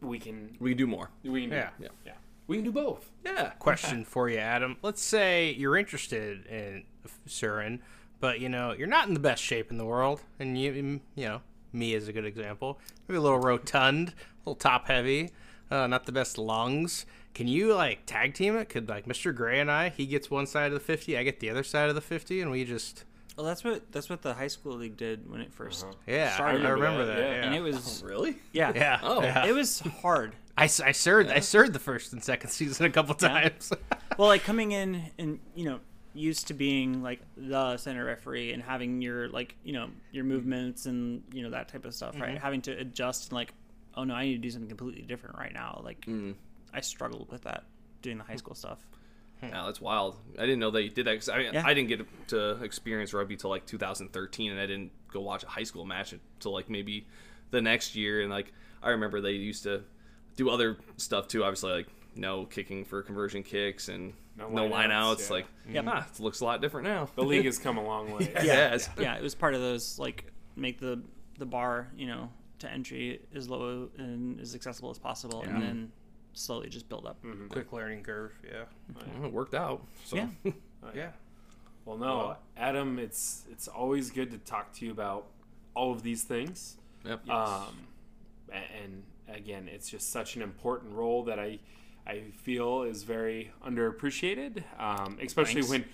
we 0.00 0.18
can 0.18 0.56
We 0.60 0.70
can 0.70 0.78
do 0.78 0.86
more. 0.86 1.10
we 1.22 1.42
can 1.42 1.50
do, 1.50 1.56
Yeah. 1.56 1.70
yeah 1.80 1.88
yeah 2.04 2.12
we 2.46 2.56
can 2.58 2.64
do 2.64 2.70
both. 2.72 3.10
Yeah. 3.24 3.50
Question 3.58 4.04
for 4.04 4.28
you, 4.30 4.38
Adam. 4.38 4.76
Let's 4.80 5.02
say 5.02 5.52
you're 5.58 5.76
interested 5.76 6.46
in 6.46 6.84
Surin, 7.28 7.80
but 8.20 8.38
you 8.38 8.48
know 8.48 8.72
you're 8.72 8.86
not 8.86 9.08
in 9.08 9.14
the 9.14 9.20
best 9.20 9.42
shape 9.42 9.72
in 9.72 9.78
the 9.78 9.84
world, 9.84 10.20
and 10.38 10.56
you, 10.60 11.00
you 11.16 11.24
know, 11.26 11.40
me 11.72 11.92
is 11.94 12.06
a 12.06 12.12
good 12.12 12.24
example. 12.24 12.78
Maybe 13.08 13.16
a 13.18 13.20
little 13.20 13.40
rotund, 13.40 14.10
a 14.10 14.12
little 14.48 14.54
top 14.54 14.86
heavy, 14.86 15.30
uh, 15.72 15.88
not 15.88 16.06
the 16.06 16.12
best 16.12 16.38
lungs. 16.38 17.04
Can 17.34 17.48
you 17.48 17.74
like 17.74 18.06
tag 18.06 18.34
team 18.34 18.56
it? 18.56 18.68
Could 18.68 18.88
like 18.88 19.06
Mr. 19.06 19.34
Gray 19.34 19.58
and 19.58 19.68
I, 19.70 19.88
he 19.88 20.06
gets 20.06 20.30
one 20.30 20.46
side 20.46 20.68
of 20.68 20.74
the 20.74 20.78
fifty, 20.80 21.18
I 21.18 21.24
get 21.24 21.40
the 21.40 21.50
other 21.50 21.64
side 21.64 21.88
of 21.88 21.96
the 21.96 22.00
fifty, 22.00 22.40
and 22.40 22.52
we 22.52 22.64
just 22.64 23.02
Well, 23.36 23.44
that's 23.44 23.62
what 23.62 23.92
that's 23.92 24.08
what 24.08 24.22
the 24.22 24.32
high 24.32 24.46
school 24.48 24.76
league 24.76 24.96
did 24.96 25.30
when 25.30 25.42
it 25.42 25.56
1st 25.56 25.84
uh-huh. 25.84 25.92
yeah, 26.06 26.30
I 26.32 26.34
started. 26.34 26.56
remember, 26.58 26.74
remember 26.76 27.06
that. 27.06 27.16
that, 27.16 27.22
yeah. 27.22 27.34
yeah. 27.36 27.46
and 27.46 27.54
it 27.54 27.60
was 27.60 28.02
oh, 28.02 28.06
Really? 28.06 28.38
yeah, 28.52 28.72
yeah. 28.74 29.00
Oh. 29.02 29.22
yeah. 29.22 29.46
it 29.46 29.52
was 29.52 29.80
hard. 29.80 30.34
I, 30.56 30.64
I 30.64 30.92
served 30.92 31.30
I 31.30 31.40
served 31.40 31.74
the 31.74 31.78
first 31.78 32.14
and 32.14 32.24
second 32.24 32.48
season 32.48 32.86
a 32.86 32.90
couple 32.90 33.14
times. 33.14 33.72
well, 34.18 34.28
like 34.28 34.42
coming 34.42 34.72
in 34.72 35.10
and 35.18 35.38
you 35.54 35.66
know 35.66 35.80
used 36.14 36.46
to 36.46 36.54
being 36.54 37.02
like 37.02 37.20
the 37.36 37.76
center 37.76 38.04
referee 38.04 38.52
and 38.52 38.62
having 38.62 39.02
your 39.02 39.28
like 39.28 39.54
you 39.64 39.74
know 39.74 39.88
your 40.12 40.24
mm-hmm. 40.24 40.32
movements 40.32 40.86
and 40.86 41.22
you 41.32 41.42
know 41.42 41.50
that 41.50 41.68
type 41.68 41.84
of 41.84 41.94
stuff, 41.94 42.18
right? 42.18 42.30
Mm-hmm. 42.30 42.42
Having 42.42 42.62
to 42.62 42.72
adjust 42.72 43.28
and 43.28 43.32
like, 43.34 43.52
oh 43.94 44.04
no, 44.04 44.14
I 44.14 44.24
need 44.24 44.36
to 44.36 44.38
do 44.38 44.50
something 44.50 44.68
completely 44.68 45.02
different 45.02 45.36
right 45.36 45.52
now. 45.52 45.82
Like, 45.84 46.00
mm. 46.06 46.34
I 46.72 46.80
struggled 46.80 47.30
with 47.30 47.42
that 47.42 47.64
doing 48.00 48.16
the 48.16 48.24
high 48.24 48.34
mm. 48.34 48.38
school 48.38 48.54
stuff. 48.54 48.78
Yeah, 49.42 49.64
that's 49.66 49.80
wild. 49.80 50.16
I 50.38 50.42
didn't 50.42 50.58
know 50.60 50.70
they 50.70 50.88
did 50.88 51.06
that. 51.06 51.14
'cause 51.16 51.28
I, 51.28 51.38
mean, 51.38 51.50
Yeah. 51.54 51.62
I 51.66 51.74
didn't 51.74 51.88
get 51.88 52.28
to 52.28 52.62
experience 52.62 53.12
rugby 53.12 53.36
till 53.36 53.50
like 53.50 53.66
2013, 53.66 54.50
and 54.50 54.60
I 54.60 54.66
didn't 54.66 54.92
go 55.12 55.20
watch 55.20 55.44
a 55.44 55.46
high 55.48 55.62
school 55.64 55.84
match 55.84 56.12
until 56.12 56.52
like 56.52 56.68
maybe 56.70 57.06
the 57.50 57.60
next 57.60 57.94
year. 57.96 58.22
And 58.22 58.30
like 58.30 58.52
I 58.82 58.90
remember 58.90 59.20
they 59.20 59.32
used 59.32 59.62
to 59.64 59.82
do 60.36 60.48
other 60.50 60.78
stuff 60.96 61.28
too. 61.28 61.44
Obviously, 61.44 61.72
like 61.72 61.86
no 62.14 62.46
kicking 62.46 62.84
for 62.84 63.02
conversion 63.02 63.42
kicks 63.42 63.88
and 63.88 64.14
No 64.38 64.48
no, 64.48 64.68
lineouts, 64.68 65.28
lineouts. 65.28 65.44
yeah. 65.68 65.80
Like 65.82 65.86
ah, 65.94 66.06
it 66.12 66.20
looks 66.20 66.40
a 66.40 66.44
lot 66.44 66.60
different 66.62 66.86
now. 66.88 67.08
The 67.14 67.22
league 67.22 67.44
has 67.44 67.58
come 67.66 67.76
a 67.76 67.84
long 67.84 68.10
way. 68.12 68.30
Yes. 68.42 68.88
yeah, 68.98 69.16
it 69.16 69.22
was 69.22 69.34
part 69.34 69.54
of 69.54 69.60
those 69.60 69.98
like 69.98 70.32
make 70.56 70.80
the 70.80 71.02
the 71.38 71.46
bar 71.46 71.88
you 71.94 72.06
know 72.06 72.30
to 72.60 72.72
entry 72.72 73.20
as 73.34 73.50
low 73.50 73.90
and 73.98 74.40
as 74.40 74.54
accessible 74.54 74.90
as 74.90 74.98
possible, 74.98 75.42
and 75.42 75.62
then 75.62 75.92
slowly 76.36 76.68
just 76.68 76.88
build 76.88 77.06
up. 77.06 77.16
Quick 77.48 77.72
learning 77.72 78.02
curve. 78.02 78.32
Yeah. 78.46 78.64
Well, 78.94 79.26
it 79.26 79.32
worked 79.32 79.54
out. 79.54 79.82
So. 80.04 80.16
Yeah. 80.16 80.28
Yeah. 80.94 81.10
Well, 81.84 81.96
no, 81.96 82.36
Adam, 82.56 83.00
it's 83.00 83.42
it's 83.50 83.66
always 83.66 84.10
good 84.10 84.30
to 84.30 84.38
talk 84.38 84.72
to 84.74 84.84
you 84.86 84.92
about 84.92 85.26
all 85.74 85.90
of 85.90 86.04
these 86.04 86.22
things. 86.22 86.76
Yep. 87.04 87.28
Um, 87.28 87.86
a- 88.52 88.54
and 88.84 89.02
again, 89.28 89.68
it's 89.68 89.88
just 89.90 90.12
such 90.12 90.36
an 90.36 90.42
important 90.42 90.92
role 90.94 91.24
that 91.24 91.40
I 91.40 91.58
I 92.06 92.20
feel 92.44 92.82
is 92.82 93.02
very 93.02 93.50
underappreciated, 93.66 94.62
um, 94.78 95.18
especially 95.20 95.62
Thanks. 95.62 95.70
when 95.70 95.84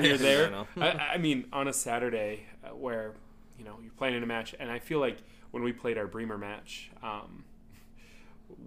when 0.00 0.04
you're 0.04 0.18
there. 0.30 0.52
I, 0.76 0.88
I 1.14 1.18
mean, 1.18 1.46
on 1.50 1.66
a 1.68 1.72
Saturday 1.72 2.44
uh, 2.62 2.74
where 2.74 3.14
you 3.58 3.64
know 3.64 3.78
you're 3.82 3.92
playing 3.92 4.16
in 4.16 4.22
a 4.22 4.26
match, 4.26 4.54
and 4.60 4.70
I 4.70 4.80
feel 4.80 4.98
like 5.00 5.16
when 5.50 5.62
we 5.62 5.72
played 5.72 5.96
our 5.96 6.06
Bremer 6.06 6.36
match. 6.36 6.90
Um, 7.02 7.44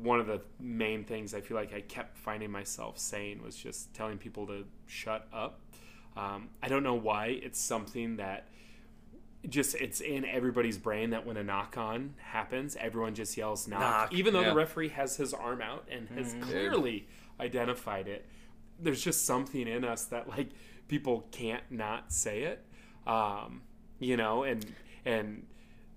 one 0.01 0.19
of 0.19 0.27
the 0.27 0.41
main 0.59 1.03
things 1.03 1.33
I 1.33 1.41
feel 1.41 1.57
like 1.57 1.73
I 1.73 1.81
kept 1.81 2.17
finding 2.17 2.51
myself 2.51 2.97
saying 2.97 3.41
was 3.43 3.55
just 3.55 3.93
telling 3.93 4.17
people 4.17 4.47
to 4.47 4.65
shut 4.85 5.27
up. 5.33 5.61
Um, 6.17 6.49
I 6.61 6.67
don't 6.67 6.83
know 6.83 6.95
why. 6.95 7.39
It's 7.41 7.59
something 7.59 8.17
that 8.17 8.47
just 9.49 9.75
it's 9.75 10.01
in 10.01 10.25
everybody's 10.25 10.77
brain 10.77 11.11
that 11.11 11.25
when 11.25 11.37
a 11.37 11.43
knock 11.43 11.77
on 11.77 12.15
happens, 12.17 12.75
everyone 12.79 13.13
just 13.15 13.37
yells 13.37 13.67
knock, 13.67 13.79
Knock, 13.79 14.13
even 14.13 14.33
though 14.33 14.41
yeah. 14.41 14.49
the 14.49 14.55
referee 14.55 14.89
has 14.89 15.15
his 15.15 15.33
arm 15.33 15.61
out 15.61 15.87
and 15.91 16.07
has 16.09 16.35
clearly 16.41 17.07
identified 17.39 18.07
it. 18.07 18.25
There's 18.79 19.03
just 19.03 19.25
something 19.25 19.67
in 19.67 19.83
us 19.83 20.05
that 20.05 20.27
like 20.27 20.49
people 20.87 21.27
can't 21.31 21.63
not 21.69 22.11
say 22.11 22.43
it, 22.43 22.65
um, 23.07 23.61
you 23.99 24.17
know. 24.17 24.43
And 24.43 24.65
and 25.05 25.45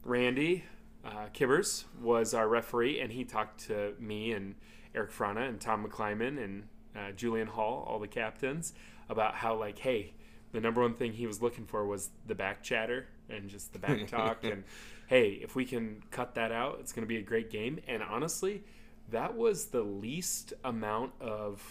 Randy 0.04 0.64
uh, 1.04 1.26
Kibbers 1.34 1.84
was 2.00 2.34
our 2.34 2.48
referee, 2.48 3.00
and 3.00 3.12
he 3.12 3.24
talked 3.24 3.66
to 3.66 3.94
me 3.98 4.32
and 4.32 4.54
Eric 4.94 5.10
Frana 5.12 5.48
and 5.48 5.60
Tom 5.60 5.86
McClyman 5.86 6.42
and 6.42 6.64
uh, 6.96 7.12
Julian 7.12 7.46
Hall, 7.48 7.84
all 7.88 7.98
the 7.98 8.08
captains, 8.08 8.72
about 9.08 9.34
how 9.34 9.54
like, 9.54 9.78
hey, 9.78 10.12
the 10.52 10.60
number 10.60 10.80
one 10.80 10.94
thing 10.94 11.12
he 11.12 11.26
was 11.26 11.40
looking 11.42 11.66
for 11.66 11.86
was 11.86 12.10
the 12.26 12.34
back 12.34 12.62
chatter 12.62 13.06
and 13.28 13.48
just 13.48 13.72
the 13.72 13.78
back 13.78 14.06
talk, 14.06 14.44
and 14.44 14.64
hey, 15.06 15.32
if 15.42 15.54
we 15.54 15.64
can 15.64 16.02
cut 16.10 16.34
that 16.34 16.50
out, 16.52 16.78
it's 16.80 16.92
going 16.92 17.04
to 17.04 17.08
be 17.08 17.18
a 17.18 17.22
great 17.22 17.50
game. 17.50 17.78
And 17.86 18.02
honestly, 18.02 18.64
that 19.10 19.36
was 19.36 19.66
the 19.66 19.82
least 19.82 20.52
amount 20.64 21.12
of 21.20 21.62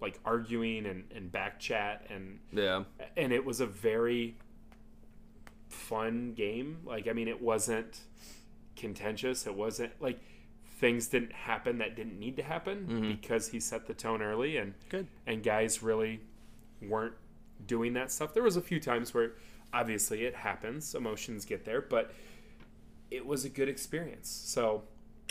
like 0.00 0.20
arguing 0.24 0.86
and, 0.86 1.04
and 1.14 1.32
back 1.32 1.58
chat 1.58 2.06
and 2.08 2.38
Yeah. 2.52 2.84
and 3.16 3.32
it 3.32 3.44
was 3.44 3.60
a 3.60 3.66
very 3.66 4.36
fun 5.68 6.32
game. 6.34 6.78
Like, 6.84 7.08
I 7.08 7.12
mean, 7.12 7.28
it 7.28 7.40
wasn't 7.40 8.00
contentious. 8.76 9.46
It 9.46 9.54
wasn't 9.54 9.92
like 10.00 10.20
things 10.78 11.08
didn't 11.08 11.32
happen 11.32 11.78
that 11.78 11.96
didn't 11.96 12.18
need 12.18 12.36
to 12.36 12.42
happen 12.42 12.86
mm-hmm. 12.88 13.08
because 13.08 13.48
he 13.48 13.58
set 13.58 13.86
the 13.86 13.94
tone 13.94 14.22
early 14.22 14.56
and 14.58 14.74
Good. 14.88 15.08
and 15.26 15.42
guys 15.42 15.82
really 15.82 16.20
weren't 16.80 17.14
doing 17.66 17.94
that 17.94 18.12
stuff. 18.12 18.32
There 18.32 18.42
was 18.42 18.56
a 18.56 18.60
few 18.60 18.78
times 18.78 19.12
where 19.12 19.32
obviously 19.72 20.24
it 20.24 20.34
happens, 20.34 20.94
emotions 20.94 21.44
get 21.44 21.64
there, 21.64 21.80
but 21.80 22.14
it 23.10 23.26
was 23.26 23.44
a 23.44 23.48
good 23.48 23.68
experience. 23.68 24.28
So, 24.30 24.84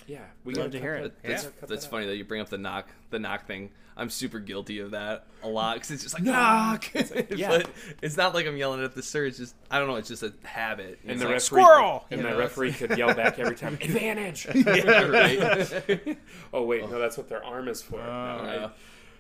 yeah, 0.06 0.20
we 0.44 0.54
Love 0.54 0.68
gotta 0.68 0.80
hear 0.80 0.98
that- 1.00 1.06
it. 1.06 1.14
That's, 1.24 1.46
we 1.46 1.52
that's 1.68 1.84
that 1.86 1.92
funny 1.92 2.06
that 2.08 2.16
you 2.18 2.24
bring 2.26 2.42
up 2.42 2.50
the 2.50 2.58
knock 2.58 2.88
the 3.10 3.20
knock 3.20 3.48
thing. 3.48 3.72
I'm 4.00 4.12
super 4.12 4.38
guilty 4.40 4.78
of 4.80 4.92
that 4.92 5.26
a 5.42 5.48
lot 5.48 5.74
because 5.78 5.90
it's 5.90 6.04
just 6.04 6.14
like 6.14 6.22
knock. 6.24 6.88
yeah. 7.36 7.48
but 7.50 7.70
it's 8.04 8.16
not 8.16 8.36
like 8.36 8.46
I'm 8.46 8.56
yelling 8.56 8.84
at 8.84 8.94
the 8.94 9.02
sir. 9.02 9.26
It's 9.26 9.40
just 9.40 9.56
I 9.72 9.80
don't 9.80 9.88
know. 9.88 9.96
It's 9.96 10.08
just 10.08 10.22
a 10.22 10.32
habit. 10.44 11.00
And 11.02 11.14
It's 11.14 11.22
the 11.22 11.26
like, 11.26 11.34
referee, 11.34 11.62
"Squirrel!" 11.64 12.06
and 12.12 12.22
You 12.22 12.28
the 12.28 12.34
know, 12.34 12.38
referee 12.38 12.74
could 12.74 12.96
yell 12.96 13.16
back 13.16 13.40
every 13.40 13.56
time, 13.56 13.74
advantage. 13.82 14.48
yeah, 14.54 15.02
right. 15.02 16.18
oh 16.54 16.64
wait, 16.64 16.88
no, 16.88 17.00
that's 17.00 17.18
what 17.18 17.28
their 17.28 17.44
arm 17.44 17.68
is 17.68 17.82
for. 17.82 17.98
No, 17.98 18.04
I- 18.04 18.54
Yeah. 18.56 18.70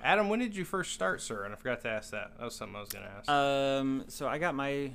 Adam, 0.03 0.29
when 0.29 0.37
did 0.37 0.55
you 0.55 0.63
first 0.63 0.93
start, 0.93 1.21
sir? 1.21 1.43
And 1.43 1.53
I 1.55 1.57
forgot 1.57 1.81
to 1.81 1.89
ask 1.89 2.11
that. 2.11 2.33
That 2.37 2.45
was 2.45 2.53
something 2.55 2.75
I 2.75 2.79
was 2.81 2.89
gonna 2.89 3.09
ask. 3.17 3.27
Um, 3.27 4.03
so 4.09 4.27
I 4.27 4.37
got 4.37 4.53
my 4.53 4.91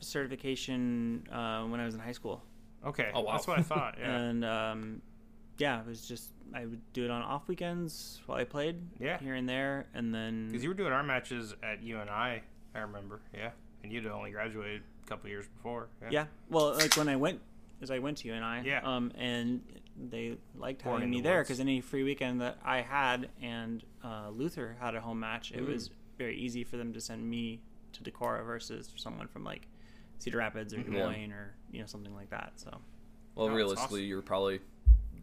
certification 0.00 1.26
uh, 1.30 1.64
when 1.64 1.80
I 1.80 1.84
was 1.84 1.94
in 1.94 2.00
high 2.00 2.12
school, 2.12 2.42
okay. 2.84 3.10
oh, 3.14 3.20
wow. 3.20 3.32
That's 3.32 3.46
what 3.46 3.58
I 3.58 3.62
thought. 3.62 3.96
Yeah. 4.00 4.16
and 4.16 4.44
um, 4.44 5.02
yeah, 5.58 5.80
it 5.80 5.86
was 5.86 6.06
just 6.06 6.32
I 6.54 6.64
would 6.64 6.80
do 6.94 7.04
it 7.04 7.10
on 7.10 7.20
off 7.22 7.46
weekends 7.48 8.20
while 8.26 8.38
I 8.38 8.44
played, 8.44 8.76
Yeah. 8.98 9.18
here 9.18 9.34
and 9.34 9.46
there, 9.48 9.86
and 9.94 10.14
then 10.14 10.46
Because 10.48 10.62
you 10.62 10.70
were 10.70 10.74
doing 10.74 10.92
our 10.92 11.02
matches 11.02 11.54
at 11.62 11.82
UNI, 11.82 12.08
I 12.74 12.78
remember. 12.78 13.20
Yeah. 13.34 13.50
And 13.82 13.92
you'd 13.92 14.06
only 14.06 14.30
graduated 14.30 14.82
a 15.04 15.06
couple 15.06 15.28
years 15.28 15.46
before. 15.46 15.88
Yeah. 16.02 16.08
Yeah. 16.10 16.26
Well, 16.48 16.74
like 16.74 16.96
when 16.96 17.08
I 17.08 17.16
went, 17.16 17.40
as 17.82 17.90
I 17.90 17.98
went 17.98 18.16
to 18.18 18.28
UNI. 18.28 18.62
Yeah. 18.66 18.80
Um, 18.82 19.12
and 19.16 19.60
they 20.10 20.38
liked 20.56 20.82
Pouring 20.82 21.00
having 21.00 21.10
me 21.10 21.16
the 21.18 21.28
there 21.28 21.42
because 21.42 21.60
any 21.60 21.80
free 21.80 22.02
weekend 22.02 22.40
that 22.40 22.58
I 22.64 22.80
had 22.80 23.28
and 23.42 23.84
uh, 24.02 24.30
Luther 24.30 24.76
had 24.80 24.94
a 24.94 25.00
home 25.00 25.20
match, 25.20 25.52
it 25.52 25.60
Mm. 25.60 25.68
was 25.72 25.90
very 26.16 26.36
easy 26.38 26.64
for 26.64 26.76
them 26.78 26.92
to 26.94 27.00
send 27.00 27.28
me 27.28 27.60
to 27.92 28.02
Decorah 28.02 28.44
versus 28.44 28.90
someone 28.96 29.28
from 29.28 29.44
like 29.44 29.68
Cedar 30.18 30.38
Rapids 30.38 30.72
or 30.72 30.78
Des 30.82 30.90
Yeah. 30.96 31.04
Moines 31.06 31.32
or 31.32 31.54
you 31.70 31.80
know 31.80 31.86
something 31.86 32.14
like 32.14 32.30
that. 32.30 32.52
So 32.56 32.70
Well, 33.34 33.46
that's 33.48 33.56
realistically, 33.56 34.00
awesome. 34.00 34.08
you 34.08 34.16
were 34.16 34.22
probably 34.22 34.60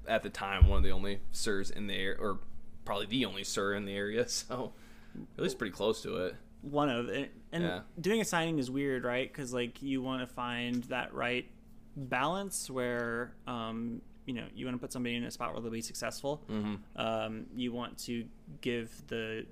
at 0.07 0.23
the 0.23 0.29
time 0.29 0.67
one 0.67 0.77
of 0.77 0.83
the 0.83 0.91
only 0.91 1.19
sirs 1.31 1.69
in 1.71 1.87
the 1.87 1.95
area, 1.95 2.17
or 2.19 2.39
probably 2.85 3.05
the 3.07 3.25
only 3.25 3.43
sir 3.43 3.73
in 3.73 3.85
the 3.85 3.95
area. 3.95 4.25
So 4.29 4.73
at 5.37 5.43
least 5.43 5.57
pretty 5.57 5.73
close 5.73 6.01
to 6.03 6.17
it. 6.25 6.35
one 6.61 6.89
of 6.89 7.09
it, 7.09 7.31
and 7.51 7.63
Yeah. 7.63 7.79
doing 7.99 8.21
a 8.21 8.25
signing 8.25 8.59
is 8.59 8.69
weird, 8.69 9.03
right? 9.03 9.31
Because 9.31 9.53
like 9.53 9.81
you 9.81 10.01
want 10.01 10.21
to 10.21 10.27
find 10.27 10.83
that 10.85 11.13
right 11.13 11.49
balance 11.95 12.69
where 12.69 13.33
um, 13.47 14.01
you 14.25 14.33
know 14.33 14.45
you 14.53 14.65
want 14.65 14.75
to 14.75 14.81
put 14.81 14.91
somebody 14.91 15.15
in 15.15 15.23
a 15.23 15.31
spot 15.31 15.53
where 15.53 15.61
they'll 15.61 15.71
be 15.71 15.81
successful. 15.81 16.43
Mm-hmm. 16.49 16.75
Um, 16.99 17.45
you 17.55 17.71
want 17.71 17.97
to 17.99 18.25
give 18.61 18.89
the 19.07 19.45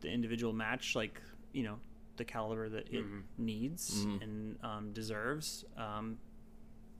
the 0.00 0.08
individual 0.08 0.52
match 0.52 0.94
like 0.94 1.20
you 1.52 1.62
know 1.64 1.78
the 2.18 2.24
caliber 2.24 2.68
that 2.68 2.88
it 2.92 3.04
needs 3.38 4.04
and 4.20 4.58
um, 4.62 4.92
deserves. 4.92 5.64
Um, 5.76 6.18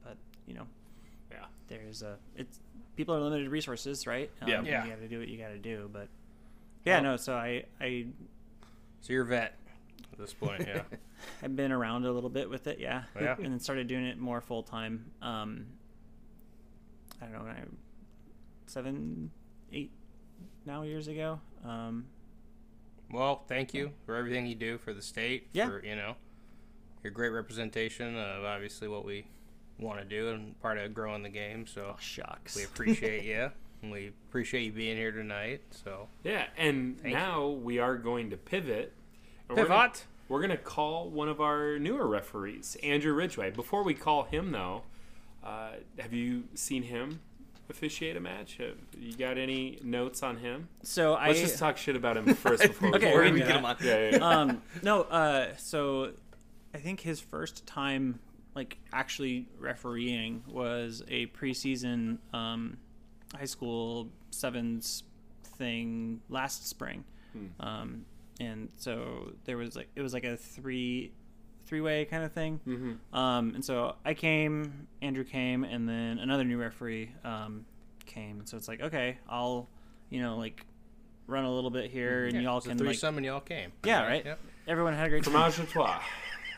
but 0.03 0.17
you 0.47 0.55
know, 0.55 0.67
Yeah. 1.33 1.47
there's 1.68 2.03
a 2.03 2.16
it's 2.37 2.61
people 2.97 3.14
are 3.14 3.20
limited 3.20 3.49
resources, 3.49 4.07
right? 4.07 4.30
Um, 4.43 4.49
Yeah. 4.49 4.59
and 4.59 4.66
Yeah. 4.66 4.85
You 4.85 4.91
got 4.91 5.01
to 5.01 5.09
do 5.09 5.18
what 5.18 5.28
you 5.28 5.39
got 5.39 5.49
to 5.49 5.59
do, 5.59 5.89
but 5.93 6.09
yeah, 6.85 7.01
no. 7.01 7.16
So 7.16 7.35
I 7.35 7.64
I 7.80 8.07
So 9.01 9.12
you're 9.12 9.22
a 9.22 9.26
vet 9.26 9.59
at 10.12 10.18
this 10.18 10.33
point, 10.35 10.64
yeah. 10.66 10.83
I've 11.43 11.55
been 11.57 11.72
around 11.72 12.05
a 12.05 12.12
little 12.12 12.30
bit 12.30 12.51
with 12.51 12.66
it, 12.66 12.78
yeah. 12.78 13.05
Yeah. 13.20 13.37
And 13.37 13.53
then 13.53 13.61
started 13.61 13.87
doing 13.87 14.05
it 14.05 14.18
more 14.18 14.41
full 14.41 14.62
time. 14.62 15.11
Um, 15.22 15.66
I 17.20 17.26
don't 17.26 17.35
know, 17.35 17.43
when 17.45 17.51
I, 17.53 17.62
seven, 18.66 19.30
eight 19.72 19.93
now 20.66 20.83
years 20.83 21.07
ago. 21.09 21.41
Um, 21.64 22.07
Well, 23.12 23.45
thank 23.47 23.72
you 23.74 23.93
for 24.07 24.16
everything 24.16 24.47
you 24.47 24.55
do 24.57 24.78
for 24.78 24.93
the 24.93 25.03
state. 25.03 25.49
Yeah. 25.53 25.68
For, 25.68 25.85
you 25.85 25.95
know, 25.97 26.16
your 27.05 27.12
great 27.12 27.28
representation 27.30 28.16
of 28.16 28.45
obviously 28.45 28.89
what 28.89 29.05
we 29.05 29.26
want 29.79 29.99
to 29.99 30.05
do 30.05 30.29
and 30.31 30.61
part 30.61 30.79
of 30.79 30.95
growing 30.95 31.23
the 31.23 31.29
game. 31.29 31.66
So 31.66 31.97
shucks. 32.01 32.57
we 32.57 32.64
appreciate 32.64 33.25
you. 33.25 33.51
And 33.83 33.91
we 33.93 34.12
appreciate 34.29 34.62
you 34.62 34.73
being 34.73 34.97
here 34.97 35.12
tonight. 35.12 35.62
So 35.85 36.09
Yeah, 36.25 36.45
and 36.57 37.01
Thank 37.01 37.14
now 37.14 37.49
we 37.49 37.79
are 37.79 37.97
going 37.97 38.31
to 38.31 38.37
pivot. 38.37 38.93
And 39.49 39.57
we're 39.59 39.64
Pivot. 39.64 39.68
gonna- 39.70 39.93
We're 40.29 40.39
going 40.41 40.51
to 40.51 40.57
call 40.57 41.11
one 41.11 41.29
of 41.29 41.41
our 41.41 41.79
newer 41.79 42.07
referees, 42.07 42.77
Andrew 42.83 43.12
Ridgway. 43.12 43.51
Before 43.51 43.83
we 43.83 43.93
call 43.95 44.23
him, 44.25 44.53
though, 44.53 44.83
uh, 45.45 45.73
have 45.99 46.12
you 46.12 46.45
seen 46.55 46.85
him 46.85 47.20
officiate 47.68 48.16
a 48.16 48.20
match? 48.20 48.57
Have 48.59 48.77
you 48.99 49.14
got 49.14 49.37
any 49.37 49.79
notes 49.83 50.23
on 50.23 50.37
him? 50.39 50.68
So 50.85 51.14
I 51.14 51.29
Let's 51.29 51.41
just 51.41 51.59
talk 51.59 51.77
shit 51.77 51.97
about 51.97 52.16
him 52.16 52.33
first 52.35 52.62
before 52.62 52.91
we, 52.91 52.97
Okay, 52.97 53.07
before 53.07 53.23
we 53.25 53.33
we 53.33 53.39
get 53.41 53.49
him 53.57 53.64
on. 53.64 53.77
that. 53.81 53.85
Yeah, 53.85 54.11
yeah, 54.11 54.16
yeah. 54.18 54.29
um, 54.41 54.62
no, 54.83 55.03
uh, 55.03 55.49
so 55.57 56.12
I 56.73 56.79
think 56.79 57.01
his 57.01 57.20
first 57.20 57.66
time 57.66 58.20
like 58.55 58.79
actually 58.93 59.49
refereeing 59.59 60.43
was 60.49 61.03
a 61.09 61.27
preseason 61.29 62.19
um, 62.33 62.77
high 63.37 63.47
school 63.47 64.09
sevens 64.31 65.05
thing 65.59 66.21
last 66.29 66.69
spring, 66.69 67.05
um, 67.61 68.05
and 68.41 68.69
so 68.77 69.33
there 69.45 69.57
was 69.57 69.77
like 69.77 69.89
it 69.97 70.03
was 70.03 70.13
like 70.13 70.25
a 70.25 70.37
three 70.37 71.13
three 71.67 71.81
way 71.81 72.05
kind 72.05 72.25
of 72.25 72.33
thing. 72.33 72.61
Mm-hmm. 72.67 73.17
Um, 73.17 73.55
and 73.55 73.65
so 73.65 73.97
I 74.05 74.15
came, 74.15 74.89
Andrew 75.01 75.25
came, 75.25 75.65
and 75.65 75.89
then 75.89 76.19
another 76.19 76.45
new 76.45 76.59
referee 76.59 77.13
um, 77.25 77.65
came. 78.05 78.39
And 78.41 78.49
so 78.49 78.57
it's 78.57 78.69
like 78.69 78.81
okay, 78.83 79.19
I'll 79.29 79.69
you 80.11 80.21
know 80.21 80.37
like 80.37 80.67
run 81.27 81.45
a 81.45 81.55
little 81.55 81.71
bit 81.71 81.91
here, 81.91 82.27
and 82.27 82.43
y'all 82.43 82.59
it's 82.59 82.67
a 82.67 82.71
can 82.71 82.79
like 82.79 82.87
threesome 82.89 83.17
and 83.17 83.25
y'all 83.25 83.41
came. 83.41 83.73
yeah, 83.85 84.07
right. 84.07 84.25
Yep. 84.25 84.41
Everyone 84.69 84.95
had 84.95 85.07
a 85.07 85.11
great 85.11 85.25
time. 85.25 85.33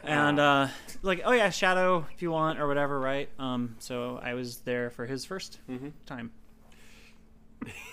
Fromage 0.04 0.08
à 0.08 0.14
trois. 0.16 0.28
And 0.28 0.40
uh, 0.40 0.68
like, 1.02 1.22
oh 1.24 1.32
yeah, 1.32 1.50
shadow 1.50 2.06
if 2.14 2.22
you 2.22 2.30
want 2.30 2.58
or 2.60 2.66
whatever, 2.66 2.98
right? 3.00 3.28
Um, 3.38 3.76
so 3.78 4.18
I 4.22 4.34
was 4.34 4.58
there 4.58 4.90
for 4.90 5.06
his 5.06 5.26
1st 5.26 5.58
Mm-hmm. 5.70 5.88
time. 6.06 6.30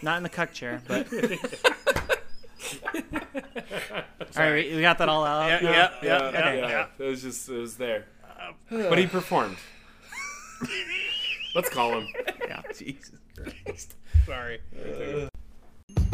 Not 0.02 0.18
in 0.18 0.24
the 0.24 0.30
cuck 0.30 0.52
chair, 0.54 0.82
but. 0.88 1.08
all 1.14 1.22
right, 4.36 4.54
we- 4.70 4.76
we 4.76 4.82
got 4.82 4.98
that 4.98 5.08
all 5.10 5.24
out. 5.26 5.48
Yeah, 5.48 5.60
yeah, 5.62 5.72
yeah. 5.72 5.92
Yeah, 6.04 6.28
Okay. 6.28 6.60
yeah, 6.60 6.86
It 7.00 7.04
was 7.04 7.22
just, 7.22 7.48
it 7.50 7.58
was 7.58 7.78
there. 7.78 8.06
But 8.70 8.98
he 8.98 9.08
performed. 9.08 9.58
Let's 11.56 11.70
call 11.70 11.98
him. 12.00 12.08
yeah. 12.48 12.62
Jesus 12.78 13.12
Christ. 13.66 13.96
Sorry. 14.26 14.60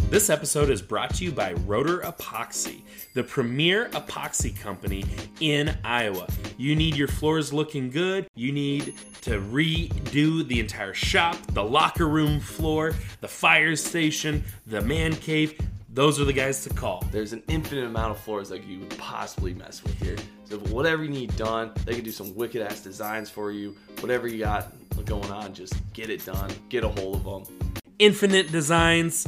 This 0.09 0.29
episode 0.29 0.69
is 0.69 0.81
brought 0.81 1.13
to 1.15 1.25
you 1.25 1.33
by 1.33 1.51
Rotor 1.65 1.99
Epoxy, 1.99 2.81
the 3.13 3.23
premier 3.23 3.89
epoxy 3.89 4.57
company 4.57 5.03
in 5.41 5.77
Iowa. 5.83 6.27
You 6.57 6.77
need 6.77 6.95
your 6.95 7.09
floors 7.09 7.51
looking 7.51 7.89
good. 7.89 8.27
You 8.33 8.53
need 8.53 8.95
to 9.23 9.41
redo 9.41 10.47
the 10.47 10.61
entire 10.61 10.93
shop, 10.93 11.35
the 11.51 11.63
locker 11.63 12.07
room 12.07 12.39
floor, 12.39 12.93
the 13.19 13.27
fire 13.27 13.75
station, 13.75 14.45
the 14.65 14.79
man 14.79 15.13
cave. 15.13 15.59
Those 15.89 16.21
are 16.21 16.25
the 16.25 16.31
guys 16.31 16.63
to 16.63 16.69
call. 16.69 17.03
There's 17.11 17.33
an 17.33 17.43
infinite 17.49 17.85
amount 17.85 18.11
of 18.11 18.19
floors 18.19 18.47
that 18.47 18.63
you 18.63 18.79
would 18.79 18.97
possibly 18.97 19.53
mess 19.53 19.83
with 19.83 20.01
here. 20.01 20.15
So 20.45 20.57
whatever 20.57 21.03
you 21.03 21.09
need 21.09 21.35
done, 21.35 21.73
they 21.85 21.95
can 21.95 22.05
do 22.05 22.11
some 22.11 22.33
wicked 22.33 22.61
ass 22.61 22.81
designs 22.81 23.29
for 23.29 23.51
you. 23.51 23.75
Whatever 23.99 24.29
you 24.29 24.39
got 24.39 24.71
going 25.05 25.31
on, 25.31 25.53
just 25.53 25.73
get 25.91 26.09
it 26.09 26.25
done. 26.25 26.49
Get 26.69 26.85
a 26.85 26.89
hold 26.89 27.15
of 27.15 27.45
them. 27.45 27.57
Infinite 27.99 28.51
designs, 28.51 29.27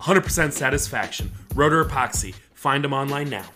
100% 0.00 0.52
satisfaction. 0.52 1.30
Rotor 1.54 1.84
Epoxy. 1.84 2.34
Find 2.52 2.82
them 2.82 2.92
online 2.92 3.30
now. 3.30 3.46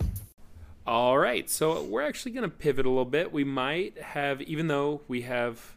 All 0.87 1.19
right, 1.19 1.51
so 1.51 1.83
we're 1.83 2.03
actually 2.03 2.33
going 2.33 2.49
to 2.49 2.57
pivot 2.57 2.87
a 2.87 2.89
little 2.89 3.05
bit. 3.05 3.33
We 3.33 3.43
might 3.43 3.99
have, 3.99 4.41
even 4.43 4.69
though 4.69 5.01
we 5.09 5.23
have 5.23 5.75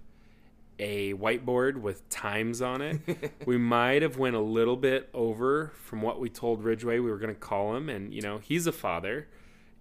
a 0.77 1.13
whiteboard 1.13 1.77
with 1.77 2.07
times 2.09 2.61
on 2.61 2.81
it, 2.81 2.99
we 3.47 3.57
might 3.57 4.03
have 4.03 4.17
went 4.17 4.35
a 4.35 4.41
little 4.41 4.75
bit 4.75 5.09
over 5.15 5.71
from 5.83 6.03
what 6.03 6.19
we 6.19 6.29
told 6.29 6.63
Ridgeway 6.63 6.99
we 6.99 7.09
were 7.09 7.17
going 7.17 7.33
to 7.33 7.39
call 7.39 7.75
him, 7.75 7.89
and 7.89 8.13
you 8.13 8.21
know 8.21 8.37
he's 8.37 8.67
a 8.67 8.71
father 8.71 9.27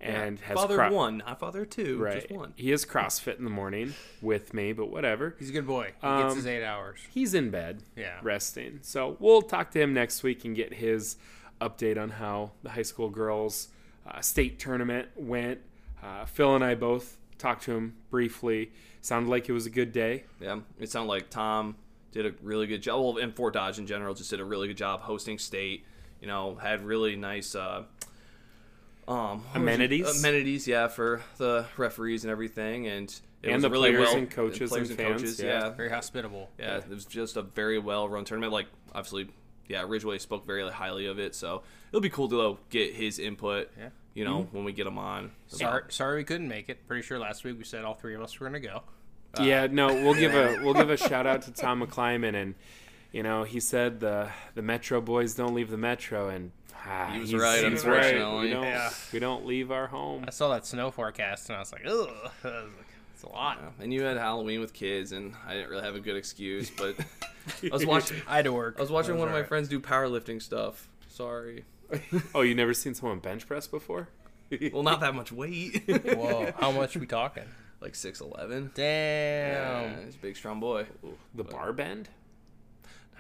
and 0.01 0.39
has 0.41 0.55
father 0.57 0.77
cro- 0.77 0.93
one, 0.93 1.19
not 1.19 1.39
father 1.41 1.65
two, 1.65 1.99
right? 1.99 2.21
just 2.21 2.31
one. 2.31 2.53
He 2.57 2.71
has 2.71 2.85
CrossFit 2.85 3.39
in 3.39 3.45
the 3.45 3.51
morning 3.51 3.95
with 4.21 4.53
me, 4.55 4.73
but 4.73 4.91
whatever. 4.91 5.35
He's 5.39 5.51
a 5.51 5.53
good 5.53 5.67
boy. 5.67 5.93
He 6.01 6.07
Um, 6.07 6.23
gets 6.25 6.35
his 6.37 6.47
eight 6.47 6.65
hours. 6.65 7.01
He's 7.11 7.33
in 7.35 7.51
bed, 7.51 7.83
Yeah. 7.97 8.19
resting. 8.23 8.81
So 8.83 9.17
we'll 9.21 9.43
talk 9.43 9.71
to 9.73 9.81
him 9.81 9.95
next 9.95 10.23
week 10.23 10.45
and 10.45 10.55
get 10.55 10.75
his 10.75 11.17
update 11.61 11.97
on 12.01 12.11
how 12.11 12.53
the 12.63 12.71
high 12.71 12.83
school 12.83 13.09
girls 13.11 13.69
uh, 14.07 14.21
state 14.21 14.59
tournament 14.59 15.09
went. 15.17 15.61
Uh, 16.03 16.25
Phil 16.27 16.55
and 16.55 16.63
I 16.63 16.75
both 16.77 17.17
talked 17.39 17.65
to 17.65 17.73
him 17.73 17.97
briefly. 18.11 18.71
Sounded 19.01 19.29
like 19.31 19.49
it 19.49 19.53
was 19.53 19.67
a 19.67 19.71
good 19.71 19.93
day. 19.93 20.25
Yeah, 20.41 20.61
it 20.79 20.91
sounded 20.91 21.09
like 21.09 21.31
Tom 21.31 21.75
did 22.13 22.25
a 22.27 22.33
really 22.43 22.67
good 22.67 22.83
job. 22.83 23.01
Well, 23.01 23.17
and 23.23 23.35
Fort 23.35 23.55
Dodge 23.55 23.79
in 23.79 23.87
general 23.87 24.15
just 24.15 24.31
did 24.31 24.41
a 24.41 24.45
really 24.45 24.69
good 24.69 24.77
job 24.77 25.01
hosting 25.01 25.39
state. 25.39 25.85
You 26.21 26.27
know, 26.29 26.55
had 26.55 26.85
really 26.85 27.17
nice 27.17 27.55
uh, 27.55 27.85
um, 29.09 29.17
what 29.17 29.39
was? 29.39 29.57
Amenities? 29.63 30.19
Amenities, 30.21 30.67
yeah, 30.69 30.89
for 30.89 31.23
the 31.39 31.67
referees 31.77 32.25
and 32.25 32.31
everything, 32.31 32.87
and 32.87 33.09
it 33.43 33.49
And 33.49 33.55
was 33.55 33.63
the 33.63 33.71
really 33.71 33.91
players 33.93 34.09
well, 34.09 34.17
and 34.17 34.31
coaches 34.31 34.71
players 34.71 34.91
and 34.91 34.99
fans, 34.99 35.23
coaches, 35.23 35.41
yeah. 35.41 35.65
yeah, 35.65 35.71
Very 35.71 35.91
hospitable. 35.91 36.51
yeah, 36.59 36.79
it 36.79 36.89
was 36.89 37.05
just 37.05 37.37
a 37.37 37.43
very 37.43 37.79
well 37.79 38.09
run 38.09 38.25
tournament. 38.25 38.53
Like 38.53 38.67
obviously, 38.95 39.29
yeah, 39.69 39.85
Ridgeway 39.87 40.19
spoke 40.19 40.47
very 40.47 40.69
highly 40.71 41.07
of 41.07 41.19
it, 41.19 41.35
so 41.35 41.63
it'll 41.91 42.01
be 42.01 42.11
cool 42.11 42.29
to 42.31 42.41
uh, 42.41 42.57
get 42.71 42.95
his 42.95 43.19
input. 43.19 43.71
Yeah. 43.79 43.89
You 44.15 44.25
know, 44.25 44.49
when 44.53 44.65
we 44.65 44.73
get 44.73 44.87
him 44.87 44.97
on. 44.97 45.31
So- 45.49 45.59
Sorry, 45.59 45.83
sorry 45.89 46.17
we 46.17 46.25
couldn't 46.25 46.49
make 46.49 46.71
it. 46.71 46.87
Pretty 46.89 47.03
sure 47.03 47.19
last 47.19 47.45
week 47.45 47.59
we 47.59 47.65
said 47.65 47.85
all 47.85 47.93
three 47.95 48.15
of 48.15 48.23
us 48.23 48.41
were 48.41 48.47
gonna 48.47 48.61
go. 48.61 48.83
yeah, 49.41 49.67
no, 49.71 49.89
we'll 49.89 50.15
give 50.15 50.35
a 50.35 50.59
we'll 50.65 50.73
give 50.73 50.89
a 50.89 50.97
shout 50.97 51.27
out 51.27 51.43
to 51.43 51.51
Tom 51.53 51.83
McClyman, 51.83 52.35
and 52.35 52.55
you 53.17 53.23
know 53.23 53.45
he 53.45 53.61
said 53.61 54.01
the 54.01 54.29
the 54.55 54.63
Metro 54.63 55.01
boys 55.01 55.35
don't 55.35 55.55
leave 55.55 55.71
the 55.71 55.77
Metro, 55.79 56.29
and 56.29 56.53
ah, 56.87 57.11
He 57.13 57.21
was 57.21 57.31
he's- 57.31 57.43
right, 57.43 57.65
he's 57.71 57.85
right. 57.85 58.15
We 58.15 58.21
unfortunately. 58.21 58.51
don't 58.51 58.65
Yeah. 58.65 58.91
we 59.13 59.19
don't 59.19 59.47
leave 59.47 59.71
our 59.71 59.87
home. 59.87 60.25
I 60.29 60.31
saw 60.31 60.49
that 60.51 60.67
snow 60.67 60.91
forecast 60.91 61.49
and 61.49 61.57
I 61.57 61.61
was 61.61 61.73
like, 61.73 61.83
ugh, 61.87 62.09
was 62.45 62.53
like, 62.77 62.87
it's 63.15 63.23
a 63.23 63.29
lot. 63.31 63.59
And 63.81 63.93
you 63.95 64.03
had 64.03 64.19
Halloween 64.19 64.61
with 64.61 64.73
kids, 64.75 65.13
and 65.13 65.33
I 65.49 65.55
didn't 65.55 65.71
really 65.71 65.83
have 65.85 65.95
a 65.97 66.01
good 66.01 66.17
excuse. 66.17 66.69
But 66.71 66.97
I 67.65 67.69
was 67.73 67.87
watching. 67.87 68.19
I 68.29 68.37
had 68.37 68.45
to 68.45 68.53
work. 68.53 68.75
I 68.79 68.83
was 68.83 68.91
watching 68.91 69.15
That 69.15 69.19
one 69.21 69.29
of 69.29 69.33
my 69.33 69.39
alright. 69.39 69.49
friends 69.49 69.69
do 69.69 69.81
powerlifting 69.81 70.41
stuff. 70.43 70.89
Sorry. 71.09 71.65
Oh, 72.35 72.43
you 72.43 72.55
never 72.55 72.75
seen 72.75 72.95
someone 72.95 73.21
bench 73.21 73.47
press 73.47 73.67
before? 73.67 74.09
Well, 74.73 74.83
not 74.83 75.01
that 75.01 75.15
much 75.15 75.33
weight. 75.33 75.83
Whoa, 75.89 76.53
how 76.61 76.71
much 76.73 76.97
we 76.97 77.07
talking? 77.07 77.45
like 77.81 77.95
six 77.95 78.21
eleven. 78.21 78.71
Damn. 78.75 79.91
Yeah, 79.93 80.05
he's 80.05 80.15
a 80.15 80.19
big 80.19 80.37
strong 80.37 80.61
boy. 80.61 80.87
The 81.35 81.45
bar 81.45 81.73
bend? 81.73 82.09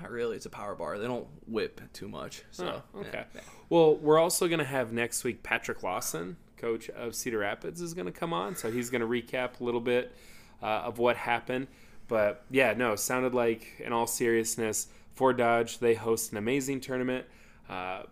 Not 0.00 0.10
really. 0.10 0.36
It's 0.36 0.46
a 0.46 0.50
power 0.50 0.74
bar. 0.74 0.98
They 0.98 1.06
don't 1.06 1.26
whip 1.46 1.80
too 1.92 2.08
much. 2.08 2.42
So 2.50 2.82
Oh, 2.94 3.00
okay. 3.00 3.24
yeah. 3.34 3.40
Well, 3.70 3.96
we're 3.96 4.18
also 4.18 4.46
going 4.46 4.58
to 4.58 4.64
have 4.64 4.92
next 4.92 5.24
week 5.24 5.42
Patrick 5.42 5.82
Lawson, 5.82 6.36
coach 6.58 6.88
of 6.90 7.14
Cedar 7.14 7.38
Rapids, 7.38 7.80
is 7.80 7.94
going 7.94 8.06
to 8.06 8.12
come 8.12 8.32
on. 8.32 8.56
So 8.56 8.70
he's 8.70 8.90
going 8.90 9.00
to 9.00 9.06
recap 9.06 9.60
a 9.60 9.64
little 9.64 9.80
bit 9.80 10.14
uh, 10.62 10.66
of 10.66 10.98
what 10.98 11.16
happened. 11.16 11.66
But 12.08 12.44
yeah, 12.50 12.74
no, 12.74 12.94
sounded 12.94 13.34
like, 13.34 13.66
in 13.80 13.92
all 13.92 14.06
seriousness, 14.06 14.88
Fort 15.14 15.38
Dodge, 15.38 15.78
they 15.78 15.94
host 15.94 16.30
an 16.32 16.38
amazing 16.38 16.80
tournament. 16.80 17.26
Uh, 17.68 18.02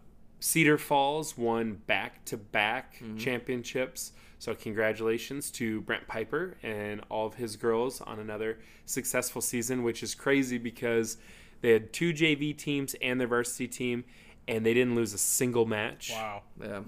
Cedar 0.40 0.78
Falls 0.78 1.38
won 1.38 1.74
back 1.86 2.24
to 2.26 2.36
back 2.36 3.00
championships. 3.18 4.12
So, 4.38 4.54
congratulations 4.54 5.50
to 5.52 5.80
Brent 5.82 6.06
Piper 6.06 6.56
and 6.62 7.00
all 7.08 7.26
of 7.26 7.34
his 7.34 7.56
girls 7.56 8.00
on 8.02 8.18
another 8.18 8.58
successful 8.84 9.40
season, 9.40 9.82
which 9.84 10.02
is 10.02 10.14
crazy 10.14 10.58
because 10.58 11.16
they 11.64 11.72
had 11.72 11.94
two 11.94 12.12
JV 12.12 12.54
teams 12.54 12.94
and 13.00 13.18
their 13.18 13.26
varsity 13.26 13.66
team, 13.66 14.04
and 14.46 14.66
they 14.66 14.74
didn't 14.74 14.96
lose 14.96 15.14
a 15.14 15.18
single 15.18 15.64
match. 15.64 16.10
Wow. 16.12 16.42
Yeah. 16.60 16.80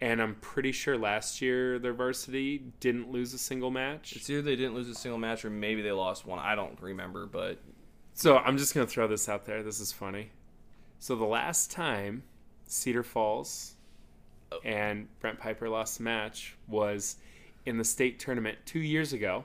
And 0.00 0.20
I'm 0.20 0.34
pretty 0.34 0.72
sure 0.72 0.98
last 0.98 1.40
year 1.40 1.78
their 1.78 1.92
varsity 1.92 2.64
didn't 2.80 3.08
lose 3.12 3.34
a 3.34 3.38
single 3.38 3.70
match. 3.70 4.14
It's 4.16 4.28
either 4.28 4.42
they 4.42 4.56
didn't 4.56 4.74
lose 4.74 4.88
a 4.88 4.96
single 4.96 5.20
match 5.20 5.44
or 5.44 5.50
maybe 5.50 5.80
they 5.80 5.92
lost 5.92 6.26
one. 6.26 6.40
I 6.40 6.56
don't 6.56 6.76
remember, 6.82 7.26
but 7.26 7.60
So 8.14 8.38
I'm 8.38 8.58
just 8.58 8.74
gonna 8.74 8.88
throw 8.88 9.06
this 9.06 9.28
out 9.28 9.44
there. 9.44 9.62
This 9.62 9.78
is 9.78 9.92
funny. 9.92 10.32
So 10.98 11.14
the 11.14 11.24
last 11.24 11.70
time 11.70 12.24
Cedar 12.66 13.04
Falls 13.04 13.76
oh. 14.50 14.58
and 14.64 15.06
Brent 15.20 15.38
Piper 15.38 15.68
lost 15.68 16.00
a 16.00 16.02
match 16.02 16.56
was 16.66 17.14
in 17.64 17.78
the 17.78 17.84
state 17.84 18.18
tournament 18.18 18.58
two 18.66 18.80
years 18.80 19.12
ago. 19.12 19.44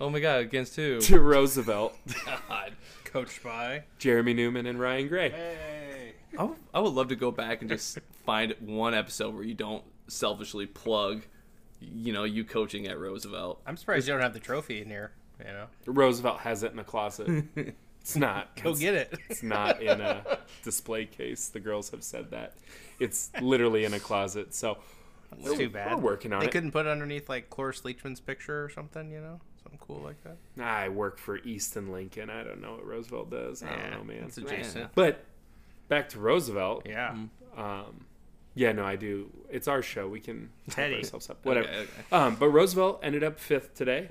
Oh 0.00 0.08
my 0.08 0.20
god, 0.20 0.42
against 0.42 0.76
who? 0.76 1.00
to 1.00 1.20
Roosevelt, 1.20 1.96
God. 2.24 2.72
Coached 3.12 3.42
by. 3.42 3.84
Jeremy 3.98 4.34
Newman, 4.34 4.66
and 4.66 4.78
Ryan 4.78 5.08
Gray. 5.08 5.30
Hey. 5.30 6.12
I 6.38 6.44
would, 6.44 6.56
I 6.72 6.80
would 6.80 6.92
love 6.92 7.08
to 7.08 7.16
go 7.16 7.30
back 7.30 7.60
and 7.60 7.68
just 7.70 7.98
find 8.24 8.54
one 8.60 8.94
episode 8.94 9.34
where 9.34 9.42
you 9.42 9.54
don't 9.54 9.82
selfishly 10.06 10.66
plug, 10.66 11.22
you 11.80 12.12
know, 12.12 12.24
you 12.24 12.44
coaching 12.44 12.86
at 12.86 12.98
Roosevelt. 12.98 13.60
I'm 13.66 13.76
surprised 13.76 14.06
you 14.06 14.14
don't 14.14 14.22
have 14.22 14.32
the 14.34 14.40
trophy 14.40 14.80
in 14.80 14.88
here. 14.88 15.12
You 15.40 15.46
know, 15.52 15.66
Roosevelt 15.86 16.40
has 16.40 16.62
it 16.62 16.72
in 16.72 16.78
a 16.78 16.84
closet. 16.84 17.44
It's 18.00 18.16
not. 18.16 18.56
go 18.56 18.70
it's, 18.70 18.80
get 18.80 18.94
it. 18.94 19.12
It's 19.28 19.42
not 19.42 19.82
in 19.82 20.00
a 20.00 20.38
display 20.64 21.04
case. 21.04 21.48
The 21.48 21.60
girls 21.60 21.90
have 21.90 22.02
said 22.02 22.30
that. 22.30 22.54
It's 22.98 23.30
literally 23.42 23.84
in 23.84 23.92
a 23.92 24.00
closet. 24.00 24.54
So 24.54 24.78
It's 25.38 25.58
too 25.58 25.68
bad. 25.68 25.96
we're 25.96 26.00
working 26.00 26.32
on 26.32 26.40
they 26.40 26.46
it. 26.46 26.48
They 26.48 26.52
couldn't 26.52 26.70
put 26.70 26.86
it 26.86 26.88
underneath 26.88 27.28
like 27.28 27.50
Cloris 27.50 27.82
Leachman's 27.82 28.18
picture 28.18 28.64
or 28.64 28.70
something. 28.70 29.10
You 29.10 29.20
know, 29.20 29.40
something 29.70 29.86
cool 29.86 30.02
like 30.04 30.16
that. 30.24 30.36
I 30.62 30.88
work 30.88 31.18
for 31.18 31.38
Easton 31.38 31.90
Lincoln. 31.92 32.30
I 32.30 32.42
don't 32.42 32.60
know 32.60 32.72
what 32.72 32.86
Roosevelt 32.86 33.30
does. 33.30 33.62
I 33.62 33.74
don't 33.76 33.90
know, 33.90 34.04
man. 34.04 34.24
It's 34.24 34.38
adjacent. 34.38 34.94
But 34.94 35.24
back 35.88 36.08
to 36.10 36.18
Roosevelt. 36.18 36.86
Yeah. 36.86 37.16
Um, 37.56 38.06
yeah, 38.54 38.72
no, 38.72 38.84
I 38.84 38.96
do. 38.96 39.30
It's 39.50 39.68
our 39.68 39.82
show. 39.82 40.08
We 40.08 40.20
can 40.20 40.50
hype 40.66 40.76
Teddy. 40.76 40.96
ourselves 40.96 41.30
up. 41.30 41.38
Whatever. 41.44 41.68
Okay, 41.68 41.78
okay. 41.78 41.88
Um, 42.12 42.36
but 42.36 42.48
Roosevelt 42.48 43.00
ended 43.02 43.22
up 43.22 43.38
fifth 43.38 43.74
today. 43.74 44.08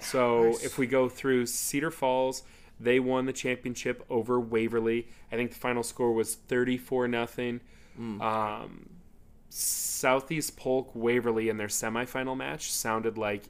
So 0.00 0.56
if 0.62 0.78
we 0.78 0.86
go 0.86 1.08
through 1.08 1.46
Cedar 1.46 1.90
Falls, 1.90 2.42
they 2.78 3.00
won 3.00 3.26
the 3.26 3.32
championship 3.32 4.04
over 4.08 4.38
Waverly. 4.38 5.08
I 5.32 5.36
think 5.36 5.50
the 5.50 5.56
final 5.58 5.82
score 5.82 6.12
was 6.12 6.34
thirty-four 6.34 7.08
nothing. 7.08 7.60
Um, 7.98 8.90
Southeast 9.48 10.56
Polk 10.56 10.92
Waverly 10.94 11.48
in 11.48 11.56
their 11.56 11.66
semifinal 11.66 12.36
match 12.36 12.70
sounded 12.72 13.18
like 13.18 13.48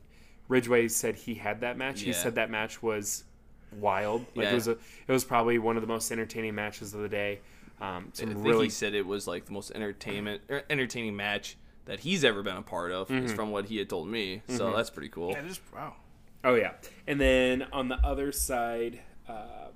Ridgeway 0.49 0.89
said 0.89 1.15
he 1.17 1.35
had 1.35 1.61
that 1.61 1.77
match. 1.77 2.01
He 2.01 2.09
Yeah. 2.11 2.17
said 2.17 2.35
that 2.37 2.51
match 2.51 2.83
was 2.83 3.25
wild. 3.73 4.23
Like 4.35 4.45
Yeah. 4.47 4.51
it 4.53 4.55
was 4.55 4.69
a, 4.69 4.73
it 4.73 5.13
was 5.13 5.25
probably 5.25 5.59
one 5.59 5.77
of 5.77 5.83
the 5.83 5.87
most 5.89 6.11
entertaining 6.11 6.55
matches 6.55 6.95
of 6.95 7.01
the 7.01 7.09
day. 7.09 7.41
Um, 7.81 8.09
I 8.13 8.17
some 8.17 8.29
think 8.35 8.45
really 8.45 8.67
he 8.67 8.71
said 8.71 8.95
it 8.95 9.07
was 9.07 9.27
like 9.27 9.45
the 9.45 9.53
most 9.53 9.71
entertainment 9.73 10.43
er, 10.51 10.65
entertaining 10.69 11.15
match 11.17 11.57
that 11.85 12.01
he's 12.01 12.25
ever 12.25 12.43
been 12.43 12.57
a 12.57 12.63
part 12.63 12.91
of, 12.93 13.11
is 13.11 13.33
from 13.33 13.51
what 13.51 13.67
he 13.67 13.77
had 13.79 13.89
told 13.89 14.09
me. 14.09 14.43
So 14.49 14.75
that's 14.77 14.91
pretty 14.91 15.09
cool. 15.09 15.31
Yeah, 15.31 15.43
just 15.43 15.61
wow. 15.73 15.95
Oh 16.45 16.55
yeah, 16.55 16.73
and 17.07 17.21
then 17.21 17.67
on 17.73 17.89
the 17.89 17.97
other 18.05 18.31
side, 18.33 19.01
uh, 19.29 19.69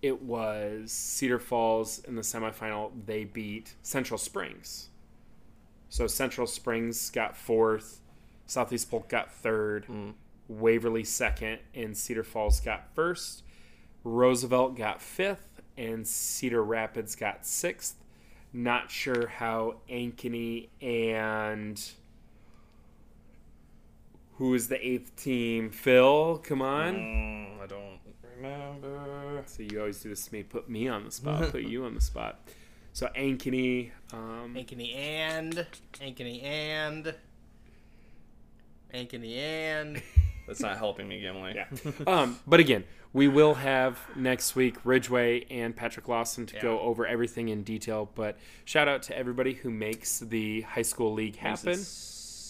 it 0.00 0.22
was 0.22 0.90
Cedar 0.92 1.38
Falls 1.38 1.98
in 2.00 2.14
the 2.14 2.22
semifinal. 2.22 2.92
They 3.06 3.24
beat 3.24 3.74
Central 3.82 4.16
Springs. 4.16 4.88
So 5.88 6.06
Central 6.06 6.46
Springs 6.46 7.10
got 7.10 7.36
fourth, 7.36 8.00
Southeast 8.48 8.90
Polk 8.90 9.08
got 9.08 9.30
third, 9.30 9.86
Waverly 10.48 11.04
second, 11.04 11.58
and 11.74 11.96
Cedar 11.96 12.24
Falls 12.24 12.60
got 12.60 12.94
first. 12.94 13.42
Roosevelt 14.02 14.74
got 14.74 15.02
fifth, 15.02 15.60
and 15.76 16.08
Cedar 16.08 16.64
Rapids 16.64 17.14
got 17.14 17.46
sixth. 17.46 17.96
Not 18.50 18.90
sure 18.90 19.26
how 19.28 19.76
Ankeny 19.90 20.68
and 20.80 21.78
who 24.36 24.54
is 24.54 24.68
the 24.68 24.84
eighth 24.84 25.14
team? 25.16 25.68
Phil, 25.70 26.38
come 26.38 26.62
on. 26.62 26.94
Mm, 26.94 27.60
I 27.60 27.66
don't 27.66 27.98
remember. 28.36 29.42
So 29.44 29.62
you 29.62 29.78
always 29.80 30.00
do 30.00 30.08
this 30.08 30.26
to 30.26 30.32
me. 30.32 30.42
Put 30.42 30.70
me 30.70 30.88
on 30.88 31.04
the 31.04 31.10
spot. 31.10 31.50
put 31.50 31.62
you 31.64 31.84
on 31.84 31.94
the 31.94 32.00
spot. 32.00 32.40
So 32.94 33.08
Ankeny, 33.14 33.90
um, 34.12 34.54
Ankeny 34.56 34.96
and 34.96 35.66
Ankeny 36.00 36.42
and 36.42 37.14
Ankeny 38.94 39.36
and 39.36 40.02
That's 40.46 40.60
not 40.60 40.78
helping 40.78 41.06
me, 41.08 41.20
Gimli. 41.20 41.54
yeah. 41.54 41.66
um, 42.06 42.38
but 42.46 42.58
again, 42.60 42.84
we 43.12 43.28
will 43.28 43.54
have 43.54 43.98
next 44.16 44.56
week 44.56 44.76
Ridgeway 44.84 45.44
and 45.50 45.74
Patrick 45.76 46.08
Lawson 46.08 46.46
to 46.46 46.60
go 46.60 46.80
over 46.80 47.06
everything 47.06 47.48
in 47.50 47.62
detail. 47.62 48.10
But 48.14 48.38
shout 48.64 48.88
out 48.88 49.02
to 49.04 49.16
everybody 49.16 49.54
who 49.54 49.70
makes 49.70 50.20
the 50.20 50.62
high 50.62 50.82
school 50.82 51.12
league 51.12 51.36
happen. 51.36 51.78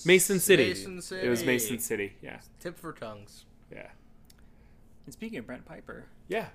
Mason 0.04 0.38
City. 0.40 0.68
Mason 0.68 1.00
It 1.20 1.28
was 1.28 1.44
Mason 1.44 1.78
City. 1.80 2.14
Yeah. 2.22 2.38
tip 2.60 2.78
for 2.78 2.92
tongues. 2.92 3.44
Yeah. 3.72 3.88
And 5.06 5.12
speaking 5.12 5.38
of 5.38 5.46
Brent 5.46 5.64
Piper, 5.64 6.04
Yeah. 6.28 6.46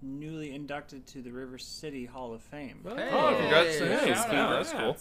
newly 0.00 0.54
inducted 0.54 1.06
to 1.08 1.22
the 1.22 1.30
River 1.32 1.58
City 1.58 2.04
Hall 2.06 2.32
of 2.34 2.42
Fame. 2.42 2.80
Oh, 2.84 3.36
congrats 3.38 3.78
to 3.78 3.86
him. 3.86 4.08
Yeah, 4.08 4.50
that's 4.50 4.72
cool. 4.72 4.96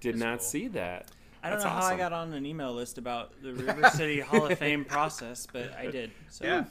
Did 0.00 0.16
not 0.16 0.42
see 0.42 0.68
that. 0.68 1.10
I 1.44 1.50
don't 1.50 1.58
That's 1.58 1.64
know 1.66 1.70
how 1.78 1.86
I 1.86 1.96
got 1.98 2.14
on 2.14 2.32
an 2.32 2.46
email 2.46 2.72
list 2.72 2.96
about 2.96 3.42
the 3.42 3.52
River 3.52 3.90
City 3.90 4.18
Hall 4.20 4.46
of 4.46 4.58
Fame 4.58 4.82
process, 4.86 5.46
but 5.52 5.74
I 5.78 5.90
did. 5.90 6.10
So 6.30 6.46
Yeah. 6.46 6.64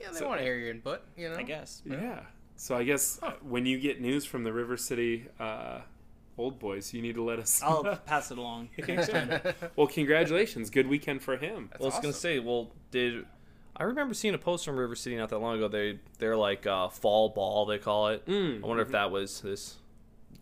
Yeah, 0.00 0.10
they 0.12 0.24
want 0.24 0.38
to 0.38 0.44
hear 0.44 0.56
your 0.56 0.70
input. 0.70 1.02
You 1.14 1.28
know. 1.28 1.36
I 1.36 1.42
guess. 1.42 1.82
Yeah. 1.84 2.20
So 2.56 2.74
I 2.74 2.84
guess 2.84 3.20
uh, 3.22 3.32
when 3.42 3.66
you 3.66 3.78
get 3.78 4.00
news 4.00 4.24
from 4.24 4.44
the 4.44 4.52
River 4.52 4.78
City 4.78 5.26
uh, 5.38 5.80
old 6.38 6.58
boys, 6.58 6.94
you 6.94 7.02
need 7.02 7.16
to 7.16 7.22
let 7.22 7.38
us. 7.38 7.60
I'll 7.62 7.84
pass 8.06 8.30
it 8.30 8.38
along 8.38 8.70
well, 9.76 9.86
congratulations. 9.86 10.70
Good 10.70 10.86
weekend 10.86 11.22
for 11.22 11.36
him. 11.36 11.68
Well, 11.78 11.90
I 11.90 11.94
was 11.94 12.00
gonna 12.00 12.14
say, 12.14 12.38
well, 12.38 12.70
did 12.90 13.26
I 13.76 13.84
remember 13.84 14.14
seeing 14.14 14.32
a 14.34 14.38
post 14.38 14.64
from 14.64 14.76
River 14.78 14.94
City 14.94 15.16
not 15.16 15.28
that 15.28 15.38
long 15.38 15.56
ago? 15.56 15.68
They 15.68 15.98
they're 16.18 16.36
like 16.36 16.66
uh, 16.66 16.88
fall 16.88 17.28
ball 17.28 17.66
they 17.66 17.78
call 17.78 18.08
it. 18.08 18.22
I 18.26 18.58
wonder 18.62 18.82
if 18.82 18.92
that 18.92 19.10
was 19.10 19.42
this 19.42 19.76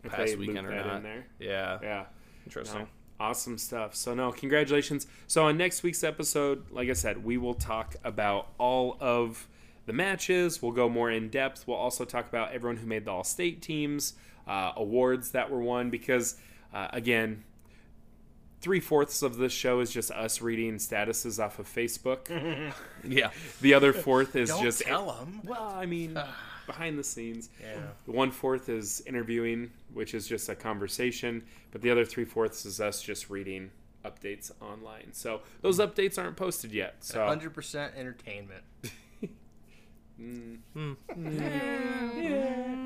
past 0.03 0.37
weekend 0.37 0.67
or 0.67 0.73
not. 0.73 0.97
in 0.97 1.03
there. 1.03 1.27
Yeah, 1.39 1.79
Yeah. 1.81 2.05
interesting. 2.45 2.81
No, 2.83 2.87
awesome 3.19 3.57
stuff. 3.57 3.95
So 3.95 4.13
no, 4.13 4.31
congratulations. 4.31 5.07
So 5.27 5.45
on 5.45 5.57
next 5.57 5.83
week's 5.83 6.03
episode, 6.03 6.69
like 6.71 6.89
I 6.89 6.93
said, 6.93 7.23
we 7.23 7.37
will 7.37 7.55
talk 7.55 7.95
about 8.03 8.49
all 8.57 8.97
of 8.99 9.47
the 9.85 9.93
matches. 9.93 10.61
We'll 10.61 10.71
go 10.73 10.89
more 10.89 11.09
in 11.09 11.29
depth. 11.29 11.67
We'll 11.67 11.77
also 11.77 12.05
talk 12.05 12.27
about 12.27 12.51
everyone 12.51 12.77
who 12.77 12.87
made 12.87 13.05
the 13.05 13.11
all 13.11 13.23
state 13.23 13.61
teams, 13.61 14.13
uh, 14.47 14.73
awards 14.75 15.31
that 15.31 15.49
were 15.49 15.61
won, 15.61 15.89
because 15.89 16.35
uh, 16.73 16.87
again, 16.91 17.43
three 18.61 18.79
fourths 18.79 19.21
of 19.21 19.37
this 19.37 19.53
show 19.53 19.79
is 19.79 19.91
just 19.91 20.11
us 20.11 20.41
reading 20.41 20.75
statuses 20.75 21.43
off 21.43 21.59
of 21.59 21.67
Facebook. 21.73 22.27
Yeah, 23.07 23.29
the 23.61 23.73
other 23.73 23.93
fourth 23.93 24.35
is 24.35 24.49
Don't 24.49 24.63
just 24.63 24.81
tell 24.81 25.11
them. 25.13 25.41
well, 25.45 25.73
I 25.73 25.85
mean, 25.85 26.19
behind 26.67 26.99
the 26.99 27.03
scenes. 27.03 27.49
Yeah. 27.59 27.79
The 28.05 28.11
one 28.11 28.29
fourth 28.29 28.69
is 28.69 29.01
interviewing, 29.07 29.71
which 29.93 30.13
is 30.13 30.27
just 30.27 30.47
a 30.49 30.55
conversation, 30.55 31.43
but 31.71 31.81
the 31.81 31.89
other 31.89 32.05
three 32.05 32.25
fourths 32.25 32.65
is 32.65 32.79
us 32.79 33.01
just 33.01 33.29
reading 33.31 33.71
updates 34.05 34.51
online. 34.61 35.11
So 35.13 35.41
those 35.61 35.79
updates 35.79 36.17
aren't 36.21 36.37
posted 36.37 36.71
yet. 36.71 36.97
So 36.99 37.25
Hundred 37.25 37.53
percent 37.55 37.93
entertainment. 37.97 38.63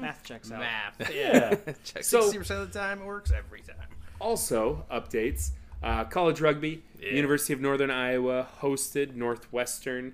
Math 0.02 0.24
checks 0.24 0.52
out. 0.52 0.60
Math. 0.60 1.14
yeah. 1.14 1.56
Check 1.84 2.04
So- 2.04 2.22
sixty 2.22 2.38
percent 2.38 2.62
of 2.62 2.72
the 2.74 2.80
time 2.80 3.02
it 3.02 3.06
works 3.06 3.32
every 3.32 3.62
time. 3.62 3.88
also 4.20 4.86
updates. 4.92 5.52
Uh, 5.84 6.04
college 6.06 6.40
rugby. 6.42 6.84
University 7.00 7.54
of 7.54 7.62
Northern 7.62 7.90
Iowa 7.90 8.48
hosted 8.60 9.16
Northwestern 9.16 10.14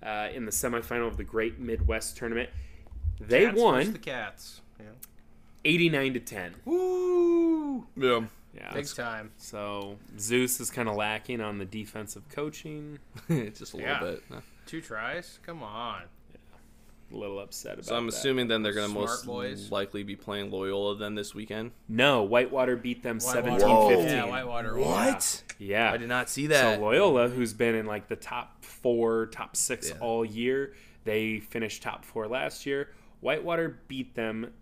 uh, 0.00 0.28
in 0.32 0.44
the 0.44 0.52
semifinal 0.52 1.08
of 1.08 1.16
the 1.16 1.24
Great 1.24 1.58
Midwest 1.58 2.16
Tournament. 2.16 2.50
They 3.20 3.46
Cats 3.46 3.58
won 3.60 3.92
the 3.92 3.98
cats. 3.98 4.60
Yeah. 4.78 4.86
eighty 5.64 5.88
nine 5.88 6.14
to 6.14 6.20
ten. 6.20 6.54
Woo! 6.64 7.86
yeah. 7.96 8.20
Yeah, 8.54 8.72
Big 8.74 8.86
time. 8.88 9.30
So 9.36 9.98
Zeus 10.18 10.58
is 10.58 10.70
kind 10.70 10.88
of 10.88 10.96
lacking 10.96 11.40
on 11.40 11.58
the 11.58 11.64
defensive 11.64 12.28
coaching. 12.28 12.98
just 13.28 13.72
a 13.74 13.76
little 13.76 13.80
Yeah. 13.80 14.00
bit. 14.00 14.22
Two 14.66 14.80
tries. 14.80 15.38
Come 15.46 15.62
on. 15.62 16.02
A 17.12 17.16
little 17.16 17.38
upset 17.38 17.74
about. 17.74 17.84
It. 17.84 17.86
So 17.86 17.96
I'm 17.96 18.06
that. 18.06 18.14
assuming 18.16 18.48
then 18.48 18.62
they're 18.62 18.72
gonna 18.74 18.88
most 18.88 19.24
boys. 19.26 19.70
likely 19.70 20.02
be 20.02 20.16
playing 20.16 20.50
Loyola 20.50 20.96
then 20.96 21.14
this 21.14 21.34
weekend. 21.34 21.70
no. 21.88 22.22
Whitewater 22.24 22.76
beat 22.76 23.02
them 23.02 23.18
Whitewater. 23.20 23.64
17-15. 23.64 24.04
Yeah, 24.06 24.24
Whitewater. 24.24 24.76
What? 24.78 25.42
Yeah. 25.58 25.92
I 25.92 25.96
did 25.96 26.08
not 26.08 26.28
see 26.28 26.48
that. 26.48 26.76
So 26.78 26.80
Loyola, 26.82 27.28
who's 27.28 27.52
been 27.54 27.74
in 27.74 27.86
like 27.86 28.08
the 28.08 28.16
top 28.16 28.64
four, 28.64 29.26
top 29.26 29.56
six 29.56 29.90
Yeah. 29.90 29.96
all 30.00 30.24
year, 30.24 30.74
they 31.04 31.38
finished 31.40 31.82
top 31.82 32.04
four 32.04 32.26
last 32.26 32.66
year. 32.66 32.90
Whitewater 33.20 33.78
beat 33.88 34.14
them 34.14 34.52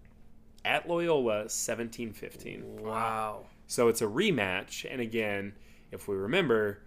at 0.64 0.88
Loyola 0.88 1.44
17-15. 1.44 2.62
wow. 2.80 3.46
So 3.68 3.88
it's 3.88 4.00
a 4.00 4.06
rematch, 4.06 4.86
and 4.90 5.00
again, 5.00 5.54
if 5.90 6.06
we 6.08 6.14
remember, 6.16 6.78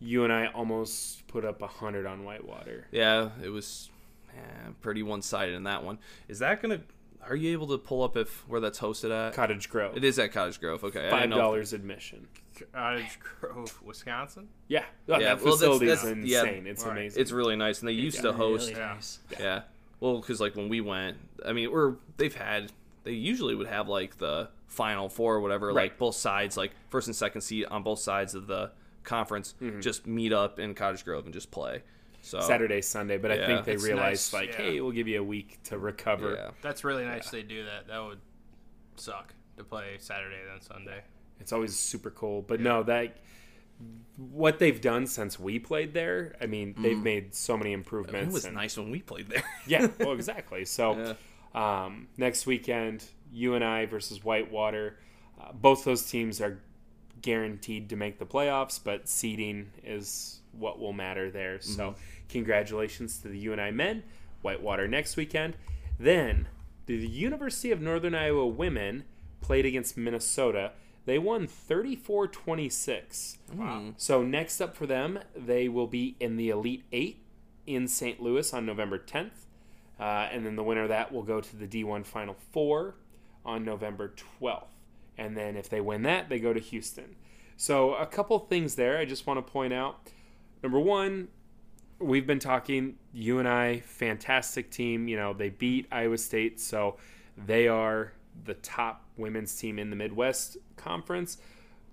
UNI 0.00 0.46
almost 0.54 1.26
put 1.26 1.44
up 1.44 1.60
a 1.60 1.66
hundred 1.66 2.06
on 2.06 2.24
Whitewater. 2.24 2.86
Yeah, 2.92 3.30
it 3.42 3.48
was 3.48 3.90
eh, 4.32 4.68
pretty 4.80 5.02
one 5.02 5.22
sided 5.22 5.54
in 5.54 5.64
that 5.64 5.82
one. 5.84 5.98
Is 6.28 6.38
that 6.38 6.62
gonna? 6.62 6.80
Are 7.28 7.34
you 7.36 7.52
able 7.52 7.66
to 7.68 7.78
pull 7.78 8.02
up 8.02 8.16
if 8.16 8.48
where 8.48 8.60
that's 8.60 8.78
hosted 8.78 9.10
at? 9.10 9.34
Cottage 9.34 9.68
Grove. 9.68 9.96
It 9.96 10.04
is 10.04 10.18
at 10.20 10.32
Cottage 10.32 10.60
Grove. 10.60 10.84
Okay, 10.84 11.06
I 11.08 11.10
five 11.10 11.20
didn't 11.22 11.30
know 11.30 11.36
if- 11.36 11.42
dollars 11.42 11.72
admission. 11.72 12.28
Cottage 12.72 13.18
Grove, 13.40 13.78
Wisconsin. 13.82 14.48
Yeah, 14.68 14.84
Yeah, 15.08 15.16
Oh, 15.16 15.18
that 15.18 15.20
well, 15.20 15.28
that's- 15.28 15.42
facility 15.42 15.88
is 15.88 16.02
that's- 16.02 16.26
yeah, 16.26 16.40
insane. 16.42 16.66
it's 16.68 16.84
right. 16.84 16.92
amazing. 16.92 17.20
It's 17.22 17.32
really 17.32 17.56
nice, 17.56 17.80
and 17.80 17.88
they 17.88 17.92
used 17.92 18.20
to 18.22 18.32
host. 18.32 18.68
Really 18.68 18.80
Yeah. 18.80 18.94
nice. 18.94 19.18
Yeah. 19.38 19.62
Well, 20.00 20.20
because 20.20 20.40
like 20.40 20.56
when 20.56 20.68
we 20.68 20.80
went, 20.80 21.18
I 21.44 21.52
mean, 21.52 21.68
or 21.68 21.98
they've 22.16 22.34
had, 22.34 22.72
they 23.04 23.12
usually 23.12 23.54
would 23.54 23.66
have 23.68 23.88
like 23.88 24.18
the 24.18 24.48
final 24.66 25.08
four 25.08 25.34
or 25.36 25.40
whatever, 25.40 25.68
Right. 25.68 25.74
like 25.90 25.98
both 25.98 26.14
sides, 26.14 26.56
like 26.56 26.72
first 26.88 27.06
and 27.06 27.14
second 27.14 27.42
seed 27.42 27.66
on 27.66 27.82
both 27.82 27.98
sides 27.98 28.34
of 28.34 28.46
the 28.46 28.70
conference, 29.04 29.54
Mm-hmm. 29.60 29.80
just 29.80 30.06
meet 30.06 30.32
up 30.32 30.58
in 30.58 30.74
Cottage 30.74 31.04
Grove 31.04 31.24
and 31.24 31.34
just 31.34 31.50
play. 31.50 31.82
So 32.22 32.40
Saturday, 32.40 32.82
Sunday. 32.82 33.16
But 33.18 33.30
I 33.32 33.46
think 33.46 33.64
they 33.64 33.76
realized 33.76 34.32
nice, 34.32 34.32
like, 34.32 34.50
yeah. 34.50 34.56
hey, 34.56 34.80
we'll 34.80 34.92
give 34.92 35.08
you 35.08 35.20
a 35.20 35.24
week 35.24 35.58
to 35.64 35.78
recover. 35.78 36.34
Yeah. 36.34 36.50
That's 36.62 36.84
really 36.84 37.04
nice 37.04 37.30
they 37.30 37.42
do 37.42 37.64
that. 37.64 37.88
That 37.88 37.98
would 38.04 38.20
suck 38.96 39.32
to 39.56 39.64
play 39.64 39.96
Saturday 39.98 40.36
then 40.50 40.60
Sunday. 40.60 41.02
It's 41.40 41.52
always 41.52 41.78
super 41.78 42.10
cool. 42.10 42.42
But 42.42 42.60
no, 42.60 42.82
that 42.82 43.16
what 44.16 44.58
they've 44.58 44.80
done 44.80 45.06
since 45.06 45.38
we 45.38 45.58
played 45.58 45.94
there, 45.94 46.36
I 46.40 46.46
mean, 46.46 46.74
they've 46.78 46.98
made 46.98 47.34
so 47.34 47.56
many 47.56 47.72
improvements. 47.72 48.28
It 48.28 48.32
was 48.32 48.44
and- 48.44 48.54
nice 48.54 48.76
when 48.76 48.90
we 48.90 49.00
played 49.00 49.28
there. 49.28 49.42
yeah, 49.66 49.88
well, 49.98 50.12
exactly. 50.12 50.64
So 50.64 51.16
um, 51.54 52.08
next 52.16 52.46
weekend, 52.46 53.04
UNI 53.32 53.86
versus 53.86 54.22
Whitewater. 54.22 54.98
Uh, 55.40 55.52
both 55.52 55.84
those 55.84 56.04
teams 56.04 56.40
are 56.40 56.60
guaranteed 57.22 57.88
to 57.90 57.96
make 57.96 58.18
the 58.18 58.26
playoffs, 58.26 58.78
but 58.82 59.08
seeding 59.08 59.70
is 59.84 60.40
what 60.52 60.78
will 60.78 60.92
matter 60.92 61.30
there. 61.30 61.60
So 61.60 61.94
congratulations 62.28 63.18
to 63.18 63.28
the 63.28 63.38
UNI 63.38 63.70
men. 63.70 64.02
Whitewater 64.42 64.88
next 64.88 65.16
weekend. 65.16 65.56
Then 65.98 66.48
the 66.86 66.96
University 66.96 67.70
of 67.70 67.80
Northern 67.80 68.14
Iowa 68.14 68.46
women 68.46 69.04
played 69.40 69.66
against 69.66 69.96
Minnesota. 69.96 70.72
They 71.06 71.18
won 71.18 71.46
34 71.46 72.28
26. 72.28 73.38
Wow. 73.54 73.94
So 73.96 74.22
next 74.22 74.60
up 74.60 74.76
for 74.76 74.86
them, 74.86 75.18
they 75.34 75.68
will 75.68 75.86
be 75.86 76.16
in 76.20 76.36
the 76.36 76.50
Elite 76.50 76.84
Eight 76.92 77.22
in 77.66 77.88
St. 77.88 78.20
Louis 78.22 78.52
on 78.52 78.66
November 78.66 78.98
10th. 78.98 79.46
Uh, 79.98 80.28
and 80.32 80.46
then 80.46 80.56
the 80.56 80.62
winner 80.62 80.84
of 80.84 80.88
that 80.88 81.12
will 81.12 81.22
go 81.22 81.40
to 81.40 81.56
the 81.56 81.66
D1 81.66 82.06
Final 82.06 82.34
Four 82.52 82.94
on 83.44 83.64
November 83.64 84.14
12th. 84.40 84.64
And 85.18 85.36
then 85.36 85.56
if 85.56 85.68
they 85.68 85.80
win 85.80 86.02
that, 86.02 86.28
they 86.28 86.38
go 86.38 86.52
to 86.52 86.60
Houston. 86.60 87.16
So 87.56 87.94
a 87.94 88.06
couple 88.06 88.38
things 88.38 88.76
there 88.76 88.98
I 88.98 89.04
just 89.04 89.26
want 89.26 89.44
to 89.44 89.52
point 89.52 89.72
out. 89.72 90.10
Number 90.62 90.80
one, 90.80 91.28
we've 91.98 92.26
been 92.26 92.38
talking 92.38 92.96
UNI, 93.12 93.80
fantastic 93.80 94.70
team. 94.70 95.08
You 95.08 95.16
know, 95.16 95.34
they 95.34 95.50
beat 95.50 95.86
Iowa 95.92 96.16
State, 96.16 96.58
so 96.58 96.96
they 97.36 97.68
are 97.68 98.12
the 98.44 98.54
top 98.54 99.04
women's 99.16 99.54
team 99.56 99.78
in 99.78 99.90
the 99.90 99.96
Midwest 99.96 100.56
Conference. 100.76 101.38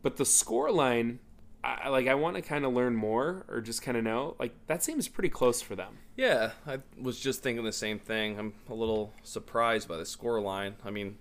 But 0.02 0.18
the 0.18 0.26
score 0.26 0.72
line, 0.72 1.20
I, 1.64 1.90
like 1.90 2.08
I 2.08 2.16
want 2.16 2.36
to 2.36 2.42
kind 2.42 2.66
of 2.66 2.74
learn 2.74 2.96
more 2.96 3.46
or 3.50 3.62
just 3.62 3.82
kind 3.82 3.98
of 3.98 4.04
know. 4.04 4.36
Like 4.40 4.54
that 4.68 4.84
seems 4.84 5.08
pretty 5.08 5.30
close 5.30 5.62
for 5.62 5.76
them. 5.76 5.98
Yeah, 6.16 6.52
I 6.66 6.80
was 7.00 7.20
just 7.20 7.44
thinking 7.44 7.66
the 7.66 7.72
same 7.72 8.00
thing. 8.00 8.40
I'm 8.40 8.54
a 8.70 8.74
little 8.74 9.14
surprised 9.24 9.88
by 9.88 9.98
the 9.98 10.06
score 10.06 10.40
line. 10.40 10.76
I 10.86 10.90
mean, 10.92 11.18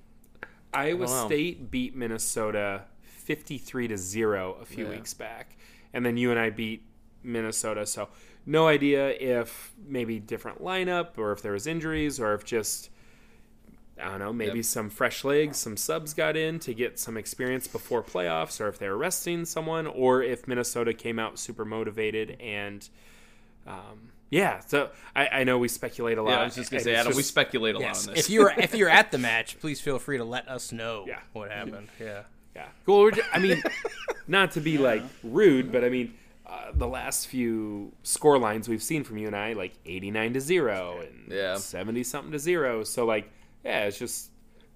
Iowa 0.72 1.06
Wow. 1.06 1.26
State 1.26 1.70
beat 1.70 1.94
Minnesota 1.96 2.84
53 3.02 3.88
to 3.88 3.96
0 3.96 4.56
a 4.60 4.64
few 4.64 4.84
Yeah. 4.84 4.90
weeks 4.90 5.14
back. 5.14 5.56
And 5.92 6.04
then 6.04 6.16
UNI 6.16 6.50
beat 6.50 6.84
Minnesota. 7.22 7.86
So 7.86 8.08
no 8.44 8.68
idea 8.68 9.10
if 9.10 9.72
maybe 9.86 10.18
different 10.20 10.62
lineup 10.62 11.18
or 11.18 11.32
if 11.32 11.42
there 11.42 11.52
was 11.52 11.66
injuries 11.66 12.20
or 12.20 12.34
if 12.34 12.44
just 12.44 12.90
I 14.00 14.08
don't 14.10 14.18
know, 14.18 14.32
maybe 14.32 14.56
Yep. 14.58 14.64
some 14.66 14.90
fresh 14.90 15.24
legs, 15.24 15.56
some 15.56 15.76
subs 15.76 16.12
got 16.12 16.36
in 16.36 16.58
to 16.60 16.74
get 16.74 16.98
some 16.98 17.16
experience 17.16 17.66
before 17.66 18.02
playoffs 18.02 18.60
or 18.60 18.68
if 18.68 18.78
they 18.78 18.88
were 18.88 18.96
resting 18.96 19.44
someone 19.46 19.86
or 19.86 20.22
if 20.22 20.46
Minnesota 20.46 20.92
came 20.92 21.18
out 21.18 21.38
super 21.38 21.64
motivated 21.64 22.36
and 22.40 22.88
um, 23.66 24.10
yeah, 24.30 24.60
so 24.60 24.90
I, 25.14 25.28
I 25.28 25.44
know 25.44 25.58
we 25.58 25.68
speculate 25.68 26.18
a 26.18 26.22
lot. 26.22 26.30
yeah, 26.32 26.40
I 26.40 26.44
was 26.44 26.54
just 26.54 26.70
gonna 26.70 26.82
say, 26.82 26.92
it's 26.92 27.00
Adam, 27.00 27.16
we 27.16 27.22
speculate 27.22 27.74
a 27.76 27.78
Yes. 27.78 28.06
lot 28.06 28.10
on 28.10 28.14
this. 28.16 28.24
If 28.26 28.30
you're 28.30 28.52
if 28.58 28.74
you're 28.74 28.88
at 28.90 29.10
the 29.12 29.18
match, 29.30 29.58
please 29.60 29.80
feel 29.80 29.98
free 29.98 30.18
to 30.18 30.24
let 30.24 30.48
us 30.48 30.72
know 30.72 31.04
Yeah. 31.06 31.20
what 31.32 31.50
happened. 31.50 31.88
Yeah. 32.00 32.22
Yeah. 32.54 32.66
Well, 32.86 33.00
we're 33.02 33.12
I 33.32 33.38
mean, 33.38 33.62
not 34.28 34.52
to 34.52 34.60
be 34.60 34.78
like 34.78 35.02
rude, 35.22 35.70
but 35.72 35.84
I 35.84 35.88
mean, 35.90 36.14
uh, 36.46 36.72
the 36.74 36.86
last 36.88 37.28
few 37.28 37.92
score 38.02 38.38
lines 38.38 38.68
we've 38.68 38.82
seen 38.82 39.04
from 39.04 39.18
UNI, 39.18 39.54
like 39.54 39.74
89 39.84 40.34
to 40.34 40.40
0 40.40 41.00
and 41.00 41.32
Yeah. 41.32 41.56
70 41.56 42.02
something 42.04 42.32
to 42.32 42.38
0. 42.38 42.84
So, 42.84 43.04
like, 43.04 43.30
yeah, 43.66 43.84
it's 43.84 43.98
just, 43.98 44.30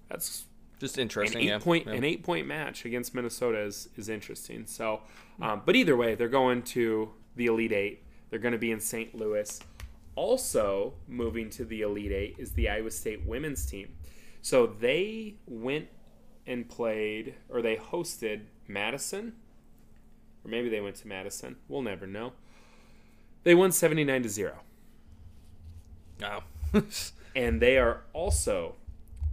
that's 0.09 0.45
just 0.79 0.97
interesting. 0.97 1.37
an 1.37 1.43
eight 1.43 1.49
yeah. 1.49 1.59
point 1.59 1.87
Yeah. 1.87 1.93
an 1.93 2.03
eight 2.03 2.23
point 2.23 2.47
match 2.47 2.85
against 2.85 3.15
Minnesota 3.15 3.59
is, 3.59 3.87
is 3.95 4.09
interesting. 4.09 4.65
So, 4.65 5.01
um, 5.41 5.61
but 5.65 5.75
either 5.75 5.95
way, 5.95 6.15
they're 6.15 6.27
going 6.27 6.63
to 6.63 7.09
the 7.35 7.45
Elite 7.45 7.71
Eight. 7.71 8.03
They're 8.29 8.39
going 8.39 8.53
to 8.53 8.57
be 8.57 8.71
in 8.71 8.79
St. 8.79 9.15
Louis. 9.15 9.59
Also, 10.15 10.93
moving 11.07 11.49
to 11.51 11.63
the 11.63 11.81
Elite 11.81 12.11
Eight 12.11 12.35
is 12.37 12.51
the 12.51 12.69
Iowa 12.69 12.91
State 12.91 13.25
women's 13.25 13.65
team. 13.65 13.93
So 14.41 14.67
they 14.67 15.35
went 15.47 15.87
and 16.47 16.67
played, 16.67 17.35
or 17.49 17.61
they 17.61 17.75
hosted 17.77 18.41
Madison, 18.67 19.33
or 20.43 20.49
maybe 20.51 20.67
they 20.69 20.81
went 20.81 20.95
to 20.97 21.07
Madison. 21.07 21.55
We'll 21.69 21.81
never 21.83 22.07
know. 22.07 22.33
They 23.43 23.55
won 23.55 23.71
seventy 23.71 24.03
nine 24.03 24.23
to 24.23 24.29
zero 24.29 24.59
Wow. 26.21 26.43
and 27.35 27.61
they 27.61 27.77
are 27.77 28.01
also 28.13 28.75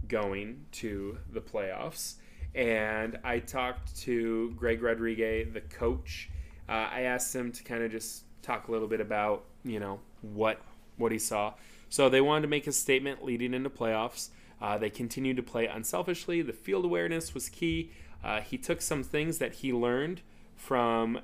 going 0.09 0.65
to 0.73 1.17
the 1.31 1.39
playoffs. 1.39 2.15
And 2.53 3.19
I 3.23 3.39
talked 3.39 3.95
to 4.01 4.51
Greg 4.57 4.81
Rodriguez, 4.81 5.53
the 5.53 5.61
coach. 5.61 6.29
Uh, 6.67 6.89
I 6.91 7.01
asked 7.01 7.33
him 7.33 7.51
to 7.51 7.63
kind 7.63 7.83
of 7.83 7.91
just 7.91 8.23
talk 8.41 8.67
a 8.67 8.71
little 8.71 8.87
bit 8.87 9.01
about 9.01 9.45
you 9.63 9.79
know 9.79 9.99
what 10.21 10.61
what 10.97 11.11
he 11.11 11.19
saw. 11.19 11.53
So 11.89 12.09
they 12.09 12.21
wanted 12.21 12.41
to 12.43 12.47
make 12.47 12.67
a 12.67 12.71
statement 12.71 13.23
leading 13.23 13.53
into 13.53 13.69
playoffs. 13.69 14.29
Uh, 14.61 14.77
they 14.77 14.89
continued 14.89 15.37
to 15.37 15.43
play 15.43 15.67
unselfishly. 15.67 16.41
The 16.41 16.53
field 16.53 16.85
awareness 16.85 17.33
was 17.33 17.49
key. 17.49 17.91
Uh, 18.23 18.41
he 18.41 18.57
took 18.57 18.81
some 18.81 19.03
things 19.03 19.37
that 19.37 19.55
he 19.55 19.71
learned 19.71 20.21
from 20.55 21.21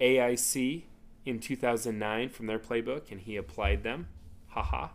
AIC 0.00 0.82
in 1.24 1.38
2009 1.40 2.28
from 2.28 2.46
their 2.46 2.58
playbook 2.58 3.10
and 3.10 3.22
he 3.22 3.36
applied 3.36 3.82
them. 3.82 4.08
Haha. 4.48 4.88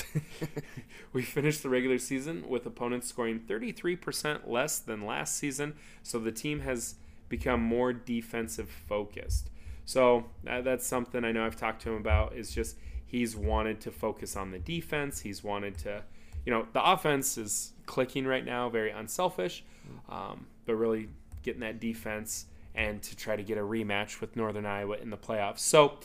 we 1.12 1.22
finished 1.22 1.62
the 1.62 1.68
regular 1.68 1.98
season 1.98 2.48
with 2.48 2.66
opponents 2.66 3.08
scoring 3.08 3.40
33% 3.40 4.48
less 4.48 4.78
than 4.78 5.06
last 5.06 5.36
season, 5.36 5.74
so 6.02 6.18
the 6.18 6.32
team 6.32 6.60
has 6.60 6.96
become 7.28 7.62
more 7.62 7.92
defensive 7.92 8.68
focused. 8.68 9.50
So 9.84 10.26
uh, 10.48 10.60
that's 10.60 10.86
something 10.86 11.24
I 11.24 11.32
know 11.32 11.44
I've 11.44 11.56
talked 11.56 11.82
to 11.82 11.90
him 11.90 11.96
about 11.96 12.34
is 12.34 12.54
just 12.54 12.76
he's 13.06 13.36
wanted 13.36 13.80
to 13.82 13.90
focus 13.90 14.36
on 14.36 14.50
the 14.50 14.58
defense. 14.58 15.20
He's 15.20 15.42
wanted 15.42 15.78
to, 15.78 16.02
you 16.46 16.52
know, 16.52 16.66
the 16.72 16.82
offense 16.82 17.36
is 17.36 17.72
clicking 17.86 18.26
right 18.26 18.44
now, 18.44 18.68
very 18.68 18.90
unselfish, 18.90 19.64
um, 20.08 20.46
but 20.66 20.76
really 20.76 21.08
getting 21.42 21.60
that 21.60 21.80
defense 21.80 22.46
and 22.74 23.02
to 23.02 23.16
try 23.16 23.36
to 23.36 23.42
get 23.42 23.58
a 23.58 23.62
rematch 23.62 24.20
with 24.20 24.36
Northern 24.36 24.64
Iowa 24.64 24.96
in 24.96 25.10
the 25.10 25.16
playoffs. 25.16 25.58
So 25.58 25.98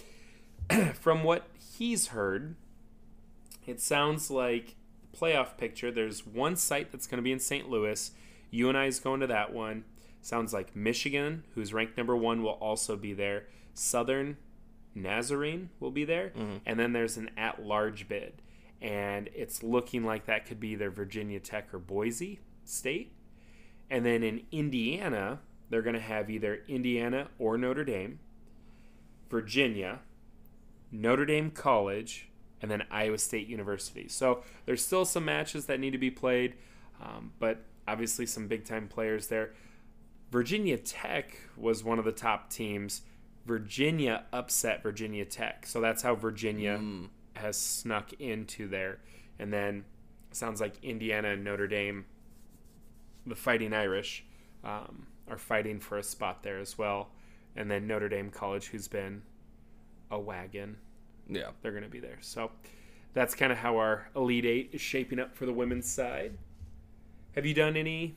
from 0.94 1.24
what 1.24 1.48
he's 1.78 2.08
heard, 2.08 2.56
it 3.68 3.80
sounds 3.80 4.32
like 4.32 4.76
playoff 5.16 5.58
picture. 5.58 5.92
There's 5.92 6.26
one 6.26 6.56
site 6.56 6.92
that's 6.92 7.06
going 7.06 7.18
to 7.18 7.24
be 7.24 7.32
in 7.32 7.40
St. 7.40 7.70
Louis. 7.70 8.12
UNI 8.50 8.88
is 8.88 9.00
going 9.00 9.20
to 9.20 9.28
that 9.28 9.54
one. 9.54 9.84
Sounds 10.22 10.54
like 10.54 10.76
Michigan, 10.76 11.44
who's 11.54 11.74
ranked 11.74 11.98
number 11.98 12.16
one, 12.16 12.42
will 12.42 12.52
also 12.52 12.96
be 12.96 13.14
there. 13.14 13.46
Southern 13.74 14.38
Nazarene 14.96 15.70
will 15.80 15.92
be 15.92 16.04
there, 16.04 16.30
mm-hmm. 16.30 16.58
and 16.66 16.80
then 16.80 16.94
there's 16.94 17.18
an 17.18 17.30
at-large 17.38 18.08
bid, 18.08 18.42
and 18.82 19.30
it's 19.36 19.62
looking 19.62 20.04
like 20.04 20.26
that 20.26 20.46
could 20.46 20.60
be 20.60 20.70
either 20.70 20.90
Virginia 20.90 21.40
Tech 21.40 21.74
or 21.74 21.80
Boise 21.80 22.40
State. 22.66 23.14
And 23.90 24.06
then 24.06 24.24
in 24.24 24.42
Indiana, 24.52 25.40
they're 25.70 25.82
going 25.82 25.94
to 25.96 26.02
have 26.02 26.30
either 26.30 26.62
Indiana 26.68 27.28
or 27.38 27.58
Notre 27.58 27.86
Dame, 27.86 28.20
Virginia, 29.30 30.00
Notre 30.92 31.26
Dame 31.26 31.52
College, 31.52 32.27
and 32.62 32.72
then 32.72 32.84
Iowa 32.90 33.18
State 33.18 33.48
University. 33.48 34.08
So 34.08 34.44
there's 34.66 34.84
still 34.84 35.06
some 35.06 35.26
matches 35.26 35.66
that 35.66 35.80
need 35.80 35.92
to 35.92 35.98
be 35.98 36.12
played, 36.12 36.56
um, 37.02 37.32
but 37.40 37.64
obviously 37.88 38.26
some 38.26 38.48
big 38.48 38.66
time 38.66 38.88
players 38.88 39.28
there. 39.28 39.54
Virginia 40.32 40.78
Tech 40.78 41.38
was 41.56 41.84
one 41.84 42.00
of 42.00 42.06
the 42.06 42.12
top 42.12 42.50
teams. 42.50 43.02
Virginia 43.46 44.26
upset 44.34 44.84
Virginia 44.84 45.24
Tech. 45.24 45.66
So 45.66 45.80
that's 45.80 46.02
how 46.02 46.16
Virginia 46.16 46.82
has 47.34 47.58
snuck 47.58 48.14
into 48.20 48.68
there. 48.68 49.00
And 49.40 49.54
then 49.54 49.86
sounds 50.32 50.60
like 50.60 50.84
Indiana 50.84 51.30
and 51.30 51.44
Notre 51.44 51.68
Dame, 51.68 52.06
the 53.26 53.36
Fighting 53.36 53.74
Irish, 53.74 54.26
um, 54.64 55.08
are 55.30 55.38
fighting 55.38 55.80
for 55.80 55.98
a 55.98 56.04
spot 56.04 56.44
there 56.44 56.60
as 56.60 56.78
well. 56.78 57.10
And 57.56 57.72
then 57.72 57.88
Notre 57.88 58.10
Dame 58.10 58.30
College, 58.30 58.68
who's 58.68 58.88
been 58.88 59.22
a 60.12 60.20
wagon, 60.20 60.78
Yeah. 61.30 61.50
they're 61.62 61.72
going 61.72 61.84
to 61.84 61.90
be 61.90 62.00
there. 62.00 62.18
So 62.22 62.52
that's 63.14 63.36
kind 63.36 63.52
of 63.52 63.58
how 63.58 63.78
our 63.78 64.10
Elite 64.16 64.46
Eight 64.46 64.70
is 64.74 64.82
shaping 64.82 65.20
up 65.20 65.36
for 65.36 65.46
the 65.46 65.54
women's 65.54 65.90
side. 65.90 66.38
Have 67.36 67.46
you 67.46 67.54
done 67.54 67.76
any, 67.78 68.16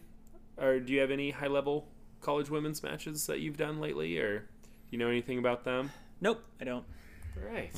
or 0.56 0.80
do 0.80 0.92
you 0.92 1.00
have 1.00 1.10
any 1.10 1.30
high 1.30 1.46
level 1.48 1.88
college 2.20 2.50
women's 2.50 2.82
matches 2.82 3.26
that 3.26 3.40
you've 3.40 3.56
done 3.56 3.80
lately, 3.80 4.18
or 4.18 4.40
do 4.40 4.44
you 4.90 4.98
know 4.98 5.08
anything 5.08 5.38
about 5.38 5.64
them? 5.64 5.90
Nope, 6.20 6.42
I 6.60 6.64
don't. 6.64 6.84
All 7.36 7.52
right. 7.52 7.70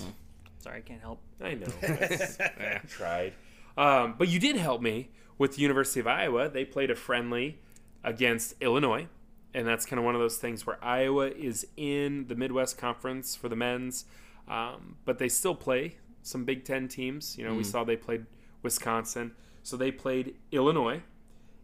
Sorry, 0.59 0.79
I 0.79 0.81
can't 0.81 1.01
help. 1.01 1.21
I 1.41 1.55
know. 1.55 1.67
I 1.83 2.81
tried. 2.89 3.33
Um, 3.77 4.15
but 4.19 4.29
you 4.29 4.39
did 4.39 4.57
help 4.57 4.81
me 4.81 5.09
with 5.39 5.57
the 5.57 5.63
University 5.63 6.01
of 6.01 6.07
Iowa. 6.07 6.49
They 6.49 6.65
played 6.65 6.91
a 6.91 6.95
friendly 6.95 7.59
against 8.05 8.55
Illinois. 8.61 9.09
And 9.55 9.67
that's 9.67 9.85
kind 9.85 9.99
of 9.99 10.05
one 10.05 10.15
of 10.15 10.21
those 10.21 10.39
things 10.39 10.67
where 10.67 10.83
Iowa 10.83 11.29
is 11.29 11.67
in 11.77 12.27
the 12.29 12.35
Midwest 12.35 12.79
Conference 12.79 13.37
for 13.37 13.49
the 13.51 13.57
men's. 13.57 14.07
Um, 14.53 14.97
but 15.05 15.19
they 15.19 15.29
still 15.29 15.55
play 15.55 15.97
some 16.23 16.45
Big 16.45 16.65
Ten 16.65 16.87
teams. 16.89 17.39
You 17.39 17.45
know, 17.45 17.55
we 17.55 17.65
saw 17.65 17.85
they 17.85 17.97
played 17.97 18.27
Wisconsin, 18.63 19.33
so 19.63 19.77
they 19.77 19.91
played 19.91 20.35
Illinois, 20.51 21.03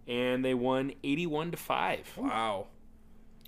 and 0.06 0.44
they 0.44 0.54
won 0.54 0.92
eighty-one 1.04 1.50
to 1.50 1.56
five 1.56 2.06
Wow. 2.16 2.66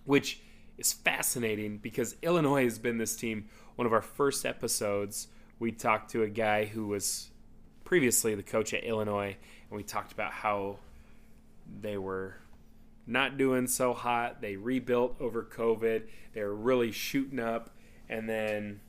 which 0.05 0.41
is 0.77 0.93
fascinating 0.93 1.79
because 1.79 2.17
Illinois 2.23 2.65
has 2.65 2.79
been 2.79 2.99
this 2.99 3.17
team. 3.17 3.49
One 3.77 3.87
of 3.87 3.93
our 3.93 4.03
first 4.03 4.45
episodes, 4.45 5.29
we 5.59 5.73
talked 5.73 6.11
to 6.11 6.23
a 6.23 6.29
guy 6.29 6.67
who 6.67 6.87
was 6.89 7.31
previously 7.85 8.35
the 8.35 8.43
coach 8.43 8.75
at 8.75 8.85
Illinois, 8.85 9.37
and 9.71 9.77
we 9.77 9.83
talked 9.83 10.13
about 10.13 10.33
how 10.33 10.77
they 11.81 11.97
were 11.97 12.37
not 13.07 13.39
doing 13.39 13.67
so 13.67 13.95
hot. 13.95 14.41
They 14.43 14.57
rebuilt 14.57 15.17
over 15.19 15.43
COVID. 15.43 16.03
They 16.35 16.43
were 16.43 16.55
really 16.55 16.93
shooting 16.93 17.41
up, 17.41 17.71
and 18.09 18.29
then 18.29 18.81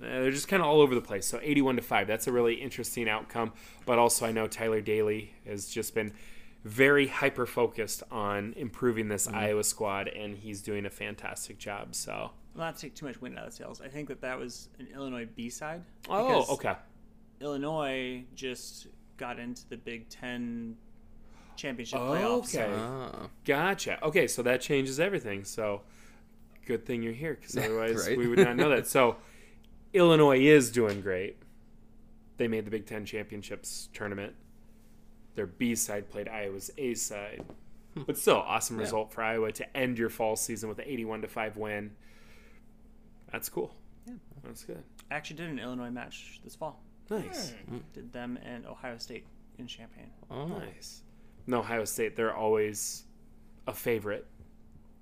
they're 0.00 0.30
just 0.30 0.48
kind 0.48 0.62
of 0.62 0.68
all 0.68 0.80
over 0.80 0.94
the 0.94 1.00
place. 1.00 1.26
So 1.26 1.38
81 1.42 1.76
to 1.76 1.82
5. 1.82 2.06
That's 2.06 2.26
a 2.26 2.32
really 2.32 2.54
interesting 2.54 3.08
outcome. 3.08 3.52
But 3.86 3.98
also, 3.98 4.26
I 4.26 4.32
know 4.32 4.46
Tyler 4.46 4.80
Daly 4.80 5.34
has 5.46 5.68
just 5.68 5.94
been 5.94 6.12
very 6.64 7.06
hyper 7.06 7.46
focused 7.46 8.02
on 8.10 8.52
improving 8.56 9.08
this 9.08 9.26
Iowa 9.28 9.64
squad, 9.64 10.08
and 10.08 10.36
he's 10.36 10.60
doing 10.62 10.84
a 10.86 10.90
fantastic 10.90 11.58
job. 11.58 11.94
So, 11.94 12.32
Well, 12.54 12.66
not 12.66 12.76
to 12.76 12.82
take 12.82 12.94
too 12.94 13.06
much 13.06 13.20
wind 13.20 13.38
out 13.38 13.44
of 13.46 13.50
the 13.50 13.56
sails. 13.56 13.80
I 13.80 13.88
think 13.88 14.08
that 14.08 14.20
that 14.20 14.38
was 14.38 14.68
an 14.78 14.88
Illinois 14.94 15.26
B 15.34 15.48
side. 15.48 15.82
oh, 16.10 16.44
okay. 16.54 16.74
Illinois 17.40 18.24
just 18.34 18.88
got 19.16 19.38
into 19.38 19.66
the 19.68 19.76
Big 19.76 20.08
Ten 20.08 20.76
championship 21.56 21.98
playoffs. 22.00 22.54
Okay. 22.54 22.70
Ah. 22.74 23.28
Gotcha. 23.44 24.02
Okay, 24.04 24.26
so 24.26 24.42
that 24.42 24.60
changes 24.60 25.00
everything. 25.00 25.44
So 25.44 25.82
good 26.66 26.84
thing 26.84 27.02
you're 27.02 27.12
here 27.12 27.34
because 27.40 27.56
otherwise 27.56 28.06
Right. 28.06 28.18
we 28.18 28.26
would 28.28 28.38
not 28.38 28.56
know 28.56 28.68
that. 28.70 28.86
So 28.86 29.16
Illinois 29.92 30.40
is 30.40 30.70
doing 30.70 31.00
great. 31.00 31.36
They 32.36 32.48
made 32.48 32.64
the 32.64 32.70
Big 32.70 32.86
Ten 32.86 33.04
championships 33.04 33.88
tournament. 33.92 34.34
Their 35.34 35.46
B 35.46 35.74
side 35.74 36.08
played 36.10 36.28
Iowa's 36.28 36.70
A 36.78 36.94
side, 36.94 37.44
hmm. 37.94 38.02
but 38.06 38.16
still 38.18 38.36
awesome 38.36 38.76
result 38.76 39.12
for 39.12 39.22
Iowa 39.22 39.52
to 39.52 39.76
end 39.76 39.98
your 39.98 40.08
fall 40.08 40.36
season 40.36 40.68
with 40.68 40.78
an 40.78 40.86
81 40.86 41.22
to 41.22 41.28
five 41.28 41.56
win. 41.56 41.92
That's 43.30 43.48
cool. 43.48 43.74
Yeah, 44.06 44.14
that's 44.42 44.64
good. 44.64 44.82
I 45.10 45.14
actually 45.14 45.36
did 45.36 45.50
an 45.50 45.58
Illinois 45.58 45.90
match 45.90 46.40
this 46.42 46.54
fall. 46.54 46.82
Nice. 47.10 47.50
Hmm. 47.50 47.76
Hmm. 47.76 47.80
Did 47.92 48.12
them 48.12 48.38
and 48.44 48.66
Ohio 48.66 48.98
State 48.98 49.26
in 49.58 49.66
Champaign. 49.66 50.10
Oh. 50.30 50.46
Nice. 50.46 51.02
And 51.46 51.54
Ohio 51.54 51.84
State, 51.84 52.16
they're 52.16 52.34
always 52.34 53.04
a 53.66 53.72
favorite 53.72 54.26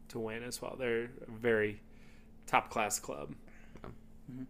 to 0.09 0.19
win 0.19 0.43
as 0.43 0.61
well. 0.61 0.77
They're 0.79 1.05
a 1.05 1.31
very 1.31 1.81
top 2.47 2.71
class 2.71 2.99
club. 2.99 3.35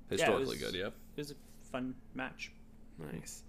Historically 0.09 0.47
was- 0.57 0.59
good, 0.63 0.75
yep. 0.75 0.95
It 1.17 1.21
was 1.21 1.31
a 1.33 1.35
fun 1.63 1.95
match. 2.15 2.53
Nice. 3.13 3.43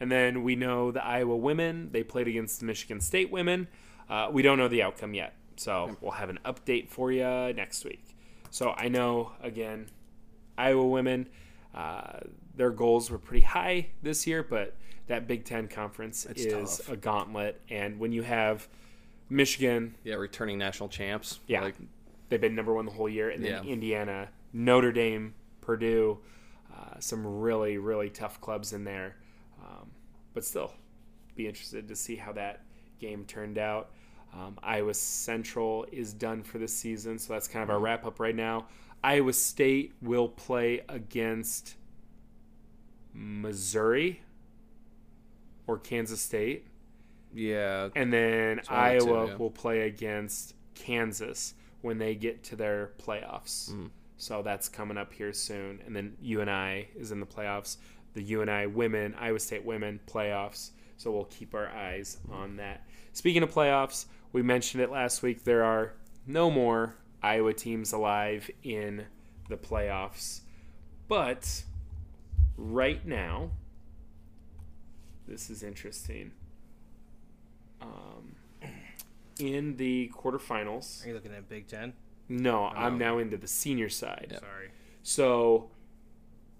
And 0.00 0.10
then 0.12 0.42
we 0.42 0.56
know 0.56 0.90
the 0.90 1.04
Iowa 1.04 1.36
women, 1.36 1.90
they 1.92 2.02
played 2.02 2.28
against 2.28 2.60
the 2.60 2.66
Michigan 2.66 3.00
State 3.00 3.30
women. 3.30 3.68
Uh, 4.08 4.28
we 4.30 4.42
don't 4.42 4.58
know 4.58 4.68
the 4.68 4.82
outcome 4.82 5.14
yet. 5.14 5.34
So 5.56 5.96
we'll 6.00 6.12
have 6.12 6.28
an 6.28 6.38
update 6.44 6.88
for 6.90 7.10
you 7.10 7.22
next 7.54 7.84
week. 7.84 8.04
So 8.50 8.74
I 8.76 8.88
know, 8.88 9.32
again, 9.42 9.86
Iowa 10.58 10.86
women, 10.86 11.28
uh, 11.74 12.20
their 12.54 12.70
goals 12.70 13.10
were 13.10 13.18
pretty 13.18 13.44
high 13.46 13.88
this 14.02 14.26
year, 14.26 14.42
but 14.42 14.76
that 15.06 15.26
Big 15.26 15.44
Ten 15.44 15.66
conference 15.68 16.26
is 16.26 16.78
tough. 16.78 16.88
a 16.90 16.96
gauntlet. 16.96 17.60
And 17.70 17.98
when 17.98 18.12
you 18.12 18.22
have 18.22 18.68
Michigan, 19.30 19.94
Yeah, 20.04 20.14
returning 20.16 20.58
national 20.58 20.88
champs. 20.88 21.40
Yeah, 21.46 21.62
Like, 21.62 21.74
they've 22.28 22.40
been 22.40 22.54
number 22.54 22.74
one 22.74 22.86
the 22.86 22.92
whole 22.92 23.08
year, 23.08 23.30
and 23.30 23.42
then 23.44 23.64
Yeah. 23.64 23.70
Indiana, 23.72 24.28
Notre 24.52 24.92
Dame, 24.92 25.34
Purdue, 25.66 26.18
uh, 26.72 27.00
some 27.00 27.26
really 27.26 27.76
really 27.78 28.08
tough 28.08 28.40
clubs 28.40 28.72
in 28.72 28.84
there. 28.84 29.16
Um, 29.60 29.90
but 30.32 30.44
still, 30.44 30.72
be 31.34 31.46
interested 31.48 31.88
to 31.88 31.96
see 31.96 32.16
how 32.16 32.32
that 32.32 32.62
game 33.00 33.24
turned 33.24 33.58
out. 33.58 33.90
Um, 34.32 34.58
Iowa 34.62 34.94
Central 34.94 35.86
is 35.90 36.12
done 36.12 36.42
for 36.42 36.58
the 36.58 36.68
season, 36.68 37.18
so 37.18 37.32
that's 37.32 37.48
kind 37.48 37.62
of 37.62 37.70
our 37.70 37.78
wrap 37.78 38.04
up 38.04 38.20
right 38.20 38.34
now. 38.34 38.66
Iowa 39.02 39.32
State 39.32 39.94
will 40.02 40.28
play 40.28 40.82
against 40.88 41.76
Missouri 43.12 44.20
or 45.66 45.78
Kansas 45.78 46.20
State. 46.20 46.66
yeah. 47.34 47.88
And 47.94 48.12
then 48.12 48.56
one 48.56 48.58
of 48.58 48.66
the 48.66 48.72
Iowa 48.72 49.26
yeah. 49.28 49.34
will 49.36 49.50
play 49.50 49.82
against 49.82 50.54
Kansas 50.74 51.54
when 51.82 51.98
they 51.98 52.14
get 52.14 52.42
to 52.44 52.56
their 52.56 52.90
playoffs. 52.98 53.70
Mm. 53.72 53.90
So 54.16 54.42
that's 54.42 54.68
coming 54.68 54.96
up 54.96 55.12
here 55.12 55.32
soon. 55.32 55.80
And 55.86 55.94
then 55.94 56.16
UNI 56.20 56.88
is 56.96 57.12
in 57.12 57.20
the 57.20 57.26
playoffs. 57.26 57.76
The 58.14 58.22
UNI 58.22 58.66
women, 58.66 59.14
Iowa 59.18 59.38
State 59.38 59.64
women 59.64 60.00
playoffs. 60.06 60.70
So 60.96 61.10
we'll 61.10 61.24
keep 61.24 61.54
our 61.54 61.68
eyes 61.68 62.18
on 62.32 62.56
that. 62.56 62.86
Speaking 63.12 63.42
of 63.42 63.52
playoffs, 63.52 64.06
we 64.32 64.42
mentioned 64.42 64.82
it 64.82 64.90
last 64.90 65.22
week. 65.22 65.44
There 65.44 65.62
are 65.62 65.92
no 66.26 66.50
more 66.50 66.94
Iowa 67.22 67.52
teams 67.52 67.92
alive 67.92 68.50
in 68.62 69.04
the 69.48 69.56
playoffs. 69.56 70.40
But 71.08 71.64
right 72.56 73.04
now, 73.06 73.50
this 75.28 75.50
is 75.50 75.62
interesting. 75.62 76.32
Um, 77.80 78.36
in 79.38 79.76
the 79.76 80.10
quarterfinals, 80.14 81.04
Are 81.04 81.08
you 81.08 81.14
looking 81.14 81.32
at 81.32 81.48
Big 81.48 81.68
Ten? 81.68 81.92
No, 82.28 82.66
I'm 82.66 82.94
oh. 82.94 82.98
now 82.98 83.18
into 83.18 83.36
the 83.36 83.46
senior 83.46 83.88
side. 83.88 84.38
Sorry. 84.40 84.70
So, 85.02 85.70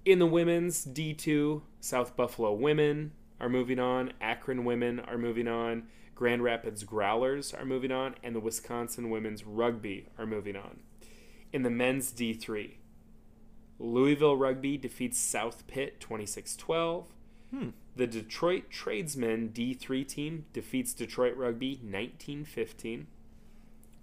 in 0.04 0.18
the 0.18 0.26
women's 0.26 0.84
D2, 0.84 1.62
South 1.80 2.16
Buffalo 2.16 2.52
women 2.52 3.12
are 3.40 3.48
moving 3.48 3.78
on, 3.78 4.12
Akron 4.20 4.64
women 4.64 5.00
are 5.00 5.18
moving 5.18 5.48
on, 5.48 5.88
Grand 6.14 6.42
Rapids 6.42 6.84
Growlers 6.84 7.52
are 7.52 7.64
moving 7.64 7.92
on, 7.92 8.14
and 8.22 8.34
the 8.34 8.40
Wisconsin 8.40 9.10
women's 9.10 9.44
rugby 9.44 10.08
are 10.18 10.26
moving 10.26 10.56
on. 10.56 10.78
In 11.52 11.62
the 11.62 11.70
men's 11.70 12.12
D3, 12.12 12.74
Louisville 13.78 14.36
Rugby 14.36 14.78
defeats 14.78 15.18
South 15.18 15.66
Pitt 15.66 16.00
26 16.00 16.56
12. 16.56 17.06
Hmm. 17.50 17.68
The 17.94 18.06
Detroit 18.06 18.70
Tradesmen 18.70 19.50
D3 19.50 20.06
team 20.06 20.46
defeats 20.52 20.94
Detroit 20.94 21.36
Rugby 21.36 21.80
19 21.82 22.44
15. 22.44 23.06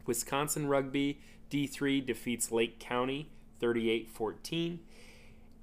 Wisconsin 0.06 0.68
Rugby 0.68 1.20
D3 1.54 2.04
defeats 2.04 2.52
Lake 2.52 2.80
County 2.80 3.30
38 3.60 4.10
14. 4.10 4.80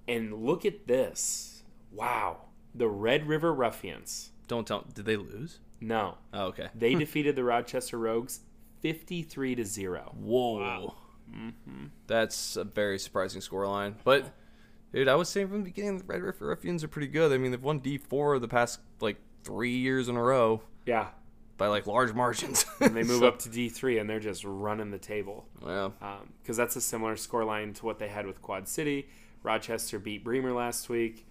And 0.06 0.44
look 0.44 0.64
at 0.64 0.86
this. 0.86 1.64
Wow. 1.90 2.42
The 2.74 2.88
Red 2.88 3.26
River 3.26 3.52
Ruffians. 3.52 4.30
Don't 4.46 4.66
tell. 4.66 4.86
Did 4.94 5.04
they 5.04 5.16
lose? 5.16 5.58
No. 5.80 6.18
Oh, 6.32 6.46
okay. 6.46 6.68
They 6.74 6.94
defeated 7.04 7.34
the 7.34 7.42
Rochester 7.44 7.98
Rogues 7.98 8.40
53 8.82 9.56
to 9.56 9.64
0. 9.64 10.14
Whoa. 10.16 10.94
Mm-hmm. 11.28 11.86
That's 12.06 12.56
a 12.56 12.64
very 12.64 12.98
surprising 12.98 13.40
scoreline. 13.40 13.94
But, 14.04 14.32
dude, 14.92 15.08
I 15.08 15.16
was 15.16 15.28
saying 15.28 15.48
from 15.48 15.58
the 15.58 15.64
beginning, 15.64 15.98
the 15.98 16.04
Red 16.04 16.22
River 16.22 16.46
Ruffians 16.46 16.84
are 16.84 16.88
pretty 16.88 17.08
good. 17.08 17.32
I 17.32 17.38
mean, 17.38 17.50
they've 17.50 17.62
won 17.62 17.80
D4 17.80 18.40
the 18.40 18.48
past, 18.48 18.80
like, 19.00 19.16
three 19.42 19.76
years 19.76 20.08
in 20.08 20.16
a 20.16 20.22
row 20.22 20.62
Yeah. 20.86 21.08
By, 21.60 21.68
like, 21.68 21.86
large 21.86 22.12
margins. 22.12 22.64
And 22.80 22.96
they 22.96 23.02
move 23.04 23.20
So- 23.20 23.28
up 23.28 23.38
to 23.40 23.48
D3 23.48 24.00
and 24.00 24.10
they're 24.10 24.18
just 24.18 24.42
running 24.44 24.90
the 24.90 24.98
table. 24.98 25.46
Yeah. 25.64 25.90
Um, 26.02 26.32
because 26.42 26.56
that's 26.56 26.74
a 26.74 26.80
similar 26.80 27.14
scoreline 27.14 27.74
to 27.76 27.84
what 27.86 27.98
they 28.00 28.08
had 28.08 28.26
with 28.26 28.42
Quad 28.42 28.66
City. 28.66 29.08
Rochester 29.44 29.98
beat 29.98 30.24
Bremer 30.24 30.52
last 30.52 30.88
week. 30.88 31.26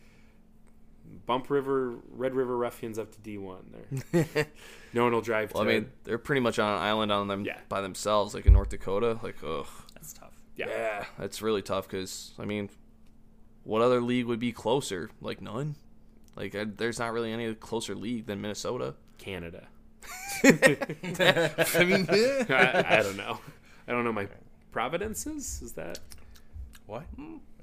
Bump 1.26 1.50
River, 1.50 1.96
Red 2.12 2.36
River 2.36 2.56
Ruffians 2.56 3.00
up 3.00 3.12
to 3.12 3.20
D1. 3.20 3.62
There, 4.12 4.46
no 4.94 5.04
one 5.06 5.14
will 5.14 5.22
drive. 5.22 5.54
Well, 5.54 5.64
I 5.64 5.66
to 5.66 5.72
mean, 5.74 5.82
it. 5.84 6.04
they're 6.04 6.18
pretty 6.20 6.42
much 6.42 6.60
on 6.60 6.72
an 6.76 6.80
island 6.80 7.12
on 7.12 7.28
them 7.28 7.44
Yeah. 7.46 7.58
by 7.68 7.82
themselves, 7.82 8.34
like 8.36 8.46
in 8.46 8.54
North 8.54 8.70
Dakota. 8.70 9.20
Like, 9.24 9.38
ugh. 9.44 9.66
That's 9.96 10.14
tough. 10.14 10.34
yeah, 10.56 10.68
Yeah, 10.70 11.06
that's 11.18 11.42
really 11.42 11.64
tough 11.64 11.88
because, 11.88 12.34
I 12.38 12.46
mean, 12.46 12.70
what 13.64 13.82
other 13.82 14.02
league 14.02 14.26
would 14.28 14.40
be 14.40 14.52
closer? 14.52 15.10
Like, 15.20 15.42
none. 15.42 15.76
Like, 16.36 16.54
I, 16.54 16.66
there's 16.66 17.00
not 17.00 17.12
really 17.14 17.32
any 17.34 17.54
closer 17.56 17.96
league 17.96 18.28
than 18.28 18.40
Minnesota. 18.42 18.94
Canada. 19.18 19.68
I 20.44 21.84
mean, 21.86 22.06
I, 22.50 22.86
I 22.88 23.02
don't 23.04 23.18
know. 23.18 23.40
I 23.88 23.92
don't 23.92 24.04
know 24.04 24.14
my 24.14 24.28
provinces. 24.72 25.62
Is 25.62 25.74
that 25.74 26.00
What? 26.86 27.04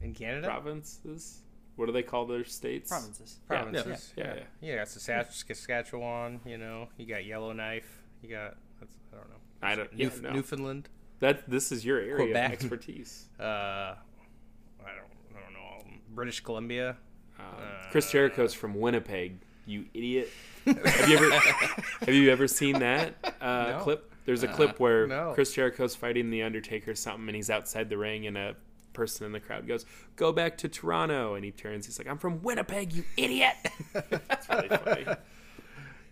In 0.02 0.12
Canada? 0.14 0.46
provinces? 0.46 1.40
What 1.76 1.86
do 1.86 1.92
they 1.92 2.02
call 2.02 2.26
their 2.26 2.44
states? 2.44 2.88
Provinces. 2.90 3.38
Provinces. 3.46 4.12
Yeah, 4.16 4.24
yeah. 4.26 4.34
yeah. 4.34 4.68
Yeah, 4.70 4.76
got 4.76 4.86
Saskatch- 4.86 5.32
Saskatchewan, 5.32 6.40
you 6.46 6.56
know. 6.58 6.88
You 6.96 7.06
got 7.06 7.24
Yellowknife. 7.24 8.02
You 8.22 8.30
got, 8.30 8.56
that's, 8.80 8.96
I 9.12 9.16
don't 9.16 9.28
know. 9.28 9.36
I 9.62 9.74
don't. 9.74 9.92
New, 9.94 10.04
yeah, 10.04 10.20
no. 10.22 10.32
Newfoundland. 10.32 10.88
That 11.20 11.48
this 11.48 11.72
is 11.72 11.84
your 11.84 11.98
area 11.98 12.30
of 12.30 12.36
expertise. 12.52 13.26
Uh, 13.40 13.42
I 13.44 14.88
don't, 14.94 15.36
I 15.36 15.40
don't 15.42 15.52
know. 15.52 15.84
British 16.14 16.40
Columbia. 16.40 16.96
Um, 17.38 17.44
Chris 17.90 18.10
Jericho's 18.10 18.54
from 18.54 18.74
Winnipeg. 18.74 19.38
You 19.66 19.84
idiot. 19.92 20.30
Have 20.66 21.08
you 21.08 21.16
ever 21.16 21.30
have 22.00 22.14
you 22.14 22.30
ever 22.30 22.48
seen 22.48 22.78
that 22.80 23.14
uh, 23.40 23.72
No. 23.72 23.80
clip? 23.82 24.12
There's 24.24 24.42
a 24.42 24.48
clip 24.48 24.80
where 24.80 25.06
no. 25.06 25.32
Chris 25.34 25.54
Jericho's 25.54 25.94
fighting 25.94 26.30
the 26.30 26.42
Undertaker 26.42 26.90
or 26.90 26.94
something, 26.96 27.28
and 27.28 27.36
he's 27.36 27.48
outside 27.50 27.88
the 27.88 27.96
ring 27.98 28.26
and 28.26 28.36
a 28.36 28.56
person 28.92 29.24
in 29.26 29.32
the 29.32 29.38
crowd 29.40 29.68
goes, 29.68 29.86
"Go 30.16 30.32
back 30.32 30.58
to 30.58 30.68
Toronto," 30.68 31.34
and 31.34 31.44
he 31.44 31.50
turns. 31.52 31.86
He's 31.86 31.98
like, 31.98 32.08
"I'm 32.08 32.18
from 32.18 32.42
Winnipeg, 32.42 32.92
you 32.92 33.04
idiot." 33.16 33.54
That's 33.92 34.48
really 34.48 34.68
funny. 34.68 35.04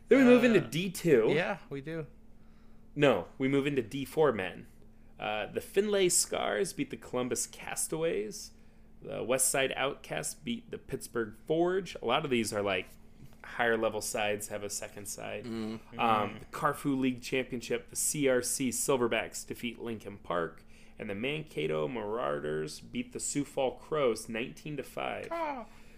Then 0.09 0.18
we 0.18 0.24
move 0.24 0.44
into 0.44 0.60
D 0.60 0.90
two. 0.90 1.32
Yeah, 1.35 1.56
we 1.70 1.81
do. 1.81 2.06
No, 2.94 3.26
we 3.39 3.48
move 3.48 3.66
into 3.66 3.82
D4 3.82 4.32
men. 4.35 4.66
Uh, 5.18 5.47
the 5.52 5.60
Findlay 5.60 6.09
Scars 6.09 6.72
beat 6.72 6.90
the 6.90 6.97
Columbus 6.97 7.47
Castaways. 7.48 8.52
The 9.02 9.24
West 9.24 9.51
Side 9.51 9.72
Outcasts 9.76 10.35
beat 10.35 10.70
the 10.70 10.78
Pittsburgh 10.78 11.35
Forge. 11.48 11.97
A 12.01 12.05
lot 12.06 12.24
of 12.24 12.31
these 12.31 12.52
are 12.52 12.62
like 12.62 12.86
higher 13.45 13.77
level 13.77 14.01
sides 14.01 14.49
have 14.49 14.62
a 14.62 14.71
second 14.71 15.07
side. 15.07 15.45
Mm-hmm. 15.45 16.01
Um, 16.01 16.37
the 16.41 16.47
Carfu 16.57 16.99
League 16.99 17.23
Championship, 17.23 17.91
the 17.91 17.97
CRC 17.97 18.69
Silverbacks 18.69 19.47
defeat 19.47 19.81
Lincoln 19.81 20.19
Park, 20.23 20.62
and 20.99 21.09
the 21.11 21.15
Mankato 21.15 21.89
Marauders 21.89 22.81
beat 22.81 23.12
the 23.12 23.21
Sioux 23.21 23.45
Falls 23.45 23.81
Crows 23.87 24.29
19 24.29 24.79
to 24.79 24.83
5. 24.83 25.29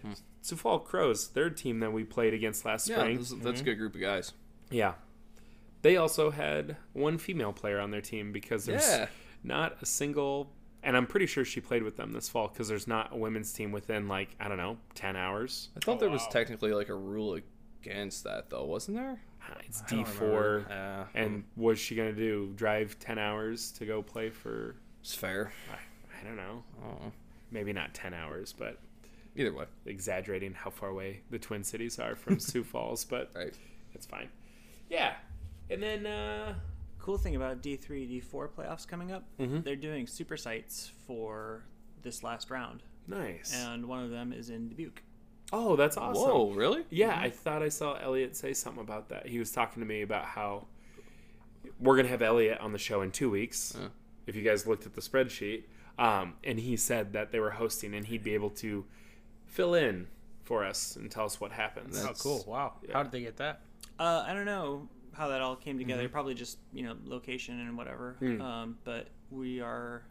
Hmm. 0.01 0.11
Sioux 0.41 0.55
Falls 0.55 0.87
Crows, 0.87 1.27
third 1.27 1.57
team 1.57 1.79
that 1.79 1.91
we 1.91 2.03
played 2.03 2.33
against 2.33 2.65
last 2.65 2.87
Yeah, 2.87 2.97
spring. 2.99 3.17
that's, 3.17 3.29
that's 3.29 3.41
a 3.41 3.47
mm-hmm. 3.47 3.63
good 3.65 3.75
group 3.75 3.95
of 3.95 4.01
guys. 4.01 4.33
Yeah. 4.69 4.93
They 5.81 5.97
also 5.97 6.31
had 6.31 6.77
one 6.93 7.17
female 7.17 7.53
player 7.53 7.79
on 7.79 7.91
their 7.91 8.01
team 8.01 8.31
because 8.31 8.65
there's 8.65 8.87
Yeah. 8.87 9.07
not 9.43 9.77
a 9.81 9.85
single 9.85 10.51
and 10.83 10.95
I'm 10.95 11.07
pretty 11.07 11.25
sure 11.25 11.43
she 11.45 11.59
played 11.61 11.83
with 11.83 11.97
them 11.97 12.11
this 12.11 12.29
fall 12.29 12.47
because 12.47 12.67
there's 12.67 12.87
not 12.87 13.13
a 13.13 13.17
women's 13.17 13.51
team 13.53 13.71
within 13.71 14.07
like 14.07 14.29
I 14.39 14.47
don't 14.47 14.57
know 14.57 14.77
ten 14.95 15.15
hours. 15.15 15.69
I 15.75 15.79
thought 15.79 15.99
there 15.99 16.09
was 16.09 16.25
technically 16.29 16.71
like 16.73 16.89
a 16.89 16.95
rule 16.95 17.39
against 17.81 18.23
that 18.25 18.49
though, 18.49 18.65
wasn't 18.65 18.97
there? 18.97 19.21
Ah, 19.41 19.57
It's 19.65 19.81
D 19.81 20.03
four, 20.03 20.65
Yeah. 20.69 21.05
and 21.13 21.43
what's 21.55 21.79
she 21.79 21.95
gonna 21.95 22.11
do? 22.13 22.51
Drive 22.55 22.97
ten 22.99 23.17
hours 23.17 23.71
to 23.73 23.85
go 23.85 24.01
play 24.01 24.29
for? 24.29 24.75
It's 25.01 25.13
fair. 25.15 25.51
I, 25.71 25.75
I 26.19 26.23
don't 26.27 26.35
know. 26.35 26.63
Oh. 26.83 27.11
Maybe 27.51 27.71
not 27.71 27.93
ten 27.93 28.13
hours, 28.13 28.53
but 28.57 28.77
Either 29.37 29.53
way. 29.53 29.65
exaggerating 29.85 30.53
how 30.53 30.69
far 30.69 30.89
away 30.89 31.21
the 31.29 31.39
Twin 31.39 31.63
Cities 31.63 31.97
are 31.99 32.15
from 32.15 32.39
Sioux 32.41 32.63
Falls, 32.63 33.05
but 33.05 33.31
Right. 33.35 33.53
it's 33.93 34.05
fine. 34.05 34.27
Yeah, 34.89 35.13
and 35.69 35.81
then 35.81 36.05
uh, 36.05 36.55
Cool 37.07 37.17
thing 37.17 37.37
about 37.37 37.61
D3, 37.63 38.21
D4 38.21 38.49
playoffs 38.49 38.85
coming 38.85 39.13
up, 39.13 39.23
Mm-hmm. 39.39 39.61
they're 39.61 39.77
doing 39.77 40.07
super 40.07 40.35
sites 40.35 40.91
for 41.07 41.63
this 42.01 42.21
last 42.21 42.49
round, 42.51 42.83
nice. 43.07 43.55
and 43.55 43.85
one 43.85 44.03
of 44.03 44.09
them 44.09 44.33
is 44.33 44.49
in 44.49 44.67
Dubuque. 44.67 45.01
oh, 45.53 45.77
that's 45.77 45.95
awesome. 45.95 46.21
Whoa, 46.21 46.51
really? 46.51 46.83
Yeah, 46.89 47.17
I 47.17 47.29
thought 47.29 47.63
I 47.63 47.69
saw 47.69 47.93
Elliot 47.93 48.35
say 48.35 48.51
something 48.51 48.81
about 48.83 49.07
that. 49.07 49.25
He 49.25 49.39
was 49.39 49.53
talking 49.53 49.81
to 49.81 49.87
me 49.87 50.01
about 50.01 50.25
how 50.25 50.67
we're 51.79 51.95
gonna 51.95 52.09
have 52.09 52.21
Elliot 52.21 52.59
on 52.59 52.73
the 52.73 52.77
show 52.77 53.01
in 53.01 53.11
two 53.11 53.29
weeks. 53.29 53.77
If 54.25 54.35
you 54.35 54.41
guys 54.43 54.67
looked 54.67 54.85
at 54.85 54.93
the 54.93 54.99
spreadsheet, 55.01 55.63
um, 55.97 56.33
and 56.43 56.59
he 56.59 56.75
said 56.75 57.13
that 57.13 57.31
they 57.31 57.39
were 57.39 57.51
hosting, 57.51 57.93
and 57.95 58.05
he'd 58.05 58.21
be 58.25 58.33
able 58.33 58.49
to 58.49 58.83
fill 59.45 59.75
in 59.75 60.07
for 60.43 60.65
us 60.65 60.97
and 60.97 61.09
tell 61.09 61.23
us 61.23 61.39
what 61.39 61.53
happens. 61.53 62.03
Oh, 62.03 62.11
cool! 62.19 62.43
Wow. 62.45 62.73
How 62.91 63.03
did 63.03 63.13
they 63.13 63.21
get 63.21 63.37
that? 63.37 63.61
Uh, 63.97 64.25
I 64.27 64.33
don't 64.33 64.43
know 64.45 64.89
how 65.17 65.27
that 65.29 65.41
all 65.41 65.55
came 65.55 65.77
together. 65.77 66.03
Mm-hmm. 66.03 66.13
Probably 66.13 66.33
just 66.35 66.57
you 66.73 66.83
know 66.83 66.95
location 67.05 67.59
and 67.59 67.77
whatever. 67.77 68.15
Hmm. 68.19 68.41
Um, 68.41 68.77
but 68.83 69.07
we 69.31 69.59
are 69.61 70.03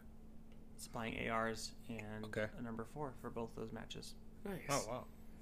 supplying 0.77 1.29
ARs 1.29 1.71
and 1.89 2.25
Okay. 2.25 2.45
a 2.59 2.61
number 2.61 2.85
four 2.93 3.13
for 3.21 3.29
both 3.29 3.49
those 3.55 3.71
matches. 3.71 4.13
Nice. 4.45 4.59
Oh 4.69 4.85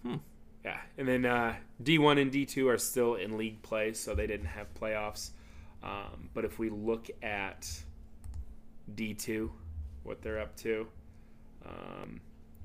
wow. 0.05 0.19
Yeah, 0.63 0.77
and 0.97 1.07
then 1.07 1.25
uh, 1.25 1.55
D1 1.83 2.19
and 2.19 2.31
D2 2.31 2.67
are 2.73 2.77
still 2.79 3.15
in 3.15 3.37
league 3.37 3.61
play, 3.61 3.93
so 3.93 4.15
they 4.15 4.25
didn't 4.25 4.47
have 4.47 4.73
playoffs. 4.73 5.29
Um, 5.83 6.29
but 6.33 6.43
if 6.43 6.57
we 6.57 6.71
look 6.71 7.07
at 7.21 7.69
D2, 8.95 9.49
what 10.03 10.23
they're 10.23 10.39
up 10.39 10.55
to, 10.57 10.87
um, 11.67 12.19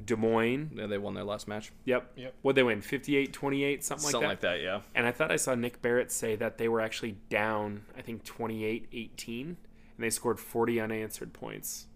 Des 0.05 0.17
Moines. 0.17 0.71
Yeah, 0.75 0.87
they 0.87 0.99
won 0.99 1.15
their 1.15 1.25
last 1.25 1.49
match. 1.49 1.73
Yep. 1.85 2.13
Yep. 2.17 2.35
What'd 2.43 2.57
they 2.57 2.63
win? 2.63 2.81
58 2.81 3.33
28, 3.33 3.85
something 3.85 4.05
like 4.05 4.11
Something 4.13 4.29
that? 4.29 4.41
Something 4.41 4.51
like 4.51 4.59
that, 4.59 4.63
yeah. 4.63 4.81
And 4.95 5.07
I 5.07 5.13
thought 5.13 5.31
I 5.31 5.37
saw 5.37 5.55
Nick 5.55 5.83
Barrett 5.83 6.11
say 6.13 6.37
that 6.37 6.59
they 6.59 6.69
were 6.69 6.81
actually 6.81 7.17
down, 7.29 7.83
I 7.97 8.03
think 8.03 8.25
28 8.25 8.89
18, 8.93 9.47
and 9.49 9.57
they 9.99 10.11
scored 10.11 10.39
40 10.41 10.81
unanswered 10.81 11.33
points. 11.33 11.87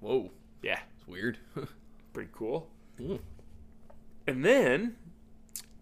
Whoa. 0.00 0.30
Yeah, 0.62 0.80
It's 0.96 1.06
weird. 1.06 1.38
pretty 2.12 2.30
cool. 2.32 2.68
Mm. 3.00 3.20
And 4.26 4.44
then 4.44 4.96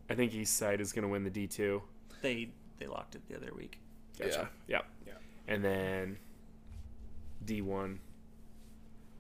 I 0.09 0.15
think 0.15 0.35
East 0.35 0.57
Side 0.57 0.81
is 0.81 0.93
going 0.93 1.03
to 1.03 1.09
win 1.09 1.25
the 1.25 1.31
D2. 1.31 1.81
They 2.23 2.51
they 2.79 2.87
locked 2.87 3.15
it 3.15 3.23
the 3.29 3.37
other 3.37 3.53
week. 3.57 3.81
Gotcha. 4.19 4.51
Yep. 4.69 4.87
Yeah. 5.07 5.13
And 5.49 5.65
then 5.65 6.19
D1. 7.45 7.99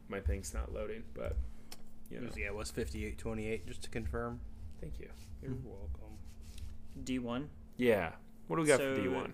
My 0.09 0.21
thing's 0.21 0.55
not 0.55 0.73
loading, 0.73 1.03
but 1.15 1.37
you 2.17 2.23
It 2.23 2.25
know. 2.25 2.29
was, 2.29 2.37
yeah, 2.39 2.47
it 2.47 2.55
was 2.55 2.73
58-28, 2.73 3.67
just 3.67 3.83
to 3.83 3.91
confirm. 3.91 4.41
Thank 4.81 4.99
you. 4.99 5.09
You're 5.43 5.53
welcome. 5.65 6.19
D 7.05 7.19
one. 7.19 7.51
Yeah. 7.77 8.13
What 8.47 8.57
do 8.57 8.63
we 8.63 8.69
got 8.69 8.79
So- 8.79 8.95
for 8.97 9.01
D1? 9.03 9.33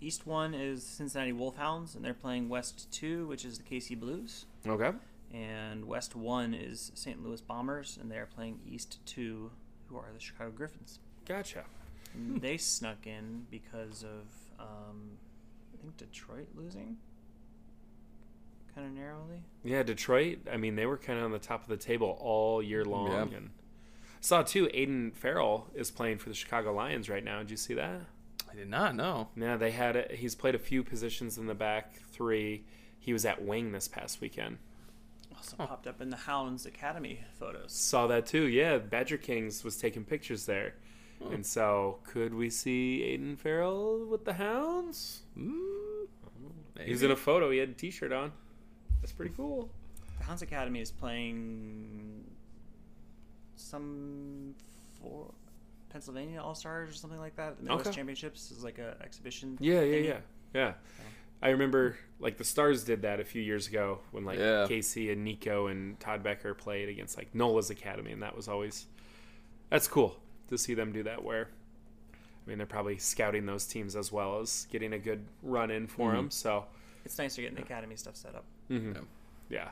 East 0.00 0.26
one 0.26 0.52
is 0.54 0.82
Cincinnati 0.86 1.32
Wolfhounds, 1.32 1.94
and 1.94 2.04
they're 2.04 2.12
playing 2.14 2.48
West 2.48 2.90
two, 2.92 3.26
which 3.26 3.44
is 3.44 3.58
the 3.58 3.64
KC 3.64 3.94
Blues. 3.98 4.44
Okay. 4.66 4.92
And 5.32 5.86
West 5.86 6.14
one 6.14 6.52
is 6.54 6.92
St. 6.94 7.22
Louis 7.22 7.40
Bombers, 7.40 7.96
and 8.00 8.10
they're 8.10 8.26
playing 8.26 8.60
East 8.66 8.98
two, 9.06 9.50
who 9.88 9.96
are 9.96 10.12
the 10.12 10.20
Chicago 10.20 10.50
Griffins. 10.50 10.98
Gotcha. 11.24 11.64
And 12.12 12.40
they 12.40 12.56
snuck 12.58 13.06
in 13.06 13.46
because 13.50 14.04
of 14.04 14.26
um, 14.60 15.18
I 15.74 15.78
think 15.82 15.96
Detroit 15.96 16.48
losing, 16.54 16.98
kind 18.74 18.86
of 18.86 18.92
narrowly. 18.92 19.42
Yeah, 19.62 19.82
Detroit. 19.82 20.40
I 20.50 20.56
mean, 20.56 20.76
they 20.76 20.86
were 20.86 20.98
kind 20.98 21.18
of 21.18 21.24
on 21.24 21.32
the 21.32 21.38
top 21.38 21.62
of 21.62 21.68
the 21.68 21.76
table 21.76 22.18
all 22.20 22.62
year 22.62 22.84
long. 22.84 23.30
Yeah. 23.30 23.36
And 23.38 23.50
saw 24.20 24.42
too. 24.42 24.66
Aiden 24.68 25.14
Farrell 25.14 25.68
is 25.74 25.90
playing 25.90 26.18
for 26.18 26.28
the 26.28 26.34
Chicago 26.34 26.72
Lions 26.72 27.08
right 27.08 27.24
now. 27.24 27.38
Did 27.38 27.50
you 27.50 27.56
see 27.56 27.74
that? 27.74 28.00
I 28.50 28.54
did 28.54 28.68
not 28.68 28.94
know. 28.94 29.28
Yeah, 29.36 29.56
they 29.56 29.70
had 29.72 29.96
it. 29.96 30.12
He's 30.12 30.34
played 30.34 30.54
a 30.54 30.58
few 30.58 30.82
positions 30.82 31.38
in 31.38 31.46
the 31.46 31.54
back 31.54 32.00
three. 32.10 32.64
He 32.98 33.12
was 33.12 33.24
at 33.24 33.44
wing 33.44 33.72
this 33.72 33.88
past 33.88 34.20
weekend. 34.20 34.58
Also 35.36 35.56
popped 35.56 35.86
up 35.86 36.00
in 36.00 36.10
the 36.10 36.16
Hounds 36.16 36.64
Academy 36.64 37.20
photos. 37.38 37.72
Saw 37.72 38.06
that 38.06 38.26
too. 38.26 38.46
Yeah, 38.46 38.78
Badger 38.78 39.18
Kings 39.18 39.64
was 39.64 39.76
taking 39.76 40.04
pictures 40.04 40.46
there. 40.46 40.74
And 41.30 41.44
so, 41.46 42.00
could 42.04 42.34
we 42.34 42.50
see 42.50 43.00
Aiden 43.02 43.38
Farrell 43.38 44.04
with 44.04 44.24
the 44.24 44.34
Hounds? 44.34 45.22
Hmm. 45.34 46.04
He's 46.84 47.02
in 47.02 47.10
a 47.10 47.16
photo. 47.16 47.50
He 47.50 47.58
had 47.58 47.70
a 47.70 47.72
T-shirt 47.72 48.12
on. 48.12 48.32
That's 49.04 49.12
pretty 49.12 49.34
cool. 49.36 49.68
The 50.16 50.24
Hounds 50.24 50.40
Academy 50.40 50.80
is 50.80 50.90
playing 50.90 52.24
some 53.54 54.54
for 54.98 55.30
Pennsylvania 55.90 56.40
All 56.40 56.54
Stars 56.54 56.88
or 56.88 56.94
something 56.94 57.18
like 57.18 57.36
that. 57.36 57.58
The 57.58 57.64
Midwest 57.64 57.88
Okay. 57.88 57.96
Championships 57.96 58.50
is 58.50 58.64
like 58.64 58.78
a 58.78 58.96
exhibition. 59.02 59.58
Yeah, 59.60 59.82
yeah, 59.82 59.94
thingy. 59.94 60.04
yeah, 60.06 60.18
yeah. 60.54 60.72
I 61.42 61.50
remember 61.50 61.98
like 62.18 62.38
the 62.38 62.44
Stars 62.44 62.82
did 62.82 63.02
that 63.02 63.20
a 63.20 63.26
few 63.26 63.42
years 63.42 63.68
ago 63.68 63.98
when 64.10 64.24
like 64.24 64.38
Yeah. 64.38 64.64
Casey 64.66 65.12
and 65.12 65.22
Nico 65.22 65.66
and 65.66 66.00
Todd 66.00 66.22
Becker 66.22 66.54
played 66.54 66.88
against 66.88 67.18
like 67.18 67.34
Nola's 67.34 67.68
Academy, 67.68 68.12
and 68.12 68.22
that 68.22 68.34
was 68.34 68.48
always 68.48 68.86
that's 69.68 69.86
cool 69.86 70.16
to 70.48 70.56
see 70.56 70.72
them 70.72 70.92
do 70.92 71.02
that. 71.02 71.22
Where 71.22 71.50
I 72.46 72.48
mean, 72.48 72.56
they're 72.56 72.66
probably 72.66 72.96
scouting 72.96 73.44
those 73.44 73.66
teams 73.66 73.96
as 73.96 74.10
well 74.10 74.40
as 74.40 74.66
getting 74.70 74.94
a 74.94 74.98
good 74.98 75.26
run 75.42 75.70
in 75.70 75.88
for 75.88 76.06
mm-hmm. 76.08 76.16
them. 76.16 76.30
So 76.30 76.64
It's 77.04 77.18
nice 77.18 77.34
to 77.36 77.42
get 77.42 77.54
the 77.54 77.62
academy 77.62 77.96
stuff 77.96 78.16
set 78.16 78.34
up. 78.34 78.44
Mm-hmm. 78.70 79.02
yeah, 79.50 79.70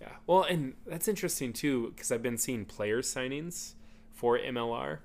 yeah. 0.00 0.08
Well, 0.26 0.42
and 0.42 0.74
that's 0.86 1.08
interesting 1.08 1.52
too 1.52 1.92
because 1.94 2.12
I've 2.12 2.22
been 2.22 2.38
seeing 2.38 2.64
player 2.64 3.02
signings 3.02 3.74
for 4.12 4.38
MLR. 4.38 4.98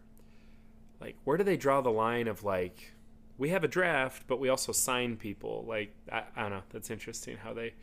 Like, 0.99 1.15
where 1.23 1.37
do 1.37 1.43
they 1.43 1.57
draw 1.57 1.81
the 1.81 1.91
line 1.91 2.27
of 2.27 2.43
like, 2.43 2.93
we 3.37 3.49
have 3.49 3.63
a 3.63 3.67
draft, 3.67 4.23
but 4.27 4.39
we 4.39 4.49
also 4.49 4.71
sign 4.71 5.17
people? 5.17 5.65
Like, 5.67 5.93
I, 6.11 6.23
I 6.35 6.41
don't 6.43 6.51
know. 6.51 6.63
That's 6.71 6.89
interesting 6.89 7.37
how 7.37 7.53
they 7.53 7.73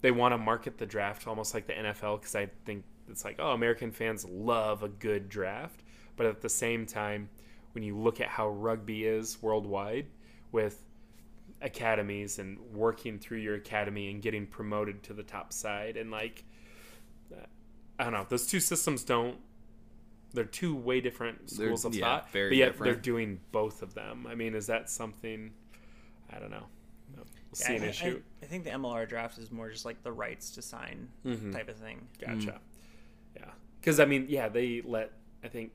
they 0.00 0.10
want 0.10 0.32
to 0.32 0.38
market 0.38 0.76
the 0.76 0.86
draft 0.86 1.26
almost 1.26 1.54
like 1.54 1.66
the 1.66 1.72
NFL 1.72 2.20
because 2.20 2.34
I 2.34 2.50
think 2.66 2.84
it's 3.08 3.24
like, 3.24 3.36
oh, 3.38 3.52
American 3.52 3.90
fans 3.90 4.24
love 4.26 4.82
a 4.82 4.88
good 4.88 5.28
draft, 5.28 5.82
but 6.16 6.26
at 6.26 6.42
the 6.42 6.48
same 6.48 6.84
time, 6.84 7.28
when 7.72 7.84
you 7.84 7.96
look 7.96 8.20
at 8.20 8.28
how 8.28 8.48
rugby 8.48 9.04
is 9.04 9.42
worldwide, 9.42 10.06
with 10.52 10.84
academies 11.64 12.38
and 12.38 12.58
working 12.72 13.18
through 13.18 13.38
your 13.38 13.54
academy 13.56 14.10
and 14.10 14.22
getting 14.22 14.46
promoted 14.46 15.02
to 15.02 15.12
the 15.14 15.22
top 15.22 15.52
side 15.52 15.96
and 15.96 16.10
like 16.10 16.44
I 17.98 18.04
don't 18.04 18.12
know 18.12 18.26
those 18.28 18.46
two 18.46 18.60
systems 18.60 19.02
don't 19.04 19.38
they're 20.32 20.44
two 20.44 20.74
way 20.74 21.00
different 21.00 21.48
They're- 21.48 21.68
schools 21.68 21.84
of 21.84 21.94
yeah, 21.94 22.04
thought 22.04 22.30
very 22.32 22.50
but 22.50 22.56
yet 22.56 22.66
different. 22.72 22.92
they're 22.92 23.00
doing 23.02 23.40
both 23.52 23.82
of 23.82 23.94
them 23.94 24.26
I 24.28 24.34
mean 24.34 24.54
is 24.54 24.66
that 24.66 24.90
something 24.90 25.52
I 26.30 26.38
don't 26.38 26.50
know 26.50 26.66
we'll 27.16 27.24
see 27.54 27.72
Yeah, 27.72 27.78
an 27.78 27.84
I- 27.84 27.88
issue 27.88 28.22
I, 28.42 28.44
I 28.44 28.48
think 28.48 28.64
the 28.64 28.70
MLR 28.70 29.08
draft 29.08 29.38
is 29.38 29.50
more 29.50 29.70
just 29.70 29.84
like 29.84 30.02
the 30.02 30.12
rights 30.12 30.50
to 30.52 30.62
sign 30.62 31.08
Mm-hmm. 31.24 31.52
type 31.52 31.68
of 31.68 31.76
thing. 31.76 32.06
Gotcha. 32.20 32.60
Yeah. 33.36 33.46
Because, 33.80 34.00
I 34.00 34.04
mean, 34.04 34.26
yeah, 34.28 34.48
they 34.48 34.82
let, 34.84 35.12
I 35.42 35.48
think, 35.48 35.70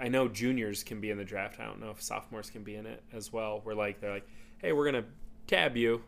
I 0.00 0.08
know 0.08 0.28
juniors 0.28 0.82
can 0.82 1.00
be 1.00 1.10
in 1.10 1.18
the 1.18 1.24
draft. 1.24 1.58
I 1.60 1.64
don't 1.64 1.80
know 1.80 1.90
if 1.90 2.00
sophomores 2.02 2.48
can 2.50 2.62
be 2.64 2.74
in 2.76 2.84
it 2.86 3.02
as 3.12 3.32
well. 3.32 3.60
Where, 3.64 3.74
like, 3.74 4.00
they're 4.00 4.12
like, 4.12 4.26
hey, 4.64 4.72
we're 4.72 4.90
going 4.90 5.04
to 5.04 5.08
tab 5.46 5.76
you, 5.76 6.02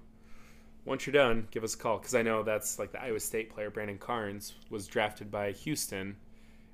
once 0.86 1.06
you're 1.06 1.12
done, 1.12 1.46
give 1.50 1.62
us 1.62 1.74
a 1.74 1.76
call 1.76 1.98
because 1.98 2.14
I 2.14 2.22
know 2.22 2.42
that's 2.42 2.78
like 2.78 2.90
the 2.90 3.02
Iowa 3.02 3.20
State 3.20 3.50
player 3.50 3.68
Brandon 3.68 3.98
Carnes 3.98 4.54
was 4.70 4.86
drafted 4.86 5.30
by 5.30 5.52
Houston. 5.52 6.16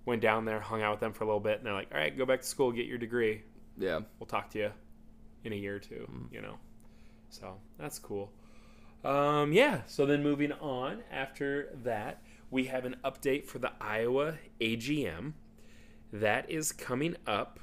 Went 0.07 0.23
down 0.23 0.45
there, 0.45 0.61
hung 0.61 0.81
out 0.81 0.93
with 0.93 1.01
them 1.01 1.13
for 1.13 1.25
a 1.25 1.27
little 1.27 1.41
bit, 1.41 1.59
and 1.59 1.67
they're 1.67 1.73
like, 1.73 1.89
"All 1.93 1.99
right, 1.99 2.17
go 2.17 2.25
back 2.25 2.41
to 2.43 2.47
school, 2.47 2.71
get 2.71 2.87
your 2.87 2.99
degree. 2.99 3.43
Yeah. 3.77 4.01
We'll 4.19 4.27
talk 4.29 4.51
to 4.51 4.59
you 4.59 4.71
in 5.45 5.53
a 5.53 5.57
year 5.57 5.77
or 5.77 5.79
2 5.81 6.29
You 6.31 6.41
know, 6.41 6.57
so 7.31 7.57
that's 7.79 7.99
cool. 7.99 8.31
Um, 9.05 9.53
yeah. 9.53 9.81
So 9.87 10.07
then 10.07 10.23
moving 10.23 10.53
on 10.53 11.03
after 11.11 11.71
that, 11.83 12.23
we 12.51 12.65
have 12.65 12.85
an 12.85 12.97
update 13.05 13.47
for 13.47 13.59
the 13.59 13.73
Iowa 13.81 14.35
AGM 14.61 15.33
that 16.13 16.49
is 16.49 16.71
coming 16.71 17.17
up 17.27 17.59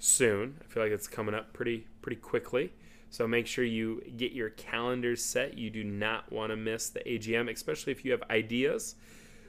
soon. 0.00 0.56
I 0.60 0.72
feel 0.72 0.82
like 0.82 0.92
it's 0.92 1.06
coming 1.06 1.34
up 1.34 1.52
pretty 1.52 1.86
pretty 2.00 2.20
quickly. 2.20 2.72
So 3.10 3.26
make 3.26 3.48
sure 3.48 3.64
you 3.64 4.02
get 4.16 4.32
your 4.32 4.50
calendars 4.50 5.22
set. 5.22 5.58
You 5.58 5.68
do 5.68 5.82
not 5.82 6.30
want 6.30 6.50
to 6.50 6.56
miss 6.56 6.88
the 6.88 7.00
AGM, 7.00 7.50
especially 7.50 7.90
if 7.90 8.04
you 8.04 8.12
have 8.12 8.22
ideas. 8.30 8.94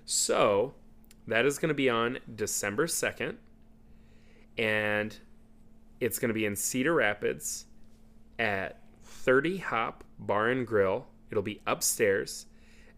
So 0.04 0.74
that 1.28 1.46
is 1.46 1.60
going 1.60 1.70
to 1.70 1.76
be 1.76 1.90
on 1.90 2.18
December 2.34 2.88
2nd. 2.88 3.36
And 4.58 5.16
it's 6.00 6.18
going 6.18 6.30
to 6.30 6.34
be 6.34 6.46
in 6.46 6.56
Cedar 6.56 6.96
Rapids 6.96 7.66
at 8.40 8.82
30 9.04 9.58
Hop 9.58 10.04
Bar 10.18 10.50
and 10.50 10.66
Grill. 10.66 11.06
It'll 11.30 11.44
be 11.44 11.62
upstairs. 11.68 12.48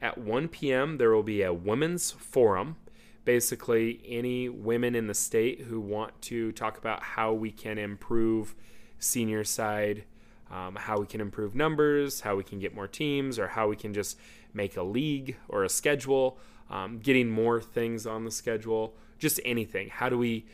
At 0.02 0.18
1 0.18 0.48
p.m., 0.48 0.98
there 0.98 1.12
will 1.12 1.24
be 1.24 1.44
a 1.44 1.54
women's 1.54 2.12
forum. 2.12 2.78
Basically, 3.26 4.02
any 4.06 4.48
women 4.48 4.96
in 4.96 5.08
the 5.08 5.14
state 5.14 5.62
who 5.62 5.80
want 5.80 6.22
to 6.24 6.54
talk 6.54 6.78
about 6.78 7.04
how 7.04 7.34
we 7.34 7.52
can 7.52 7.78
improve 7.78 8.56
senior 8.98 9.44
side, 9.44 10.06
um, 10.52 10.76
how 10.76 11.00
we 11.00 11.06
can 11.06 11.22
improve 11.22 11.56
numbers, 11.56 12.22
how 12.22 12.36
we 12.36 12.44
can 12.44 12.60
get 12.60 12.76
more 12.76 12.88
teams, 12.88 13.40
or 13.40 13.48
how 13.48 13.68
we 13.68 13.76
can 13.76 13.94
just 13.94 14.18
make 14.54 14.78
a 14.78 14.84
league 14.84 15.36
or 15.50 15.64
a 15.64 15.70
schedule, 15.70 16.38
um, 16.70 17.00
getting 17.00 17.30
more 17.30 17.60
things 17.60 18.06
on 18.06 18.24
the 18.26 18.32
schedule, 18.32 18.94
just 19.18 19.40
anything. 19.44 19.90
How 19.90 20.10
do 20.10 20.18
we 20.18 20.46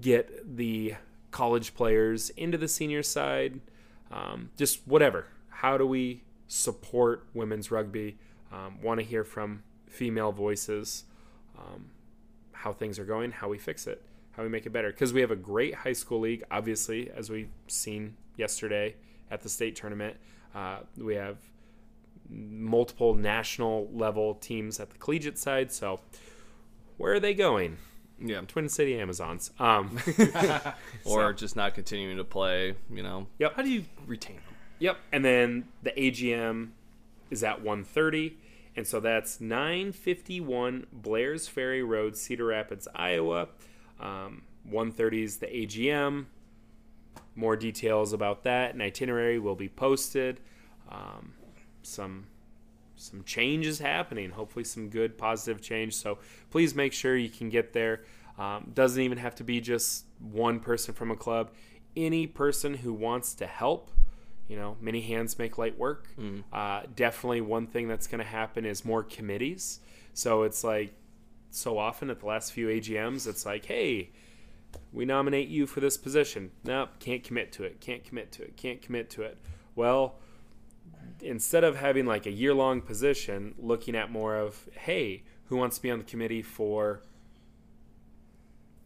get 0.00 0.56
the 0.56 0.94
college 1.30 1.74
players 1.74 2.30
into 2.30 2.58
the 2.58 2.68
senior 2.68 3.02
side? 3.02 3.60
Um, 4.10 4.50
just 4.56 4.86
whatever. 4.86 5.26
How 5.48 5.78
do 5.78 5.86
we 5.86 6.22
support 6.48 7.26
women's 7.32 7.70
rugby? 7.70 8.18
Um, 8.52 8.80
want 8.82 9.00
to 9.00 9.06
hear 9.06 9.24
from 9.24 9.62
female 9.88 10.32
voices 10.32 11.04
um, 11.58 11.86
how 12.52 12.72
things 12.72 12.98
are 12.98 13.04
going, 13.04 13.30
how 13.30 13.48
we 13.48 13.58
fix 13.58 13.86
it, 13.86 14.02
how 14.32 14.42
we 14.42 14.48
make 14.48 14.66
it 14.66 14.70
better. 14.70 14.90
Because 14.90 15.12
we 15.12 15.20
have 15.20 15.30
a 15.30 15.36
great 15.36 15.74
high 15.74 15.92
school 15.92 16.20
league, 16.20 16.44
obviously, 16.50 17.10
as 17.10 17.30
we've 17.30 17.50
seen 17.68 18.16
yesterday 18.36 18.96
at 19.30 19.42
the 19.42 19.48
state 19.48 19.76
tournament. 19.76 20.16
Uh, 20.54 20.78
we 20.96 21.14
have 21.16 21.38
multiple 22.28 23.14
national 23.14 23.88
level 23.92 24.34
teams 24.34 24.80
at 24.80 24.90
the 24.90 24.98
collegiate 24.98 25.38
side. 25.38 25.72
So, 25.72 26.00
where 26.96 27.14
are 27.14 27.20
they 27.20 27.34
going? 27.34 27.78
Yeah. 28.20 28.42
Twin 28.46 28.68
City 28.68 28.98
Amazons. 28.98 29.50
Um, 29.58 29.98
Or 31.04 31.32
just 31.32 31.56
not 31.56 31.74
continuing 31.74 32.16
to 32.16 32.24
play, 32.24 32.74
you 32.90 33.02
know. 33.02 33.26
Yep. 33.38 33.56
How 33.56 33.62
do 33.62 33.70
you 33.70 33.84
retain 34.06 34.36
them? 34.36 34.54
Yep. 34.78 34.96
And 35.12 35.24
then 35.24 35.64
the 35.82 35.90
AGM 35.90 36.70
is 37.30 37.42
at 37.42 37.62
1:30, 37.62 38.34
and 38.76 38.86
so 38.86 39.00
that's 39.00 39.40
951 39.40 40.86
Blair's 40.92 41.48
Ferry 41.48 41.82
Road, 41.82 42.16
Cedar 42.16 42.46
Rapids, 42.46 42.88
Iowa. 42.94 43.48
Um, 44.00 44.42
1:30 44.68 45.22
is 45.22 45.38
the 45.38 45.46
AGM. 45.46 46.26
More 47.36 47.56
details 47.56 48.12
about 48.12 48.44
that 48.44 48.72
and 48.72 48.82
itinerary 48.82 49.38
will 49.38 49.56
be 49.56 49.68
posted. 49.68 50.40
Um, 50.88 51.34
some 51.82 52.26
some 52.96 53.24
change 53.24 53.66
is 53.66 53.80
happening. 53.80 54.30
Hopefully, 54.30 54.64
some 54.64 54.88
good 54.88 55.18
positive 55.18 55.60
change. 55.60 55.94
So 55.94 56.18
please 56.50 56.74
make 56.74 56.92
sure 56.92 57.16
you 57.16 57.28
can 57.28 57.48
get 57.50 57.72
there. 57.72 58.02
Um, 58.38 58.70
doesn't 58.74 59.02
even 59.02 59.18
have 59.18 59.34
to 59.36 59.44
be 59.44 59.60
just 59.60 60.06
one 60.20 60.60
person 60.60 60.94
from 60.94 61.10
a 61.10 61.16
club. 61.16 61.50
Any 61.96 62.26
person 62.26 62.74
who 62.74 62.92
wants 62.92 63.34
to 63.34 63.46
help, 63.46 63.90
you 64.48 64.56
know, 64.56 64.76
many 64.80 65.00
hands 65.00 65.38
make 65.38 65.58
light 65.58 65.78
work. 65.78 66.08
Uh, 66.52 66.82
definitely, 66.94 67.40
one 67.40 67.66
thing 67.66 67.88
that's 67.88 68.06
going 68.06 68.20
to 68.20 68.30
happen 68.30 68.64
is 68.64 68.84
more 68.84 69.02
committees. 69.02 69.80
So 70.12 70.42
it's 70.42 70.64
like 70.64 70.94
so 71.50 71.78
often 71.78 72.10
at 72.10 72.20
the 72.20 72.26
last 72.26 72.52
few 72.52 72.68
AGMs, 72.68 73.26
it's 73.28 73.46
like, 73.46 73.64
hey, 73.66 74.10
we 74.92 75.04
nominate 75.04 75.48
you 75.48 75.66
for 75.66 75.80
this 75.80 75.96
position. 75.96 76.50
Nope, 76.64 76.90
can't 76.98 77.22
commit 77.22 77.52
to 77.52 77.64
it. 77.64 77.80
Can't 77.80 78.04
commit 78.04 78.32
to 78.32 78.42
it. 78.42 78.56
Can't 78.56 78.80
commit 78.80 79.10
to 79.10 79.22
it. 79.22 79.38
Well, 79.74 80.16
instead 81.20 81.64
of 81.64 81.76
having 81.76 82.06
like 82.06 82.26
a 82.26 82.30
year 82.30 82.54
long 82.54 82.80
position, 82.80 83.54
looking 83.58 83.96
at 83.96 84.10
more 84.10 84.36
of, 84.36 84.68
hey, 84.72 85.22
who 85.46 85.56
wants 85.56 85.76
to 85.76 85.82
be 85.82 85.90
on 85.90 85.98
the 85.98 86.04
committee 86.04 86.42
for 86.42 87.00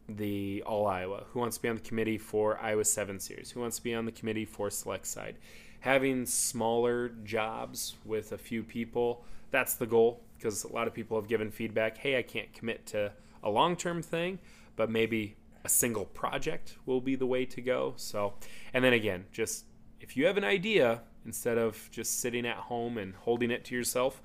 the 0.08 0.62
All 0.66 0.86
Iowa? 0.86 1.24
Who 1.32 1.40
wants 1.40 1.56
to 1.56 1.62
be 1.62 1.68
on 1.68 1.76
the 1.76 1.82
committee 1.82 2.18
for 2.18 2.58
Iowa 2.60 2.84
7 2.84 3.20
Series? 3.20 3.50
Who 3.50 3.60
wants 3.60 3.76
to 3.76 3.82
be 3.82 3.94
on 3.94 4.06
the 4.06 4.12
committee 4.12 4.44
for 4.44 4.70
Select 4.70 5.06
Side? 5.06 5.36
Having 5.80 6.26
smaller 6.26 7.10
jobs 7.24 7.94
with 8.04 8.32
a 8.32 8.38
few 8.38 8.62
people, 8.62 9.24
that's 9.50 9.74
the 9.74 9.86
goal 9.86 10.20
because 10.36 10.64
a 10.64 10.72
lot 10.72 10.86
of 10.86 10.94
people 10.94 11.18
have 11.18 11.28
given 11.28 11.50
feedback 11.50 11.98
hey, 11.98 12.18
I 12.18 12.22
can't 12.22 12.52
commit 12.52 12.86
to 12.86 13.12
a 13.42 13.50
long 13.50 13.76
term 13.76 14.02
thing, 14.02 14.38
but 14.76 14.90
maybe 14.90 15.36
a 15.68 15.70
single 15.70 16.06
project 16.06 16.76
will 16.86 17.02
be 17.02 17.14
the 17.14 17.26
way 17.26 17.44
to 17.44 17.60
go. 17.60 17.92
So, 17.96 18.32
and 18.72 18.82
then 18.82 18.94
again, 18.94 19.26
just 19.30 19.66
if 20.00 20.16
you 20.16 20.24
have 20.24 20.38
an 20.38 20.44
idea, 20.44 21.02
instead 21.26 21.58
of 21.58 21.90
just 21.90 22.20
sitting 22.20 22.46
at 22.46 22.56
home 22.56 22.96
and 22.96 23.14
holding 23.14 23.50
it 23.50 23.66
to 23.66 23.74
yourself, 23.74 24.22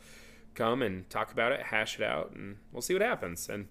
come 0.56 0.82
and 0.82 1.10
talk 1.10 1.34
about 1.34 1.52
it, 1.52 1.64
hash 1.64 2.00
it 2.00 2.06
out, 2.06 2.32
and 2.34 2.56
we'll 2.72 2.82
see 2.82 2.94
what 2.94 3.02
happens. 3.02 3.50
And 3.50 3.68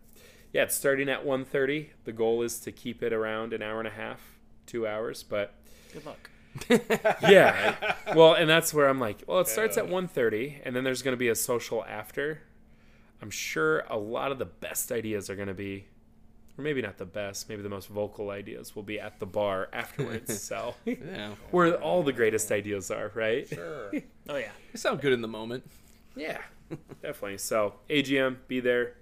yeah, 0.53 0.65
it's 0.65 0.75
starting 0.75 1.09
at 1.09 1.25
1.30. 1.25 1.89
The 2.05 2.13
goal 2.13 2.43
is 2.43 2.61
to 2.61 2.73
keep 2.73 3.03
it 3.03 3.15
around 3.15 3.55
an 3.55 3.63
hour 3.63 3.79
and 3.79 3.89
a 3.89 3.93
half, 3.93 4.21
two 4.67 4.87
hours, 4.87 5.23
but 5.23 5.55
Good 5.95 6.05
luck. 6.05 6.31
yeah. 7.23 7.95
Well, 8.15 8.35
and 8.35 8.51
that's 8.51 8.75
where 8.75 8.87
I'm 8.87 9.01
like, 9.01 9.23
well, 9.27 9.41
it 9.41 9.49
starts 9.49 9.79
at 9.79 9.87
1.30, 9.87 10.61
and 10.63 10.77
then 10.77 10.85
there's 10.85 11.01
going 11.01 11.15
to 11.15 11.19
be 11.19 11.29
a 11.29 11.35
social 11.35 11.83
after. 11.87 12.43
I'm 13.23 13.31
sure 13.31 13.87
a 13.89 13.97
lot 13.97 14.31
of 14.31 14.39
the 14.39 14.45
best 14.45 14.93
ideas 14.93 15.31
are 15.31 15.37
going 15.37 15.49
to 15.49 15.55
be, 15.55 15.87
or 16.59 16.63
maybe 16.65 16.83
not 16.83 16.99
the 16.99 17.07
best, 17.07 17.49
maybe 17.49 17.63
the 17.63 17.69
most 17.69 17.89
vocal 17.89 18.31
ideas 18.31 18.77
will 18.77 18.83
be 18.83 19.01
at 19.01 19.19
the 19.21 19.27
bar 19.27 19.69
afterwards. 19.73 20.41
so, 20.49 20.75
Yeah. 20.85 21.31
where 21.51 21.75
all 21.77 22.03
the 22.03 22.13
greatest 22.13 22.51
ideas 22.53 22.91
are, 22.91 23.11
right? 23.15 23.49
Sure. 23.49 23.93
Oh 24.29 24.37
yeah. 24.37 24.51
They 24.73 24.79
sound 24.79 25.01
good 25.01 25.13
in 25.13 25.21
the 25.21 25.29
moment. 25.29 25.65
Yeah, 26.15 26.39
definitely. 27.03 27.39
So, 27.39 27.75
AGM, 27.91 28.37
be 28.47 28.61
there. 28.61 28.95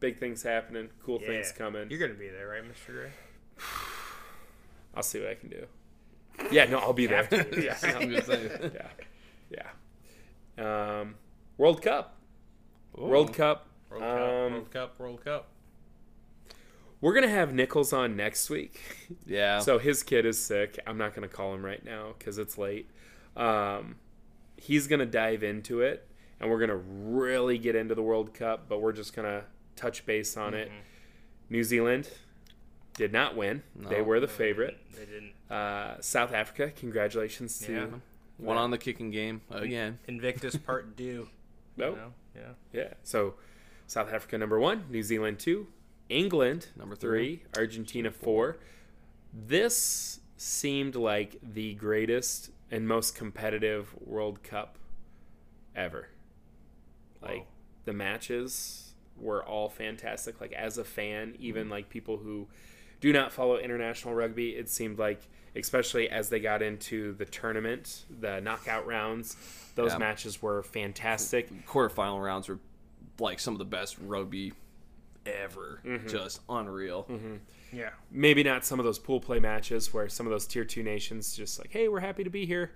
Big 0.00 0.18
things 0.18 0.42
happening, 0.42 0.88
cool 1.04 1.18
things 1.18 1.52
coming. 1.52 1.90
You're 1.90 1.98
gonna 2.00 2.14
be 2.18 2.28
there, 2.28 2.48
right, 2.48 2.62
Mr. 2.64 2.86
Gray? 2.92 3.10
I'll 4.94 5.02
see 5.02 5.20
what 5.20 5.28
I 5.30 5.34
can 5.34 5.48
do. 5.48 5.66
Yeah, 6.50 6.64
no, 6.66 6.78
I'll 6.78 6.92
be 6.92 7.06
there. 7.06 7.24
Have 7.24 7.58
yeah, 7.58 7.76
I'm 7.82 8.10
gonna 8.10 8.24
say. 8.24 8.70
yeah, 9.50 9.68
yeah. 10.58 11.00
Um, 11.00 11.14
World 11.56 11.82
Cup. 11.82 12.16
World 12.96 13.32
Cup. 13.34 13.68
World 13.90 14.02
Cup. 14.02 14.18
Um, 14.20 14.52
World 14.52 14.70
Cup. 14.70 14.98
World 14.98 15.24
Cup. 15.24 15.48
We're 17.02 17.12
gonna 17.12 17.28
have 17.28 17.52
Nichols 17.52 17.92
on 17.92 18.16
next 18.16 18.48
week. 18.48 18.80
Yeah. 19.26 19.58
So 19.58 19.78
his 19.78 20.02
kid 20.02 20.24
is 20.24 20.42
sick. 20.42 20.78
I'm 20.86 20.96
not 20.96 21.14
gonna 21.14 21.28
call 21.28 21.54
him 21.54 21.62
right 21.64 21.84
now 21.84 22.14
because 22.18 22.38
it's 22.38 22.56
late. 22.56 22.88
Um, 23.36 23.96
he's 24.56 24.86
gonna 24.86 25.04
dive 25.06 25.42
into 25.42 25.80
it, 25.82 26.08
and 26.40 26.48
we're 26.50 26.58
gonna 26.60 26.76
really 26.76 27.58
get 27.58 27.76
into 27.76 27.94
the 27.94 28.02
World 28.02 28.32
Cup. 28.32 28.68
But 28.68 28.80
we're 28.80 28.92
just 28.92 29.14
gonna 29.14 29.44
touch 29.76 30.06
base 30.06 30.36
on 30.36 30.54
it. 30.54 30.70
New 31.50 31.62
Zealand 31.64 32.08
did 32.94 33.12
not 33.12 33.36
win. 33.36 33.62
They 33.76 34.00
were 34.00 34.20
the 34.20 34.28
favorite. 34.28 34.78
They 34.96 35.04
didn't. 35.04 35.32
Uh, 35.50 36.00
South 36.00 36.32
Africa, 36.32 36.72
congratulations 36.74 37.58
to 37.60 37.72
Yeah. 37.72 37.86
One 38.38 38.56
on 38.56 38.70
the 38.70 38.78
kicking 38.78 39.10
game 39.10 39.42
again. 39.50 39.98
Invictus 40.08 40.56
Part 40.66 40.96
Due. 40.96 41.28
No. 41.76 41.90
You 41.90 41.96
know? 41.96 42.12
Yeah. 42.34 42.42
Yeah. 42.72 42.94
So 43.02 43.34
South 43.86 44.12
Africa 44.12 44.38
number 44.38 44.58
one, 44.58 44.84
New 44.90 45.02
Zealand 45.02 45.38
two, 45.38 45.66
England 46.12 46.68
Number 46.76 46.94
mm-hmm. 46.94 47.00
three, 47.00 47.42
Argentina 47.56 48.10
four. 48.10 48.58
This 49.32 50.20
seemed 50.36 50.94
like 50.96 51.36
the 51.42 51.74
greatest 51.74 52.50
and 52.70 52.86
most 52.86 53.14
competitive 53.14 53.94
World 54.04 54.42
Cup 54.42 54.78
ever. 55.74 56.08
Like 57.20 57.46
the 57.84 57.92
matches 57.92 58.94
were 59.16 59.44
all 59.44 59.68
fantastic. 59.68 60.40
Like 60.40 60.52
as 60.52 60.78
a 60.78 60.84
fan, 60.84 61.36
even 61.38 61.64
mm-hmm. 61.64 61.72
like 61.72 61.88
people 61.88 62.18
who 62.18 62.48
do 63.00 63.12
not 63.12 63.32
follow 63.32 63.58
international 63.58 64.14
rugby, 64.14 64.50
it 64.50 64.68
seemed 64.68 64.98
like 64.98 65.28
especially 65.54 66.08
as 66.08 66.30
they 66.30 66.40
got 66.40 66.62
into 66.62 67.12
the 67.14 67.26
tournament, 67.26 68.04
the 68.20 68.40
knockout 68.40 68.86
rounds, 68.86 69.36
those 69.74 69.92
Yeah. 69.92 69.98
matches 69.98 70.40
were 70.40 70.62
fantastic. 70.62 71.66
Quarterfinal 71.66 72.22
rounds 72.22 72.48
were 72.48 72.58
like 73.18 73.38
some 73.38 73.54
of 73.54 73.58
the 73.58 73.64
best 73.64 73.96
rugby 74.00 74.52
ever. 75.26 75.80
Just 76.06 76.40
unreal. 76.48 77.06
Yeah. 77.72 77.90
maybe 78.10 78.42
not 78.42 78.64
some 78.66 78.78
of 78.78 78.84
those 78.84 78.98
pool 78.98 79.18
play 79.18 79.40
matches 79.40 79.94
where 79.94 80.06
some 80.08 80.26
of 80.26 80.30
those 80.30 80.46
tier 80.46 80.64
two 80.64 80.82
nations 80.82 81.34
just 81.34 81.58
like, 81.58 81.70
hey, 81.72 81.88
we're 81.88 82.00
happy 82.00 82.22
to 82.22 82.28
be 82.30 82.44
here. 82.44 82.72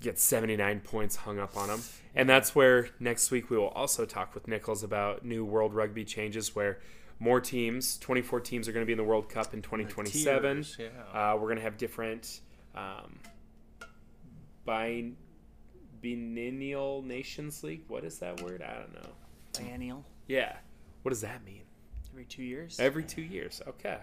get 0.00 0.18
79 0.18 0.80
points 0.80 1.16
hung 1.16 1.38
up 1.38 1.56
on 1.56 1.68
them. 1.68 1.82
And 2.14 2.28
that's 2.28 2.54
where 2.54 2.88
next 2.98 3.30
week 3.30 3.50
we 3.50 3.58
will 3.58 3.68
also 3.68 4.06
talk 4.06 4.34
with 4.34 4.48
Nichols 4.48 4.82
about 4.82 5.24
new 5.24 5.44
World 5.44 5.74
Rugby 5.74 6.04
changes 6.04 6.54
where 6.56 6.78
more 7.18 7.40
teams, 7.40 7.98
24 7.98 8.40
teams, 8.40 8.68
are 8.68 8.72
going 8.72 8.82
to 8.82 8.86
be 8.86 8.92
in 8.92 8.98
the 8.98 9.04
World 9.04 9.28
Cup 9.28 9.52
in 9.52 9.60
2027. 9.60 10.42
tiers, 10.54 10.76
yeah. 10.78 10.86
uh, 11.12 11.34
we're 11.34 11.42
going 11.48 11.56
to 11.56 11.62
have 11.62 11.76
different 11.76 12.40
um, 12.76 13.18
bi- 14.64 15.10
biennial 16.00 17.02
nations 17.02 17.62
league. 17.64 17.82
What 17.88 18.04
is 18.04 18.18
that 18.20 18.40
word? 18.42 18.62
I 18.62 18.74
don't 18.74 18.94
know. 18.94 19.10
Biennial. 19.58 20.04
Yeah. 20.28 20.56
What 21.08 21.12
does 21.12 21.22
that 21.22 21.42
mean? 21.42 21.62
Every 22.12 22.26
two 22.26 22.42
years. 22.42 22.78
Every 22.78 23.02
two 23.02 23.22
years. 23.22 23.62
Okay. 23.66 23.96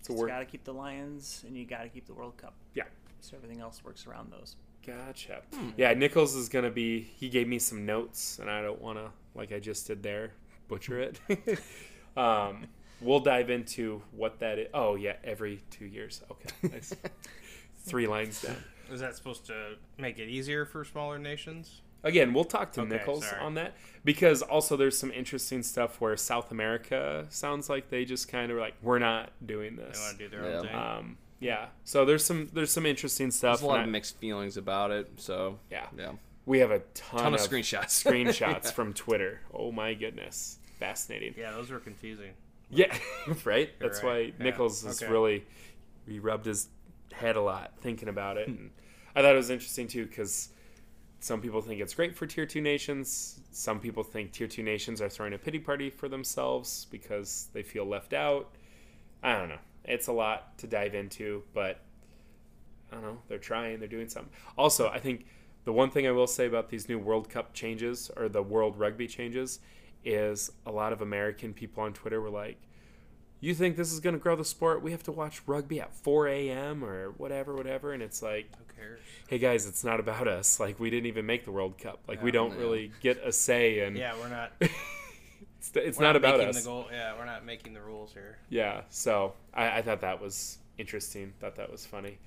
So 0.00 0.14
you 0.14 0.26
got 0.26 0.38
to 0.38 0.46
keep 0.46 0.64
the 0.64 0.72
Lions 0.72 1.44
and 1.46 1.54
you 1.54 1.66
got 1.66 1.82
to 1.82 1.90
keep 1.90 2.06
the 2.06 2.14
World 2.14 2.38
Cup. 2.38 2.54
yeah. 2.72 2.84
So 3.20 3.36
everything 3.36 3.60
else 3.60 3.84
works 3.84 4.06
around 4.06 4.32
those. 4.32 4.56
Gotcha. 4.86 5.42
Yeah, 5.76 5.92
Nichols 5.92 6.34
is 6.34 6.48
gonna 6.48 6.70
be. 6.70 7.02
He 7.02 7.28
gave 7.28 7.46
me 7.46 7.58
some 7.58 7.84
notes, 7.84 8.38
and 8.38 8.50
I 8.50 8.62
don't 8.62 8.80
want 8.80 8.96
to, 8.96 9.10
like 9.34 9.52
I 9.52 9.58
just 9.58 9.86
did 9.86 10.02
there, 10.02 10.32
butcher 10.66 10.98
it. 10.98 11.20
um, 12.16 12.66
we'll 13.02 13.20
dive 13.20 13.50
into 13.50 14.00
what 14.12 14.38
that 14.38 14.58
is. 14.58 14.68
Oh 14.72 14.94
yeah, 14.94 15.16
every 15.24 15.62
two 15.70 15.84
years. 15.84 16.22
Okay, 16.30 16.48
nice. 16.72 16.94
Three 17.80 18.06
lines 18.06 18.40
down. 18.40 18.56
Is 18.90 19.00
that 19.00 19.14
supposed 19.14 19.44
to 19.48 19.74
make 19.98 20.18
it 20.18 20.30
easier 20.30 20.64
for 20.64 20.86
smaller 20.86 21.18
nations? 21.18 21.82
Again, 22.06 22.32
we'll 22.32 22.44
talk 22.44 22.72
to 22.72 22.82
Okay, 22.82 22.90
Nichols 22.90 23.26
sorry. 23.26 23.40
on 23.42 23.54
that 23.54 23.74
because 24.04 24.40
also 24.42 24.76
there's 24.76 24.96
some 24.96 25.10
interesting 25.10 25.62
stuff 25.62 26.00
where 26.00 26.16
South 26.16 26.50
America 26.52 27.26
sounds 27.30 27.68
like 27.68 27.90
they 27.90 28.04
just 28.04 28.28
kind 28.28 28.50
of 28.52 28.58
like 28.58 28.74
we're 28.82 28.98
not 28.98 29.30
doing 29.44 29.76
They 29.76 29.82
this. 29.82 29.98
want 30.00 30.18
to 30.18 30.24
do 30.24 30.30
their 30.30 30.48
Yeah. 30.50 30.56
own 30.58 30.66
thing. 30.66 30.74
Um, 30.74 31.18
yeah. 31.40 31.66
So 31.84 32.04
there's 32.04 32.24
some 32.24 32.48
there's 32.52 32.70
some 32.72 32.86
interesting 32.86 33.30
stuff. 33.30 33.58
There's 33.58 33.62
a 33.64 33.66
lot 33.66 33.80
of 33.80 33.86
I- 33.86 33.90
mixed 33.90 34.16
feelings 34.18 34.56
about 34.56 34.90
it. 34.90 35.10
So 35.16 35.58
Yeah. 35.70 35.86
yeah. 35.98 36.12
We 36.46 36.60
have 36.60 36.70
a 36.70 36.78
ton, 36.94 37.20
Ton 37.20 37.34
of 37.34 37.40
screenshots. 37.40 37.86
screenshots 38.04 38.72
from 38.72 38.94
Twitter. 38.94 39.40
Oh 39.52 39.72
my 39.72 39.94
goodness, 39.94 40.58
fascinating. 40.78 41.34
yeah, 41.36 41.50
those 41.50 41.70
were 41.70 41.80
confusing. 41.80 42.34
Yeah, 42.70 42.96
right. 43.44 43.70
That's 43.80 44.02
right. 44.04 44.04
why 44.04 44.18
Yeah, 44.38 44.44
Nichols 44.50 44.84
is 44.84 45.02
okay. 45.02 45.10
really 45.10 45.44
he 46.06 46.20
rubbed 46.20 46.46
his 46.46 46.68
head 47.12 47.34
a 47.34 47.40
lot 47.40 47.72
thinking 47.80 48.08
about 48.08 48.36
it, 48.36 48.46
and 48.46 48.70
I 49.16 49.22
thought 49.22 49.32
it 49.32 49.36
was 49.36 49.50
interesting 49.50 49.88
too 49.88 50.06
because 50.06 50.50
some 51.26 51.40
people 51.40 51.60
think 51.60 51.80
it's 51.80 51.92
great 51.92 52.14
for 52.14 52.24
tier 52.24 52.46
two 52.46 52.60
nations. 52.60 53.40
Some 53.50 53.80
people 53.80 54.04
think 54.04 54.30
tier 54.30 54.46
two 54.46 54.62
nations 54.62 55.02
are 55.02 55.08
throwing 55.08 55.34
a 55.34 55.38
pity 55.38 55.58
party 55.58 55.90
for 55.90 56.08
themselves 56.08 56.86
because 56.88 57.48
they 57.52 57.64
feel 57.64 57.84
left 57.84 58.12
out. 58.12 58.54
I 59.24 59.36
don't 59.36 59.48
know. 59.48 59.58
It's 59.84 60.06
a 60.06 60.12
lot 60.12 60.56
to 60.58 60.68
dive 60.68 60.94
into, 60.94 61.42
but 61.52 61.80
I 62.92 62.94
don't 62.94 63.02
know. 63.02 63.18
They're 63.26 63.38
trying. 63.38 63.80
They're 63.80 63.88
doing 63.88 64.08
something. 64.08 64.32
Also, 64.56 64.88
I 64.88 65.00
think 65.00 65.26
the 65.64 65.72
one 65.72 65.90
thing 65.90 66.06
I 66.06 66.12
will 66.12 66.28
say 66.28 66.46
about 66.46 66.68
these 66.68 66.88
new 66.88 66.98
World 67.00 67.28
Cup 67.28 67.52
changes 67.52 68.08
or 68.16 68.28
the 68.28 68.42
World 68.42 68.78
Rugby 68.78 69.08
changes 69.08 69.58
is 70.04 70.52
a 70.64 70.70
lot 70.70 70.92
of 70.92 71.02
American 71.02 71.52
people 71.52 71.82
on 71.82 71.92
Twitter 71.92 72.20
were 72.20 72.30
like, 72.30 72.60
"You 73.40 73.54
think 73.54 73.76
this 73.76 73.92
is 73.92 74.00
going 74.00 74.14
to 74.14 74.20
grow 74.20 74.36
the 74.36 74.44
sport? 74.44 74.82
We 74.82 74.90
have 74.92 75.02
to 75.04 75.12
watch 75.12 75.42
rugby 75.46 75.80
at 75.80 75.92
4 75.94 76.28
a.m. 76.28 76.84
or 76.84 77.10
whatever, 77.16 77.54
whatever." 77.54 77.92
And 77.92 78.02
it's 78.02 78.22
like, 78.22 78.48
Who 78.56 78.74
cares? 78.74 79.00
hey 79.28 79.38
guys, 79.38 79.66
it's 79.66 79.84
not 79.84 80.00
about 80.00 80.28
us. 80.28 80.58
Like 80.60 80.78
we 80.80 80.90
didn't 80.90 81.06
even 81.06 81.26
make 81.26 81.44
the 81.44 81.52
World 81.52 81.78
Cup. 81.78 82.00
Like 82.08 82.22
we 82.22 82.30
don't 82.30 82.52
Yeah. 82.52 82.58
really 82.60 82.92
get 83.00 83.18
a 83.24 83.32
say, 83.32 83.80
and 83.80 83.96
Yeah, 83.96 84.14
we're 84.18 84.28
not. 84.28 84.52
it's, 84.60 85.72
it's 85.74 85.98
We're 85.98 86.04
not, 86.04 86.16
about 86.16 86.40
us. 86.40 86.58
The 86.58 86.64
goal. 86.68 86.86
Yeah, 86.90 87.14
we're 87.18 87.24
not 87.26 87.44
making 87.44 87.74
the 87.74 87.80
rules 87.82 88.12
here. 88.12 88.38
Yeah. 88.48 88.82
So 88.90 89.34
I, 89.54 89.78
I 89.78 89.82
thought 89.82 90.00
that 90.02 90.20
was 90.20 90.58
interesting. 90.78 91.32
Thought 91.40 91.56
that 91.56 91.70
was 91.70 91.84
funny. 91.86 92.18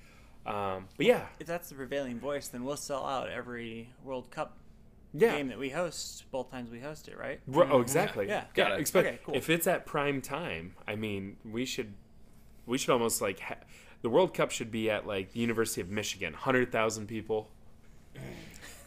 Um, 0.46 0.88
but 0.96 1.04
yeah, 1.06 1.26
If 1.38 1.46
that's 1.46 1.68
the 1.68 1.74
prevailing 1.74 2.18
voice, 2.18 2.48
then 2.48 2.64
we'll 2.64 2.76
sell 2.78 3.04
out 3.04 3.28
every 3.28 3.90
World 4.02 4.30
Cup 4.30 4.56
yeah. 5.12 5.36
game 5.36 5.48
that 5.48 5.58
we 5.58 5.70
host, 5.70 6.24
both 6.30 6.50
times 6.50 6.70
we 6.70 6.80
host 6.80 7.08
it, 7.08 7.18
right? 7.18 7.40
Ru- 7.46 7.62
Oh, 7.64 7.66
mm-hmm. 7.66 7.82
exactly. 7.82 8.26
Yeah. 8.28 8.44
Yeah. 8.56 8.64
Got 8.68 8.72
it. 8.72 8.80
expect- 8.80 9.06
Okay, 9.08 9.18
cool. 9.24 9.34
If 9.34 9.50
it's 9.50 9.66
at 9.66 9.86
prime 9.86 10.20
time, 10.20 10.74
I 10.86 10.94
mean, 10.96 11.36
we 11.44 11.64
should, 11.64 11.92
we 12.66 12.78
should 12.78 12.90
almost 12.90 13.20
like, 13.20 13.40
ha- 13.40 13.56
the 14.02 14.08
World 14.10 14.32
Cup 14.34 14.50
should 14.50 14.70
be 14.70 14.90
at 14.90 15.06
like 15.06 15.32
the 15.32 15.40
University 15.40 15.80
of 15.80 15.90
Michigan, 15.90 16.32
hundred 16.32 16.72
thousand 16.72 17.06
people, 17.06 17.48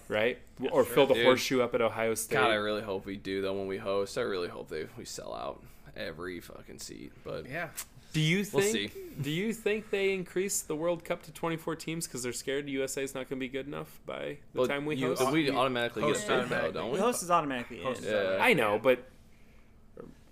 right? 0.08 0.40
or 0.72 0.84
fill 0.84 1.06
the 1.08 1.14
Dude. 1.14 1.26
horseshoe 1.26 1.62
up 1.62 1.74
at 1.76 1.82
Ohio 1.82 2.16
State. 2.16 2.36
God, 2.36 2.50
I 2.52 2.56
really 2.56 2.82
hope 2.82 3.06
we 3.06 3.18
do 3.18 3.42
though 3.42 3.54
when 3.54 3.68
we 3.68 3.78
host. 3.78 4.18
I 4.18 4.22
really 4.22 4.48
hope 4.50 4.70
they 4.70 4.88
we 4.98 5.06
sell 5.06 5.34
out 5.34 5.62
every 5.96 6.40
fucking 6.40 6.80
seat. 6.80 7.12
But 7.24 7.48
Yeah. 7.50 7.70
Do 8.14 8.22
you 8.22 8.46
We'll 8.54 8.64
think? 8.64 8.96
Do 9.22 9.30
you 9.30 9.54
think 9.54 9.90
they 9.90 10.14
increase 10.14 10.62
the 10.62 10.76
World 10.76 11.04
Cup 11.04 11.24
to 11.24 11.32
twenty 11.34 11.58
four 11.58 11.76
teams 11.76 12.08
because 12.08 12.24
they're 12.24 12.34
scared 12.34 12.68
USA 12.70 13.04
is 13.04 13.14
not 13.14 13.22
going 13.30 13.40
to 13.40 13.46
be 13.46 13.48
good 13.50 13.68
enough 13.68 14.00
by 14.06 14.38
the 14.54 14.60
Well, 14.60 14.68
time 14.68 14.86
we 14.86 14.96
you- 14.96 15.16
host? 15.16 15.32
we 15.32 15.50
automatically 15.52 16.02
Host 16.04 16.28
get 16.28 16.46
a 16.46 16.48
though, 16.48 16.72
don't 16.72 16.88
The 16.88 16.94
we? 16.94 17.00
host 17.00 17.22
is 17.24 17.30
automatically 17.32 17.80
in. 17.80 17.84
Host 17.84 18.02
is 18.04 18.12
Yeah. 18.12 18.38
I 18.40 18.54
know, 18.54 18.80
but 18.82 19.04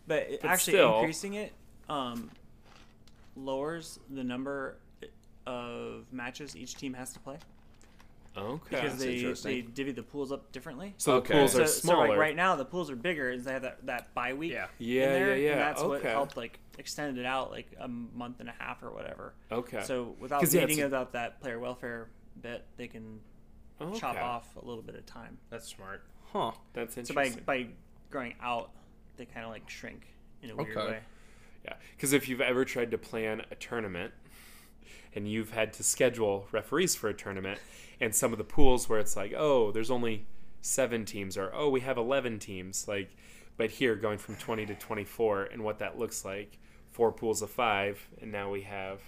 But, 0.07 0.41
But 0.41 0.45
actually 0.45 0.73
still- 0.73 0.97
increasing 0.99 1.35
it 1.35 1.53
um, 1.89 2.29
lowers 3.35 3.99
the 4.09 4.23
number 4.23 4.77
of 5.45 6.05
matches 6.11 6.55
each 6.55 6.75
team 6.75 6.93
has 6.93 7.13
to 7.13 7.19
play 7.19 7.37
okay. 8.37 8.59
because 8.69 8.91
That's 8.91 9.03
they, 9.03 9.15
interesting. 9.15 9.51
they 9.55 9.61
divvy 9.61 9.91
the 9.91 10.03
pools 10.03 10.31
up 10.31 10.51
differently. 10.51 10.93
so 10.97 11.13
Okay. 11.15 11.33
the 11.33 11.39
pools 11.39 11.55
are 11.59 11.67
so 11.67 11.81
smaller. 11.87 12.07
like 12.09 12.17
right 12.17 12.35
now 12.35 12.55
the 12.55 12.65
pools 12.65 12.89
are 12.89 12.95
bigger 12.95 13.29
and 13.29 13.43
they 13.43 13.51
have 13.53 13.61
that, 13.63 13.85
that 13.85 14.13
bye 14.13 14.33
week 14.33 14.51
Yeah. 14.53 14.67
Yeah, 14.77 15.03
in 15.03 15.09
there, 15.13 15.27
yeah, 15.37 15.43
yeah. 15.43 15.51
and 15.53 15.59
that's 15.61 15.81
what 15.81 15.99
Okay. 15.99 16.09
helped 16.11 16.37
like 16.37 16.59
extend 16.77 17.17
it 17.17 17.25
out 17.25 17.51
like 17.51 17.67
a 17.79 17.87
month 17.87 18.39
and 18.39 18.49
a 18.49 18.53
half 18.57 18.81
or 18.83 18.91
whatever 18.91 19.33
Okay. 19.51 19.83
so 19.83 20.15
without 20.19 20.39
'Cause, 20.39 20.53
yeah, 20.55 20.65
meeting 20.65 20.83
about 20.85 21.11
that 21.13 21.39
player 21.41 21.59
welfare 21.59 22.09
bit 22.41 22.65
they 22.77 22.87
can 22.87 23.19
chop 23.95 24.15
Okay. 24.15 24.19
off 24.23 24.55
a 24.55 24.65
little 24.65 24.83
bit 24.83 24.95
of 24.95 25.05
time 25.05 25.37
That's 25.49 25.67
smart. 25.67 26.03
Huh. 26.31 26.51
That's 26.73 26.97
interesting. 26.97 27.05
so 27.05 27.13
by 27.13 27.23
interesting. 27.25 27.43
by 27.45 27.67
growing 28.09 28.35
out 28.41 28.71
they 29.17 29.25
kind 29.25 29.45
of 29.45 29.51
like 29.51 29.69
shrink 29.69 30.07
in 30.41 30.51
a 30.51 30.55
weird 30.55 30.77
Okay. 30.77 30.87
way 30.91 30.99
Yeah, 31.65 31.73
because 31.95 32.13
if 32.13 32.27
you've 32.29 32.41
ever 32.41 32.63
tried 32.65 32.89
to 32.91 32.97
plan 32.97 33.43
a 33.51 33.55
tournament 33.55 34.13
and 35.13 35.29
you've 35.29 35.51
had 35.51 35.73
to 35.73 35.83
schedule 35.83 36.47
referees 36.51 36.95
for 36.95 37.09
a 37.09 37.13
tournament, 37.13 37.59
and 37.99 38.15
some 38.15 38.31
of 38.31 38.37
the 38.37 38.43
pools 38.43 38.89
where 38.89 38.99
it's 38.99 39.15
like, 39.15 39.33
oh, 39.35 39.71
there's 39.71 39.91
only 39.91 40.25
seven 40.61 41.05
teams, 41.05 41.37
or 41.37 41.51
oh, 41.53 41.69
we 41.69 41.81
have 41.81 41.97
11 41.97 42.39
teams, 42.39 42.87
like, 42.87 43.09
but 43.57 43.69
here 43.71 43.95
going 43.95 44.17
from 44.17 44.35
20 44.35 44.65
to 44.67 44.75
24, 44.75 45.43
and 45.45 45.63
what 45.63 45.79
that 45.79 45.99
looks 45.99 46.23
like, 46.23 46.57
four 46.91 47.11
pools 47.11 47.41
of 47.41 47.49
five, 47.49 48.07
and 48.21 48.31
now 48.31 48.51
we 48.51 48.61
have, 48.61 48.99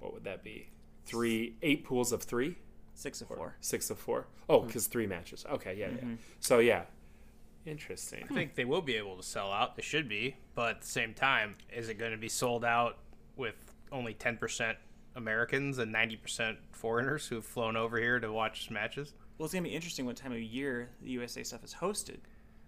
what 0.00 0.12
would 0.12 0.24
that 0.24 0.42
be? 0.42 0.68
Three, 1.04 1.56
eight 1.62 1.84
pools 1.84 2.12
of 2.12 2.22
three, 2.22 2.56
six 2.94 3.20
of 3.20 3.28
four 3.28 3.56
six 3.60 3.90
of 3.90 3.98
four. 3.98 4.26
Oh, 4.48 4.58
mm-hmm. 4.58 4.66
because 4.66 4.86
three 4.86 5.06
matches. 5.06 5.44
Okay, 5.50 5.74
yeah, 5.78 5.88
yeah. 5.88 5.96
Mm-hmm. 5.96 6.14
So 6.40 6.58
yeah, 6.58 6.82
interesting. 7.66 8.24
I 8.30 8.34
think 8.34 8.54
they 8.54 8.64
will 8.64 8.82
be 8.82 8.96
able 8.96 9.16
to 9.16 9.22
sell 9.22 9.52
out. 9.52 9.76
They 9.76 9.82
should 9.82 10.08
be, 10.08 10.36
but 10.54 10.70
at 10.70 10.80
the 10.82 10.86
same 10.86 11.14
time, 11.14 11.56
is 11.74 11.88
it 11.88 11.98
going 11.98 12.12
to 12.12 12.18
be 12.18 12.28
sold 12.28 12.64
out 12.64 12.98
with 13.36 13.71
only 13.92 14.14
ten 14.14 14.36
percent 14.36 14.78
Americans 15.14 15.78
and 15.78 15.92
ninety 15.92 16.16
percent 16.16 16.58
foreigners 16.72 17.26
who've 17.28 17.44
flown 17.44 17.76
over 17.76 17.98
here 17.98 18.18
to 18.18 18.32
watch 18.32 18.70
matches? 18.70 19.14
Well, 19.38 19.44
it's 19.44 19.54
gonna 19.54 19.62
be 19.64 19.74
interesting 19.74 20.06
what 20.06 20.16
time 20.16 20.32
of 20.32 20.40
year 20.40 20.90
the 21.02 21.10
USA 21.10 21.42
stuff 21.42 21.62
is 21.64 21.74
hosted, 21.74 22.18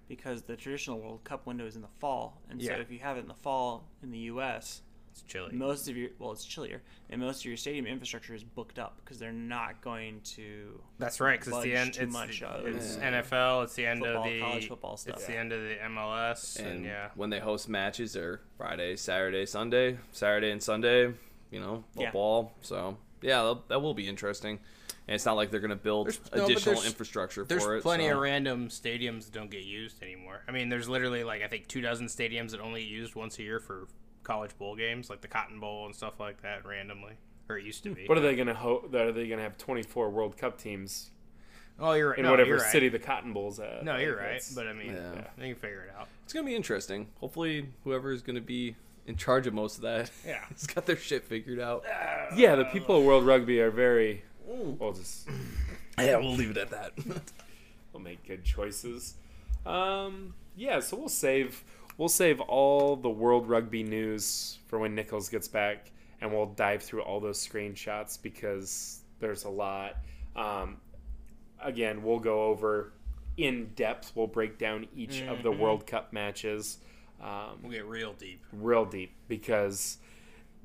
because 0.09 0.43
the 0.43 0.57
traditional 0.57 1.01
World 1.01 1.25
Cup 1.25 1.47
window 1.47 1.67
is 1.67 1.77
in 1.77 1.83
the 1.83 1.89
fall, 2.01 2.41
and 2.51 2.61
Yeah. 2.61 2.77
so 2.77 2.81
if 2.81 2.91
you 2.91 2.99
have 3.01 3.17
it 3.17 3.21
in 3.21 3.29
the 3.29 3.35
fall 3.35 3.89
in 4.03 4.11
the 4.11 4.19
U.S., 4.19 4.83
It's 5.15 5.23
chilly. 5.23 5.53
most 5.55 5.89
of 5.89 5.97
your 5.97 6.11
well, 6.19 6.33
it's 6.33 6.45
chillier, 6.45 6.83
and 7.09 7.21
most 7.21 7.41
of 7.43 7.45
your 7.47 7.57
stadium 7.57 7.87
infrastructure 7.87 8.35
is 8.35 8.43
booked 8.43 8.81
up 8.81 8.97
because 9.05 9.21
they're 9.21 9.33
not 9.33 9.81
going 9.81 10.21
to. 10.35 10.81
That's 10.99 11.21
right, 11.21 11.39
because 11.39 11.55
it's 11.55 11.63
the 11.65 11.77
end. 11.77 11.95
too 11.95 12.03
It's, 12.03 12.13
much 12.13 12.41
the- 12.41 12.47
of 12.49 12.67
it's 12.67 12.97
it. 12.97 13.01
NFL. 13.03 13.63
It's 13.65 13.75
the 13.75 13.87
end 13.87 14.01
Football, 14.01 14.25
of 14.25 14.33
the 14.33 14.41
college 14.41 14.69
football 14.69 14.97
stuff. 14.97 15.17
It's 15.19 15.27
the 15.27 15.37
end 15.37 15.53
of 15.53 15.63
the 15.63 15.77
MLS, 15.87 16.59
and, 16.59 16.67
And 16.69 16.85
yeah, 16.85 17.11
when 17.15 17.31
they 17.31 17.39
host 17.39 17.69
matches, 17.69 18.15
they're 18.15 18.41
Friday, 18.57 18.97
Saturday, 18.97 19.47
Sunday, 19.47 19.99
Saturday 20.11 20.51
and 20.51 20.61
Sunday. 20.63 21.15
You 21.53 21.61
know, 21.61 21.85
Yeah. 21.95 22.07
football. 22.07 22.53
So 22.63 22.97
yeah, 23.23 23.43
that, 23.45 23.69
that 23.69 23.81
will 23.83 23.95
be 23.95 24.09
interesting. 24.09 24.59
And 25.07 25.15
it's 25.15 25.27
not 25.27 25.35
like 25.37 25.51
they're 25.51 25.61
going 25.61 25.69
to 25.71 25.77
build 25.77 26.07
There's- 26.09 26.21
no, 26.35 26.45
additional 26.47 26.75
there's- 26.77 26.87
infrastructure 26.91 27.45
there's 27.45 27.63
for 27.63 27.77
it. 27.77 27.83
plenty 27.83 28.09
so. 28.09 28.15
of 28.15 28.19
random 28.23 28.69
stadiums 28.69 29.27
that 29.27 29.33
don't 29.35 29.51
get 29.51 29.63
used 29.63 30.03
anymore. 30.03 30.43
I 30.49 30.51
mean, 30.51 30.71
there's 30.71 30.89
literally 30.89 31.23
like 31.23 31.43
I 31.43 31.47
think 31.47 31.69
two 31.69 31.81
dozen 31.83 32.07
stadiums 32.07 32.51
that 32.51 32.61
only 32.61 32.81
get 32.81 32.91
used 32.91 33.15
once 33.15 33.39
a 33.39 33.43
year 33.43 33.61
for 33.61 33.87
college 34.25 34.57
bowl 34.59 34.75
games, 34.77 35.09
like 35.11 35.21
the 35.21 35.29
Cotton 35.29 35.61
Bowl 35.61 35.87
and 35.87 35.95
stuff 35.95 36.19
like 36.19 36.43
that, 36.43 36.67
randomly, 36.67 37.13
or 37.49 37.59
it 37.59 37.65
used 37.65 37.83
to 37.85 37.95
be. 37.95 38.07
What 38.07 38.19
are 38.19 38.23
they 38.23 38.35
going 38.35 38.49
to 38.49 38.55
hope? 38.55 38.93
Are 38.95 39.13
they 39.13 39.27
going 39.29 39.39
to 39.39 39.45
have 39.45 39.57
24 39.59 40.11
World 40.11 40.37
Cup 40.37 40.59
teams 40.59 41.11
Oh, 41.79 41.93
you're 41.93 42.11
right. 42.11 42.19
in 42.19 42.25
no, 42.25 42.31
whatever 42.31 42.51
you're 42.51 42.59
right. 42.59 42.71
city 42.71 42.89
the 42.89 42.99
Cotton 43.01 43.33
Bowl's 43.33 43.59
at? 43.59 43.85
No, 43.85 43.97
you're 43.97 44.17
right. 44.17 44.23
that's- 44.41 44.55
But 44.55 44.69
I 44.69 44.73
mean, 44.73 44.93
Yeah. 44.95 45.25
they 45.37 45.49
can 45.49 45.57
figure 45.57 45.83
it 45.89 45.95
out. 45.99 46.09
It's 46.25 46.33
going 46.33 46.47
to 46.47 46.49
be 46.51 46.55
interesting. 46.57 47.09
Hopefully, 47.21 47.69
whoever 47.85 48.13
is 48.13 48.23
going 48.23 48.37
to 48.37 48.41
be 48.43 48.77
in 49.07 49.17
charge 49.17 49.47
of 49.49 49.55
most 49.55 49.77
of 49.77 49.83
that 49.83 50.11
Yeah. 50.27 50.45
has 50.51 50.67
got 50.69 50.87
their 50.87 50.97
shit 50.97 51.25
figured 51.25 51.59
out. 51.61 51.85
yeah, 52.37 52.55
the 52.55 52.65
people 52.67 52.99
of 52.99 53.05
World 53.05 53.27
Rugby 53.27 53.61
are 53.61 53.71
very. 53.73 54.23
We'll 54.47 54.93
just 54.93 55.29
Yeah, 55.99 56.17
we'll 56.19 56.35
leave 56.35 56.51
it 56.51 56.57
at 56.59 56.71
that. 56.71 56.93
we'll 57.93 58.03
make 58.03 58.25
good 58.27 58.45
choices. 58.45 59.15
Um, 59.67 60.35
yeah, 60.57 60.79
so 60.81 60.97
we'll 60.97 61.09
save 61.09 61.65
we'll 61.99 62.09
save 62.09 62.41
all 62.41 62.97
the 62.97 63.11
World 63.11 63.49
Rugby 63.49 63.83
news 63.83 64.59
for 64.67 64.79
when 64.79 64.95
Nichols 64.95 65.29
gets 65.29 65.49
back, 65.49 65.91
and 66.21 66.33
we'll 66.33 66.47
dive 66.47 66.83
through 66.83 67.03
all 67.03 67.21
those 67.21 67.47
screenshots 67.47 68.21
because 68.21 69.01
there's 69.21 69.45
a 69.45 69.51
lot. 69.51 69.97
Um, 70.37 70.79
again, 71.63 72.03
we'll 72.03 72.19
go 72.19 72.45
over 72.45 72.93
in 73.37 73.71
depth. 73.75 74.13
We'll 74.15 74.27
break 74.27 74.59
down 74.59 74.87
each 74.95 75.23
of 75.23 75.43
the 75.43 75.51
Mhm. 75.53 75.59
World 75.59 75.87
Cup 75.87 76.13
matches. 76.13 76.79
Um, 77.21 77.61
We'll 77.63 77.73
get 77.73 77.87
real 77.87 78.13
deep. 78.13 78.43
real 78.53 78.85
deep 78.85 79.13
because 79.29 79.99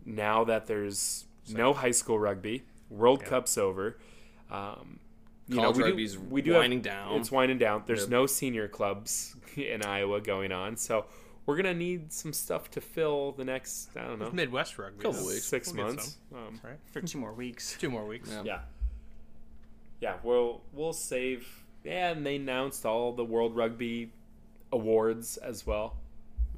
now 0.05 0.43
that 0.43 0.65
there's 0.67 1.25
no 1.47 1.73
high 1.73 1.91
school 1.91 2.19
rugby, 2.19 2.63
World 2.89 3.23
Cup's 3.23 3.57
over. 3.57 3.97
Um, 4.51 4.99
you 5.49 5.55
College 5.55 5.77
we 5.95 6.05
do- 6.07 6.19
we 6.29 6.41
do 6.41 6.53
winding 6.53 6.79
have, 6.79 6.85
down. 6.85 7.13
It's 7.19 7.31
winding 7.31 7.57
down. 7.57 7.83
There's 7.85 8.01
Yep. 8.01 8.09
no 8.09 8.25
senior 8.27 8.67
clubs 8.67 9.35
in 9.57 9.83
Iowa 9.83 10.21
going 10.21 10.51
on, 10.51 10.77
so 10.77 11.05
we're 11.45 11.57
gonna 11.57 11.73
need 11.73 12.13
some 12.13 12.31
stuff 12.33 12.69
to 12.71 12.81
fill 12.81 13.31
the 13.33 13.43
next. 13.43 13.89
I 13.97 14.01
don't 14.07 14.19
know, 14.19 14.25
It's 14.27 14.35
Midwest 14.35 14.77
rugby. 14.77 15.01
couple 15.03 15.25
weeks, 15.25 15.45
six 15.45 15.73
We'll 15.73 15.87
months. 15.87 16.17
Um, 16.33 16.59
right? 16.63 16.77
For 16.91 17.01
two 17.01 17.17
more 17.17 17.33
weeks. 17.33 17.75
Two 17.79 17.89
more 17.89 18.05
weeks. 18.05 18.29
Yeah. 18.31 18.43
yeah, 18.45 18.59
yeah. 19.99 20.15
We'll 20.23 20.61
we'll 20.73 20.93
save. 20.93 21.47
Yeah, 21.83 22.11
and 22.11 22.25
they 22.25 22.35
announced 22.35 22.85
all 22.85 23.13
the 23.13 23.25
World 23.25 23.55
Rugby 23.55 24.11
awards 24.71 25.37
as 25.37 25.65
well. 25.65 25.95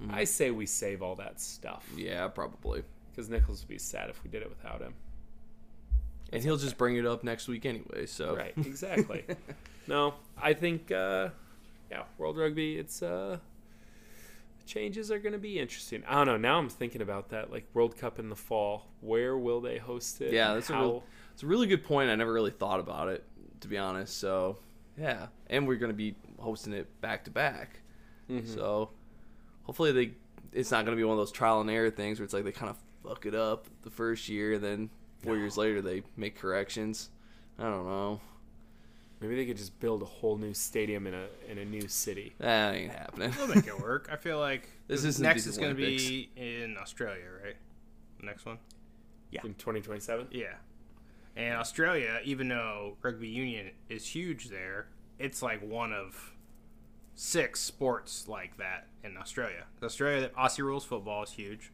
I 0.09 0.23
say 0.23 0.49
we 0.49 0.65
save 0.65 1.03
all 1.03 1.15
that 1.17 1.39
stuff 1.39 1.87
Yeah, 1.95 2.27
probably. 2.27 2.81
because 3.11 3.29
Nichols 3.29 3.61
would 3.61 3.67
be 3.69 3.77
sad 3.77 4.09
if 4.09 4.23
we 4.23 4.31
did 4.31 4.41
it 4.41 4.49
without 4.49 4.81
him. 4.81 4.95
And 6.31 6.43
he'll 6.43 6.57
just 6.57 6.77
bring 6.77 6.95
it 6.95 7.05
up 7.05 7.23
next 7.23 7.47
week 7.47 7.65
anyway. 7.65 8.05
So 8.05 8.35
Right, 8.35 8.53
exactly. 8.57 9.25
no, 9.87 10.13
I 10.41 10.53
think 10.53 10.91
uh 10.91 11.29
yeah, 11.89 12.03
World 12.17 12.37
Rugby 12.37 12.77
it's 12.77 13.03
uh 13.03 13.37
changes 14.65 15.11
are 15.11 15.19
going 15.19 15.33
to 15.33 15.39
be 15.39 15.59
interesting. 15.59 16.03
I 16.07 16.15
don't 16.15 16.27
know. 16.27 16.37
Now 16.37 16.57
I'm 16.57 16.69
thinking 16.69 17.01
about 17.01 17.29
that 17.29 17.51
like 17.51 17.65
World 17.73 17.97
Cup 17.97 18.19
in 18.19 18.29
the 18.29 18.35
fall. 18.35 18.87
Where 19.01 19.37
will 19.37 19.61
they 19.61 19.77
host 19.77 20.21
it? 20.21 20.33
Yeah, 20.33 20.53
that's 20.53 20.69
a 20.69 20.73
real, 20.73 21.03
it's 21.33 21.43
a 21.43 21.47
really 21.47 21.67
good 21.67 21.83
point. 21.83 22.09
I 22.09 22.15
never 22.15 22.31
really 22.31 22.51
thought 22.51 22.79
about 22.79 23.09
it, 23.09 23.23
to 23.61 23.67
be 23.67 23.77
honest. 23.77 24.17
So, 24.17 24.57
yeah, 24.97 25.27
and 25.47 25.67
we're 25.67 25.75
gonna 25.75 25.93
be 25.93 26.15
hosting 26.39 26.73
it 26.73 27.01
back 27.01 27.25
to 27.25 27.31
back. 27.31 27.81
Mm-hmm. 28.29 28.53
So, 28.53 28.91
hopefully 29.63 29.91
they, 29.91 30.11
it's 30.53 30.71
not 30.71 30.85
gonna 30.85 30.97
be 30.97 31.03
one 31.03 31.13
of 31.13 31.19
those 31.19 31.31
trial 31.31 31.61
and 31.61 31.69
error 31.69 31.89
things 31.89 32.19
where 32.19 32.23
it's 32.23 32.33
like 32.33 32.45
they 32.45 32.51
kind 32.51 32.69
of 32.69 32.77
fuck 33.03 33.25
it 33.25 33.35
up 33.35 33.67
the 33.81 33.91
first 33.91 34.29
year, 34.29 34.53
and 34.53 34.63
then 34.63 34.89
four 35.23 35.37
years 35.37 35.57
later 35.57 35.81
they 35.81 36.03
make 36.17 36.37
corrections. 36.37 37.09
I 37.59 37.63
don't 37.63 37.85
know. 37.85 38.19
Maybe 39.19 39.35
they 39.35 39.45
could 39.45 39.57
just 39.57 39.79
build 39.79 40.01
a 40.01 40.05
whole 40.05 40.37
new 40.37 40.53
stadium 40.53 41.05
in 41.05 41.13
a 41.13 41.27
in 41.47 41.59
a 41.59 41.65
new 41.65 41.87
city. 41.87 42.33
That 42.39 42.73
ain't 42.73 42.91
happening. 42.91 43.31
We'll 43.37 43.47
make 43.47 43.67
it 43.67 43.79
work. 43.79 44.09
I 44.11 44.15
feel 44.15 44.39
like 44.39 44.67
This 44.87 45.05
isn't 45.05 45.23
next 45.23 45.45
is 45.45 45.57
going 45.57 45.69
to 45.69 45.75
be 45.75 46.29
in 46.35 46.75
Australia, 46.77 47.25
right? 47.43 47.55
The 48.19 48.25
next 48.25 48.45
one. 48.45 48.57
Yeah. 49.29 49.41
In 49.45 49.53
2027? 49.53 50.27
Yeah. 50.31 50.55
And 51.37 51.55
Australia, 51.55 52.19
even 52.25 52.49
though 52.49 52.97
rugby 53.01 53.29
union 53.29 53.71
is 53.89 54.05
huge 54.05 54.49
there, 54.49 54.87
it's 55.17 55.41
like 55.41 55.61
one 55.61 55.93
of 55.93 56.33
six 57.15 57.61
sports 57.61 58.27
like 58.27 58.57
that 58.57 58.87
in 59.03 59.15
Australia. 59.17 59.65
Australia, 59.81 60.29
Aussie 60.37 60.63
rules 60.63 60.83
football 60.83 61.23
is 61.23 61.31
huge. 61.31 61.71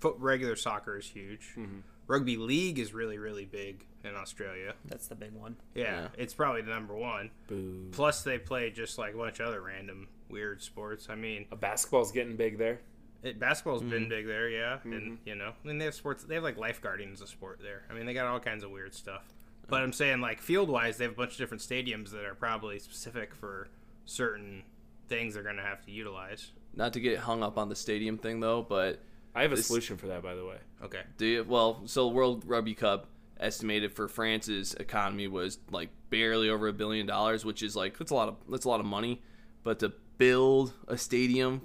Foot 0.00 0.16
regular 0.18 0.56
soccer 0.56 0.96
is 0.96 1.06
huge. 1.06 1.50
Mm-hmm. 1.56 1.80
Rugby 2.08 2.36
league 2.36 2.78
is 2.80 2.92
really 2.92 3.18
really 3.18 3.44
big 3.44 3.84
in 4.02 4.14
Australia. 4.16 4.74
That's 4.86 5.06
the 5.08 5.14
big 5.14 5.32
one. 5.32 5.56
Yeah, 5.74 5.82
Yeah. 5.84 6.08
it's 6.16 6.34
probably 6.34 6.62
the 6.62 6.70
number 6.70 6.94
one. 6.94 7.30
Boo. 7.46 7.88
Plus, 7.92 8.22
they 8.22 8.38
play 8.38 8.70
just 8.70 8.98
like 8.98 9.14
a 9.14 9.16
bunch 9.16 9.38
of 9.40 9.46
other 9.48 9.60
random 9.62 10.08
weird 10.28 10.60
sports. 10.62 11.08
I 11.10 11.14
mean, 11.14 11.46
A 11.52 11.56
basketball's 11.56 12.10
getting 12.12 12.36
big 12.36 12.58
there. 12.58 12.80
it, 13.22 13.38
basketball's 13.38 13.80
Mm-hmm. 13.82 13.90
been 13.90 14.08
big 14.08 14.26
there, 14.26 14.48
yeah, 14.48 14.78
and 14.84 15.18
you 15.24 15.34
know, 15.34 15.52
I 15.62 15.66
mean 15.66 15.78
they 15.78 15.84
have 15.86 15.94
sports. 15.94 16.24
They 16.24 16.34
have 16.34 16.44
like 16.44 16.56
lifeguarding 16.56 17.12
as 17.12 17.20
a 17.20 17.26
sport 17.26 17.60
there. 17.62 17.82
I 17.90 17.94
mean 17.94 18.06
they 18.06 18.14
got 18.14 18.26
all 18.26 18.40
kinds 18.40 18.64
of 18.64 18.70
weird 18.70 18.94
stuff. 18.94 19.22
But 19.68 19.82
I'm 19.82 19.92
saying 19.92 20.20
like 20.22 20.40
field 20.40 20.70
wise, 20.70 20.96
they 20.96 21.04
have 21.04 21.12
a 21.12 21.16
bunch 21.16 21.32
of 21.32 21.38
different 21.38 21.62
stadiums 21.62 22.10
that 22.12 22.24
are 22.24 22.34
probably 22.34 22.78
specific 22.78 23.34
for 23.34 23.68
certain 24.06 24.62
things 25.08 25.34
they're 25.34 25.42
gonna 25.42 25.62
have 25.62 25.84
to 25.86 25.90
utilize. 25.90 26.52
Not 26.74 26.92
to 26.94 27.00
get 27.00 27.18
hung 27.18 27.42
up 27.42 27.58
on 27.58 27.68
the 27.68 27.76
stadium 27.76 28.16
thing 28.16 28.40
though, 28.40 28.62
but 28.62 29.00
I 29.34 29.42
have 29.42 29.52
a 29.52 29.56
This- 29.56 29.66
solution 29.66 29.96
for 29.96 30.06
that, 30.08 30.22
by 30.22 30.34
the 30.34 30.44
way. 30.44 30.56
Okay. 30.82 31.02
Do 31.16 31.26
you, 31.26 31.44
well, 31.44 31.82
so 31.86 32.08
World 32.08 32.44
Rugby 32.46 32.74
Cup 32.74 33.08
estimated 33.40 33.92
for 33.92 34.08
France's 34.08 34.74
economy 34.74 35.28
was 35.28 35.58
like 35.70 35.90
barely 36.10 36.48
over 36.50 36.66
a 36.68 36.72
billion 36.72 37.06
dollars, 37.06 37.44
which 37.44 37.62
is 37.62 37.76
like 37.76 37.96
that's 37.98 38.10
a 38.10 38.14
lot 38.14 38.28
of 38.28 38.36
that's 38.48 38.64
a 38.64 38.68
lot 38.68 38.80
of 38.80 38.86
money. 38.86 39.22
But 39.62 39.78
to 39.80 39.92
build 40.18 40.72
a 40.88 40.96
stadium 40.98 41.62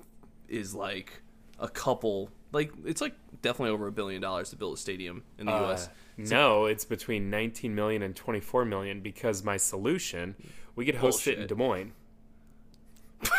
is 0.47 0.75
like 0.75 1.21
a 1.59 1.67
couple, 1.67 2.29
like 2.51 2.71
it's 2.85 3.01
like 3.01 3.13
definitely 3.41 3.71
over 3.73 3.87
a 3.87 3.91
billion 3.91 4.21
dollars 4.21 4.49
to 4.51 4.55
build 4.55 4.75
a 4.75 4.77
stadium 4.79 5.23
in 5.39 5.45
the 5.47 5.51
Uh, 5.53 5.67
U.S. 5.67 5.89
no, 6.17 6.65
it's 6.65 6.85
between 6.85 7.29
19 7.31 7.73
million 7.73 8.01
and 8.03 8.15
24 8.15 8.65
million 8.65 8.99
because 9.01 9.43
my 9.43 9.57
solution, 9.57 10.35
we 10.75 10.85
could 10.85 10.95
host 10.95 11.25
it 11.27 11.39
in 11.39 11.47
Des 11.47 11.55
Moines. 11.55 11.93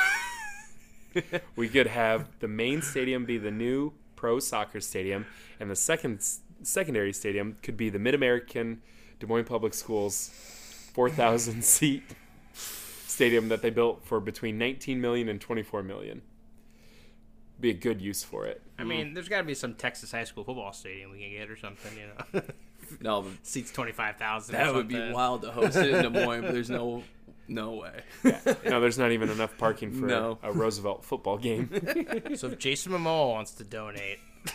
we 1.56 1.68
could 1.68 1.86
have 1.86 2.28
the 2.40 2.48
main 2.48 2.82
stadium 2.82 3.24
be 3.24 3.38
the 3.38 3.50
new 3.50 3.92
pro 4.24 4.38
soccer 4.38 4.80
stadium, 4.80 5.26
and 5.60 5.70
the 5.70 5.76
second 5.76 6.24
secondary 6.62 7.12
stadium 7.12 7.58
could 7.62 7.76
be 7.76 7.90
the 7.90 7.98
Mid 7.98 8.14
American 8.14 8.80
Des 9.20 9.26
Moines 9.26 9.44
Public 9.44 9.74
Schools 9.74 10.30
4,000 10.94 11.62
seat 11.76 12.02
stadium 12.54 13.50
that 13.50 13.60
they 13.60 13.68
built 13.68 14.02
for 14.02 14.20
between 14.20 14.56
19 14.56 14.98
million 14.98 15.28
and 15.28 15.42
24 15.42 15.82
million. 15.82 16.22
Be 17.60 17.68
a 17.68 17.74
good 17.74 18.00
use 18.00 18.24
for 18.24 18.46
it. 18.46 18.62
I 18.78 18.84
mean, 18.84 19.12
there's 19.12 19.28
got 19.28 19.38
to 19.38 19.44
be 19.44 19.52
some 19.52 19.74
Texas 19.74 20.10
high 20.10 20.24
school 20.24 20.42
football 20.42 20.72
stadium 20.72 21.10
we 21.10 21.18
can 21.20 21.30
get 21.30 21.50
or 21.50 21.58
something, 21.58 21.92
you 21.98 22.06
know. 22.06 22.42
No, 23.00 23.24
Seats 23.42 23.72
twenty 23.72 23.92
five 23.92 24.16
thousand. 24.16 24.56
that 24.56 24.74
would 24.74 24.88
be 24.88 25.10
wild 25.10 25.40
to 25.40 25.50
host 25.50 25.74
it 25.76 25.88
in 25.88 26.02
Des 26.02 26.10
Moines. 26.10 26.42
But 26.42 26.52
there's 26.52 26.68
no, 26.68 27.02
no 27.48 27.72
way. 27.74 28.00
No, 28.64 28.80
there's 28.80 28.98
not 28.98 29.12
even 29.12 29.28
enough 29.30 29.56
parking 29.58 29.92
for 29.92 30.06
No. 30.06 30.38
a 30.42 30.52
Roosevelt 30.52 31.04
football 31.04 31.38
game. 31.38 31.68
So 32.36 32.48
if 32.48 32.58
Jason 32.58 32.92
Momoa 32.92 33.30
wants 33.30 33.52
to 33.52 33.64
donate 33.64 34.18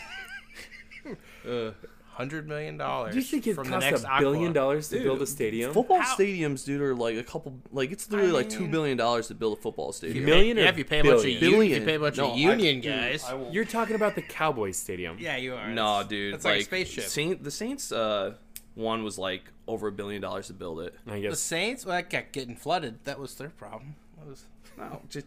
Uh, 1.48 1.72
hundred 2.10 2.48
million 2.50 2.76
dollars, 2.78 3.14
Do 3.14 3.20
you 3.20 3.24
think 3.26 3.48
it 3.48 3.56
from 3.56 3.70
costs 3.70 3.86
the 3.86 3.92
next 3.92 4.04
a 4.04 4.20
billion 4.20 4.52
dollars 4.52 4.90
to 4.90 5.00
build 5.02 5.22
a 5.22 5.26
stadium? 5.26 5.72
Football 5.74 6.02
How- 6.02 6.16
stadiums, 6.16 6.66
dude, 6.66 6.82
are 6.82 6.94
like 6.94 7.16
a 7.18 7.24
couple. 7.24 7.58
Like 7.72 7.92
it's 7.92 8.12
literally 8.12 8.34
like 8.34 8.50
two 8.50 8.68
billion 8.68 8.98
dollars 8.98 9.30
to 9.30 9.36
build 9.36 9.58
a 9.58 9.62
football 9.62 9.94
stadium. 9.94 10.26
Million 10.26 10.58
or 10.60 10.64
Yeah, 10.64 10.70
if 10.70 10.78
you 10.78 10.84
pay 10.86 11.00
a 11.00 11.04
bunch 11.04 11.16
of 11.20 11.24
billion? 11.24 11.42
u- 11.42 11.48
if 11.48 11.52
you 11.54 11.58
Billion. 11.58 11.86
pay 11.86 11.96
a 11.96 12.00
bunch 12.00 12.18
No, 12.18 12.26
of 12.26 12.34
I- 12.34 12.36
union 12.36 12.82
dude, 12.82 12.92
guys. 12.92 13.24
I 13.24 13.34
will- 13.36 13.52
You're 13.52 13.66
talking 13.66 13.96
about 13.96 14.16
the 14.16 14.22
Cowboys 14.22 14.78
Stadium. 14.78 15.18
yeah, 15.18 15.38
you 15.38 15.56
are. 15.56 15.70
No, 15.70 15.94
That's- 16.00 16.10
dude. 16.10 16.34
That's 16.34 16.46
like, 16.46 16.60
a 16.62 16.64
spaceship. 16.66 17.06
Saint, 17.06 17.42
the 17.44 17.52
Saints 17.52 17.92
uh, 17.94 18.34
one 18.76 19.04
was 19.04 19.18
like 19.18 19.44
over 19.68 19.88
a 19.88 19.92
billion 19.92 20.22
dollars 20.22 20.48
to 20.48 20.54
build 20.54 20.80
it. 20.82 20.96
I 21.08 21.20
the 21.22 21.36
Saints, 21.36 21.86
well, 21.86 21.96
that 21.98 22.10
kept 22.10 22.34
getting 22.34 22.56
flooded. 22.56 23.04
That 23.06 23.20
was 23.20 23.36
their 23.36 23.50
problem. 23.50 23.96
That 24.18 24.28
was 24.28 24.46
No, 24.78 25.02
just 25.10 25.26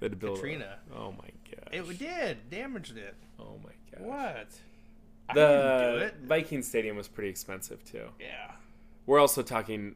they 0.00 0.06
had 0.06 0.12
to 0.12 0.16
build. 0.16 0.38
a- 0.38 0.40
Katrina. 0.40 0.78
oh 0.96 1.12
my 1.12 1.28
god. 1.50 1.68
it 1.72 1.98
did 1.98 2.50
damaged 2.50 2.96
it. 2.96 3.14
Oh 3.38 3.58
my 3.64 3.70
god. 3.98 4.06
What? 4.06 4.48
I 5.28 5.34
didn't 5.34 5.92
do 5.94 5.98
The 6.00 6.04
it. 6.06 6.14
Viking 6.24 6.62
Stadium 6.62 6.96
was 6.96 7.06
pretty 7.08 7.28
expensive 7.30 7.84
too. 7.84 8.08
Yeah, 8.18 8.52
We're 9.06 9.20
also 9.20 9.42
talking 9.42 9.94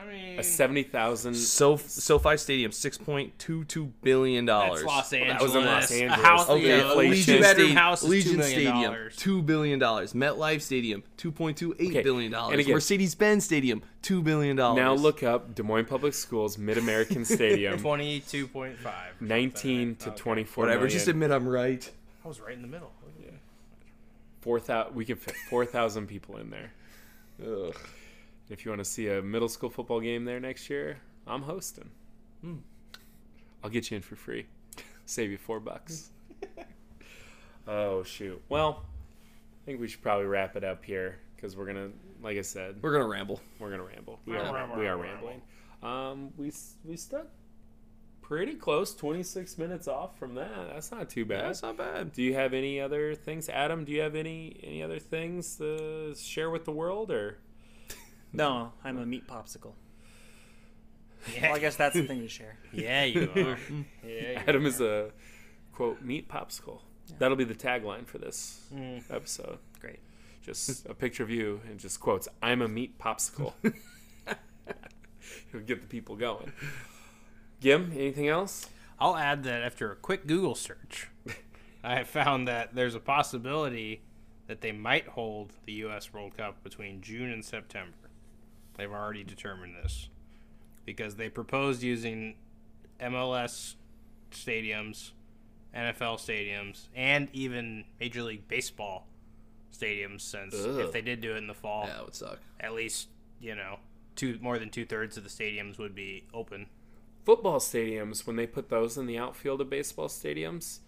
I 0.00 0.06
mean, 0.06 0.38
a 0.38 0.42
seventy 0.44 0.84
thousand. 0.84 1.34
so 1.34 1.76
SoFi 1.76 2.36
Stadium 2.36 2.70
six 2.70 2.96
point 2.96 3.36
two 3.38 3.64
two 3.64 3.86
billion 4.02 4.44
dollars. 4.44 4.84
Los 4.84 5.12
Angeles. 5.12 5.38
that 5.38 5.42
was 5.42 5.54
in 5.56 5.64
Los 5.64 5.90
A 5.90 6.06
house, 6.08 6.48
Okay, 6.48 6.68
yeah, 6.68 6.74
a 6.82 6.88
inflation. 6.90 7.36
two 7.38 7.42
Stadium, 7.42 7.76
house 7.76 8.02
is 8.04 8.08
Legion 8.08 8.30
two 8.32 8.36
million 8.38 8.52
Stadium, 8.60 8.82
dollars. 8.92 9.16
two 9.16 9.42
billion 9.42 9.78
dollars. 9.80 10.12
MetLife 10.12 10.60
Stadium, 10.62 11.02
two 11.16 11.32
point 11.32 11.56
two 11.56 11.74
eight 11.80 11.90
Okay, 11.90 12.02
billion 12.02 12.26
and 12.26 12.32
dollars. 12.34 12.60
again- 12.60 12.74
Mercedes 12.74 13.14
Benz 13.16 13.44
Stadium, 13.44 13.82
two 14.02 14.22
billion 14.22 14.56
dollars. 14.56 14.76
Now 14.76 14.94
look 14.94 15.22
up 15.24 15.54
Des 15.56 15.62
Moines 15.64 15.86
Public 15.86 16.14
Schools 16.14 16.56
Mid 16.58 16.78
American 16.78 17.24
Stadium, 17.24 17.78
Twenty-two 17.80 18.46
point 18.46 18.76
five. 18.78 19.20
nineteen 19.20 19.96
to 19.96 20.10
twenty 20.12 20.44
four. 20.44 20.64
whatever. 20.64 20.86
Just 20.86 21.08
admit 21.08 21.32
I'm 21.32 21.48
right. 21.48 21.90
I 22.24 22.28
was 22.28 22.40
right 22.40 22.54
in 22.54 22.62
the 22.62 22.68
middle. 22.68 22.92
four 24.40 24.60
thousand. 24.60 24.94
We 24.94 25.04
could 25.04 25.18
fit 25.18 25.34
four 25.50 25.66
thousand 25.66 26.06
people 26.06 26.36
in 26.36 26.50
there. 26.50 26.70
Ugh. 27.44 27.74
If 28.50 28.64
you 28.64 28.70
want 28.70 28.80
to 28.80 28.84
see 28.84 29.08
a 29.08 29.20
middle 29.22 29.48
school 29.48 29.68
football 29.70 30.00
game 30.00 30.24
there 30.24 30.40
next 30.40 30.70
year, 30.70 30.98
I'm 31.26 31.42
hosting. 31.42 31.90
I'll 33.62 33.70
get 33.70 33.90
you 33.90 33.96
in 33.96 34.02
for 34.02 34.16
free. 34.16 34.46
Save 35.04 35.30
you 35.30 35.38
four 35.38 35.60
bucks. 35.60 36.10
oh 37.68 38.02
shoot. 38.04 38.40
Well, 38.48 38.84
I 39.62 39.66
think 39.66 39.80
we 39.80 39.88
should 39.88 40.02
probably 40.02 40.26
wrap 40.26 40.56
it 40.56 40.64
up 40.64 40.84
here 40.84 41.18
because 41.36 41.56
we're 41.56 41.66
gonna, 41.66 41.90
like 42.22 42.38
I 42.38 42.42
said, 42.42 42.76
We're 42.80 42.92
gonna 42.92 43.08
ramble. 43.08 43.40
we're 43.58 43.70
gonna 43.70 43.84
ramble. 43.84 44.20
We 44.24 44.36
are, 44.36 44.78
we 44.78 44.86
are 44.86 44.96
rambling. 44.96 45.42
Um, 45.82 46.30
we 46.36 46.52
we 46.84 46.96
stuck 46.96 47.26
pretty 48.22 48.54
close, 48.54 48.94
26 48.94 49.56
minutes 49.58 49.88
off 49.88 50.18
from 50.18 50.34
that. 50.34 50.70
That's 50.72 50.90
not 50.92 51.08
too 51.08 51.24
bad. 51.24 51.44
That's 51.44 51.62
not 51.62 51.76
bad. 51.78 52.12
Do 52.12 52.22
you 52.22 52.34
have 52.34 52.52
any 52.52 52.80
other 52.80 53.14
things, 53.14 53.48
Adam? 53.48 53.84
Do 53.84 53.92
you 53.92 54.00
have 54.00 54.14
any 54.14 54.58
any 54.62 54.82
other 54.82 54.98
things 54.98 55.56
to 55.56 56.14
share 56.16 56.50
with 56.50 56.64
the 56.64 56.72
world, 56.72 57.10
or 57.10 57.38
No, 58.32 58.72
I'm 58.84 58.98
a 58.98 59.06
meat 59.06 59.26
popsicle. 59.26 59.72
Yeah, 61.34 61.48
Well, 61.48 61.56
I 61.56 61.58
guess 61.58 61.76
that's 61.76 61.94
the 61.94 62.04
thing 62.04 62.20
to 62.20 62.28
share. 62.28 62.56
yeah, 62.72 63.04
you 63.04 63.22
are. 63.36 63.56
Hmm. 63.56 63.82
yeah, 64.04 64.30
you 64.30 64.36
Adam 64.46 64.66
is 64.66 64.80
a 64.80 65.10
quote 65.72 66.02
meat 66.02 66.28
popsicle. 66.28 66.80
That'll 67.18 67.36
be 67.36 67.44
the 67.44 67.54
tagline 67.54 68.06
for 68.06 68.18
this 68.18 68.60
mm. 68.72 69.02
episode. 69.10 69.58
Great. 69.80 70.00
just 70.42 70.86
a 70.86 70.94
picture 70.94 71.22
of 71.22 71.30
you, 71.30 71.60
and 71.68 71.78
just 71.78 72.00
quotes, 72.00 72.28
"I'm 72.42 72.60
a 72.60 72.68
meat 72.68 72.98
popsicle." 72.98 73.54
It'll 75.48 75.66
get 75.66 75.80
the 75.80 75.86
people 75.86 76.16
going. 76.16 76.52
Gim, 77.60 77.92
anything 77.94 78.28
else? 78.28 78.68
I'll 78.98 79.16
add 79.16 79.44
that 79.44 79.62
after 79.62 79.90
a 79.90 79.96
quick 79.96 80.26
Google 80.26 80.54
search, 80.54 81.08
I 81.82 81.96
have 81.96 82.08
found 82.08 82.46
that 82.48 82.74
there's 82.74 82.94
a 82.94 83.00
possibility 83.00 84.02
that 84.48 84.60
they 84.60 84.72
might 84.72 85.06
hold 85.08 85.52
the 85.64 85.72
U.S. 85.74 86.12
World 86.12 86.36
Cup 86.36 86.62
between 86.62 87.00
June 87.00 87.30
and 87.30 87.44
September. 87.44 88.07
They've 88.78 88.90
already 88.90 89.24
determined 89.24 89.74
this 89.82 90.08
because 90.86 91.16
they 91.16 91.28
proposed 91.28 91.82
using 91.82 92.36
MLS 93.00 93.74
stadiums, 94.30 95.10
NFL 95.74 96.16
stadiums, 96.18 96.86
and 96.94 97.28
even 97.32 97.84
Major 98.00 98.22
League 98.22 98.48
Baseball 98.48 99.06
stadiums. 99.76 100.22
Since 100.22 100.54
Ugh. 100.54 100.78
if 100.80 100.92
they 100.92 101.02
did 101.02 101.20
do 101.20 101.34
it 101.34 101.38
in 101.38 101.46
the 101.48 101.54
fall, 101.54 101.84
Yeah, 101.86 101.98
it 101.98 102.04
would 102.06 102.14
suck. 102.14 102.38
at 102.60 102.72
least 102.72 103.08
you 103.40 103.54
know 103.54 103.78
two 104.16 104.38
more 104.40 104.58
than 104.58 104.70
two 104.70 104.84
thirds 104.86 105.16
of 105.16 105.24
the 105.24 105.30
stadiums 105.30 105.78
would 105.78 105.94
be 105.94 106.24
open. 106.32 106.66
Football 107.24 107.58
stadiums, 107.58 108.26
when 108.26 108.36
they 108.36 108.46
put 108.46 108.70
those 108.70 108.96
in 108.96 109.06
the 109.06 109.18
outfield 109.18 109.60
of 109.60 109.68
baseball 109.68 110.08
stadiums, 110.08 110.78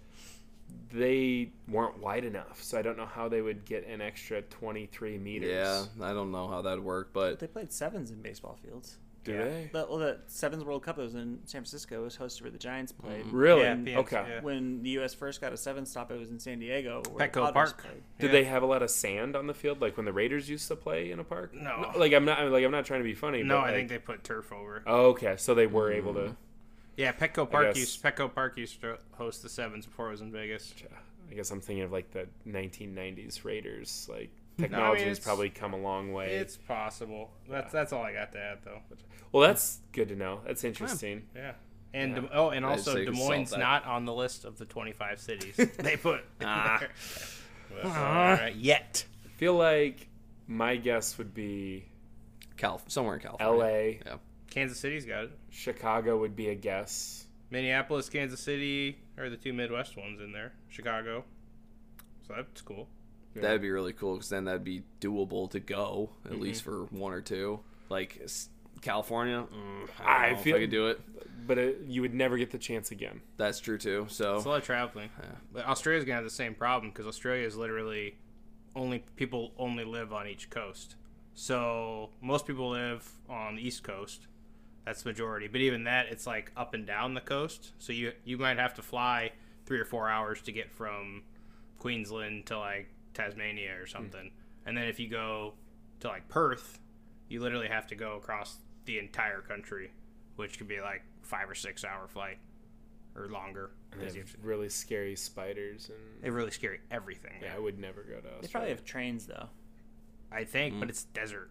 they 0.92 1.50
weren't 1.68 1.98
wide 1.98 2.24
enough. 2.24 2.62
So 2.62 2.78
I 2.78 2.82
don't 2.82 2.96
know 2.96 3.06
how 3.06 3.28
they 3.28 3.40
would 3.42 3.64
get 3.64 3.86
an 3.86 4.00
extra 4.00 4.42
23 4.42 5.18
meters. 5.18 5.50
Yeah, 5.50 6.04
I 6.04 6.12
don't 6.12 6.32
know 6.32 6.48
how 6.48 6.62
that'd 6.62 6.82
work, 6.82 7.10
but 7.12 7.38
They 7.38 7.46
played 7.46 7.72
sevens 7.72 8.10
in 8.10 8.20
baseball 8.22 8.58
fields. 8.62 8.98
Do 9.22 9.36
they? 9.36 9.70
The, 9.72 9.86
well, 9.88 9.98
the 9.98 10.18
Sevens 10.28 10.64
World 10.64 10.82
Cup 10.82 10.96
that 10.96 11.02
was 11.02 11.14
in 11.14 11.40
San 11.44 11.60
Francisco 11.60 12.02
was 12.02 12.16
hosted 12.16 12.42
where 12.42 12.50
the 12.50 12.58
Giants 12.58 12.92
mm-hmm. 12.92 13.06
played. 13.06 13.26
Really? 13.26 13.62
Yeah, 13.62 13.72
And 13.72 13.88
Okay. 13.88 14.24
yeah. 14.26 14.40
When 14.40 14.82
the 14.82 14.90
U.S. 14.90 15.12
first 15.12 15.40
got 15.42 15.52
a 15.52 15.58
seven 15.58 15.84
stop, 15.84 16.10
it 16.10 16.18
was 16.18 16.30
in 16.30 16.38
San 16.38 16.58
Diego. 16.58 17.02
Petco 17.02 17.52
Park. 17.52 17.82
Played. 17.82 18.02
Did 18.18 18.26
Yeah. 18.28 18.32
they 18.32 18.44
have 18.44 18.62
a 18.62 18.66
lot 18.66 18.82
of 18.82 18.90
sand 18.90 19.36
on 19.36 19.46
the 19.46 19.54
field, 19.54 19.82
like 19.82 19.96
when 19.96 20.06
the 20.06 20.12
Raiders 20.12 20.48
used 20.48 20.68
to 20.68 20.76
play 20.76 21.10
in 21.10 21.18
a 21.18 21.24
park? 21.24 21.52
No. 21.54 21.92
like 21.96 22.12
I'm 22.14 22.24
not. 22.24 22.50
Like 22.50 22.64
I'm 22.64 22.70
not 22.70 22.86
trying 22.86 23.00
to 23.00 23.04
be 23.04 23.14
funny. 23.14 23.42
No, 23.42 23.56
but, 23.56 23.60
I 23.60 23.64
like- 23.66 23.74
think 23.74 23.88
they 23.90 23.98
put 23.98 24.24
turf 24.24 24.52
over. 24.52 24.82
Oh, 24.86 25.08
okay, 25.08 25.34
so 25.36 25.54
they 25.54 25.66
were 25.66 25.90
mm-hmm. 25.90 25.98
able 25.98 26.14
to. 26.14 26.36
Yeah, 27.00 27.12
Petco 27.12 27.50
Park 27.50 27.76
used 27.76 28.02
Petco 28.02 28.32
Park 28.32 28.58
used 28.58 28.82
to 28.82 28.98
host 29.12 29.42
the 29.42 29.48
sevens 29.48 29.86
before 29.86 30.08
it 30.08 30.10
was 30.10 30.20
in 30.20 30.30
Vegas. 30.30 30.74
I 31.30 31.34
guess 31.34 31.50
I'm 31.50 31.60
thinking 31.60 31.84
of 31.84 31.92
like 31.92 32.10
the 32.10 32.26
1990s 32.46 33.42
Raiders. 33.42 34.06
Like 34.10 34.30
technology 34.58 35.04
has 35.04 35.18
probably 35.18 35.48
come 35.48 35.72
a 35.72 35.78
long 35.78 36.12
way. 36.12 36.34
It's 36.34 36.58
possible. 36.58 37.30
That's 37.48 37.72
that's 37.72 37.94
all 37.94 38.02
I 38.02 38.12
got 38.12 38.32
to 38.32 38.38
add 38.38 38.58
though. 38.64 38.80
well, 39.32 39.48
that's 39.48 39.78
good 39.92 40.08
to 40.08 40.16
know. 40.16 40.40
That's 40.46 40.62
interesting. 40.62 41.22
Yeah. 41.34 41.52
And 41.94 42.12
Yeah. 42.12 42.20
Des- 42.20 42.28
oh, 42.34 42.50
and 42.50 42.66
also 42.66 43.02
Des 43.02 43.10
Moines 43.10 43.50
that. 43.50 43.58
not 43.58 43.86
on 43.86 44.04
the 44.04 44.14
list 44.14 44.44
of 44.44 44.58
the 44.58 44.66
25 44.66 45.18
cities 45.18 45.56
they 45.78 45.96
put. 45.96 46.20
Ah. 46.42 46.82
But, 47.70 47.84
all 47.84 47.90
right, 47.92 48.54
yet. 48.54 49.04
I 49.24 49.28
feel 49.38 49.54
like 49.54 50.06
my 50.46 50.76
guess 50.76 51.16
would 51.16 51.32
be 51.32 51.86
Cal- 52.58 52.82
somewhere 52.88 53.14
in 53.14 53.22
California. 53.22 53.64
L.A. 53.64 54.00
Yeah. 54.04 54.16
Kansas 54.50 54.78
City's 54.78 55.06
got 55.06 55.24
it. 55.24 55.30
Chicago 55.50 56.18
would 56.18 56.34
be 56.36 56.48
a 56.48 56.54
guess. 56.54 57.26
Minneapolis, 57.50 58.08
Kansas 58.08 58.40
City 58.40 58.98
are 59.18 59.28
the 59.30 59.36
two 59.36 59.52
Midwest 59.52 59.96
ones 59.96 60.20
in 60.20 60.32
there. 60.32 60.52
Chicago. 60.68 61.24
So 62.26 62.34
that's 62.36 62.60
cool. 62.62 62.88
That'd 63.34 63.62
be 63.62 63.70
really 63.70 63.92
cool 63.92 64.14
because 64.14 64.28
then 64.28 64.44
that'd 64.44 64.64
be 64.64 64.82
doable 65.00 65.50
to 65.52 65.60
go 65.60 66.10
at 66.24 66.32
Mm-hmm. 66.32 66.40
least 66.42 66.62
for 66.62 66.84
one 66.86 67.12
or 67.12 67.20
two. 67.20 67.60
Like 67.88 68.20
California, 68.82 69.44
mm, 69.52 69.88
I, 70.04 70.26
I 70.26 70.26
don't 70.30 70.36
know 70.36 70.42
feel- 70.42 70.54
if 70.56 70.58
I 70.58 70.62
could 70.64 70.70
do 70.70 70.86
it. 70.88 71.00
But 71.46 71.58
it, 71.58 71.78
you 71.86 72.02
would 72.02 72.14
never 72.14 72.36
get 72.36 72.50
the 72.50 72.58
chance 72.58 72.90
again. 72.90 73.20
That's 73.36 73.58
true 73.60 73.78
too. 73.78 74.06
So 74.10 74.36
It's 74.36 74.44
a 74.44 74.48
lot 74.48 74.58
of 74.58 74.64
traveling. 74.64 75.08
But 75.52 75.64
Australia's 75.66 76.04
gonna 76.04 76.16
have 76.16 76.24
the 76.24 76.30
same 76.30 76.54
problem 76.54 76.90
because 76.92 77.06
Australia 77.06 77.46
is 77.46 77.56
literally 77.56 78.14
only 78.76 79.04
people 79.16 79.52
only 79.58 79.84
live 79.84 80.12
on 80.12 80.28
each 80.28 80.50
coast. 80.50 80.96
So 81.34 82.10
most 82.20 82.46
people 82.46 82.70
live 82.70 83.08
on 83.28 83.56
the 83.56 83.66
east 83.66 83.82
coast. 83.82 84.26
That's 84.90 85.04
majority. 85.04 85.46
But 85.46 85.60
even 85.60 85.84
that, 85.84 86.06
it's 86.08 86.26
like 86.26 86.50
up 86.56 86.74
and 86.74 86.84
down 86.84 87.14
the 87.14 87.20
coast. 87.20 87.70
So 87.78 87.92
you 87.92 88.10
you 88.24 88.36
might 88.38 88.58
have 88.58 88.74
to 88.74 88.82
fly 88.82 89.30
three 89.64 89.78
or 89.78 89.84
four 89.84 90.08
hours 90.08 90.42
to 90.42 90.50
get 90.52 90.68
from 90.72 91.22
Queensland 91.78 92.46
to 92.46 92.58
like 92.58 92.88
Tasmania 93.14 93.80
or 93.80 93.86
something. 93.86 94.32
And 94.66 94.76
then 94.76 94.84
if 94.88 94.98
you 94.98 95.06
go 95.08 95.54
to 96.00 96.08
like 96.08 96.28
Perth, 96.28 96.80
you 97.28 97.40
literally 97.40 97.68
have 97.68 97.86
to 97.86 97.94
go 97.94 98.16
across 98.16 98.56
the 98.84 98.98
entire 98.98 99.42
country, 99.42 99.92
which 100.34 100.58
could 100.58 100.66
be 100.66 100.80
like 100.80 101.02
five 101.22 101.48
or 101.48 101.54
six 101.54 101.84
hour 101.84 102.08
flight 102.08 102.38
or 103.14 103.28
longer. 103.28 103.70
And 103.92 104.00
they 104.00 104.06
have 104.06 104.16
have 104.16 104.32
to- 104.32 104.38
really 104.42 104.68
scary 104.70 105.14
spiders 105.14 105.88
and 105.88 105.98
they 106.24 106.30
really 106.30 106.50
scary 106.50 106.80
everything. 106.90 107.34
yeah, 107.40 107.54
I 107.54 107.60
would 107.60 107.78
never 107.78 108.02
go 108.02 108.14
to 108.14 108.16
Australia. 108.16 108.40
They 108.42 108.48
probably 108.48 108.70
have 108.70 108.84
trains 108.84 109.26
though. 109.26 109.50
I 110.32 110.42
think, 110.42 110.74
Mm. 110.74 110.80
but 110.80 110.88
it's 110.90 111.04
desert. 111.04 111.50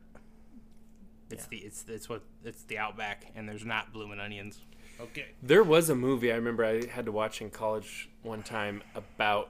It's 1.29 1.43
Yeah. 1.51 1.59
the 1.59 1.65
it's 1.65 1.85
it's 1.87 2.09
what 2.09 2.21
it's 2.43 2.63
the 2.63 2.77
outback, 2.77 3.25
and 3.35 3.47
there's 3.47 3.65
not 3.65 3.93
blooming 3.93 4.19
onions. 4.19 4.61
Okay. 4.99 5.27
There 5.41 5.63
was 5.63 5.89
a 5.89 5.95
movie 5.95 6.31
I 6.31 6.35
remember 6.35 6.65
I 6.65 6.85
had 6.87 7.05
to 7.05 7.11
watch 7.11 7.41
in 7.41 7.49
college 7.51 8.09
one 8.21 8.43
time 8.43 8.81
about 8.95 9.49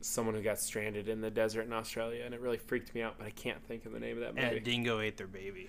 someone 0.00 0.34
who 0.34 0.42
got 0.42 0.58
stranded 0.58 1.08
in 1.08 1.20
the 1.20 1.30
desert 1.30 1.62
in 1.66 1.72
Australia, 1.72 2.22
and 2.24 2.32
it 2.32 2.40
really 2.40 2.56
freaked 2.58 2.94
me 2.94 3.02
out. 3.02 3.16
But 3.18 3.26
I 3.26 3.30
can't 3.30 3.62
think 3.66 3.84
of 3.86 3.92
the 3.92 4.00
name 4.00 4.16
of 4.16 4.20
that 4.22 4.28
And 4.28 4.38
movie. 4.38 4.56
a 4.56 4.60
dingo 4.60 5.00
ate 5.00 5.16
their 5.16 5.26
baby. 5.26 5.68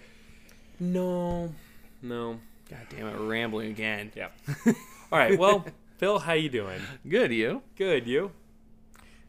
no, 0.80 1.54
no. 2.02 2.40
God 2.70 2.80
damn 2.90 3.08
it, 3.08 3.18
we're 3.20 3.26
rambling 3.28 3.72
again. 3.72 4.12
Yeah. 4.16 4.30
All 4.66 4.74
right. 5.20 5.38
Well, 5.40 5.66
Phil, 5.98 6.20
how 6.20 6.34
you 6.34 6.50
doing? 6.50 6.82
Good, 7.08 7.32
you? 7.32 7.62
Good. 7.78 8.06
You? 8.08 8.32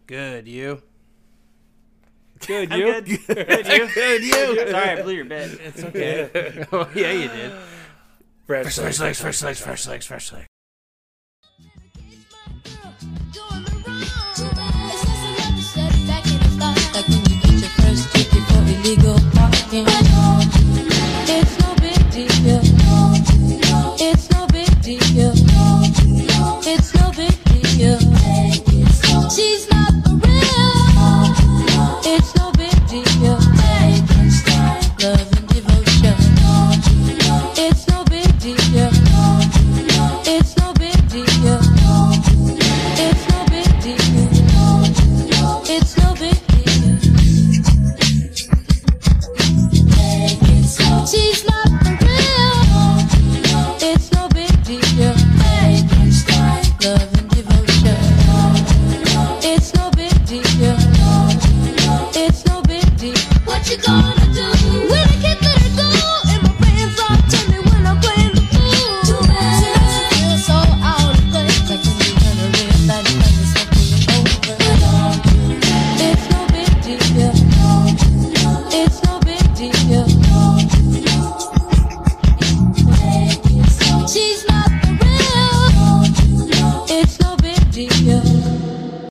Good, 0.06 0.46
you. 0.48 0.82
Good. 2.46 2.72
I'm 2.72 2.78
You? 2.80 2.86
good. 2.86 3.04
good, 3.04 3.66
you. 3.66 3.88
Good, 3.94 4.22
you. 4.22 4.70
Sorry, 4.70 4.90
I 4.90 5.02
blew 5.02 5.14
your 5.14 5.24
bed. 5.24 5.58
It's 5.62 5.82
okay. 5.84 6.66
oh, 6.72 6.88
yeah, 6.94 7.12
you 7.12 7.28
did. 7.28 7.52
Fresh 8.46 8.78
legs, 8.78 9.20
fresh 9.20 9.42
legs, 9.42 9.60
fresh 9.60 9.86
legs, 9.86 10.06
fresh 10.06 10.32
legs. 10.32 10.46
Like 16.94 17.06
when 17.08 17.18
you 17.30 17.40
get 17.40 17.52
your 17.52 17.70
first 17.78 18.12
ticket 18.12 18.42
for 18.48 18.62
illegal 18.66 19.18
parking. 19.34 20.17